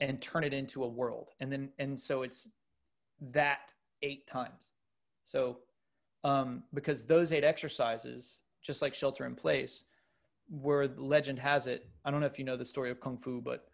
and 0.00 0.20
turn 0.20 0.42
it 0.42 0.52
into 0.52 0.82
a 0.82 0.88
world. 0.88 1.30
And 1.38 1.52
then, 1.52 1.68
and 1.78 1.98
so 1.98 2.22
it's 2.22 2.48
that 3.30 3.60
eight 4.02 4.26
times. 4.26 4.72
So, 5.22 5.58
um, 6.24 6.64
because 6.74 7.04
those 7.04 7.30
eight 7.30 7.44
exercises, 7.44 8.40
just 8.60 8.82
like 8.82 8.92
shelter 8.92 9.24
in 9.24 9.36
place, 9.36 9.84
where 10.48 10.88
legend 10.88 11.38
has 11.38 11.68
it, 11.68 11.88
I 12.04 12.10
don't 12.10 12.18
know 12.18 12.26
if 12.26 12.40
you 12.40 12.44
know 12.44 12.56
the 12.56 12.64
story 12.64 12.90
of 12.90 13.00
Kung 13.00 13.18
Fu, 13.18 13.40
but 13.40 13.69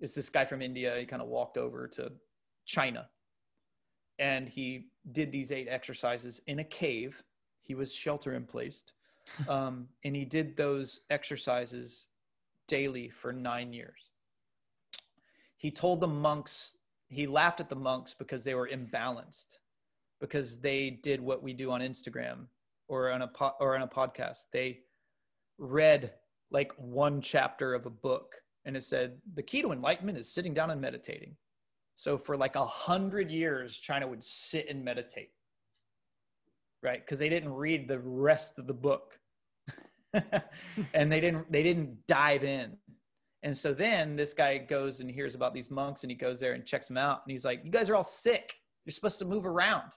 it's 0.00 0.14
this 0.14 0.28
guy 0.28 0.44
from 0.44 0.62
India. 0.62 0.96
He 0.98 1.06
kind 1.06 1.22
of 1.22 1.28
walked 1.28 1.58
over 1.58 1.86
to 1.88 2.10
China 2.66 3.08
and 4.20 4.48
he 4.48 4.90
did 5.12 5.32
these 5.32 5.50
eight 5.50 5.66
exercises 5.68 6.40
in 6.46 6.60
a 6.60 6.64
cave. 6.64 7.20
He 7.62 7.74
was 7.74 7.92
shelter 7.92 8.34
in 8.34 8.44
place. 8.44 8.84
Um, 9.48 9.86
and 10.02 10.16
he 10.16 10.24
did 10.24 10.56
those 10.56 11.02
exercises 11.10 12.06
daily 12.66 13.10
for 13.10 13.32
nine 13.32 13.72
years. 13.72 14.10
He 15.56 15.70
told 15.70 16.00
the 16.00 16.08
monks, 16.08 16.76
he 17.10 17.28
laughed 17.28 17.60
at 17.60 17.68
the 17.68 17.76
monks 17.76 18.12
because 18.12 18.42
they 18.42 18.54
were 18.54 18.68
imbalanced, 18.68 19.58
because 20.20 20.58
they 20.60 20.98
did 21.02 21.20
what 21.20 21.44
we 21.44 21.52
do 21.52 21.70
on 21.70 21.80
Instagram 21.80 22.46
or 22.88 23.12
on 23.12 23.22
a, 23.22 23.28
po- 23.28 23.54
or 23.60 23.76
on 23.76 23.82
a 23.82 23.86
podcast. 23.86 24.46
They 24.52 24.80
read 25.58 26.12
like 26.50 26.72
one 26.76 27.20
chapter 27.20 27.74
of 27.74 27.86
a 27.86 27.90
book 27.90 28.34
and 28.64 28.76
it 28.76 28.84
said, 28.84 29.18
the 29.34 29.42
key 29.42 29.62
to 29.62 29.72
enlightenment 29.72 30.18
is 30.18 30.32
sitting 30.32 30.54
down 30.54 30.70
and 30.70 30.80
meditating. 30.80 31.36
So 32.00 32.16
for 32.16 32.34
like 32.34 32.56
a 32.56 32.64
hundred 32.64 33.30
years, 33.30 33.76
China 33.76 34.08
would 34.08 34.24
sit 34.24 34.70
and 34.70 34.82
meditate, 34.82 35.32
right? 36.82 37.04
Because 37.04 37.18
they 37.18 37.28
didn't 37.28 37.52
read 37.52 37.88
the 37.88 37.98
rest 37.98 38.58
of 38.58 38.66
the 38.66 38.72
book, 38.72 39.18
and 40.94 41.12
they 41.12 41.20
didn't 41.20 41.52
they 41.52 41.62
didn't 41.62 41.98
dive 42.06 42.42
in. 42.42 42.74
And 43.42 43.54
so 43.54 43.74
then 43.74 44.16
this 44.16 44.32
guy 44.32 44.56
goes 44.56 45.00
and 45.00 45.10
hears 45.10 45.34
about 45.34 45.52
these 45.52 45.70
monks, 45.70 46.02
and 46.02 46.10
he 46.10 46.16
goes 46.16 46.40
there 46.40 46.54
and 46.54 46.64
checks 46.64 46.88
them 46.88 46.96
out, 46.96 47.20
and 47.22 47.32
he's 47.32 47.44
like, 47.44 47.60
"You 47.66 47.70
guys 47.70 47.90
are 47.90 47.96
all 47.96 48.02
sick. 48.02 48.54
You're 48.86 48.92
supposed 48.92 49.18
to 49.18 49.26
move 49.26 49.44
around. 49.44 49.92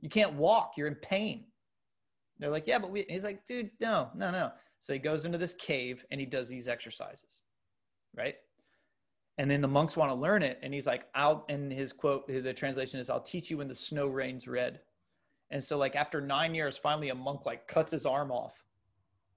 You 0.00 0.08
can't 0.08 0.34
walk. 0.34 0.74
You're 0.76 0.86
in 0.86 0.94
pain." 0.94 1.46
They're 2.38 2.48
like, 2.48 2.68
"Yeah, 2.68 2.78
but 2.78 2.92
we." 2.92 3.06
He's 3.08 3.24
like, 3.24 3.44
"Dude, 3.44 3.70
no, 3.80 4.10
no, 4.14 4.30
no." 4.30 4.52
So 4.80 4.94
he 4.94 4.98
goes 4.98 5.26
into 5.26 5.38
this 5.38 5.52
cave 5.54 6.04
and 6.10 6.18
he 6.18 6.26
does 6.26 6.48
these 6.48 6.66
exercises, 6.66 7.42
right? 8.16 8.34
And 9.38 9.50
then 9.50 9.60
the 9.60 9.68
monks 9.68 9.96
want 9.96 10.10
to 10.10 10.14
learn 10.14 10.42
it. 10.42 10.58
And 10.62 10.74
he's 10.74 10.86
like, 10.86 11.04
I'll, 11.14 11.44
and 11.48 11.72
his 11.72 11.92
quote, 11.92 12.26
the 12.26 12.52
translation 12.52 12.98
is, 12.98 13.08
I'll 13.08 13.20
teach 13.20 13.50
you 13.50 13.58
when 13.58 13.68
the 13.68 13.74
snow 13.74 14.08
rains 14.08 14.48
red. 14.48 14.80
And 15.50 15.62
so, 15.62 15.76
like, 15.78 15.96
after 15.96 16.20
nine 16.20 16.54
years, 16.54 16.76
finally 16.76 17.10
a 17.10 17.14
monk 17.14 17.44
like 17.44 17.66
cuts 17.66 17.92
his 17.92 18.06
arm 18.06 18.30
off 18.30 18.64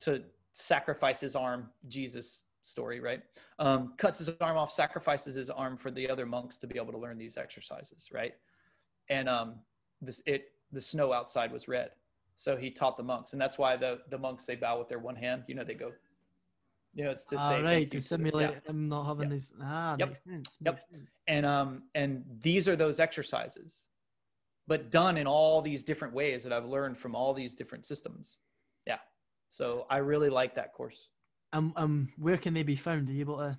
to 0.01 0.23
sacrifice 0.51 1.19
his 1.19 1.35
arm, 1.35 1.69
Jesus 1.87 2.43
story, 2.61 2.99
right? 2.99 3.21
Um, 3.59 3.93
cuts 3.97 4.19
his 4.19 4.29
arm 4.39 4.57
off, 4.57 4.71
sacrifices 4.71 5.35
his 5.35 5.49
arm 5.49 5.77
for 5.77 5.91
the 5.91 6.09
other 6.09 6.25
monks 6.25 6.57
to 6.57 6.67
be 6.67 6.77
able 6.77 6.93
to 6.93 6.99
learn 6.99 7.17
these 7.17 7.37
exercises, 7.37 8.09
right? 8.13 8.33
And 9.09 9.27
um, 9.27 9.55
this, 10.01 10.21
it, 10.25 10.51
the 10.71 10.81
snow 10.81 11.11
outside 11.11 11.51
was 11.51 11.67
red. 11.67 11.91
So 12.35 12.57
he 12.57 12.69
taught 12.71 12.97
the 12.97 13.03
monks, 13.03 13.33
and 13.33 13.41
that's 13.41 13.57
why 13.57 13.75
the 13.77 14.01
the 14.09 14.17
monks 14.17 14.45
they 14.45 14.55
bow 14.55 14.79
with 14.79 14.89
their 14.89 14.99
one 14.99 15.15
hand. 15.15 15.43
You 15.47 15.55
know, 15.55 15.63
they 15.63 15.75
go. 15.75 15.91
You 16.95 17.05
know, 17.05 17.11
it's 17.11 17.25
to 17.25 17.37
Ah, 17.37 17.49
say 17.49 17.61
right, 17.63 17.87
to 17.89 17.95
you 17.95 18.01
simulate 18.01 18.51
yeah. 18.51 18.59
them 18.67 18.87
not 18.87 19.05
having 19.05 19.23
Yeah. 19.29 19.33
these. 19.33 19.53
Ah, 19.61 19.95
Yep. 19.99 20.07
makes 20.09 20.23
sense. 20.23 20.57
Yep. 20.61 20.73
Makes 20.73 20.85
sense. 20.89 21.09
And 21.27 21.45
um 21.45 21.83
and 21.95 22.23
these 22.41 22.67
are 22.67 22.75
those 22.75 22.99
exercises, 22.99 23.87
but 24.67 24.91
done 24.91 25.17
in 25.17 25.25
all 25.27 25.61
these 25.61 25.83
different 25.83 26.13
ways 26.13 26.43
that 26.43 26.53
I've 26.53 26.65
learned 26.67 26.97
from 26.97 27.15
all 27.15 27.33
these 27.33 27.53
different 27.55 27.85
systems. 27.85 28.37
Yeah. 28.85 28.99
So 29.49 29.85
I 29.89 29.97
really 29.97 30.29
like 30.29 30.53
that 30.55 30.73
course. 30.73 31.09
Um, 31.53 31.71
um, 31.75 32.11
where 32.17 32.37
can 32.37 32.53
they 32.55 32.63
be 32.63 32.75
found? 32.75 33.07
Are 33.09 33.11
you 33.13 33.21
able 33.21 33.37
to 33.37 33.57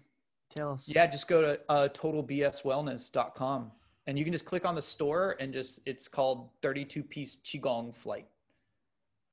tell 0.50 0.72
us? 0.72 0.88
Yeah, 0.88 1.06
just 1.06 1.28
go 1.28 1.40
to 1.40 1.60
uh, 1.68 1.88
totalbswellness.com 1.90 3.70
and 4.06 4.18
you 4.18 4.24
can 4.24 4.32
just 4.32 4.44
click 4.44 4.64
on 4.66 4.74
the 4.74 4.82
store 4.82 5.36
and 5.40 5.52
just 5.52 5.78
it's 5.86 6.08
called 6.08 6.50
32 6.62 7.02
piece 7.04 7.36
qigong 7.44 7.94
flight. 7.94 8.26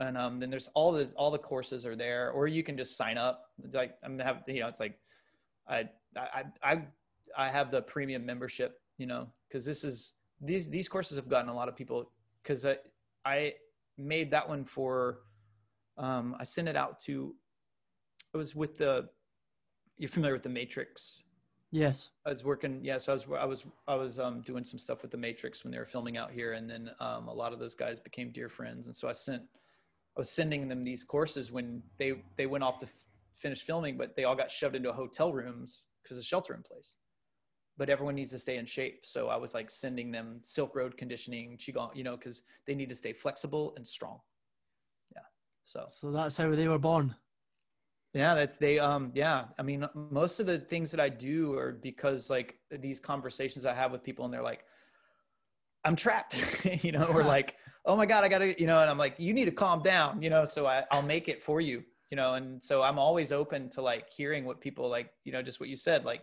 And 0.01 0.17
um, 0.17 0.39
then 0.39 0.49
there's 0.49 0.69
all 0.73 0.91
the 0.91 1.11
all 1.15 1.31
the 1.31 1.37
courses 1.37 1.85
are 1.85 1.95
there, 1.95 2.31
or 2.31 2.47
you 2.47 2.63
can 2.63 2.77
just 2.77 2.97
sign 2.97 3.17
up. 3.17 3.45
It's 3.63 3.75
like 3.75 3.95
I'm 4.03 4.19
have 4.19 4.43
you 4.47 4.59
know, 4.59 4.67
it's 4.67 4.79
like 4.79 4.97
I 5.67 5.89
I 6.17 6.43
I 6.63 6.81
I 7.37 7.49
have 7.49 7.71
the 7.71 7.81
premium 7.83 8.25
membership, 8.25 8.81
you 8.97 9.05
know, 9.05 9.27
because 9.47 9.63
this 9.63 9.83
is 9.83 10.13
these 10.41 10.69
these 10.69 10.87
courses 10.87 11.17
have 11.17 11.29
gotten 11.29 11.49
a 11.49 11.53
lot 11.53 11.69
of 11.69 11.75
people 11.75 12.11
because 12.41 12.65
I 12.65 12.77
I 13.25 13.53
made 13.97 14.31
that 14.31 14.47
one 14.47 14.65
for 14.65 15.19
um, 15.97 16.35
I 16.39 16.43
sent 16.43 16.67
it 16.67 16.75
out 16.75 16.99
to 17.05 17.35
it 18.33 18.37
was 18.37 18.55
with 18.55 18.77
the 18.77 19.07
you're 19.97 20.09
familiar 20.09 20.33
with 20.33 20.43
the 20.43 20.49
Matrix 20.49 21.21
Yes. 21.71 22.09
I 22.25 22.29
was 22.29 22.43
working, 22.43 22.81
yeah. 22.83 22.97
So 22.97 23.13
I 23.13 23.15
was, 23.15 23.25
I 23.39 23.45
was, 23.45 23.65
I 23.87 23.95
was 23.95 24.19
um, 24.19 24.41
doing 24.41 24.65
some 24.65 24.77
stuff 24.77 25.01
with 25.01 25.11
the 25.11 25.17
Matrix 25.17 25.63
when 25.63 25.71
they 25.71 25.79
were 25.79 25.85
filming 25.85 26.17
out 26.17 26.29
here, 26.31 26.53
and 26.53 26.69
then 26.69 26.91
um, 26.99 27.29
a 27.29 27.33
lot 27.33 27.53
of 27.53 27.59
those 27.59 27.75
guys 27.75 27.99
became 27.99 28.29
dear 28.31 28.49
friends. 28.49 28.87
And 28.87 28.95
so 28.95 29.07
I 29.07 29.13
sent, 29.13 29.43
I 30.17 30.19
was 30.19 30.29
sending 30.29 30.67
them 30.67 30.83
these 30.83 31.03
courses 31.03 31.51
when 31.51 31.81
they 31.97 32.23
they 32.37 32.45
went 32.45 32.63
off 32.63 32.79
to 32.79 32.85
f- 32.85 32.93
finish 33.37 33.63
filming, 33.63 33.97
but 33.97 34.15
they 34.15 34.25
all 34.25 34.35
got 34.35 34.51
shoved 34.51 34.75
into 34.75 34.91
hotel 34.91 35.31
rooms 35.33 35.87
because 36.03 36.17
of 36.17 36.25
shelter 36.25 36.53
in 36.53 36.63
place. 36.63 36.97
But 37.77 37.89
everyone 37.89 38.15
needs 38.15 38.31
to 38.31 38.39
stay 38.39 38.57
in 38.57 38.65
shape, 38.65 39.05
so 39.05 39.29
I 39.29 39.37
was 39.37 39.53
like 39.53 39.69
sending 39.69 40.11
them 40.11 40.39
Silk 40.43 40.75
Road 40.75 40.97
conditioning, 40.97 41.57
qigong, 41.57 41.95
you 41.95 42.03
know, 42.03 42.17
because 42.17 42.43
they 42.67 42.75
need 42.75 42.89
to 42.89 42.95
stay 42.95 43.13
flexible 43.13 43.73
and 43.77 43.87
strong. 43.87 44.19
Yeah. 45.15 45.21
So 45.63 45.87
So 45.89 46.11
that's 46.11 46.37
how 46.37 46.53
they 46.53 46.67
were 46.67 46.77
born. 46.79 47.15
yeah, 48.13 48.35
that's 48.35 48.57
they 48.57 48.79
um 48.79 49.11
yeah, 49.15 49.45
I 49.57 49.63
mean 49.63 49.87
most 49.95 50.39
of 50.41 50.45
the 50.45 50.59
things 50.59 50.91
that 50.91 50.99
I 50.99 51.07
do 51.09 51.53
are 51.57 51.71
because 51.71 52.29
like 52.29 52.59
these 52.69 52.99
conversations 52.99 53.65
I 53.65 53.73
have 53.73 53.91
with 53.91 54.03
people 54.03 54.25
and 54.25 54.33
they're 54.33 54.43
like 54.43 54.65
I'm 55.83 55.95
trapped, 55.95 56.37
you 56.83 56.91
know, 56.91 57.05
or 57.05 57.23
like, 57.35 57.57
"Oh 57.85 57.95
my 57.95 58.05
god, 58.05 58.23
I 58.23 58.29
got 58.29 58.39
to, 58.39 58.59
you 58.59 58.67
know," 58.67 58.79
and 58.81 58.89
I'm 58.89 58.97
like, 58.97 59.19
"You 59.19 59.33
need 59.33 59.45
to 59.45 59.51
calm 59.51 59.81
down," 59.81 60.21
you 60.21 60.29
know, 60.29 60.45
so 60.45 60.65
I 60.67 60.85
I'll 60.91 61.01
make 61.01 61.27
it 61.27 61.41
for 61.43 61.61
you, 61.61 61.83
you 62.11 62.15
know, 62.17 62.35
and 62.35 62.63
so 62.63 62.81
I'm 62.83 62.99
always 62.99 63.31
open 63.31 63.69
to 63.71 63.81
like 63.81 64.09
hearing 64.09 64.45
what 64.45 64.61
people 64.61 64.87
like, 64.89 65.11
you 65.23 65.31
know, 65.31 65.41
just 65.41 65.59
what 65.59 65.69
you 65.69 65.75
said, 65.75 66.05
like 66.05 66.21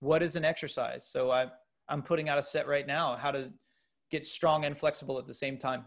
what 0.00 0.22
is 0.22 0.36
an 0.36 0.44
exercise? 0.44 1.06
So 1.10 1.30
I 1.30 1.50
I'm 1.88 2.02
putting 2.02 2.28
out 2.28 2.38
a 2.38 2.42
set 2.42 2.66
right 2.66 2.86
now 2.86 3.16
how 3.16 3.30
to 3.30 3.52
get 4.10 4.26
strong 4.26 4.64
and 4.64 4.78
flexible 4.78 5.18
at 5.18 5.26
the 5.26 5.34
same 5.34 5.58
time. 5.58 5.86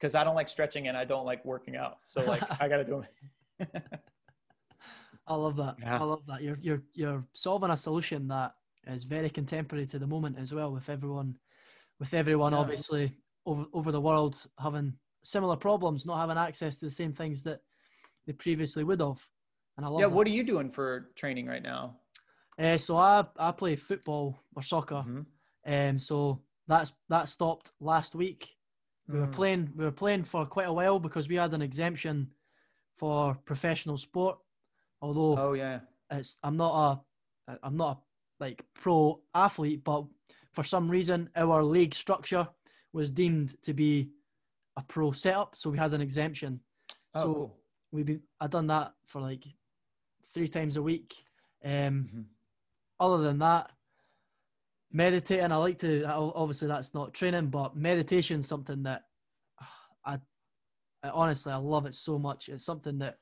Cuz 0.00 0.14
I 0.14 0.24
don't 0.24 0.34
like 0.34 0.48
stretching 0.48 0.88
and 0.88 0.96
I 0.96 1.04
don't 1.04 1.26
like 1.26 1.44
working 1.44 1.76
out. 1.76 1.98
So 2.02 2.24
like 2.24 2.42
I 2.60 2.68
got 2.68 2.78
to 2.78 2.84
do 2.84 3.02
'em. 3.02 3.68
I 5.26 5.34
love 5.34 5.56
that. 5.56 5.76
Yeah. 5.78 5.98
I 6.00 6.04
love 6.04 6.26
that. 6.26 6.42
You're 6.42 6.58
you're 6.60 6.82
you're 6.94 7.28
solving 7.34 7.70
a 7.70 7.76
solution 7.76 8.28
that 8.28 8.54
is 8.86 9.04
very 9.04 9.30
contemporary 9.30 9.86
to 9.86 9.98
the 9.98 10.06
moment 10.06 10.38
as 10.38 10.52
well, 10.52 10.72
with 10.72 10.88
everyone, 10.88 11.38
with 12.00 12.12
everyone 12.14 12.52
Yeah. 12.52 12.58
obviously 12.58 13.22
over 13.46 13.64
over 13.72 13.92
the 13.92 14.00
world 14.00 14.44
having 14.58 14.94
similar 15.24 15.56
problems, 15.56 16.04
not 16.06 16.18
having 16.18 16.38
access 16.38 16.76
to 16.76 16.84
the 16.86 16.90
same 16.90 17.12
things 17.12 17.42
that 17.44 17.60
they 18.26 18.32
previously 18.32 18.84
would 18.84 19.00
have. 19.00 19.26
And 19.76 19.86
I 19.86 19.88
love 19.88 20.00
yeah, 20.00 20.06
that. 20.06 20.14
what 20.14 20.26
are 20.26 20.30
you 20.30 20.42
doing 20.44 20.70
for 20.70 21.10
training 21.14 21.46
right 21.46 21.62
now? 21.62 21.96
Uh, 22.58 22.78
so 22.78 22.96
I 22.96 23.24
I 23.38 23.52
play 23.52 23.76
football 23.76 24.38
or 24.54 24.62
soccer, 24.62 25.04
Mhm. 25.06 25.26
um, 25.66 25.98
so 25.98 26.42
that's 26.68 26.92
that 27.08 27.28
stopped 27.28 27.72
last 27.80 28.14
week. 28.14 28.56
We 29.08 29.18
were 29.18 29.26
Mm. 29.26 29.32
playing 29.32 29.72
we 29.76 29.84
were 29.84 29.92
playing 29.92 30.24
for 30.24 30.46
quite 30.46 30.68
a 30.68 30.72
while 30.72 31.00
because 31.00 31.28
we 31.28 31.36
had 31.36 31.54
an 31.54 31.62
exemption 31.62 32.34
for 32.96 33.34
professional 33.46 33.96
sport. 33.96 34.38
Although 35.00 35.38
Oh 35.38 35.52
yeah. 35.54 35.80
it's 36.10 36.38
I'm 36.42 36.56
not 36.56 37.04
a 37.48 37.58
I'm 37.62 37.76
not 37.76 37.96
a 37.96 38.00
like 38.44 38.64
pro 38.74 39.22
athlete, 39.34 39.82
but 39.82 40.04
for 40.52 40.64
some 40.64 40.90
reason 40.90 41.30
our 41.34 41.64
league 41.64 41.94
structure 41.94 42.48
was 42.92 43.10
deemed 43.10 43.60
to 43.62 43.72
be 43.72 44.10
a 44.76 44.82
pro 44.82 45.12
setup, 45.12 45.56
so 45.56 45.70
we 45.70 45.78
had 45.78 45.92
an 45.94 46.00
exemption. 46.00 46.60
Oh, 47.14 47.20
so 47.20 47.34
cool. 47.34 47.58
we 47.90 48.02
be 48.02 48.20
I 48.40 48.46
done 48.46 48.66
that 48.68 48.94
for 49.06 49.20
like 49.20 49.44
three 50.34 50.48
times 50.48 50.76
a 50.76 50.82
week. 50.82 51.14
Um, 51.64 52.08
Mhm. 52.12 52.24
other 52.98 53.18
than 53.22 53.38
that, 53.40 53.70
meditating. 54.90 55.52
I 55.52 55.56
like 55.56 55.78
to. 55.80 56.04
Obviously, 56.06 56.68
that's 56.68 56.94
not 56.94 57.14
training, 57.14 57.48
but 57.48 57.76
meditation's 57.76 58.46
something 58.48 58.82
that 58.84 59.02
I, 60.04 60.18
I 61.02 61.08
honestly 61.10 61.52
I 61.52 61.56
love 61.56 61.86
it 61.86 61.94
so 61.94 62.18
much. 62.18 62.48
It's 62.48 62.64
something 62.64 62.98
that 62.98 63.18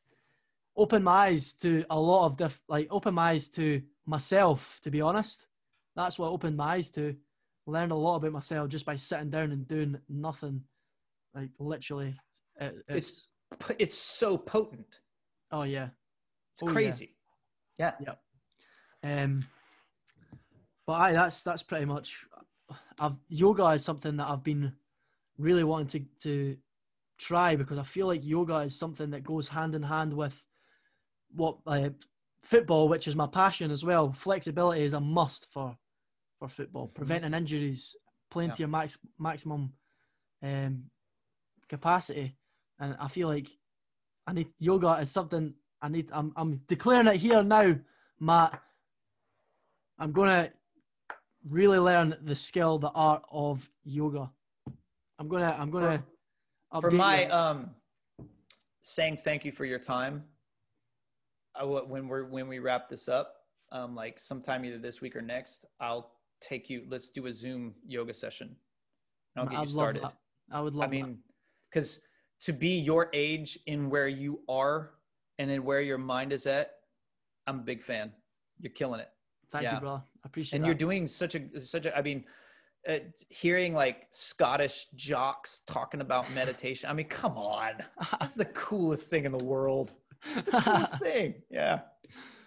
opened 0.76 1.04
my 1.04 1.26
eyes 1.28 1.52
to 1.54 1.84
a 1.90 1.98
lot 2.00 2.26
of 2.26 2.36
diff. 2.36 2.60
Like 2.68 2.88
opened 2.90 3.16
my 3.16 3.30
eyes 3.30 3.48
to 3.50 3.82
myself. 4.06 4.80
To 4.82 4.90
be 4.90 5.00
honest, 5.00 5.46
that's 5.96 6.18
what 6.18 6.28
opened 6.30 6.56
my 6.56 6.74
eyes 6.74 6.90
to. 6.90 7.16
Learned 7.70 7.92
a 7.92 7.96
lot 7.96 8.16
about 8.16 8.32
myself 8.32 8.68
just 8.68 8.84
by 8.84 8.96
sitting 8.96 9.30
down 9.30 9.52
and 9.52 9.66
doing 9.68 9.96
nothing. 10.08 10.62
Like 11.34 11.50
literally, 11.58 12.16
it, 12.60 12.82
it's, 12.88 13.30
P- 13.66 13.76
It's 13.78 13.96
so 13.96 14.36
potent. 14.36 15.00
oh 15.52 15.62
yeah. 15.62 15.88
It's 16.52 16.62
Oh, 16.62 16.66
yeah. 16.66 16.72
crazy. 16.72 17.14
Yeah. 17.78 17.92
Um, 19.02 19.46
but 20.86 20.94
I 20.94 21.12
that's 21.12 21.42
that's 21.42 21.62
pretty 21.62 21.84
much. 21.86 22.24
I've 22.98 23.16
yoga 23.28 23.66
is 23.70 23.84
something 23.84 24.16
that 24.16 24.28
I've 24.28 24.42
been 24.42 24.72
really 25.38 25.64
wanting 25.64 25.86
to 25.86 26.28
to 26.28 26.56
try 27.18 27.54
because 27.56 27.78
I 27.78 27.82
feel 27.84 28.06
like 28.08 28.24
yoga 28.24 28.58
is 28.58 28.78
something 28.78 29.10
that 29.10 29.22
goes 29.24 29.48
hand 29.48 29.74
in 29.74 29.82
hand 29.82 30.12
with 30.12 30.42
what 31.34 31.58
uh, 31.66 31.90
football, 32.42 32.88
which 32.88 33.06
is 33.06 33.14
my 33.14 33.26
passion 33.26 33.70
as 33.70 33.84
well. 33.84 34.12
Flexibility 34.12 34.82
is 34.82 34.94
a 34.94 35.00
must 35.00 35.46
for 35.52 35.76
for 36.40 36.48
football, 36.48 36.88
Mhm. 36.88 36.94
preventing 36.94 37.34
injuries, 37.34 37.94
playing 38.30 38.50
Yeah. 38.50 38.54
to 38.54 38.62
your 38.62 38.68
max 38.68 38.98
maximum 39.18 39.74
um, 40.42 40.90
capacity, 41.68 42.36
and 42.78 42.96
I 42.98 43.08
feel 43.08 43.28
like 43.28 43.46
I 44.26 44.32
need 44.32 44.52
yoga 44.58 44.92
is 45.00 45.10
something 45.12 45.54
I 45.82 45.88
need. 45.88 46.10
I'm 46.12 46.32
I'm 46.34 46.56
declaring 46.66 47.06
it 47.08 47.16
here 47.16 47.42
now, 47.42 47.78
Matt. 48.18 48.62
I'm 49.98 50.12
gonna 50.12 50.50
really 51.44 51.78
learn 51.78 52.16
the 52.22 52.34
skill, 52.34 52.78
the 52.78 52.90
art 52.90 53.22
of 53.30 53.70
yoga. 53.84 54.32
I'm 55.18 55.28
gonna 55.28 55.54
I'm 55.58 55.70
gonna 55.70 56.02
For 56.70 56.90
update 56.90 56.96
my 56.96 57.26
you. 57.26 57.32
um, 57.32 57.76
saying 58.80 59.18
thank 59.18 59.44
you 59.44 59.52
for 59.52 59.66
your 59.66 59.78
time. 59.78 60.26
I, 61.54 61.64
when 61.64 62.08
we're 62.08 62.24
when 62.24 62.48
we 62.48 62.60
wrap 62.60 62.88
this 62.88 63.08
up, 63.08 63.44
um, 63.72 63.94
like 63.94 64.18
sometime 64.18 64.64
either 64.64 64.78
this 64.78 65.02
week 65.02 65.14
or 65.16 65.20
next, 65.20 65.66
I'll 65.80 66.14
take 66.40 66.68
you. 66.70 66.84
Let's 66.88 67.10
do 67.10 67.26
a 67.26 67.32
Zoom 67.32 67.74
yoga 67.86 68.14
session. 68.14 68.56
I'll 69.36 69.46
get 69.46 69.58
I'd 69.58 69.62
you 69.66 69.72
started. 69.72 70.02
I 70.52 70.60
would 70.60 70.74
love. 70.74 70.88
I 70.88 70.90
mean, 70.90 71.18
because 71.70 72.00
to 72.40 72.52
be 72.52 72.78
your 72.78 73.08
age 73.12 73.58
in 73.66 73.88
where 73.90 74.08
you 74.08 74.40
are 74.48 74.92
and 75.38 75.50
in 75.50 75.64
where 75.64 75.80
your 75.80 75.98
mind 75.98 76.32
is 76.32 76.46
at, 76.46 76.72
I'm 77.46 77.60
a 77.60 77.62
big 77.62 77.82
fan. 77.82 78.12
You're 78.60 78.72
killing 78.72 79.00
it. 79.00 79.08
Thank 79.52 79.64
Yeah. 79.64 79.74
you, 79.74 79.80
bro 79.80 79.92
I 79.94 80.02
appreciate 80.24 80.52
it. 80.52 80.56
and 80.56 80.64
that. 80.64 80.66
you're 80.68 80.74
doing 80.74 81.08
such 81.08 81.34
a 81.34 81.60
such 81.60 81.86
a 81.86 81.96
i 81.96 82.02
mean 82.02 82.24
uh, 82.88 82.98
hearing 83.30 83.74
like 83.74 84.06
scottish 84.10 84.86
jocks 84.94 85.62
talking 85.66 86.00
about 86.02 86.30
meditation 86.34 86.88
i 86.88 86.92
mean 86.92 87.06
come 87.08 87.36
on 87.36 87.72
this 88.20 88.30
is 88.30 88.34
the 88.36 88.44
coolest 88.46 89.08
thing 89.10 89.24
in 89.24 89.32
the 89.32 89.44
world 89.44 89.92
it's 90.36 90.46
the 90.46 90.60
coolest 90.60 90.98
thing 91.02 91.34
yeah 91.50 91.80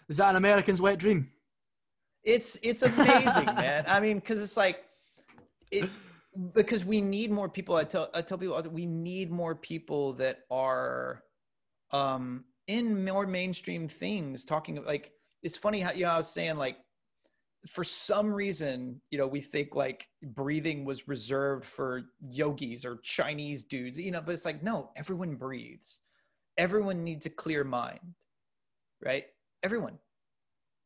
Is 0.07 0.17
that 0.17 0.29
an 0.29 0.35
American's 0.37 0.81
wet 0.81 0.97
dream? 0.99 1.29
It's 2.23 2.57
it's 2.61 2.81
amazing 2.83 3.45
man. 3.45 3.83
I 3.87 3.99
mean 3.99 4.19
because 4.19 4.41
it's 4.41 4.57
like 4.57 4.83
it 5.71 5.89
because 6.53 6.85
we 6.85 7.01
need 7.01 7.31
more 7.31 7.49
people. 7.49 7.75
I 7.75 7.83
tell 7.83 8.09
i 8.13 8.21
tell 8.21 8.37
people 8.37 8.61
we 8.71 8.85
need 8.85 9.31
more 9.31 9.55
people 9.55 10.13
that 10.13 10.39
are 10.49 11.23
um 11.91 12.45
in 12.67 13.03
more 13.05 13.27
mainstream 13.27 13.87
things 13.87 14.45
talking 14.45 14.83
like 14.85 15.11
it's 15.43 15.57
funny 15.57 15.81
how 15.81 15.91
you 15.91 16.05
know 16.05 16.11
i 16.11 16.17
was 16.17 16.29
saying 16.29 16.55
like 16.55 16.77
for 17.67 17.83
some 17.83 18.33
reason 18.33 18.99
you 19.11 19.17
know 19.17 19.27
we 19.27 19.41
think 19.41 19.75
like 19.75 20.07
breathing 20.27 20.85
was 20.85 21.07
reserved 21.09 21.65
for 21.65 22.03
yogis 22.21 22.85
or 22.85 22.97
chinese 23.03 23.63
dudes 23.65 23.97
you 23.97 24.11
know 24.11 24.21
but 24.21 24.33
it's 24.33 24.45
like 24.45 24.63
no 24.63 24.89
everyone 24.95 25.35
breathes. 25.35 25.99
Everyone 26.57 27.03
needs 27.03 27.25
a 27.25 27.29
clear 27.29 27.63
mind 27.63 28.15
right? 29.03 29.25
Everyone. 29.63 29.97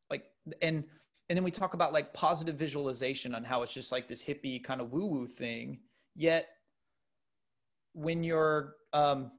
Like 0.09 0.23
and 0.61 0.84
and 1.29 1.35
then 1.35 1.43
we 1.43 1.51
talk 1.51 1.73
about 1.73 1.93
like 1.93 2.13
positive 2.13 2.55
visualization 2.55 3.35
on 3.35 3.43
how 3.43 3.61
it's 3.63 3.73
just 3.73 3.91
like 3.91 4.07
this 4.07 4.23
hippie 4.23 4.63
kind 4.63 4.79
of 4.79 4.91
woo 4.91 5.05
woo 5.05 5.27
thing. 5.27 5.79
Yet 6.15 6.47
when 7.93 8.23
you're 8.23 8.75
um 8.93 9.31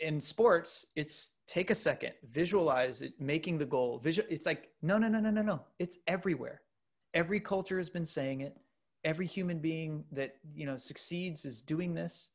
in 0.00 0.20
sports 0.20 0.86
it's 0.96 1.32
take 1.46 1.70
a 1.70 1.74
second 1.74 2.12
visualize 2.30 3.02
it 3.02 3.12
making 3.20 3.58
the 3.58 3.66
goal. 3.66 3.98
Visual 3.98 4.26
it's 4.30 4.46
like 4.46 4.70
no 4.82 4.98
no 4.98 5.08
no 5.08 5.20
no 5.20 5.30
no 5.30 5.42
no. 5.42 5.60
It's 5.78 5.98
everywhere. 6.06 6.62
Every 7.12 7.40
culture 7.40 7.78
has 7.78 7.90
been 7.90 8.06
saying 8.06 8.40
it. 8.40 8.56
Every 9.04 9.26
human 9.26 9.58
being 9.58 10.04
that 10.12 10.36
you 10.54 10.64
know 10.64 10.76
succeeds 10.76 11.44
is 11.44 11.60
doing 11.60 11.94
this. 11.94 12.30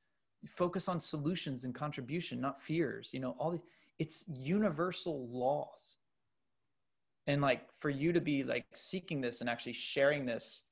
Focus 0.48 0.88
on 0.88 1.00
solutions 1.00 1.66
and 1.66 1.76
contribution 1.76 2.40
not 2.40 2.62
fears 2.62 3.10
you 3.12 3.20
know 3.20 3.36
all 3.40 3.52
the 3.52 3.60
it's 3.98 4.24
universal 4.30 5.28
laws 5.28 5.98
and 7.30 7.42
like 7.42 7.62
for 7.80 7.90
you 7.90 8.12
to 8.12 8.20
be 8.20 8.44
like 8.44 8.66
seeking 8.74 9.22
this 9.22 9.42
and 9.42 9.50
actually 9.50 9.74
sharing 9.74 10.26
this 10.26 10.64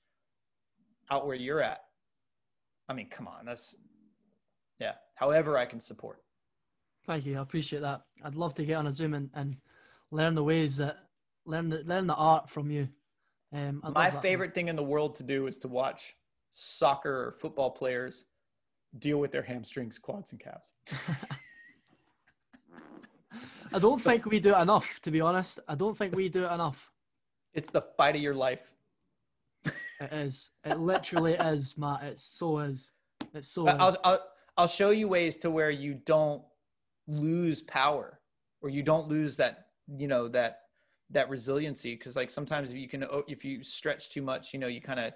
out 1.12 1.26
where 1.26 1.36
you're 1.36 1.62
at 1.62 1.82
i 2.90 2.94
mean 2.94 3.08
come 3.10 3.28
on 3.28 3.46
that's 3.46 3.76
yeah 4.80 4.94
however 5.16 5.58
i 5.58 5.66
can 5.66 5.80
support 5.80 6.20
Thank 7.08 7.26
you. 7.26 7.38
I 7.38 7.42
appreciate 7.42 7.80
that. 7.80 8.02
I'd 8.24 8.36
love 8.36 8.54
to 8.56 8.66
get 8.66 8.76
on 8.76 8.88
a 8.88 8.92
Zoom 8.92 9.14
and, 9.14 9.30
and 9.34 9.56
learn 10.12 10.36
the 10.36 10.44
ways 10.44 10.76
that 10.76 10.98
learn 11.46 11.70
the 11.70 11.82
learn 11.86 12.06
the 12.06 12.16
art 12.16 12.50
from 12.50 12.70
you. 12.70 12.90
Um, 13.54 13.82
my 13.96 14.12
favorite 14.12 14.54
thing 14.54 14.68
in 14.68 14.76
the 14.76 14.84
world 14.84 15.16
to 15.16 15.24
do 15.24 15.48
is 15.48 15.58
to 15.60 15.70
watch 15.70 16.16
soccer 16.52 17.28
or 17.28 17.32
football 17.32 17.72
players 17.72 18.26
deal 19.00 19.20
with 19.20 19.32
their 19.32 19.42
hamstrings 19.42 19.98
quads 19.98 20.32
and 20.32 20.40
calves 20.40 20.74
I 23.74 23.80
don't 23.80 24.02
think 24.02 24.26
we 24.26 24.40
do 24.40 24.56
it 24.56 24.62
enough, 24.62 25.00
to 25.02 25.12
be 25.12 25.22
honest. 25.22 25.60
I 25.68 25.76
don't 25.76 25.98
think 25.98 26.16
we 26.16 26.30
do 26.30 26.46
it 26.46 26.52
enough. 26.52 26.92
it's 27.54 27.70
the 27.70 27.82
fight 27.98 28.16
of 28.16 28.22
your 28.22 28.36
life 28.36 28.74
It 30.00 30.14
is. 30.14 30.52
It 30.64 30.80
literally 30.80 31.34
is, 31.34 31.78
Matt. 31.78 32.04
It 32.04 32.20
so 32.20 32.60
is. 32.60 32.92
It 33.34 33.44
so 33.44 33.68
is. 33.68 33.76
I'll, 33.80 33.98
I'll 34.04 34.24
I'll 34.58 34.68
show 34.68 34.90
you 34.90 35.08
ways 35.08 35.38
to 35.38 35.52
where 35.52 35.70
you 35.70 35.94
don't 35.94 36.42
lose 37.08 37.62
power 37.62 38.20
or 38.62 38.70
you 38.70 38.84
don't 38.84 39.08
lose 39.08 39.38
that 39.38 39.68
you 39.96 40.08
know 40.08 40.28
that 40.28 40.62
that 41.10 41.30
resiliency 41.30 41.96
because 41.96 42.16
like 42.16 42.30
sometimes 42.30 42.70
if 42.72 42.78
you 42.78 42.90
can 42.90 43.04
oh, 43.06 43.24
if 43.28 43.46
you 43.46 43.64
stretch 43.64 44.10
too 44.10 44.22
much 44.22 44.54
you 44.54 44.60
know 44.60 44.68
you 44.68 44.82
kind 44.82 45.00
of 45.00 45.14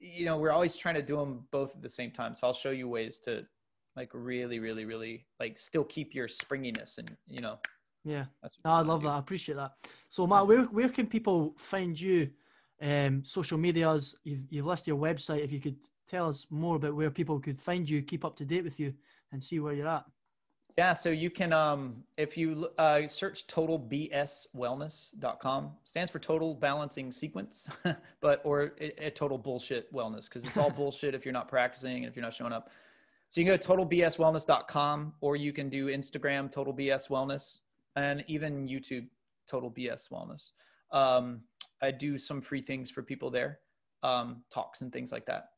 you 0.00 0.24
know 0.24 0.36
we're 0.36 0.50
always 0.50 0.76
trying 0.76 0.96
to 0.96 1.02
do 1.02 1.16
them 1.16 1.46
both 1.52 1.76
at 1.76 1.82
the 1.82 1.88
same 1.88 2.10
time 2.10 2.34
so 2.34 2.48
i'll 2.48 2.52
show 2.52 2.72
you 2.72 2.88
ways 2.88 3.18
to 3.18 3.46
like 3.96 4.10
really 4.12 4.58
really 4.58 4.84
really 4.84 5.24
like 5.40 5.58
still 5.58 5.84
keep 5.84 6.14
your 6.14 6.28
springiness 6.28 6.98
and 6.98 7.16
you 7.28 7.40
know 7.40 7.58
yeah. 8.04 8.24
that's 8.42 8.58
No, 8.64 8.72
I 8.72 8.82
love 8.82 9.02
that. 9.02 9.08
I 9.08 9.18
appreciate 9.18 9.56
that. 9.56 9.72
So, 10.08 10.24
Matt, 10.26 10.46
where, 10.46 10.62
where 10.64 10.88
can 10.88 11.06
people 11.06 11.54
find 11.58 12.00
you? 12.00 12.30
Um, 12.82 13.24
social 13.24 13.56
medias. 13.56 14.14
You've, 14.24 14.46
you've 14.50 14.66
listed 14.66 14.88
your 14.88 14.98
website. 14.98 15.42
If 15.42 15.52
you 15.52 15.60
could 15.60 15.76
tell 16.06 16.28
us 16.28 16.46
more 16.50 16.76
about 16.76 16.94
where 16.94 17.10
people 17.10 17.40
could 17.40 17.58
find 17.58 17.88
you, 17.88 18.02
keep 18.02 18.22
up 18.24 18.36
to 18.36 18.44
date 18.44 18.64
with 18.64 18.78
you, 18.78 18.92
and 19.32 19.42
see 19.42 19.58
where 19.58 19.72
you're 19.72 19.88
at. 19.88 20.04
Yeah, 20.76 20.92
so 20.92 21.10
you 21.10 21.30
can 21.30 21.52
um 21.52 22.02
if 22.16 22.36
you 22.36 22.68
uh 22.78 23.06
search 23.06 23.46
totalbswellness.com 23.46 25.70
stands 25.84 26.10
for 26.10 26.18
total 26.18 26.56
balancing 26.56 27.12
sequence, 27.12 27.68
but 28.20 28.40
or 28.42 28.72
a, 28.80 29.06
a 29.06 29.10
total 29.10 29.38
bullshit 29.38 29.94
wellness 29.94 30.24
because 30.24 30.44
it's 30.44 30.58
all 30.58 30.70
bullshit 30.76 31.14
if 31.14 31.24
you're 31.24 31.32
not 31.32 31.46
practicing 31.46 31.98
and 31.98 32.06
if 32.06 32.16
you're 32.16 32.24
not 32.24 32.34
showing 32.34 32.52
up. 32.52 32.70
So 33.34 33.40
you 33.40 33.48
can 33.48 33.56
go 33.56 33.56
to 33.56 33.68
totalbswellness.com 33.68 35.14
or 35.20 35.34
you 35.34 35.52
can 35.52 35.68
do 35.68 35.86
Instagram 35.88 36.52
total 36.52 36.72
BS 36.72 37.08
wellness 37.08 37.58
and 37.96 38.22
even 38.28 38.68
YouTube 38.68 39.08
total 39.50 39.72
BS 39.72 40.08
wellness. 40.08 40.52
Um 40.92 41.40
I 41.82 41.90
do 41.90 42.16
some 42.16 42.40
free 42.40 42.62
things 42.62 42.92
for 42.92 43.02
people 43.02 43.30
there, 43.32 43.58
um 44.04 44.44
talks 44.52 44.82
and 44.82 44.92
things 44.92 45.10
like 45.10 45.26
that. 45.26 45.48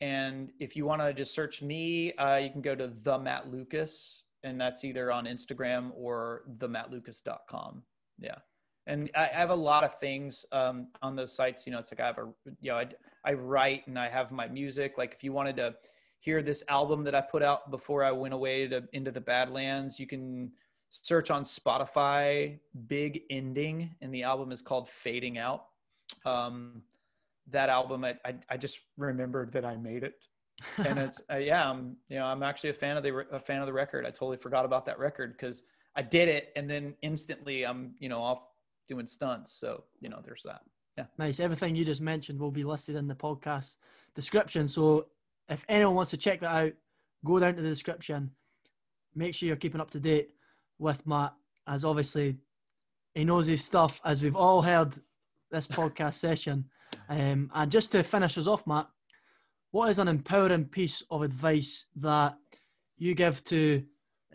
And 0.00 0.50
if 0.58 0.74
you 0.74 0.84
want 0.84 1.02
to 1.02 1.14
just 1.14 1.32
search 1.32 1.62
me, 1.62 2.14
uh, 2.14 2.38
you 2.38 2.50
can 2.50 2.62
go 2.62 2.74
to 2.74 2.88
the 3.00 3.16
Matt 3.16 3.48
Lucas, 3.48 4.24
and 4.42 4.60
that's 4.60 4.82
either 4.82 5.12
on 5.12 5.26
Instagram 5.26 5.92
or 5.94 6.42
themattlucas.com. 6.58 7.84
Yeah. 8.18 8.38
And 8.88 9.08
I, 9.14 9.26
I 9.26 9.38
have 9.38 9.50
a 9.50 9.54
lot 9.54 9.84
of 9.84 10.00
things 10.00 10.44
um, 10.50 10.88
on 11.00 11.14
those 11.14 11.32
sites. 11.32 11.64
You 11.64 11.74
know, 11.74 11.78
it's 11.78 11.92
like 11.92 12.00
I 12.00 12.06
have 12.06 12.18
a, 12.18 12.28
you 12.60 12.72
know, 12.72 12.78
I, 12.78 12.88
I 13.24 13.34
write 13.34 13.86
and 13.86 13.96
I 13.96 14.08
have 14.08 14.32
my 14.32 14.48
music. 14.48 14.98
Like 14.98 15.12
if 15.12 15.22
you 15.22 15.32
wanted 15.32 15.56
to 15.58 15.76
hear 16.20 16.42
this 16.42 16.62
album 16.68 17.02
that 17.04 17.14
I 17.14 17.20
put 17.20 17.42
out 17.42 17.70
before 17.70 18.04
I 18.04 18.12
went 18.12 18.34
away 18.34 18.68
to 18.68 18.84
into 18.92 19.10
the 19.10 19.20
Badlands, 19.20 19.98
you 19.98 20.06
can 20.06 20.52
search 20.90 21.30
on 21.30 21.42
Spotify 21.42 22.58
Big 22.86 23.22
Ending, 23.30 23.94
and 24.00 24.14
the 24.14 24.22
album 24.22 24.52
is 24.52 24.62
called 24.62 24.88
Fading 24.88 25.38
Out. 25.38 25.66
Um, 26.24 26.82
that 27.48 27.68
album, 27.68 28.04
I, 28.04 28.16
I, 28.24 28.34
I 28.48 28.56
just 28.56 28.80
remembered 28.96 29.52
that 29.52 29.64
I 29.64 29.76
made 29.76 30.04
it 30.04 30.14
and 30.78 30.98
it's 30.98 31.22
uh, 31.32 31.36
yeah 31.36 31.68
i'm 31.70 31.96
you 32.10 32.18
know 32.18 32.26
i'm 32.26 32.42
actually 32.42 32.68
a 32.68 32.74
fan 32.74 32.94
of 32.96 33.02
the 33.02 33.24
a 33.32 33.40
fan 33.40 33.60
of 33.60 33.66
the 33.66 33.72
record 33.72 34.04
i 34.04 34.10
totally 34.10 34.36
forgot 34.36 34.66
about 34.66 34.84
that 34.84 34.98
record 34.98 35.32
because 35.32 35.62
i 35.96 36.02
did 36.02 36.28
it 36.28 36.52
and 36.54 36.68
then 36.68 36.94
instantly 37.00 37.64
i'm 37.64 37.94
you 37.98 38.10
know 38.10 38.20
off 38.20 38.42
doing 38.88 39.06
stunts 39.06 39.52
so 39.52 39.84
you 40.00 40.10
know 40.10 40.20
there's 40.22 40.42
that 40.42 40.60
Yeah. 40.98 41.06
Nice. 41.18 41.40
Everything 41.40 41.76
you 41.76 41.84
just 41.84 42.00
mentioned 42.00 42.38
will 42.38 42.50
be 42.50 42.64
listed 42.64 42.96
in 42.96 43.06
the 43.06 43.14
podcast 43.14 43.76
description. 44.14 44.68
So 44.68 45.06
if 45.50 45.64
anyone 45.68 45.96
wants 45.96 46.12
to 46.12 46.16
check 46.16 46.40
that 46.40 46.54
out, 46.54 46.72
go 47.24 47.38
down 47.38 47.56
to 47.56 47.62
the 47.62 47.68
description. 47.68 48.30
Make 49.14 49.34
sure 49.34 49.48
you're 49.48 49.56
keeping 49.56 49.80
up 49.80 49.90
to 49.90 50.00
date 50.00 50.30
with 50.78 51.06
Matt, 51.06 51.34
as 51.66 51.84
obviously 51.84 52.38
he 53.14 53.24
knows 53.24 53.46
his 53.46 53.64
stuff, 53.64 54.00
as 54.04 54.22
we've 54.22 54.36
all 54.36 54.62
heard 54.62 54.96
this 55.50 55.66
podcast 55.68 56.14
session. 56.14 56.66
Um, 57.08 57.50
and 57.54 57.70
just 57.70 57.92
to 57.92 58.02
finish 58.04 58.38
us 58.38 58.46
off, 58.46 58.66
Matt, 58.66 58.86
what 59.72 59.90
is 59.90 59.98
an 59.98 60.08
empowering 60.08 60.66
piece 60.66 61.02
of 61.10 61.22
advice 61.22 61.86
that 61.96 62.36
you 62.96 63.14
give 63.14 63.42
to 63.44 63.84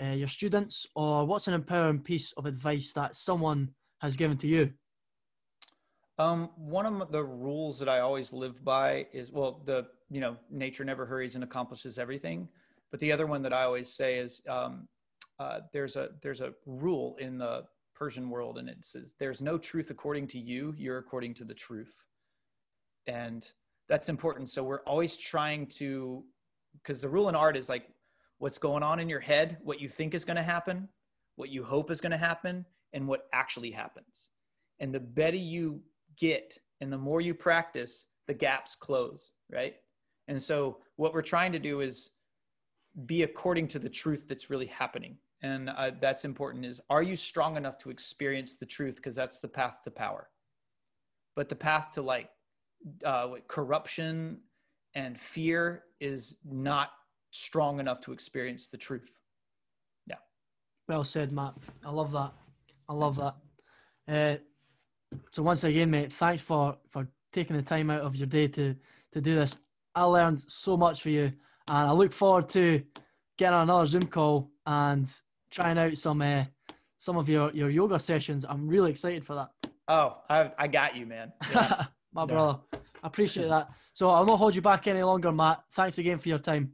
uh, 0.02 0.08
your 0.08 0.28
students, 0.28 0.86
or 0.96 1.26
what's 1.26 1.48
an 1.48 1.54
empowering 1.54 2.00
piece 2.00 2.34
of 2.34 2.46
advice 2.46 2.92
that 2.94 3.16
someone 3.16 3.70
has 4.00 4.18
given 4.18 4.38
to 4.38 4.48
you? 4.48 4.74
Um 6.18 6.50
one 6.56 6.86
of 6.86 7.12
the 7.12 7.24
rules 7.24 7.78
that 7.78 7.90
i 7.90 8.00
always 8.00 8.32
live 8.32 8.64
by 8.64 9.06
is 9.12 9.32
well 9.32 9.62
the 9.66 9.86
you 10.10 10.22
know 10.22 10.38
nature 10.50 10.86
never 10.86 11.06
hurries 11.06 11.36
and 11.36 11.44
accomplishes 11.44 11.98
everything. 11.98 12.48
But 12.92 13.00
the 13.00 13.12
other 13.12 13.26
one 13.26 13.42
that 13.42 13.54
i 13.54 13.64
always 13.64 13.92
say 13.92 14.18
is 14.18 14.42
um 14.48 14.88
uh, 15.38 15.60
there's 15.74 15.98
a 15.98 16.10
there's 16.22 16.40
a 16.40 16.54
rule 16.66 17.18
in 17.20 17.38
the 17.38 17.66
persian 17.94 18.30
world 18.30 18.58
and 18.58 18.70
it 18.70 18.78
says 18.86 19.16
there's 19.20 19.42
no 19.42 19.58
truth 19.58 19.90
according 19.90 20.26
to 20.28 20.40
you 20.40 20.74
you're 20.78 20.98
according 20.98 21.34
to 21.34 21.44
the 21.44 21.54
truth. 21.54 22.06
And 23.08 23.46
that's 23.90 24.10
important. 24.10 24.50
So 24.50 24.64
we're 24.64 24.82
always 24.84 25.18
trying 25.18 25.68
to 25.80 26.24
because 26.82 27.02
the 27.02 27.10
rule 27.10 27.30
in 27.30 27.36
art 27.36 27.58
is 27.58 27.68
like 27.68 27.90
what's 28.38 28.58
going 28.58 28.84
on 28.84 29.00
in 29.00 29.10
your 29.10 29.20
head 29.20 29.58
what 29.64 29.82
you 29.82 29.90
think 29.90 30.14
is 30.14 30.24
going 30.26 30.38
to 30.38 30.44
happen 30.44 30.88
what 31.36 31.50
you 31.50 31.64
hope 31.64 31.92
is 31.92 32.02
going 32.02 32.12
to 32.12 32.18
happen 32.18 32.66
and 32.94 33.08
what 33.08 33.28
actually 33.34 33.72
happens. 33.72 34.30
And 34.80 34.94
the 34.94 35.00
better 35.00 35.38
you 35.38 35.82
get 36.18 36.58
and 36.82 36.92
the 36.92 36.98
more 36.98 37.22
you 37.22 37.34
practice 37.34 38.06
the 38.28 38.34
gaps 38.34 38.76
close 38.76 39.32
right 39.52 39.76
and 40.28 40.42
so 40.42 40.78
what 40.96 41.14
we're 41.14 41.22
trying 41.22 41.52
to 41.52 41.60
do 41.60 41.82
is 41.82 42.12
be 43.06 43.24
according 43.24 43.68
to 43.68 43.80
the 43.80 43.90
truth 43.90 44.26
that's 44.28 44.50
really 44.50 44.66
happening 44.66 45.18
and 45.42 45.70
uh, 45.70 45.92
that's 46.00 46.26
important 46.26 46.66
is 46.66 46.82
are 46.90 47.04
you 47.04 47.16
strong 47.16 47.58
enough 47.58 47.78
to 47.78 47.90
experience 47.90 48.58
the 48.58 48.66
truth 48.66 48.96
because 48.96 49.16
that's 49.16 49.40
the 49.40 49.48
path 49.48 49.82
to 49.84 49.92
power 49.92 50.30
but 51.36 51.50
the 51.50 51.56
path 51.56 51.92
to 51.94 52.02
like 52.02 52.30
uh, 53.04 53.28
corruption 53.48 54.40
and 54.96 55.20
fear 55.20 55.84
is 56.00 56.38
not 56.46 56.92
strong 57.32 57.80
enough 57.80 58.00
to 58.00 58.12
experience 58.14 58.70
the 58.70 58.78
truth 58.78 59.10
Yeah. 60.08 60.16
Well 60.88 61.04
said, 61.04 61.32
Matt. 61.32 61.56
I 61.86 61.92
love 61.92 62.12
that. 62.14 62.32
I 62.88 62.94
love 62.94 63.18
that. 63.18 63.36
Uh, 64.08 64.38
So 65.32 65.44
once 65.44 65.64
again, 65.64 65.91
mate, 65.91 66.14
thanks 66.14 66.41
for 66.41 66.77
for 66.90 67.07
taking 67.32 67.56
the 67.56 67.61
time 67.61 67.90
out 67.90 68.02
of 68.02 68.15
your 68.15 68.27
day 68.27 68.48
to 68.49 68.76
to 69.14 69.22
do 69.22 69.36
this. 69.36 69.57
I 69.94 70.03
learned 70.03 70.44
so 70.48 70.76
much 70.77 71.02
for 71.02 71.10
you, 71.10 71.32
and 71.68 71.90
I 71.90 71.91
look 71.91 72.14
forward 72.14 72.49
to 72.49 72.84
getting 73.38 73.60
another 73.60 73.86
Zoom 73.86 74.03
call 74.03 74.52
and 74.65 75.10
trying 75.52 75.77
out 75.77 75.98
some 75.98 76.22
uh, 76.22 76.45
some 76.98 77.18
of 77.18 77.30
your 77.30 77.52
your 77.52 77.69
yoga 77.69 77.99
sessions. 77.99 78.45
I'm 78.48 78.68
really 78.68 78.91
excited 78.91 79.26
for 79.26 79.36
that. 79.36 79.72
Oh, 79.88 80.22
I 80.30 80.52
I 80.57 80.68
got 80.68 80.95
you, 80.95 81.06
man. 81.06 81.32
Yeah. 81.53 81.86
My 82.14 82.26
brother, 82.26 82.60
I 83.03 83.07
appreciate 83.07 83.49
that. 83.49 83.69
So 83.91 84.10
I'll 84.10 84.26
not 84.26 84.38
hold 84.38 84.56
you 84.56 84.61
back 84.61 84.88
any 84.88 85.03
longer, 85.03 85.34
Matt. 85.34 85.64
Thanks 85.73 85.98
again 85.98 86.18
for 86.18 86.30
your 86.30 86.40
time. 86.40 86.72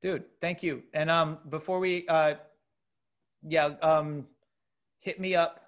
Dude, 0.00 0.24
thank 0.40 0.62
you. 0.62 0.84
And 0.94 1.10
um, 1.10 1.38
before 1.48 1.80
we, 1.80 2.06
uh, 2.06 2.34
yeah, 3.42 3.70
um, 3.82 4.26
hit 5.00 5.18
me 5.18 5.34
up 5.34 5.61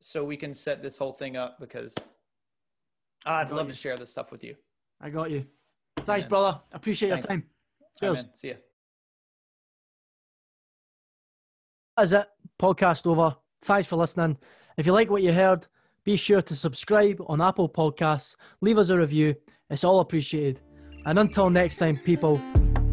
so 0.00 0.24
we 0.24 0.36
can 0.36 0.52
set 0.54 0.82
this 0.82 0.96
whole 0.96 1.12
thing 1.12 1.36
up 1.36 1.58
because 1.60 1.94
I'd 3.24 3.50
love 3.50 3.66
you. 3.66 3.72
to 3.72 3.78
share 3.78 3.96
this 3.96 4.10
stuff 4.10 4.30
with 4.30 4.44
you. 4.44 4.54
I 5.00 5.10
got 5.10 5.30
you. 5.30 5.46
Thanks, 5.98 6.24
man. 6.24 6.28
brother. 6.28 6.60
Appreciate 6.72 7.10
Thanks. 7.10 7.28
your 7.28 7.38
time. 7.38 7.46
Cheers. 7.98 8.24
man. 8.24 8.34
See 8.34 8.48
ya. 8.48 8.54
That's 11.96 12.12
it. 12.12 12.26
Podcast 12.60 13.06
over. 13.06 13.36
Thanks 13.62 13.88
for 13.88 13.96
listening. 13.96 14.38
If 14.76 14.86
you 14.86 14.92
like 14.92 15.10
what 15.10 15.22
you 15.22 15.32
heard, 15.32 15.66
be 16.04 16.16
sure 16.16 16.42
to 16.42 16.54
subscribe 16.54 17.20
on 17.26 17.40
Apple 17.40 17.68
Podcasts. 17.68 18.36
Leave 18.60 18.78
us 18.78 18.90
a 18.90 18.98
review. 18.98 19.34
It's 19.70 19.82
all 19.82 20.00
appreciated. 20.00 20.60
And 21.06 21.18
until 21.18 21.50
next 21.50 21.78
time, 21.78 21.98
people, 21.98 22.40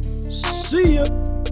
see 0.01 0.95
you. 0.95 1.42